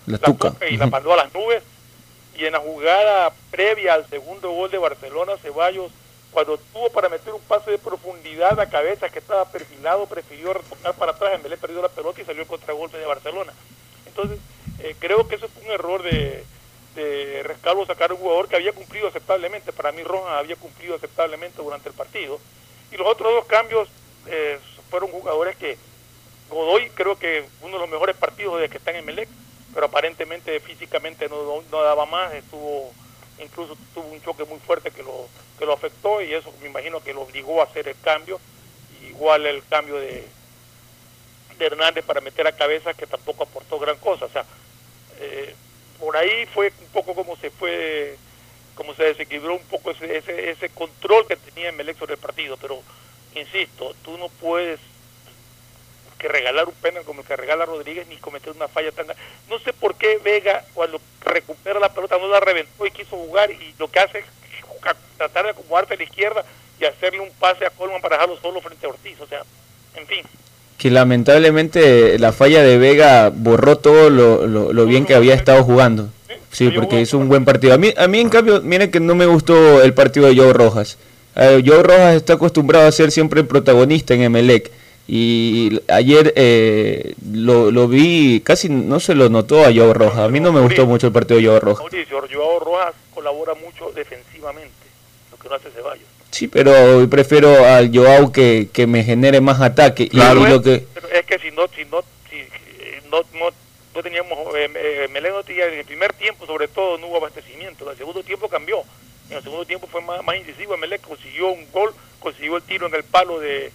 La 0.10 0.18
Tuca. 0.18 0.54
y 0.70 0.78
la 0.78 0.88
mandó 0.88 1.14
a 1.14 1.18
las 1.18 1.34
nubes. 1.34 1.64
Y 2.36 2.46
en 2.46 2.54
la 2.54 2.60
jugada 2.60 3.32
previa 3.52 3.94
al 3.94 4.08
segundo 4.10 4.50
gol 4.52 4.72
de 4.72 4.78
Barcelona, 4.78 5.38
Ceballos, 5.38 5.92
cuando 6.32 6.58
tuvo 6.58 6.90
para 6.90 7.10
meter 7.10 7.34
un 7.34 7.42
pase 7.42 7.72
de 7.72 7.78
profundidad 7.78 8.60
a 8.60 8.70
cabeza 8.70 9.10
que 9.10 9.20
estaba 9.20 9.46
perfilado, 9.46 10.08
prefirió 10.08 10.54
retornar 10.54 10.94
para 10.96 11.12
atrás, 11.12 11.34
en 11.36 11.44
vez 11.44 11.52
de 11.52 11.58
perdió 11.58 11.82
la 11.82 11.90
pelota 11.90 12.22
y 12.22 12.26
salió 12.26 12.42
el 12.42 12.48
contragolpe 12.48 12.98
de 12.98 13.06
Barcelona. 13.06 13.54
Entonces, 14.06 14.40
eh, 14.80 14.96
creo 15.00 15.28
que 15.28 15.36
eso 15.36 15.48
fue 15.50 15.64
un 15.66 15.72
error 15.72 16.02
de, 16.02 16.44
de 16.96 17.44
Rescalvo 17.44 17.86
sacar 17.86 18.12
a 18.12 18.14
un 18.14 18.20
jugador 18.20 18.48
que 18.48 18.56
había 18.56 18.72
cumplido 18.74 19.08
aceptablemente. 19.08 19.74
Para 19.74 19.92
mí, 19.92 20.04
Rojas 20.04 20.40
había 20.40 20.56
cumplido 20.56 20.96
aceptablemente 20.96 21.62
durante 21.62 21.90
el 21.90 21.96
partido. 21.96 22.40
Y 22.92 22.98
los 22.98 23.08
otros 23.08 23.32
dos 23.34 23.46
cambios 23.46 23.90
eh, 24.28 24.60
fueron 24.90 25.12
jugadores 25.12 25.56
que 25.58 25.78
Godoy 26.50 26.90
creo 26.92 27.18
que 27.18 27.46
uno 27.62 27.74
de 27.74 27.80
los 27.80 27.90
mejores 27.90 28.16
partidos 28.16 28.56
desde 28.56 28.70
que 28.70 28.78
está 28.78 28.92
en 28.92 28.98
Emelec 28.98 29.30
pero 29.74 29.86
aparentemente 29.86 30.60
físicamente 30.60 31.28
no, 31.30 31.64
no, 31.72 31.82
daba 31.82 32.06
más, 32.06 32.34
estuvo 32.34 32.92
incluso 33.40 33.78
tuvo 33.94 34.08
un 34.08 34.22
choque 34.22 34.44
muy 34.46 34.60
fuerte 34.60 34.92
que 34.92 35.04
lo 35.04 35.28
que 35.58 35.66
lo 35.66 35.74
afectó 35.74 36.22
y 36.22 36.34
eso 36.34 36.54
me 36.62 36.68
imagino 36.68 37.02
que 37.02 37.14
lo 37.14 37.22
obligó 37.22 37.62
a 37.62 37.66
hacer 37.66 37.88
el 37.88 38.00
cambio, 38.02 38.40
igual 39.08 39.46
el 39.46 39.64
cambio 39.68 39.96
de, 39.96 40.28
de 41.58 41.66
Hernández 41.66 42.04
para 42.06 42.22
meter 42.22 42.48
a 42.48 42.56
cabeza 42.56 42.94
que 42.94 43.08
tampoco 43.08 43.44
aportó 43.44 43.80
gran 43.80 43.98
cosa, 43.98 44.26
o 44.26 44.30
sea, 44.30 44.46
eh, 45.20 45.56
por 46.00 46.16
ahí 46.18 46.46
fue 46.48 46.72
un 46.82 46.88
poco 46.88 47.14
como 47.14 47.36
se 47.38 47.52
fue 47.52 48.18
como 48.76 48.94
se 48.96 49.04
desequilibró 49.04 49.56
un 49.56 49.64
poco 49.64 49.92
ese, 49.92 50.18
ese, 50.18 50.52
ese 50.52 50.70
control 50.70 51.28
que 51.28 51.36
tenía 51.36 51.72
Melec 51.74 51.98
sobre 51.98 52.14
el 52.14 52.20
partido, 52.20 52.56
pero 52.56 52.82
insisto, 53.36 53.94
tú 54.04 54.18
no 54.18 54.30
puedes 54.30 54.80
que 56.20 56.28
regalar 56.28 56.68
un 56.68 56.74
penal 56.76 57.04
como 57.04 57.22
el 57.22 57.28
que 57.28 57.36
regala 57.36 57.66
Rodríguez 57.66 58.06
ni 58.08 58.18
cometer 58.18 58.52
una 58.56 58.68
falla 58.68 58.92
tan 58.92 59.08
no 59.50 59.58
sé 59.60 59.74
por 59.74 59.96
qué 59.96 60.20
Vega 60.24 60.64
cuando 60.76 61.02
recupera 61.26 61.80
la 61.80 61.92
pelota 61.92 62.18
no 62.20 62.28
la 62.28 62.40
reventó 62.40 62.86
y 62.86 62.92
quiso 62.92 63.16
jugar 63.18 63.50
y 63.50 63.74
lo 63.80 63.90
que 63.90 64.00
hace 64.00 64.20
es 64.20 64.26
tratar 65.18 65.46
de 65.46 65.52
acomodarse 65.52 65.96
a 65.96 65.98
la 65.98 66.04
izquierda 66.04 66.46
y 66.80 66.86
hacerle 66.86 67.20
un 67.22 67.32
pase 67.40 67.66
a 67.66 67.70
Colman 67.72 68.02
para 68.02 68.16
dejarlo 68.18 68.38
solo 68.42 68.62
frente 68.62 68.86
a 68.86 68.90
Ortiz, 68.90 69.20
o 69.20 69.28
sea, 69.28 69.42
en 69.96 70.06
fin, 70.08 70.24
Que 70.78 70.90
lamentablemente 70.90 72.18
la 72.20 72.32
falla 72.32 72.62
de 72.64 72.78
Vega 72.78 73.32
borró 73.34 73.78
todo 73.78 74.10
lo, 74.10 74.48
lo- 74.48 74.72
lo 74.74 74.86
bien 74.86 75.06
que 75.06 75.16
había 75.16 75.34
estado 75.36 75.64
jugando. 75.64 76.10
Sí, 76.52 76.70
porque 76.72 77.00
hizo 77.02 77.18
un 77.18 77.28
buen 77.30 77.46
partido. 77.46 77.74
A 77.74 77.78
mí, 77.78 77.94
a 77.96 78.08
mí 78.08 78.20
en 78.20 78.30
cambio, 78.30 78.62
mire 78.62 78.90
que 78.90 79.00
no 79.00 79.14
me 79.14 79.26
gustó 79.28 79.82
el 79.84 79.94
partido 79.94 80.28
de 80.28 80.36
Joe 80.36 80.52
Rojas. 80.54 80.98
Eh, 81.36 81.62
Joe 81.66 81.84
Rojas 81.84 82.16
está 82.16 82.34
acostumbrado 82.34 82.88
a 82.88 82.92
ser 82.92 83.12
siempre 83.12 83.42
el 83.42 83.46
protagonista 83.48 84.14
en 84.16 84.22
Emelec. 84.24 84.72
Y 85.12 85.82
ayer 85.88 86.34
eh, 86.36 87.16
lo, 87.34 87.72
lo 87.72 87.88
vi, 87.88 88.42
casi 88.42 88.70
no 88.70 89.00
se 89.00 89.16
lo 89.16 89.28
notó 89.28 89.62
a 89.66 89.74
Joe 89.74 89.92
Rojas. 89.92 90.20
A 90.20 90.30
mí 90.30 90.40
no 90.40 90.54
me 90.54 90.62
gustó 90.62 90.86
mucho 90.86 91.08
el 91.08 91.14
partido 91.14 91.40
de 91.40 91.48
Joe 91.48 91.60
Rojas. 91.60 91.84
Joao 92.32 92.60
Rojas 92.60 92.94
colabora 93.16 93.56
mucho 93.56 93.92
defensivamente, 93.96 94.72
lo 95.32 95.38
que 95.38 95.50
no 95.50 95.56
hace 95.56 95.72
Ceballos. 95.72 96.06
Sí, 96.30 96.48
pero 96.48 97.10
prefiero 97.10 97.66
al 97.66 97.90
Joao 97.92 98.32
que, 98.32 98.70
que 98.72 98.86
me 98.86 99.04
genere 99.04 99.42
más 99.42 99.60
ataque. 99.62 100.04
Y- 100.04 100.10
Claro, 100.10 100.42
y, 100.42 100.44
es, 100.44 100.50
lo 100.52 100.62
que 100.62 100.86
pero 100.94 101.08
es 101.10 101.26
que 101.26 101.40
si 101.40 101.50
no, 101.50 101.68
si 101.76 101.86
no, 101.86 102.02
si 102.30 102.36
eh, 102.38 103.02
no, 103.12 103.22
no, 103.34 103.50
no 103.96 104.04
teníamos, 104.04 104.38
eh, 104.56 104.70
eh, 104.76 105.08
Melec 105.12 105.32
no 105.34 105.42
tenía- 105.44 105.66
en 105.74 105.80
el 105.80 105.86
primer 105.86 106.14
tiempo 106.14 106.46
sobre 106.46 106.68
todo 106.68 107.00
no 107.00 107.08
hubo 107.08 107.18
abastecimiento, 107.18 107.84
en 107.86 107.92
el 107.94 107.98
segundo 107.98 108.22
tiempo 108.22 108.48
cambió, 108.48 108.84
en 109.32 109.38
el 109.38 109.42
segundo 109.44 109.66
tiempo 109.66 109.88
fue 109.88 110.02
más, 110.04 110.24
más 110.24 110.36
incisivo, 110.38 110.78
Melec 110.78 111.02
consiguió 111.02 111.48
un 111.48 111.66
gol, 111.74 111.92
consiguió 112.20 112.58
el 112.58 112.62
tiro 112.64 112.86
en 112.86 112.94
el 112.94 113.04
palo 113.04 113.40
de, 113.40 113.72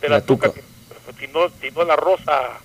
de 0.00 0.08
la, 0.08 0.16
La 0.16 0.20
tuca, 0.22 0.48
Tuca. 0.48 0.58
que 0.60 0.66
si 1.18 1.26
no, 1.28 1.48
si 1.60 1.70
no 1.70 1.84
la 1.84 1.96
rosa 1.96 2.58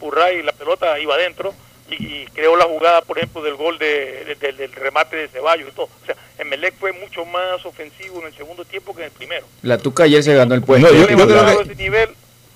Purray 0.00 0.42
la 0.42 0.52
pelota 0.52 0.98
iba 0.98 1.14
adentro 1.14 1.54
y, 1.90 1.94
y 1.94 2.26
creó 2.34 2.56
la 2.56 2.64
jugada, 2.64 3.02
por 3.02 3.18
ejemplo, 3.18 3.42
del 3.42 3.54
gol 3.56 3.78
de, 3.78 4.24
de- 4.26 4.36
del- 4.40 4.56
del 4.56 4.72
remate 4.72 5.16
de 5.16 5.28
Ceballos 5.28 5.68
y 5.68 5.72
todo. 5.72 5.86
O 6.02 6.06
sea, 6.06 6.16
Emelec 6.38 6.74
fue 6.78 6.92
mucho 6.92 7.24
más 7.26 7.64
ofensivo 7.64 8.20
en 8.20 8.28
el 8.28 8.34
segundo 8.34 8.64
tiempo 8.64 8.94
que 8.94 9.02
en 9.02 9.06
el 9.06 9.12
primero. 9.12 9.46
la 9.62 9.78
Tuca 9.78 10.04
ayer 10.04 10.22
se 10.22 10.34
ganó 10.34 10.54
el 10.54 10.62
puesto. 10.62 10.88
No, 10.88 10.94
yo, 10.94 11.08
yo 11.08 11.26
creo 11.26 11.46
que 11.58 11.62
ese 11.62 11.74
nivel 11.76 12.08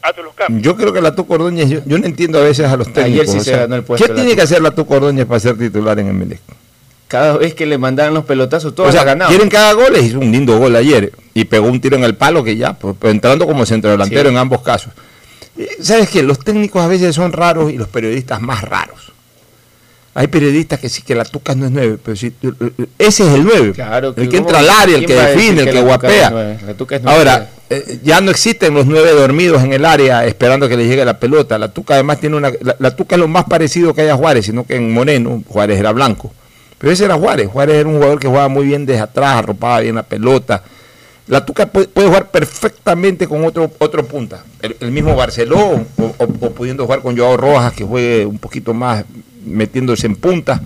hace 0.03 0.23
los 0.23 0.35
cambios. 0.35 0.63
Yo 0.63 0.77
creo 0.77 0.93
que 0.93 1.01
la 1.01 1.15
Tuco 1.15 1.35
Ordóñez, 1.35 1.69
yo, 1.69 1.81
yo 1.85 1.99
no 1.99 2.07
entiendo 2.07 2.39
a 2.39 2.43
veces 2.43 2.67
a 2.67 2.77
los 2.77 2.93
técnicos. 2.93 3.31
sí 3.31 3.37
o 3.39 3.41
se 3.41 3.51
sea, 3.51 3.59
ganó 3.61 3.77
el 3.77 3.83
puesto 3.85 4.07
¿Qué 4.07 4.15
tiene 4.15 4.35
que 4.35 4.43
hacer 4.43 4.63
la 4.63 4.71
Tuco 4.71 4.95
Ordóñez 4.95 5.27
para 5.27 5.41
ser 5.41 5.59
titular 5.59 5.99
en 5.99 6.09
el 6.09 6.15
Melec? 6.15 6.41
Cada 7.07 7.39
vez 7.39 7.55
que 7.55 7.65
le 7.65 7.79
mandaran 7.79 8.13
los 8.13 8.25
pelotazos, 8.27 8.75
todos 8.75 8.91
o 8.91 8.93
sea, 8.93 9.03
ganado. 9.05 9.31
quieren 9.31 9.49
que 9.49 9.57
haga 9.57 9.73
goles, 9.73 10.05
hizo 10.05 10.19
un 10.19 10.31
lindo 10.31 10.59
gol 10.59 10.77
ayer 10.77 11.11
y 11.33 11.45
pegó 11.47 11.67
un 11.69 11.81
tiro 11.81 11.97
en 11.97 12.05
el 12.05 12.15
palo 12.15 12.45
que 12.45 12.57
ya, 12.57 12.75
pues, 12.75 12.97
pues, 12.99 13.13
entrando 13.15 13.47
como 13.47 13.65
centrodelantero 13.65 14.23
Sí. 14.25 14.29
en 14.29 14.37
ambos 14.37 14.61
casos. 14.63 14.93
¿Sabes 15.81 16.09
qué? 16.11 16.23
Los 16.23 16.39
técnicos 16.39 16.83
a 16.83 16.87
veces 16.87 17.15
son 17.15 17.33
raros 17.33 17.73
y 17.73 17.77
los 17.79 17.89
periodistas 17.89 18.41
más 18.41 18.63
raros. 18.63 19.13
Hay 20.15 20.27
periodistas 20.27 20.81
que 20.81 20.89
sí 20.89 21.03
que 21.03 21.15
la 21.15 21.25
Tuca 21.25 21.55
no 21.55 21.67
es 21.67 21.71
nueve, 21.71 21.97
pero 22.03 22.17
sí, 22.17 22.33
eh, 22.43 22.51
eh, 22.61 22.87
ese 22.99 23.27
es 23.27 23.35
el 23.35 23.45
nueve. 23.45 23.73
Claro, 23.73 24.15
el 24.17 24.29
que 24.29 24.37
entra 24.39 24.59
al 24.59 24.69
área, 24.69 24.97
el 24.97 25.05
¿quién 25.05 25.19
que 25.19 25.25
define, 25.27 25.63
el 25.63 25.71
que 25.71 25.81
guapea. 25.81 26.31
nueve? 26.31 26.59
La 26.67 26.75
Tuca 26.75 26.97
es. 26.97 27.07
Ahora, 27.07 27.51
eh, 27.71 28.01
ya 28.03 28.21
no 28.21 28.31
existen 28.33 28.75
los 28.75 28.87
nueve 28.87 29.13
dormidos 29.13 29.63
en 29.63 29.73
el 29.73 29.85
área 29.85 30.27
esperando 30.27 30.69
que 30.69 30.77
le 30.77 30.89
llegue 30.89 31.05
la 31.05 31.21
pelota. 31.21 31.57
La 31.57 31.73
Tuca 31.73 31.95
además 31.95 32.19
tiene 32.19 32.37
una... 32.37 32.51
La, 32.61 32.75
la 32.79 32.97
Tuca 32.97 33.15
es 33.15 33.21
lo 33.21 33.29
más 33.29 33.45
parecido 33.45 33.95
que 33.95 34.01
hay 34.01 34.09
a 34.09 34.17
Juárez, 34.17 34.47
sino 34.47 34.67
que 34.67 34.75
en 34.75 34.93
Moreno, 34.93 35.41
Juárez 35.47 35.79
era 35.79 35.93
blanco. 35.93 36.33
Pero 36.79 36.93
ese 36.93 37.05
era 37.05 37.15
Juárez. 37.15 37.49
Juárez 37.49 37.77
era 37.77 37.89
un 37.89 37.97
jugador 37.97 38.19
que 38.19 38.27
jugaba 38.27 38.49
muy 38.49 38.67
bien 38.67 38.87
desde 38.87 39.03
atrás, 39.03 39.37
arropaba 39.37 39.81
bien 39.81 39.95
la 39.95 40.03
pelota. 40.03 40.65
La 41.29 41.45
Tuca 41.45 41.67
puede, 41.67 41.89
puede 41.89 42.09
jugar 42.09 42.31
perfectamente 42.31 43.27
con 43.29 43.45
otro 43.45 43.71
otro 43.79 44.05
punta. 44.07 44.45
El, 44.63 44.77
el 44.81 44.91
mismo 44.91 45.15
Barceló, 45.15 45.59
o, 45.59 45.87
o- 45.99 46.15
o 46.19 46.51
pudiendo 46.53 46.85
jugar 46.85 47.01
con 47.03 47.17
Joao 47.17 47.37
Rojas, 47.37 47.73
que 47.75 47.85
juegue 47.85 48.25
un 48.27 48.39
poquito 48.39 48.73
más 48.75 49.05
metiéndose 49.45 50.07
en 50.07 50.17
punta. 50.17 50.61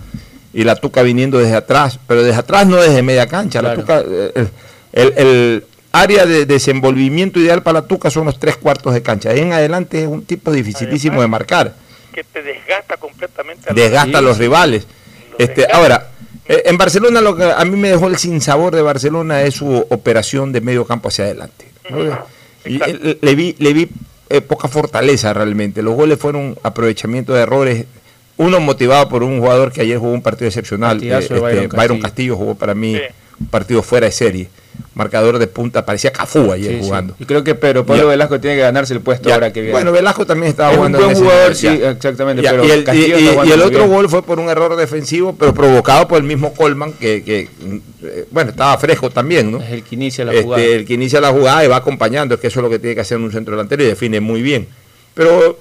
Y 0.53 0.63
la 0.63 0.75
Tuca 0.75 1.01
viniendo 1.01 1.37
desde 1.39 1.55
atrás. 1.55 1.99
Pero 2.07 2.23
desde 2.23 2.39
atrás 2.39 2.65
no 2.67 2.77
desde 2.77 3.01
media 3.01 3.27
cancha. 3.27 3.61
La 3.61 3.75
Tuca, 3.75 4.01
eh, 4.07 4.31
el, 4.35 4.49
el- 4.93 5.13
el 5.17 5.65
área 5.91 6.25
de 6.25 6.45
desenvolvimiento 6.45 7.39
ideal 7.39 7.61
para 7.61 7.81
la 7.81 7.87
Tuca 7.87 8.09
son 8.09 8.25
los 8.25 8.39
tres 8.39 8.55
cuartos 8.57 8.93
de 8.93 9.01
cancha. 9.01 9.29
Ahí 9.31 9.39
en 9.39 9.53
adelante 9.53 10.01
es 10.01 10.07
un 10.07 10.23
tipo 10.23 10.51
dificilísimo 10.51 11.21
de 11.21 11.27
marcar. 11.27 11.73
que 12.13 12.23
te 12.23 12.41
desgasta 12.43 12.95
completamente. 12.97 13.69
a 13.69 13.73
los- 13.73 13.75
Desgasta 13.83 14.17
a 14.19 14.21
los 14.21 14.37
rivales. 14.37 14.87
Este, 15.39 15.65
ahora, 15.71 16.11
en 16.45 16.77
Barcelona 16.77 17.21
lo 17.21 17.35
que 17.35 17.43
a 17.43 17.63
mí 17.65 17.77
me 17.77 17.89
dejó 17.89 18.07
el 18.07 18.17
sinsabor 18.17 18.75
de 18.75 18.81
Barcelona 18.81 19.43
es 19.43 19.55
su 19.55 19.85
operación 19.89 20.51
de 20.51 20.61
medio 20.61 20.85
campo 20.85 21.07
hacia 21.07 21.25
adelante. 21.25 21.65
¿no? 21.89 22.03
Y, 22.65 22.81
eh, 22.81 23.17
le 23.21 23.35
vi, 23.35 23.55
le 23.59 23.73
vi 23.73 23.89
eh, 24.29 24.41
poca 24.41 24.67
fortaleza 24.67 25.33
realmente. 25.33 25.81
Los 25.81 25.95
goles 25.95 26.19
fueron 26.19 26.57
aprovechamiento 26.63 27.33
de 27.33 27.41
errores. 27.41 27.85
Uno 28.37 28.59
motivado 28.59 29.09
por 29.09 29.23
un 29.23 29.39
jugador 29.39 29.71
que 29.71 29.81
ayer 29.81 29.97
jugó 29.97 30.11
un 30.11 30.21
partido 30.21 30.47
excepcional. 30.47 31.01
Eh, 31.03 31.07
Byron 31.07 31.21
este, 31.21 31.39
Byron 31.39 31.69
Castillo. 31.69 32.01
Castillo 32.01 32.35
jugó 32.35 32.55
para 32.55 32.73
mí 32.73 32.99
un 33.43 33.47
partido 33.49 33.83
fuera 33.83 34.05
de 34.07 34.11
serie. 34.11 34.49
Marcador 34.95 35.37
de 35.37 35.45
punta, 35.47 35.85
parecía 35.85 36.11
Cafú 36.11 36.51
ayer 36.51 36.71
Sí, 36.73 36.77
sí. 36.79 36.85
jugando. 36.85 37.15
Y 37.19 37.25
creo 37.25 37.43
que 37.43 37.53
Pedro 37.55 37.85
Pablo 37.85 38.03
Ya. 38.03 38.09
Velasco 38.09 38.39
tiene 38.39 38.55
que 38.57 38.61
ganarse 38.63 38.93
el 38.93 39.01
puesto 39.01 39.29
Ya. 39.29 39.35
ahora 39.35 39.53
que 39.53 39.61
viene. 39.61 39.73
Bueno, 39.73 39.91
Velasco 39.91 40.25
también 40.25 40.49
estaba 40.49 40.69
Es 40.71 40.75
un 40.75 40.79
jugando 40.79 40.97
buen 40.99 41.09
en 41.09 41.15
ese 41.15 41.23
jugador, 41.23 41.55
sí, 41.55 41.67
exactamente, 41.67 42.41
pero 42.43 42.65
y 42.65 42.71
el, 42.71 42.85
y- 42.93 42.99
y- 43.49 43.51
el 43.51 43.61
otro 43.61 43.79
bien. 43.79 43.89
gol 43.91 44.09
fue 44.09 44.23
por 44.23 44.39
un 44.39 44.49
error 44.49 44.75
defensivo, 44.75 45.35
pero 45.37 45.53
provocado 45.53 46.07
por 46.07 46.17
el 46.17 46.23
mismo 46.23 46.53
Colman, 46.53 46.93
que, 46.93 47.23
que, 47.23 47.49
eh, 48.03 48.25
bueno, 48.31 48.51
estaba 48.51 48.75
fresco 48.77 49.09
también, 49.11 49.51
¿no? 49.51 49.61
Es 49.61 49.71
el 49.71 49.83
que 49.83 49.95
inicia 49.95 50.25
la 50.25 50.31
Este, 50.31 50.43
jugada. 50.43 50.63
el 50.63 50.85
que 50.85 50.93
inicia 50.93 51.21
la 51.21 51.29
jugada 51.31 51.65
y 51.65 51.67
va 51.67 51.75
acompañando, 51.77 52.35
es 52.35 52.41
que 52.41 52.47
eso 52.47 52.59
es 52.59 52.63
lo 52.63 52.69
que 52.69 52.79
tiene 52.79 52.95
que 52.95 53.01
hacer 53.01 53.17
un 53.17 53.31
centro 53.31 53.55
delantero 53.55 53.83
y 53.83 53.87
define 53.87 54.19
muy 54.21 54.41
bien. 54.41 54.67
Pero 55.13 55.59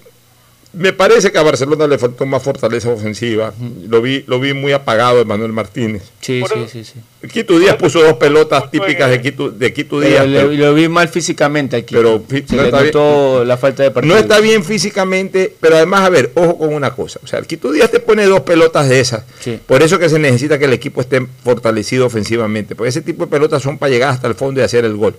me 0.75 0.93
parece 0.95 1.31
que 1.31 1.39
a 1.39 1.43
Barcelona 1.43 1.87
le 1.87 1.99
faltó 1.99 2.25
más 2.25 2.43
fortaleza 2.43 2.89
ofensiva. 2.89 3.53
Lo 3.89 4.01
vi, 4.01 4.25
lo 4.27 4.41
vi 4.41 4.55
muy 4.55 4.73
apagado 4.73 5.21
Emanuel 5.21 5.53
Martínez. 5.53 6.03
Sí, 6.21 6.43
sí, 6.51 6.67
sí, 6.71 6.85
sí. 6.85 7.29
Quito 7.29 7.59
Díaz 7.59 7.77
puso 7.77 8.03
dos 8.03 8.15
pelotas 8.15 8.71
típicas 8.71 9.11
de 9.11 9.21
Quito, 9.21 9.51
de 9.51 9.73
Quito 9.73 10.01
Díaz. 10.01 10.25
pero- 10.25 10.51
lo 10.51 10.75
vi 10.75 10.89
mal 10.89 11.09
físicamente 11.09 11.77
aquí. 11.77 11.95
Pero 11.95 12.25
se 12.29 12.57
no 12.57 12.63
le 12.63 12.69
está 12.69 12.81
bien. 12.81 12.87
notó 12.95 13.45
la 13.45 13.57
falta 13.59 13.83
de 13.83 13.91
partido. 13.91 14.15
No 14.15 14.21
está 14.21 14.41
bien 14.41 14.65
físicamente, 14.65 15.55
pero 15.61 15.77
además, 15.77 16.01
a 16.03 16.09
ver, 16.09 16.33
ojo 16.35 16.57
con 16.59 16.73
una 16.75 16.93
cosa. 16.95 17.21
O 17.23 17.27
sea, 17.27 17.39
el 17.39 17.47
Quito 17.47 17.71
Díaz 17.71 17.91
te 17.91 18.01
pone 18.01 18.25
dos 18.25 18.41
pelotas 18.41 18.89
de 18.89 18.99
esas. 19.01 19.25
Sí. 19.41 19.59
Por 19.67 19.83
eso 19.83 19.99
que 19.99 20.09
se 20.09 20.19
necesita 20.19 20.59
que 20.59 20.65
el 20.65 20.73
equipo 20.73 21.01
esté 21.03 21.25
fortalecido 21.45 22.07
ofensivamente. 22.07 22.75
Porque 22.75 22.89
ese 22.89 23.03
tipo 23.03 23.27
de 23.27 23.31
pelotas 23.31 23.63
son 23.63 23.77
para 23.79 23.91
llegar 23.91 24.09
hasta 24.15 24.27
el 24.27 24.35
fondo 24.35 24.61
y 24.61 24.65
hacer 24.65 24.85
el 24.87 24.97
gol. 24.97 25.15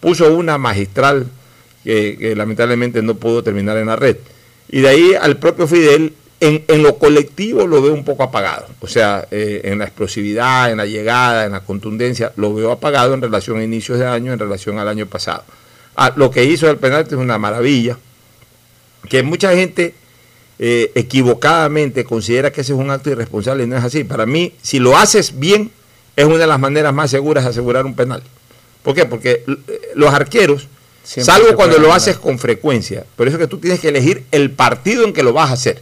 Puso 0.00 0.32
una 0.34 0.56
magistral 0.58 1.26
que, 1.84 2.16
que 2.18 2.34
lamentablemente 2.34 3.02
no 3.02 3.14
pudo 3.16 3.42
terminar 3.42 3.76
en 3.76 3.86
la 3.88 3.96
red. 3.96 4.16
Y 4.68 4.80
de 4.80 4.88
ahí 4.88 5.14
al 5.14 5.36
propio 5.38 5.66
Fidel, 5.66 6.14
en, 6.40 6.64
en 6.68 6.82
lo 6.82 6.98
colectivo 6.98 7.66
lo 7.66 7.80
veo 7.80 7.94
un 7.94 8.04
poco 8.04 8.22
apagado. 8.22 8.66
O 8.80 8.86
sea, 8.86 9.26
eh, 9.30 9.62
en 9.64 9.78
la 9.78 9.84
explosividad, 9.84 10.70
en 10.70 10.78
la 10.78 10.86
llegada, 10.86 11.46
en 11.46 11.52
la 11.52 11.60
contundencia, 11.60 12.32
lo 12.36 12.54
veo 12.54 12.72
apagado 12.72 13.14
en 13.14 13.22
relación 13.22 13.58
a 13.58 13.64
inicios 13.64 13.98
de 13.98 14.06
año, 14.06 14.32
en 14.32 14.38
relación 14.38 14.78
al 14.78 14.88
año 14.88 15.06
pasado. 15.06 15.44
Ah, 15.96 16.12
lo 16.16 16.30
que 16.30 16.44
hizo 16.44 16.70
el 16.70 16.76
penalti 16.76 17.14
es 17.14 17.20
una 17.20 17.38
maravilla 17.38 17.96
que 19.08 19.22
mucha 19.22 19.54
gente 19.54 19.94
eh, 20.58 20.90
equivocadamente 20.94 22.04
considera 22.04 22.50
que 22.50 22.62
ese 22.62 22.72
es 22.72 22.78
un 22.78 22.90
acto 22.90 23.10
irresponsable 23.10 23.64
y 23.64 23.66
no 23.66 23.76
es 23.76 23.84
así. 23.84 24.04
Para 24.04 24.26
mí, 24.26 24.52
si 24.60 24.78
lo 24.78 24.96
haces 24.96 25.38
bien, 25.38 25.70
es 26.16 26.24
una 26.24 26.38
de 26.38 26.46
las 26.46 26.58
maneras 26.60 26.92
más 26.92 27.10
seguras 27.10 27.44
de 27.44 27.50
asegurar 27.50 27.86
un 27.86 27.94
penal. 27.94 28.22
¿Por 28.82 28.94
qué? 28.94 29.04
Porque 29.04 29.44
eh, 29.46 29.80
los 29.94 30.12
arqueros, 30.12 30.68
Siempre 31.06 31.32
salvo 31.32 31.54
cuando 31.56 31.78
lo 31.78 31.92
haces 31.92 32.16
con 32.18 32.38
frecuencia, 32.38 33.04
por 33.14 33.28
eso 33.28 33.38
que 33.38 33.46
tú 33.46 33.58
tienes 33.58 33.78
que 33.78 33.88
elegir 33.88 34.24
el 34.32 34.50
partido 34.50 35.04
en 35.04 35.12
que 35.12 35.22
lo 35.22 35.32
vas 35.32 35.50
a 35.50 35.52
hacer. 35.52 35.80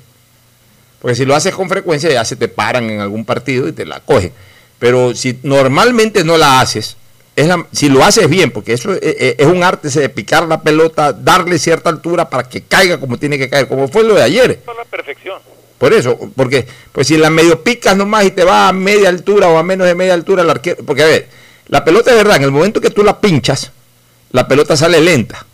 Porque 1.00 1.14
si 1.14 1.24
lo 1.24 1.34
haces 1.34 1.54
con 1.54 1.68
frecuencia, 1.68 2.10
ya 2.10 2.24
se 2.24 2.36
te 2.36 2.48
paran 2.48 2.90
en 2.90 3.00
algún 3.00 3.24
partido 3.24 3.66
y 3.68 3.72
te 3.72 3.86
la 3.86 4.00
cogen. 4.00 4.32
Pero 4.78 5.14
si 5.14 5.38
normalmente 5.42 6.24
no 6.24 6.36
la 6.36 6.60
haces, 6.60 6.96
es 7.36 7.46
la- 7.46 7.66
si 7.72 7.88
lo 7.88 8.04
haces 8.04 8.28
bien, 8.28 8.50
porque 8.50 8.74
eso 8.74 8.92
es, 8.92 9.00
es- 9.02 9.34
es 9.38 9.46
un 9.46 9.62
arte 9.64 9.88
ese 9.88 10.00
de 10.00 10.08
picar 10.10 10.46
la 10.46 10.60
pelota, 10.62 11.12
darle 11.12 11.58
cierta 11.58 11.88
altura 11.90 12.28
para 12.28 12.48
que 12.48 12.62
caiga 12.62 12.98
como 13.00 13.16
tiene 13.18 13.38
que 13.38 13.48
caer, 13.48 13.66
como 13.66 13.88
fue 13.88 14.04
lo 14.04 14.14
de 14.14 14.22
ayer. 14.22 14.50
Eso 14.62 14.70
es 14.72 14.76
la 14.76 14.84
perfección. 14.84 15.38
Por 15.78 15.92
eso, 15.94 16.18
porque 16.36 16.66
pues 16.92 17.06
si 17.06 17.16
la 17.16 17.30
medio 17.30 17.62
picas 17.62 17.96
nomás 17.96 18.24
y 18.26 18.30
te 18.30 18.44
va 18.44 18.68
a 18.68 18.72
media 18.72 19.08
altura 19.08 19.48
o 19.48 19.58
a 19.58 19.62
menos 19.62 19.86
de 19.86 19.94
media 19.94 20.14
altura 20.14 20.42
el 20.42 20.50
arquero, 20.50 20.84
porque 20.84 21.02
a 21.02 21.06
ver, 21.06 21.28
la 21.68 21.84
pelota 21.84 22.10
es 22.10 22.16
verdad, 22.16 22.36
en 22.36 22.44
el 22.44 22.50
momento 22.50 22.80
que 22.80 22.90
tú 22.90 23.02
la 23.02 23.20
pinchas, 23.20 23.72
la 24.32 24.46
pelota 24.48 24.76
sale 24.76 25.00
lenta. 25.00 25.44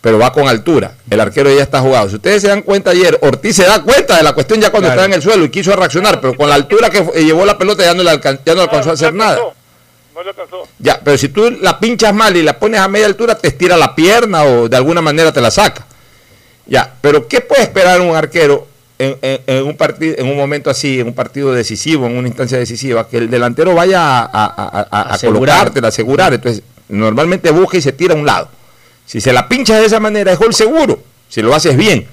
pero 0.00 0.18
va 0.18 0.32
con 0.32 0.48
altura. 0.48 0.94
El 1.08 1.20
arquero 1.20 1.48
ya 1.54 1.62
está 1.62 1.80
jugado. 1.80 2.08
Si 2.08 2.16
ustedes 2.16 2.42
se 2.42 2.48
dan 2.48 2.62
cuenta 2.62 2.90
ayer, 2.90 3.16
Ortiz 3.22 3.54
se 3.54 3.62
da 3.64 3.80
cuenta 3.82 4.16
de 4.16 4.24
la 4.24 4.32
cuestión 4.32 4.60
ya 4.60 4.70
cuando 4.72 4.88
Claro. 4.88 5.00
está 5.00 5.06
en 5.06 5.12
el 5.14 5.22
suelo 5.22 5.44
y 5.44 5.48
quiso 5.48 5.76
reaccionar, 5.76 6.20
pero 6.20 6.36
con 6.36 6.48
la 6.48 6.56
altura 6.56 6.90
que 6.90 7.04
llevó 7.22 7.46
la 7.46 7.56
pelota 7.56 7.84
ya 7.84 7.94
no, 7.94 8.02
le 8.02 8.10
alcan- 8.10 8.40
ya 8.44 8.56
no 8.56 8.62
alcanzó 8.62 8.90
a 8.90 8.94
hacer 8.94 9.14
nada. 9.14 9.38
No 10.12 10.22
le 10.24 10.30
alcanzó. 10.30 10.66
Ya, 10.80 10.98
pero 11.04 11.16
si 11.16 11.28
tú 11.28 11.48
la 11.52 11.78
pinchas 11.78 12.12
mal 12.12 12.36
y 12.36 12.42
la 12.42 12.58
pones 12.58 12.80
a 12.80 12.88
media 12.88 13.06
altura, 13.06 13.36
te 13.36 13.46
estira 13.46 13.76
la 13.76 13.94
pierna 13.94 14.42
o 14.42 14.68
de 14.68 14.76
alguna 14.76 15.00
manera 15.00 15.30
te 15.32 15.40
la 15.40 15.52
saca. 15.52 15.86
Ya, 16.66 16.92
pero 17.00 17.28
¿qué 17.28 17.40
puede 17.40 17.62
esperar 17.62 18.00
un 18.00 18.16
arquero 18.16 18.66
en, 18.98 19.16
en- 19.22 19.40
en 19.46 19.62
un 19.64 19.76
partido, 19.76 20.16
en 20.18 20.26
un 20.26 20.36
momento 20.36 20.68
así, 20.68 20.98
en 20.98 21.06
un 21.06 21.14
partido 21.14 21.52
decisivo, 21.52 22.06
en 22.06 22.16
una 22.16 22.26
instancia 22.26 22.58
decisiva, 22.58 23.06
que 23.08 23.18
el 23.18 23.30
delantero 23.30 23.72
vaya 23.72 24.18
a, 24.18 24.24
a, 24.32 25.14
a- 25.14 25.18
colocarte, 25.18 25.78
a 25.78 25.86
asegurar? 25.88 26.34
Entonces, 26.34 26.64
normalmente 26.88 27.50
busca 27.50 27.76
y 27.76 27.80
se 27.80 27.92
tira 27.92 28.14
a 28.14 28.16
un 28.16 28.26
lado. 28.26 28.48
Si 29.06 29.20
se 29.20 29.32
la 29.32 29.48
pinchas 29.48 29.80
de 29.80 29.86
esa 29.86 30.00
manera, 30.00 30.32
es 30.32 30.38
gol 30.38 30.54
seguro, 30.54 31.02
si 31.28 31.42
lo 31.42 31.54
haces 31.54 31.76
bien. 31.76 32.06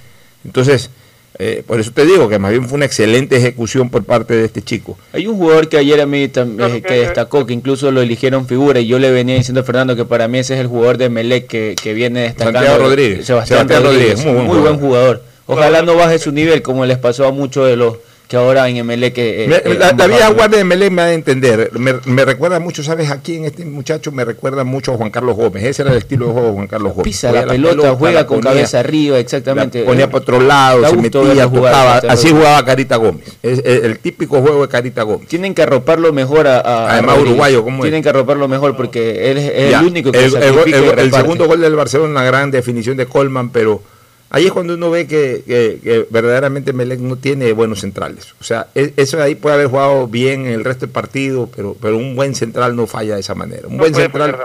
Entonces, 0.43 0.89
eh, 1.37 1.63
por 1.65 1.79
eso 1.79 1.91
te 1.91 2.05
digo 2.05 2.27
que 2.27 2.39
más 2.39 2.51
bien 2.51 2.67
fue 2.67 2.75
una 2.77 2.85
excelente 2.85 3.37
ejecución 3.37 3.89
por 3.89 4.03
parte 4.03 4.33
de 4.35 4.45
este 4.45 4.61
chico. 4.61 4.97
Hay 5.13 5.27
un 5.27 5.37
jugador 5.37 5.69
que 5.69 5.77
ayer 5.77 6.01
a 6.01 6.05
mí 6.05 6.27
tam- 6.27 6.57
eh, 6.75 6.81
que 6.81 6.95
destacó, 6.95 7.45
que 7.45 7.53
incluso 7.53 7.91
lo 7.91 8.01
eligieron 8.01 8.47
figura, 8.47 8.79
y 8.79 8.87
yo 8.87 8.99
le 8.99 9.11
venía 9.11 9.35
diciendo 9.35 9.61
a 9.61 9.63
Fernando 9.63 9.95
que 9.95 10.05
para 10.05 10.27
mí 10.27 10.39
ese 10.39 10.55
es 10.55 10.59
el 10.59 10.67
jugador 10.67 10.97
de 10.97 11.09
Melec 11.09 11.47
que, 11.47 11.75
que 11.81 11.93
viene 11.93 12.21
destacando. 12.23 12.59
Santiago 12.59 12.83
Rodríguez. 12.83 13.25
Sebastián, 13.25 13.59
Sebastián 13.69 13.83
Rodríguez, 13.83 14.23
Rodríguez, 14.23 14.47
muy 14.47 14.57
buen 14.57 14.79
jugador. 14.79 15.23
Ojalá 15.45 15.81
no 15.81 15.95
baje 15.95 16.19
su 16.19 16.31
nivel 16.31 16.61
como 16.61 16.85
les 16.85 16.97
pasó 16.97 17.25
a 17.25 17.31
muchos 17.31 17.67
de 17.67 17.75
los 17.75 17.97
que 18.29 18.37
ahora 18.37 18.69
en 18.69 18.85
Melec. 18.85 19.17
eh, 19.17 19.47
Me- 19.49 19.55
eh, 19.55 19.75
la, 19.79 19.91
la 19.91 20.05
vieja 20.05 20.29
guardia 20.29 20.59
de 20.59 20.63
Melé 20.63 20.91
me 20.91 21.01
ha 21.01 21.05
de 21.05 21.15
entender. 21.15 21.71
Me, 21.73 21.95
me 22.05 22.23
recuerda 22.23 22.59
mucho, 22.59 22.83
¿sabes? 22.83 23.09
Aquí 23.09 23.37
en 23.37 23.45
este 23.45 23.65
muchacho 23.65 24.11
me 24.11 24.23
recuerda 24.23 24.63
mucho 24.63 24.93
a 24.93 24.97
Juan 24.97 25.09
Carlos 25.09 25.35
Gómez. 25.35 25.63
Ese 25.63 25.81
era 25.81 25.91
el 25.91 25.97
estilo 25.97 26.27
de 26.27 26.33
juego 26.33 26.47
de 26.49 26.53
Juan 26.53 26.67
Carlos 26.67 26.91
Gómez. 26.93 27.05
Pisa 27.05 27.29
Juega 27.29 27.45
la 27.47 27.51
pelota, 27.53 27.95
juega 27.95 28.19
la 28.21 28.27
con 28.27 28.37
ponía- 28.39 28.51
cabeza 28.51 28.79
arriba, 28.81 29.17
exactamente. 29.17 29.79
la 29.79 29.85
ponía 29.87 30.05
Eh, 30.05 30.07
por 30.09 30.21
otro 30.21 30.39
lado, 30.39 30.87
se 30.87 30.95
metía, 30.97 31.49
tocaba. 31.49 31.97
Así 32.07 32.29
jugaba 32.29 32.63
Carita 32.63 32.97
Gómez. 32.97 33.25
Es, 33.41 33.59
es 33.65 33.83
el 33.83 33.97
típico 33.97 34.39
juego 34.41 34.61
de 34.61 34.67
Carita 34.67 35.01
Gómez. 35.01 35.27
Tienen 35.27 35.55
que 35.55 35.63
arroparlo 35.63 36.13
mejor 36.13 36.45
a, 36.47 36.59
a- 36.59 36.59
a 36.61 36.91
Además, 36.93 37.15
Rodríguez. 37.15 37.31
uruguayo, 37.31 37.63
¿cómo 37.63 37.77
es? 37.77 37.81
Tienen 37.89 38.03
que 38.03 38.09
arroparlo 38.09 38.47
mejor 38.47 38.77
porque 38.77 39.31
él 39.31 39.39
es, 39.39 39.51
es 39.55 39.71
Ya, 39.71 39.79
el 39.79 39.87
único 39.87 40.11
que 40.11 40.23
el, 40.25 40.29
se 40.31 40.37
el- 40.37 40.73
el- 40.73 40.99
el 40.99 41.11
segundo 41.11 41.47
gol 41.47 41.61
del 41.61 41.75
Barcelona, 41.75 42.11
una 42.11 42.23
gran 42.23 42.51
definición 42.51 42.95
de 42.95 43.07
Colman, 43.07 43.49
pero 43.49 43.81
ahí 44.29 44.45
es 44.45 44.51
cuando 44.51 44.73
uno 44.75 44.89
ve 44.91 45.07
que, 45.07 45.43
que- 45.45 45.79
que 45.83 46.07
verdaderamente 46.09 46.73
Melec 46.73 46.99
no 46.99 47.15
tiene 47.17 47.51
buenos 47.53 47.79
centrales. 47.81 48.33
O 48.39 48.43
sea, 48.43 48.67
e- 48.75 48.93
eso 48.97 49.17
de 49.17 49.23
ahí 49.23 49.35
puede 49.35 49.55
haber 49.55 49.67
jugado 49.67 50.07
bien 50.07 50.45
en 50.45 50.53
el 50.53 50.63
resto 50.63 50.85
del 50.85 50.91
partido, 50.93 51.49
pero, 51.55 51.75
pero 51.81 51.97
un 51.97 52.15
buen 52.15 52.35
central 52.35 52.75
no 52.75 52.87
falla 52.87 53.15
de 53.15 53.21
esa 53.21 53.35
manera. 53.35 53.67
Un 53.67 53.73
No 53.77 53.79
buen 53.79 53.95
central, 53.95 54.37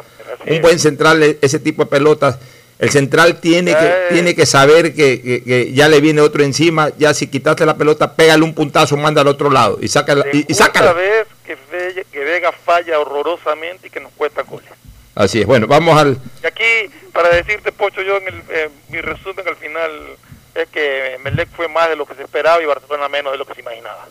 un 0.46 0.60
buen 0.62 0.78
central, 0.78 1.22
e- 1.22 1.38
ese 1.40 1.58
tipo 1.58 1.84
de 1.84 1.90
pelotas. 1.90 2.38
El 2.78 2.90
central 2.90 3.40
tiene 3.40 3.70
que, 3.72 3.86
Eh. 3.86 3.94
tiene 4.10 4.34
que 4.34 4.46
saber 4.46 4.94
que, 4.94 5.22
que- 5.22 5.42
que 5.44 5.72
ya 5.72 5.88
le 5.88 6.00
viene 6.00 6.20
otro 6.20 6.42
encima, 6.42 6.90
ya 6.98 7.14
si 7.14 7.28
quitaste 7.28 7.64
la 7.64 7.76
pelota, 7.76 8.14
pégale 8.16 8.42
un 8.42 8.52
puntazo, 8.52 8.96
manda 8.96 9.20
al 9.20 9.28
otro 9.28 9.48
lado 9.48 9.78
y 9.80 9.86
sácala. 9.88 10.24
Y, 10.32 10.44
y 10.50 10.54
sácala. 10.54 10.92
vez 10.92 11.26
que 11.46 11.56
Vega, 11.70 12.02
que 12.10 12.18
Vega 12.20 12.50
falla 12.52 12.98
horrorosamente 12.98 13.86
y 13.86 13.90
que 13.90 14.00
nos 14.00 14.12
cuesta 14.12 14.42
goles. 14.42 14.68
Así 15.14 15.40
es. 15.40 15.46
Bueno, 15.46 15.68
vamos 15.68 15.96
al, 15.96 16.18
Y 16.42 16.46
aquí, 16.46 16.90
para 17.14 17.28
decirte, 17.28 17.70
Pocho, 17.70 18.02
yo 18.02 18.16
en 18.16 18.26
el, 18.26 18.42
eh, 18.50 18.70
mi 18.90 19.00
resumen 19.00 19.46
al 19.46 19.56
final 19.56 20.16
es 20.54 20.68
que 20.68 21.16
Melec 21.22 21.48
fue 21.50 21.68
más 21.68 21.88
de 21.88 21.96
lo 21.96 22.04
que 22.04 22.14
se 22.14 22.24
esperaba 22.24 22.60
y 22.60 22.66
Barcelona 22.66 23.08
menos 23.08 23.32
de 23.32 23.38
lo 23.38 23.46
que 23.46 23.54
se 23.54 23.60
imaginaba. 23.60 24.06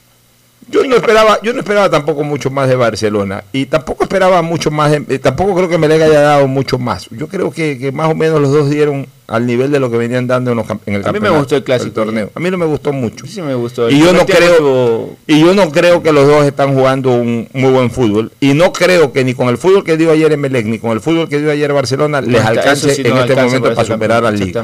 Yo 0.69 0.83
no 0.85 0.95
esperaba, 0.95 1.39
yo 1.43 1.53
no 1.53 1.59
esperaba 1.59 1.89
tampoco 1.89 2.23
mucho 2.23 2.49
más 2.49 2.67
de 2.69 2.75
Barcelona 2.75 3.43
y 3.51 3.65
tampoco 3.65 4.03
esperaba 4.03 4.41
mucho 4.41 4.71
más, 4.71 4.91
de- 4.91 5.15
eh, 5.15 5.19
tampoco 5.19 5.55
creo 5.55 5.69
que 5.69 5.77
Melec 5.77 6.01
haya 6.01 6.21
dado 6.21 6.47
mucho 6.47 6.77
más. 6.79 7.07
Yo 7.11 7.27
creo 7.27 7.51
que, 7.51 7.77
que 7.77 7.91
más 7.91 8.09
o 8.11 8.15
menos 8.15 8.41
los 8.41 8.51
dos 8.51 8.69
dieron 8.69 9.07
al 9.27 9.45
nivel 9.45 9.71
de 9.71 9.79
lo 9.79 9.89
que 9.89 9.97
venían 9.97 10.27
dando 10.27 10.51
en, 10.51 10.57
los 10.57 10.65
en 10.85 10.95
el 10.95 10.95
A 10.95 10.97
mí 10.97 10.97
me 10.97 11.03
campeonato, 11.13 11.39
gustó 11.39 11.55
el 11.55 11.63
clásico, 11.63 11.91
torneo. 11.91 12.29
A 12.35 12.39
mí 12.39 12.51
no 12.51 12.57
me 12.57 12.65
gustó 12.65 12.91
mucho. 12.93 13.25
Sí 13.25 13.41
me 13.41 13.55
gustó. 13.55 13.89
Y 13.89 13.99
yo 13.99 14.13
no 14.13 14.25
creo 14.25 15.09
y 15.27 15.39
yo 15.41 15.53
no 15.53 15.71
creo 15.71 16.03
que 16.03 16.11
los 16.11 16.27
dos 16.27 16.45
están 16.45 16.73
jugando 16.73 17.11
un 17.11 17.47
muy 17.53 17.71
buen 17.71 17.89
fútbol 17.91 18.31
y 18.39 18.53
no 18.53 18.71
creo 18.73 19.11
que 19.11 19.23
ni 19.23 19.33
con 19.33 19.47
el 19.49 19.57
fútbol 19.57 19.83
que 19.83 19.97
dio 19.97 20.11
ayer 20.11 20.31
en 20.31 20.41
Melec 20.41 20.65
ni 20.65 20.79
con 20.79 20.91
el 20.91 21.01
fútbol 21.01 21.27
que 21.29 21.39
dio 21.39 21.51
ayer 21.51 21.71
Barcelona 21.73 22.21
les 22.21 22.43
alcance 22.43 22.93
sí 22.95 23.01
en 23.05 23.09
no 23.15 23.21
este 23.21 23.35
momento 23.35 23.73
para 23.73 23.87
superar 23.87 24.25
al 24.25 24.39
Liga. 24.39 24.63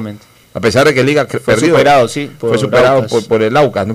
A 0.54 0.60
pesar 0.60 0.88
de 0.88 0.94
que 0.94 1.04
Liga 1.04 1.26
Fue 1.30 1.40
perdió, 1.40 1.70
superado, 1.70 2.08
sí, 2.08 2.30
por 2.40 2.50
fue 2.50 2.58
superado 2.58 3.06
por, 3.08 3.28
por 3.28 3.42
el 3.44 3.56
Aucas. 3.56 3.88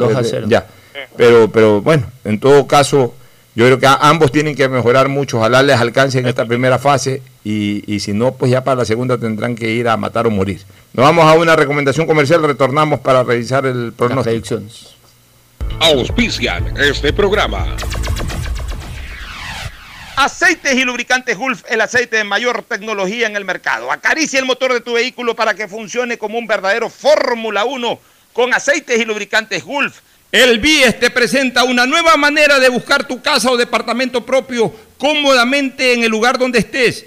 Ya. 0.48 0.66
Pero, 1.16 1.50
pero 1.50 1.80
bueno, 1.80 2.06
en 2.24 2.40
todo 2.40 2.66
caso, 2.66 3.14
yo 3.54 3.66
creo 3.66 3.78
que 3.78 3.86
ambos 3.86 4.32
tienen 4.32 4.54
que 4.54 4.68
mejorar 4.68 5.08
mucho. 5.08 5.38
Ojalá 5.38 5.62
les 5.62 5.80
alcance 5.80 6.18
en 6.18 6.26
esta 6.26 6.44
primera 6.44 6.78
fase 6.78 7.22
y, 7.44 7.84
y 7.92 8.00
si 8.00 8.12
no, 8.12 8.32
pues 8.34 8.50
ya 8.50 8.64
para 8.64 8.78
la 8.78 8.84
segunda 8.84 9.16
tendrán 9.18 9.54
que 9.54 9.70
ir 9.70 9.88
a 9.88 9.96
matar 9.96 10.26
o 10.26 10.30
morir. 10.30 10.62
Nos 10.92 11.04
vamos 11.04 11.24
a 11.24 11.34
una 11.34 11.56
recomendación 11.56 12.06
comercial, 12.06 12.42
retornamos 12.42 13.00
para 13.00 13.22
revisar 13.22 13.66
el 13.66 13.92
pronóstico. 13.92 14.60
Auspician 15.80 16.76
este 16.78 17.12
programa. 17.12 17.76
Aceites 20.16 20.74
y 20.74 20.84
lubricantes 20.84 21.36
Gulf, 21.36 21.64
el 21.68 21.80
aceite 21.80 22.18
de 22.18 22.24
mayor 22.24 22.62
tecnología 22.62 23.26
en 23.26 23.34
el 23.34 23.44
mercado. 23.44 23.90
Acaricia 23.90 24.38
el 24.38 24.44
motor 24.44 24.72
de 24.72 24.80
tu 24.80 24.94
vehículo 24.94 25.34
para 25.34 25.54
que 25.54 25.66
funcione 25.66 26.18
como 26.18 26.38
un 26.38 26.46
verdadero 26.46 26.88
Fórmula 26.88 27.64
1 27.64 27.98
con 28.32 28.54
aceites 28.54 29.00
y 29.00 29.04
lubricantes 29.04 29.64
Gulf. 29.64 30.00
El 30.34 30.58
BIES 30.58 30.98
te 30.98 31.10
presenta 31.10 31.62
una 31.62 31.86
nueva 31.86 32.16
manera 32.16 32.58
de 32.58 32.68
buscar 32.68 33.06
tu 33.06 33.22
casa 33.22 33.52
o 33.52 33.56
departamento 33.56 34.26
propio 34.26 34.74
cómodamente 34.98 35.92
en 35.92 36.02
el 36.02 36.10
lugar 36.10 36.40
donde 36.40 36.58
estés. 36.58 37.06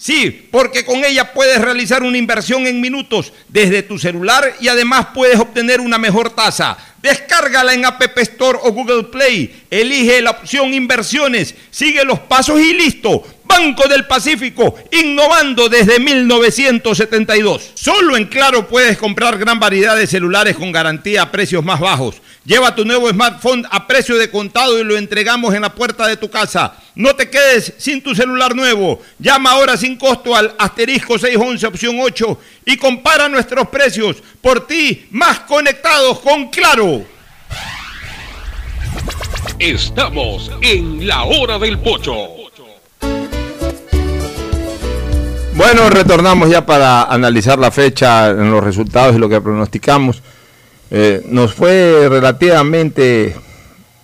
Sí, 0.00 0.48
porque 0.52 0.84
con 0.84 1.04
ella 1.04 1.32
puedes 1.32 1.60
realizar 1.60 2.04
una 2.04 2.16
inversión 2.16 2.68
en 2.68 2.80
minutos 2.80 3.32
desde 3.48 3.82
tu 3.82 3.98
celular 3.98 4.54
y 4.60 4.68
además 4.68 5.08
puedes 5.12 5.40
obtener 5.40 5.80
una 5.80 5.98
mejor 5.98 6.30
tasa. 6.30 6.78
Descárgala 7.02 7.74
en 7.74 7.84
App 7.84 8.00
Store 8.18 8.60
o 8.62 8.70
Google 8.70 9.04
Play. 9.04 9.64
Elige 9.68 10.22
la 10.22 10.30
opción 10.30 10.72
inversiones, 10.72 11.52
sigue 11.72 12.04
los 12.04 12.20
pasos 12.20 12.60
y 12.60 12.74
listo. 12.74 13.24
Banco 13.48 13.88
del 13.88 14.06
Pacífico, 14.06 14.76
innovando 14.92 15.68
desde 15.68 15.98
1972. 15.98 17.72
Solo 17.74 18.16
en 18.16 18.26
Claro 18.26 18.68
puedes 18.68 18.98
comprar 18.98 19.38
gran 19.38 19.58
variedad 19.58 19.96
de 19.96 20.06
celulares 20.06 20.54
con 20.56 20.70
garantía 20.70 21.22
a 21.22 21.32
precios 21.32 21.64
más 21.64 21.80
bajos. 21.80 22.16
Lleva 22.44 22.74
tu 22.74 22.84
nuevo 22.84 23.10
smartphone 23.10 23.66
a 23.70 23.86
precio 23.86 24.16
de 24.16 24.30
contado 24.30 24.78
y 24.78 24.84
lo 24.84 24.96
entregamos 24.96 25.54
en 25.54 25.62
la 25.62 25.74
puerta 25.74 26.06
de 26.06 26.16
tu 26.16 26.30
casa. 26.30 26.74
No 26.94 27.14
te 27.14 27.28
quedes 27.28 27.74
sin 27.78 28.02
tu 28.02 28.14
celular 28.14 28.54
nuevo. 28.54 29.02
Llama 29.18 29.50
ahora 29.50 29.76
sin 29.76 29.96
costo 29.96 30.34
al 30.34 30.54
asterisco 30.58 31.18
611 31.18 31.66
opción 31.66 31.98
8 32.00 32.40
y 32.66 32.76
compara 32.76 33.28
nuestros 33.28 33.68
precios. 33.68 34.16
Por 34.40 34.66
ti, 34.66 35.08
más 35.10 35.40
conectados 35.40 36.20
con 36.20 36.48
Claro. 36.48 37.04
Estamos 39.58 40.50
en 40.62 41.06
la 41.06 41.24
hora 41.24 41.58
del 41.58 41.78
pocho. 41.78 42.47
Bueno, 45.58 45.90
retornamos 45.90 46.48
ya 46.48 46.64
para 46.64 47.02
analizar 47.02 47.58
la 47.58 47.72
fecha 47.72 48.30
en 48.30 48.48
los 48.52 48.62
resultados 48.62 49.16
y 49.16 49.18
lo 49.18 49.28
que 49.28 49.40
pronosticamos. 49.40 50.22
Eh, 50.88 51.20
nos 51.26 51.52
fue 51.52 52.06
relativamente, 52.08 53.34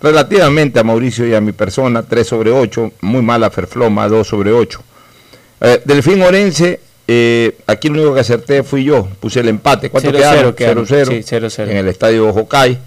relativamente 0.01 0.79
a 0.81 0.83
Mauricio 0.83 1.25
y 1.25 1.33
a 1.33 1.39
mi 1.39 1.53
persona, 1.53 2.03
3 2.03 2.27
sobre 2.27 2.51
8, 2.51 2.91
muy 2.99 3.21
mala 3.21 3.49
Ferfloma, 3.49 4.09
2 4.09 4.27
sobre 4.27 4.51
8. 4.51 4.83
Eh, 5.61 5.81
Delfín 5.85 6.21
Orense, 6.23 6.81
eh, 7.07 7.57
aquí 7.67 7.87
lo 7.87 7.93
único 8.01 8.15
que 8.15 8.19
acerté 8.19 8.61
fui 8.63 8.83
yo, 8.83 9.07
puse 9.21 9.39
el 9.39 9.47
empate. 9.47 9.89
¿Cuánto 9.89 10.09
0-0 10.09 10.17
quedaron? 10.17 10.53
quedaron. 10.55 10.85
0-0 10.85 11.05
Sí, 11.23 11.35
0-0. 11.35 11.69
en 11.71 11.77
el 11.77 11.87
estadio 11.87 12.33
Jocay. 12.33 12.77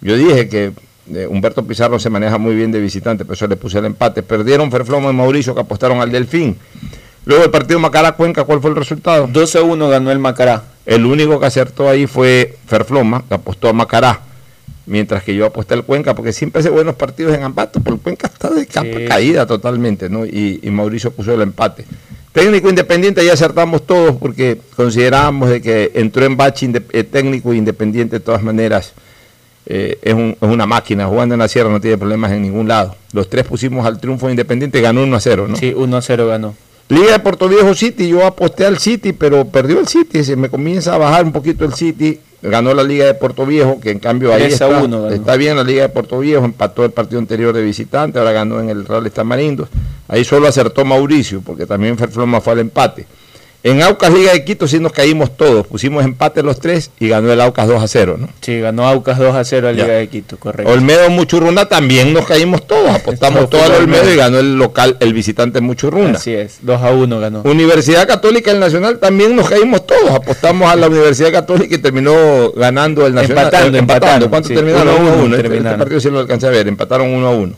Yo 0.00 0.16
dije 0.16 0.48
que 0.48 0.70
eh, 1.12 1.26
Humberto 1.28 1.66
Pizarro 1.66 1.98
se 1.98 2.08
maneja 2.08 2.38
muy 2.38 2.54
bien 2.54 2.70
de 2.70 2.78
visitante, 2.78 3.24
pero 3.24 3.34
eso 3.34 3.48
le 3.48 3.56
puse 3.56 3.80
el 3.80 3.86
empate. 3.86 4.22
Perdieron 4.22 4.70
Ferfloma 4.70 5.10
y 5.10 5.12
Mauricio 5.12 5.56
que 5.56 5.60
apostaron 5.62 6.00
al 6.00 6.12
Delfín. 6.12 6.56
Luego 7.24 7.44
el 7.44 7.50
partido 7.50 7.78
Macará-Cuenca, 7.78 8.44
¿cuál 8.44 8.60
fue 8.60 8.70
el 8.70 8.76
resultado? 8.76 9.28
2 9.30 9.56
a 9.56 9.62
1 9.62 9.88
ganó 9.88 10.10
el 10.10 10.18
Macará. 10.18 10.64
El 10.86 11.06
único 11.06 11.38
que 11.38 11.46
acertó 11.46 11.88
ahí 11.88 12.06
fue 12.06 12.56
Ferfloma, 12.66 13.22
que 13.28 13.34
apostó 13.34 13.68
a 13.68 13.72
Macará, 13.72 14.20
mientras 14.86 15.22
que 15.22 15.34
yo 15.34 15.46
aposté 15.46 15.74
al 15.74 15.84
Cuenca, 15.84 16.14
porque 16.16 16.32
siempre 16.32 16.58
hace 16.60 16.70
buenos 16.70 16.96
partidos 16.96 17.34
en 17.36 17.44
Ambato, 17.44 17.80
pero 17.80 17.94
el 17.96 18.02
Cuenca 18.02 18.26
está 18.26 18.50
de 18.50 18.66
capa 18.66 18.88
Sí. 18.98 19.04
caída 19.06 19.46
totalmente, 19.46 20.08
¿no? 20.08 20.26
Y, 20.26 20.58
y 20.62 20.70
Mauricio 20.70 21.12
puso 21.12 21.32
el 21.32 21.42
empate. 21.42 21.84
Técnico 22.32 22.68
independiente 22.68 23.24
ya 23.24 23.34
acertamos 23.34 23.86
todos 23.86 24.16
porque 24.16 24.58
considerábamos 24.74 25.50
de 25.50 25.60
que 25.62 25.92
entró 25.94 26.24
en 26.24 26.36
bache 26.36 26.68
eh, 26.92 27.04
técnico 27.04 27.52
independiente 27.54 28.16
de 28.16 28.20
todas 28.20 28.42
maneras. 28.42 28.94
eh, 29.66 29.98
es, 30.02 30.14
un- 30.14 30.36
es 30.40 30.48
una 30.48 30.66
máquina, 30.66 31.06
jugando 31.06 31.36
en 31.36 31.38
la 31.38 31.46
sierra 31.46 31.70
no 31.70 31.80
tiene 31.80 31.96
problemas 31.96 32.32
en 32.32 32.42
ningún 32.42 32.66
lado. 32.66 32.96
Los 33.12 33.30
tres 33.30 33.46
pusimos 33.46 33.86
al 33.86 34.00
triunfo 34.00 34.26
de 34.26 34.32
independiente, 34.32 34.80
ganó 34.80 35.04
1 35.04 35.16
a 35.16 35.20
0, 35.20 35.46
¿no? 35.48 35.56
Sí, 35.56 35.72
1 35.76 35.96
a 35.96 36.02
0 36.02 36.26
ganó. 36.26 36.54
Liga 36.92 37.12
de 37.12 37.18
Puerto 37.20 37.48
Viejo 37.48 37.74
City, 37.74 38.06
yo 38.06 38.26
aposté 38.26 38.66
al 38.66 38.78
City, 38.78 39.14
pero 39.14 39.46
perdió 39.46 39.80
el 39.80 39.88
City, 39.88 40.22
se 40.22 40.36
me 40.36 40.50
comienza 40.50 40.94
a 40.94 40.98
bajar 40.98 41.24
un 41.24 41.32
poquito 41.32 41.64
el 41.64 41.72
City, 41.72 42.20
ganó 42.42 42.74
la 42.74 42.82
Liga 42.82 43.06
de 43.06 43.14
Puerto 43.14 43.46
Viejo, 43.46 43.80
que 43.80 43.90
en 43.90 43.98
cambio 43.98 44.30
ahí 44.30 44.42
3 44.42 44.60
a 44.60 44.66
está, 44.66 44.82
1 44.82 45.02
ganó. 45.02 45.14
está 45.14 45.36
bien 45.36 45.56
la 45.56 45.64
Liga 45.64 45.84
de 45.84 45.88
Puerto 45.88 46.18
Viejo, 46.18 46.44
empató 46.44 46.84
el 46.84 46.90
partido 46.90 47.18
anterior 47.18 47.54
de 47.54 47.62
visitante, 47.62 48.18
ahora 48.18 48.32
ganó 48.32 48.60
en 48.60 48.68
el 48.68 48.84
Real 48.84 49.10
Tamarindos, 49.10 49.70
ahí 50.06 50.22
solo 50.22 50.46
acertó 50.48 50.84
Mauricio, 50.84 51.40
porque 51.40 51.64
también 51.64 51.96
Ferfloma 51.96 52.42
fue 52.42 52.52
al 52.52 52.58
empate. 52.58 53.06
En 53.64 53.80
Aucas 53.80 54.12
Liga 54.12 54.32
de 54.32 54.44
Quito 54.44 54.66
sí 54.66 54.80
nos 54.80 54.90
caímos 54.90 55.36
todos, 55.36 55.64
pusimos 55.68 56.04
empate 56.04 56.42
los 56.42 56.58
tres 56.58 56.90
y 56.98 57.06
ganó 57.08 57.32
el 57.32 57.40
Aucas 57.40 57.68
2 57.68 57.80
a 57.80 57.86
0, 57.86 58.16
¿no? 58.18 58.28
Sí, 58.40 58.58
ganó 58.58 58.88
Aucas 58.88 59.18
2 59.18 59.36
a 59.36 59.44
0 59.44 59.68
a 59.68 59.70
Ya. 59.72 59.84
Liga 59.84 59.94
de 59.98 60.08
Quito, 60.08 60.36
correcto. 60.36 60.72
Olmedo 60.72 61.08
Muchurruna 61.10 61.66
también 61.66 62.12
nos 62.12 62.26
caímos 62.26 62.66
todos, 62.66 62.90
apostamos 62.94 63.48
Todo 63.48 63.62
al 63.62 63.74
Olmedo 63.74 64.12
y 64.12 64.16
ganó 64.16 64.40
el 64.40 64.56
local, 64.56 64.96
el 64.98 65.12
visitante 65.14 65.60
Muchurruna. 65.60 66.18
Así 66.18 66.32
es, 66.34 66.58
2 66.62 66.82
a 66.82 66.90
1 66.90 67.20
ganó. 67.20 67.42
Universidad 67.42 68.04
Católica 68.08 68.50
del 68.50 68.58
Nacional 68.58 68.98
también 68.98 69.36
nos 69.36 69.48
caímos 69.48 69.86
todos. 69.86 70.10
Apostamos 70.10 70.68
a 70.68 70.74
la 70.74 70.88
Universidad 70.88 71.30
Católica 71.30 71.76
y 71.76 71.78
terminó 71.78 72.50
ganando 72.56 73.06
el 73.06 73.14
Nacional. 73.14 73.44
Empatando, 73.44 73.76
Eh, 73.76 73.80
empataron, 73.80 74.28
¿Cuánto 74.28 74.48
sí, 74.48 74.54
terminaron? 74.56 74.88
uno 74.88 74.96
a 74.96 75.02
1 75.02 75.10
a 75.12 75.14
uno 75.14 75.24
1. 75.24 75.36
Este, 75.36 75.56
este 75.58 75.74
partido 75.76 76.00
sí 76.00 76.10
lo 76.10 76.18
alcancé 76.18 76.46
a 76.48 76.50
ver. 76.50 76.66
Empataron 76.66 77.14
1 77.14 77.26
a 77.28 77.30
1. 77.30 77.54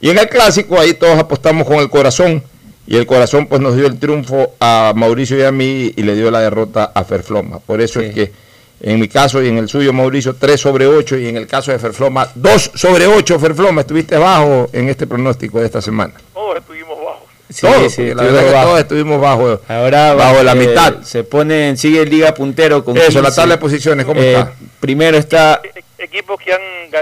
Y 0.00 0.10
en 0.10 0.18
el 0.18 0.28
clásico, 0.28 0.78
ahí 0.78 0.94
todos 0.94 1.18
apostamos 1.18 1.66
con 1.66 1.78
el 1.78 1.90
corazón. 1.90 2.44
Y 2.86 2.96
el 2.96 3.06
corazón 3.06 3.46
pues 3.46 3.60
nos 3.60 3.76
dio 3.76 3.86
el 3.86 3.98
triunfo 3.98 4.54
a 4.60 4.92
Mauricio 4.96 5.38
y 5.38 5.42
a 5.42 5.52
mí 5.52 5.92
y 5.96 6.02
le 6.02 6.14
dio 6.16 6.30
la 6.30 6.40
derrota 6.40 6.90
a 6.94 7.04
Ferfloma. 7.04 7.58
Por 7.60 7.80
eso 7.80 8.00
es 8.00 8.12
que 8.14 8.32
en 8.80 8.98
mi 8.98 9.06
caso 9.06 9.40
y 9.42 9.48
en 9.48 9.58
el 9.58 9.68
suyo 9.68 9.92
Mauricio 9.92 10.34
3 10.34 10.60
sobre 10.60 10.86
8 10.88 11.16
y 11.18 11.28
en 11.28 11.36
el 11.36 11.46
caso 11.46 11.70
de 11.70 11.78
Ferfloma 11.78 12.28
2 12.34 12.72
sobre 12.74 13.06
8 13.06 13.38
Ferfloma. 13.38 13.82
Estuviste 13.82 14.16
bajo 14.18 14.68
en 14.72 14.88
este 14.88 15.06
pronóstico 15.06 15.60
de 15.60 15.66
esta 15.66 15.80
semana. 15.80 16.14
Todos 16.34 16.56
estuvimos 16.58 16.98
bajos. 16.98 17.22
Sí, 17.48 17.60
todos, 17.60 17.92
sí, 17.92 18.02
porque 18.02 18.14
la 18.16 18.22
estuvimos 18.22 18.32
verdad 18.32 18.42
que 18.48 18.52
bajo. 18.54 18.66
todos 18.68 18.80
estuvimos 18.80 19.20
bajo, 19.20 19.60
Ahora 19.68 20.14
bajo 20.14 20.42
la 20.42 20.52
eh, 20.52 20.54
mitad. 20.56 21.02
Se 21.02 21.22
pone, 21.22 21.76
sigue 21.76 22.04
Liga 22.04 22.34
puntero 22.34 22.84
con 22.84 22.96
Eso, 22.96 23.20
la 23.22 23.28
15. 23.28 23.36
tabla 23.36 23.54
de 23.56 23.60
posiciones, 23.60 24.04
¿cómo 24.06 24.20
Eh, 24.20 24.32
está? 24.32 24.52
Primero 24.80 25.16
está 25.18 25.60
Equipos 26.02 26.40
que, 26.40 26.52
han, 26.52 26.60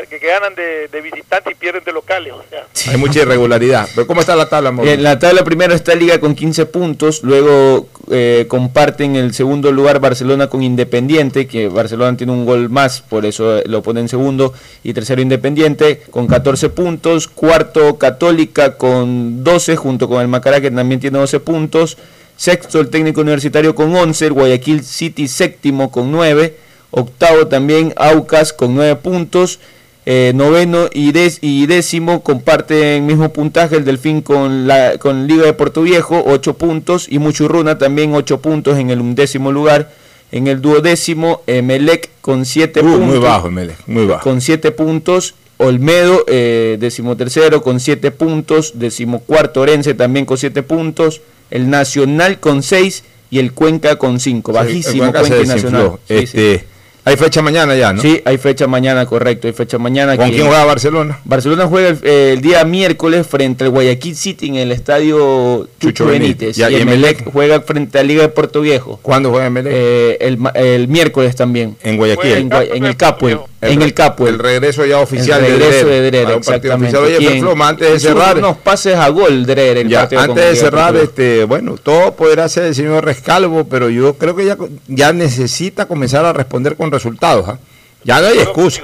que, 0.09 0.19
que 0.19 0.27
ganan 0.27 0.55
de, 0.55 0.89
de 0.89 1.01
visitantes 1.01 1.53
y 1.53 1.55
pierden 1.55 1.83
de 1.85 1.93
locales. 1.93 2.33
O 2.33 2.45
sea, 2.49 2.67
Hay 2.93 2.99
mucha 2.99 3.21
irregularidad. 3.21 3.89
Pero 3.95 4.07
¿cómo 4.07 4.21
está 4.21 4.37
la 4.37 4.49
tabla, 4.49 4.71
Mauricio? 4.71 4.95
En 4.95 5.03
la 5.03 5.19
tabla 5.19 5.43
primero 5.45 5.75
está 5.75 5.95
Liga 5.95 6.21
con 6.21 6.35
15 6.35 6.67
puntos, 6.67 7.23
luego 7.23 7.89
eh, 8.11 8.47
comparten 8.49 9.17
el 9.17 9.35
segundo 9.35 9.73
lugar 9.73 10.01
Barcelona 10.01 10.49
con 10.49 10.63
Independiente, 10.63 11.47
que 11.47 11.69
Barcelona 11.69 12.17
tiene 12.17 12.33
un 12.33 12.45
gol 12.45 12.69
más, 12.69 13.01
por 13.01 13.25
eso 13.25 13.59
eh, 13.59 13.65
lo 13.67 13.83
pone 13.83 14.01
en 14.01 14.09
segundo, 14.09 14.53
y 14.83 14.93
tercero 14.93 15.23
Independiente 15.23 16.03
con 16.11 16.27
14 16.27 16.71
puntos, 16.71 17.29
cuarto 17.29 17.99
Católica 17.99 18.77
con 18.77 19.45
12, 19.45 19.77
junto 19.77 20.09
con 20.09 20.21
el 20.21 20.29
Macará 20.29 20.61
que 20.61 20.71
también 20.71 21.01
tiene 21.01 21.19
12 21.19 21.41
puntos, 21.41 21.97
sexto 22.37 22.81
el 22.81 22.89
técnico 22.89 23.21
universitario 23.21 23.75
con 23.75 23.95
11, 23.95 24.27
el 24.27 24.33
Guayaquil 24.33 24.83
City 24.83 25.29
séptimo 25.29 25.91
con 25.91 26.11
9, 26.11 26.57
octavo 26.91 27.47
también 27.47 27.93
Aucas 27.97 28.53
con 28.53 28.75
9 28.75 28.97
puntos, 28.97 29.59
eh, 30.07 30.33
noveno 30.35 30.89
y, 30.93 31.13
dez- 31.13 31.39
y 31.43 31.67
décimo 31.67 32.23
comparten 32.23 33.07
mismo 33.07 33.33
puntaje 33.33 33.77
el 33.77 33.85
Delfín 33.85 34.23
con 34.23 34.67
la 34.67 34.97
con 34.99 35.27
Liga 35.27 35.45
de 35.45 35.53
Puerto 35.53 35.83
Viejo, 35.83 36.23
8 36.27 36.55
puntos, 36.55 37.07
y 37.09 37.19
Muchurruna 37.19 37.79
también 37.79 38.15
8 38.15 38.41
puntos 38.41 38.79
en 38.79 38.91
el 38.91 39.01
undécimo 39.01 39.53
lugar. 39.53 39.91
En 40.33 40.47
el 40.47 40.61
duodécimo, 40.63 41.43
Emelec 41.49 42.09
con 42.21 42.45
7 42.45 42.81
Uh, 42.81 42.85
puntos. 42.85 43.01
muy 43.09 43.19
bajo, 43.19 43.49
Emelec, 43.49 43.77
muy 43.87 44.07
bajo. 44.07 44.23
Con 44.23 44.41
7 44.41 44.71
puntos. 44.71 45.35
Olmedo, 45.59 46.25
eh, 46.29 46.77
decimotercero 46.81 47.63
con 47.63 47.81
7 47.81 48.11
puntos. 48.13 48.73
Decimocuarto 48.77 49.61
Orense 49.61 49.93
también 49.95 50.25
con 50.27 50.39
7 50.39 50.63
puntos. 50.63 51.21
El 51.51 51.69
Nacional 51.69 52.39
con 52.39 52.63
6 52.63 53.03
y 53.31 53.41
el 53.41 53.53
Cuenca 53.53 53.97
con 53.97 54.21
5. 54.21 54.53
Bajísimo 54.53 55.05
el 55.07 55.11
Cuenca 55.11 55.25
se 55.25 55.29
Cuenca 55.37 55.45
y 55.45 55.49
Nacional. 55.57 55.93
Sí, 56.09 56.27
sí. 56.29 56.61
Hay 57.05 57.17
fecha 57.17 57.41
mañana 57.43 57.75
ya, 57.77 57.93
¿no? 57.93 58.03
Sí, 58.03 58.21
hay 58.25 58.37
fecha 58.39 58.67
mañana, 58.67 59.07
correcto. 59.07 59.47
Hay 59.47 59.53
fecha 59.55 59.79
mañana. 59.79 60.17
¿Con 60.17 60.29
que- 60.29 60.37
quién 60.37 60.47
juega 60.47 60.65
Barcelona? 60.65 61.19
Barcelona 61.25 61.67
juega 61.67 61.89
el, 61.89 61.99
eh, 62.03 62.33
el 62.35 62.41
día 62.43 62.65
miércoles 62.65 63.27
frente 63.27 63.65
al 63.65 63.71
Guayaquil 63.71 64.15
City 64.17 64.49
en 64.49 64.57
el 64.57 64.73
estadio 64.73 65.69
Chucho 65.81 66.07
Benítez. 66.07 66.57
Ya, 66.57 66.71
y 66.71 66.77
y 66.77 66.81
Emelec 66.83 67.31
juega 67.33 67.61
frente 67.61 67.99
a 67.99 68.03
Liga 68.03 68.23
de 68.23 68.29
Puerto 68.29 68.61
Viejo. 68.61 68.99
¿Cuándo 69.03 69.31
juega 69.31 69.47
Emelec? 69.47 69.73
Eh, 69.75 70.19
el, 70.21 70.39
el 70.55 70.89
miércoles 70.89 71.35
también. 71.37 71.77
En 71.83 71.97
Guayaquil. 71.97 72.33
En, 72.33 72.53
en 72.53 72.85
el 72.85 72.97
Capuel. 72.97 73.39
En 73.63 73.83
el 73.83 73.93
Capuel. 73.93 74.35
El 74.35 74.39
regreso 74.39 74.87
ya 74.87 74.99
oficial 75.01 75.45
el 75.45 75.53
regreso 75.59 75.87
de 75.87 76.01
de 76.01 76.11
Dreher. 76.11 76.11
Dreher, 76.11 76.27
a 76.27 76.37
un 76.37 76.43
partido 76.43 76.57
exactamente. 76.75 76.97
oficial. 76.97 77.05
Oye, 77.05 77.17
¿Quién? 77.19 77.31
Ferfloma, 77.41 77.69
antes 77.69 77.93
de 77.93 78.01
cerrar. 78.01 78.39
unos 78.39 78.57
pases 78.59 78.95
a 78.97 79.09
gol 79.11 79.45
Dreher 79.47 79.77
el 79.79 79.89
Ya, 79.89 80.01
partido 80.01 80.21
antes 80.23 80.45
de 80.51 80.57
cerrar, 80.57 80.97
este, 80.97 81.45
bueno, 81.45 81.77
todo 81.77 82.15
podrá 82.15 82.49
ser 82.49 82.65
el 82.65 82.75
señor 82.75 83.05
Rescalvo, 83.05 83.65
pero 83.65 83.91
yo 83.91 84.15
creo 84.15 84.35
que 84.35 84.47
ya, 84.47 84.57
ya 84.89 85.13
necesita 85.13 85.87
comenzar 85.87 86.25
a 86.25 86.33
responder 86.33 86.77
con 86.77 86.90
resultados. 86.91 87.49
¿ah? 87.49 87.59
Ya 88.05 88.21
no 88.21 88.29
hay 88.29 88.39
excusa. 88.39 88.83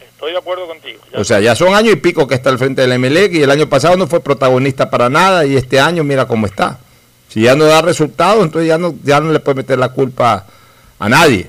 Estoy 0.00 0.32
de 0.32 0.38
acuerdo 0.38 0.68
contigo. 0.68 1.00
O 1.14 1.24
sea, 1.24 1.40
ya 1.40 1.56
son 1.56 1.74
años 1.74 1.94
y 1.94 1.96
pico 1.96 2.28
que 2.28 2.36
está 2.36 2.48
al 2.50 2.58
frente 2.58 2.82
del 2.82 2.92
Emelec 2.92 3.32
y 3.34 3.42
el 3.42 3.50
año 3.50 3.68
pasado 3.68 3.96
no 3.96 4.06
fue 4.06 4.20
protagonista 4.20 4.88
para 4.88 5.08
nada 5.08 5.44
y 5.44 5.56
este 5.56 5.80
año 5.80 6.04
mira 6.04 6.26
cómo 6.26 6.46
está. 6.46 6.78
Si 7.28 7.40
ya 7.40 7.56
no 7.56 7.64
da 7.64 7.82
resultados, 7.82 8.44
entonces 8.44 8.68
ya 8.68 8.78
no, 8.78 8.94
ya 9.02 9.18
no 9.18 9.32
le 9.32 9.40
puede 9.40 9.56
meter 9.56 9.78
la 9.78 9.88
culpa 9.88 10.46
a 10.98 11.08
nadie. 11.08 11.48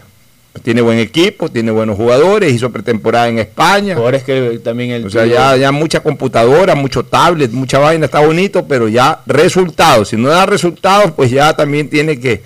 Tiene 0.61 0.81
buen 0.81 0.97
equipo, 0.99 1.49
tiene 1.49 1.71
buenos 1.71 1.97
jugadores, 1.97 2.53
hizo 2.53 2.71
pretemporada 2.71 3.27
en 3.27 3.39
España. 3.39 3.95
Ahora 3.95 4.17
es 4.17 4.23
que 4.23 4.59
también 4.63 4.91
el 4.91 5.05
O 5.05 5.09
sea, 5.09 5.25
ya, 5.25 5.55
ya 5.57 5.71
mucha 5.71 6.01
computadora, 6.01 6.73
mucho 6.73 7.03
tablet, 7.03 7.51
mucha 7.51 7.79
vaina, 7.79 8.05
está 8.05 8.19
bonito, 8.19 8.65
pero 8.67 8.87
ya 8.87 9.19
resultados. 9.25 10.09
Si 10.09 10.17
no 10.17 10.29
da 10.29 10.45
resultados, 10.45 11.11
pues 11.11 11.31
ya 11.31 11.55
también 11.55 11.89
tiene 11.89 12.19
que, 12.19 12.41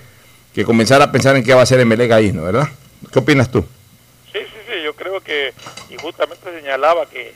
que 0.54 0.66
comenzar 0.66 1.02
a 1.02 1.12
pensar 1.12 1.36
en 1.36 1.44
qué 1.44 1.54
va 1.54 1.62
a 1.62 1.64
hacer 1.64 1.80
Emelec 1.80 2.12
ahí, 2.12 2.32
¿no? 2.32 2.44
¿Verdad? 2.44 2.70
¿Qué 3.12 3.20
opinas 3.20 3.52
tú? 3.52 3.66
Sí, 4.32 4.40
sí, 4.40 4.60
sí, 4.68 4.84
yo 4.84 4.94
creo 4.96 5.22
que, 5.22 5.54
y 5.90 5.98
justamente 5.98 6.52
señalaba 6.52 7.06
que, 7.08 7.34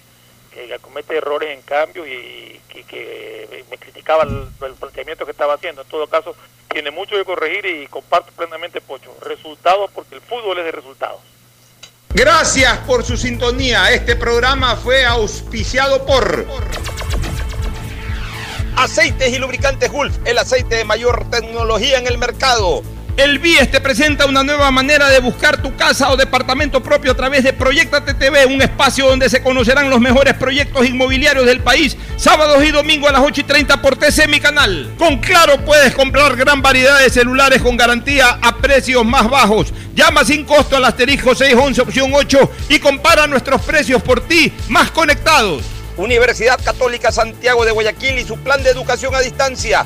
que 0.54 0.78
comete 0.80 1.18
errores 1.18 1.52
en 1.52 1.62
cambio 1.62 2.06
y 2.06 2.60
que, 2.68 2.84
que 2.84 3.64
me 3.70 3.78
criticaba 3.78 4.24
el, 4.24 4.48
el 4.66 4.74
planteamiento 4.74 5.26
que 5.26 5.32
estaba 5.32 5.56
haciendo. 5.56 5.82
En 5.82 5.88
todo 5.88 6.08
caso, 6.08 6.36
tiene 6.70 6.92
mucho 6.92 7.16
que 7.16 7.26
corregir 7.26 7.66
y 7.66 7.88
comparto 7.88 8.32
plenamente, 8.34 8.82
Pocho. 8.82 9.16
Resultados, 9.22 9.90
porque 9.94 10.16
el 10.16 10.22
fútbol 10.22 10.60
es 10.60 10.66
de 10.66 10.72
resultados. 10.72 11.22
Gracias 12.14 12.78
por 12.80 13.06
su 13.06 13.16
sintonía. 13.16 13.92
Este 13.92 14.16
programa 14.16 14.76
fue 14.76 15.06
auspiciado 15.06 16.06
por 16.06 16.46
Aceites 18.76 19.32
y 19.32 19.38
lubricantes 19.38 19.92
Gulf, 19.92 20.18
el 20.26 20.38
aceite 20.38 20.76
de 20.76 20.84
mayor 20.84 21.30
tecnología 21.30 22.00
en 22.00 22.08
el 22.08 22.18
mercado. 22.18 22.84
El 23.18 23.40
BIES 23.40 23.70
te 23.70 23.82
presenta 23.82 24.26
una 24.26 24.42
nueva 24.42 24.72
manera 24.72 25.10
de 25.10 25.20
buscar 25.20 25.62
tu 25.62 25.76
casa 25.76 26.10
o 26.12 26.18
departamento 26.18 26.82
propio 26.82 27.12
a 27.12 27.16
través 27.16 27.44
de 27.44 27.52
Proyectate 27.52 28.14
TV, 28.14 28.46
un 28.46 28.62
espacio 28.62 29.08
donde 29.08 29.30
se 29.30 29.44
conocerán 29.44 29.90
los 29.90 30.00
mejores 30.00 30.34
proyectos 30.36 30.88
inmobiliarios 30.88 31.46
del 31.46 31.60
país, 31.60 31.98
sábados 32.16 32.64
y 32.64 32.72
domingos 32.72 33.10
a 33.10 33.14
las 33.14 33.22
8 33.22 33.42
y 33.42 33.44
30 33.44 33.82
por 33.82 33.98
TC 33.98 34.28
Mi 34.28 34.40
Canal. 34.40 34.94
Con 34.98 35.18
Claro 35.18 35.58
puedes 35.66 35.94
comprar 35.94 36.36
gran 36.38 36.62
variedad 36.62 37.00
de 37.00 37.10
celulares 37.10 37.62
con 37.62 37.76
garantía 37.76 38.40
a 38.42 38.56
precios 38.58 39.06
más 39.06 39.30
bajos. 39.30 39.74
Llama 39.94 40.24
sin 40.24 40.46
costo 40.46 40.78
al 40.78 40.86
asterisco 40.86 41.36
611 41.36 41.82
opción 41.82 42.12
8 42.14 42.52
y 42.70 42.80
compara 42.80 43.28
nuestros 43.28 43.62
precios 43.62 44.02
por 44.02 44.22
ti 44.22 44.54
más 44.70 44.90
conectados. 44.90 45.64
Universidad 45.98 46.60
Católica 46.64 47.12
Santiago 47.12 47.66
de 47.66 47.72
Guayaquil 47.72 48.20
y 48.20 48.24
su 48.24 48.38
plan 48.38 48.64
de 48.64 48.70
educación 48.70 49.14
a 49.14 49.20
distancia, 49.20 49.86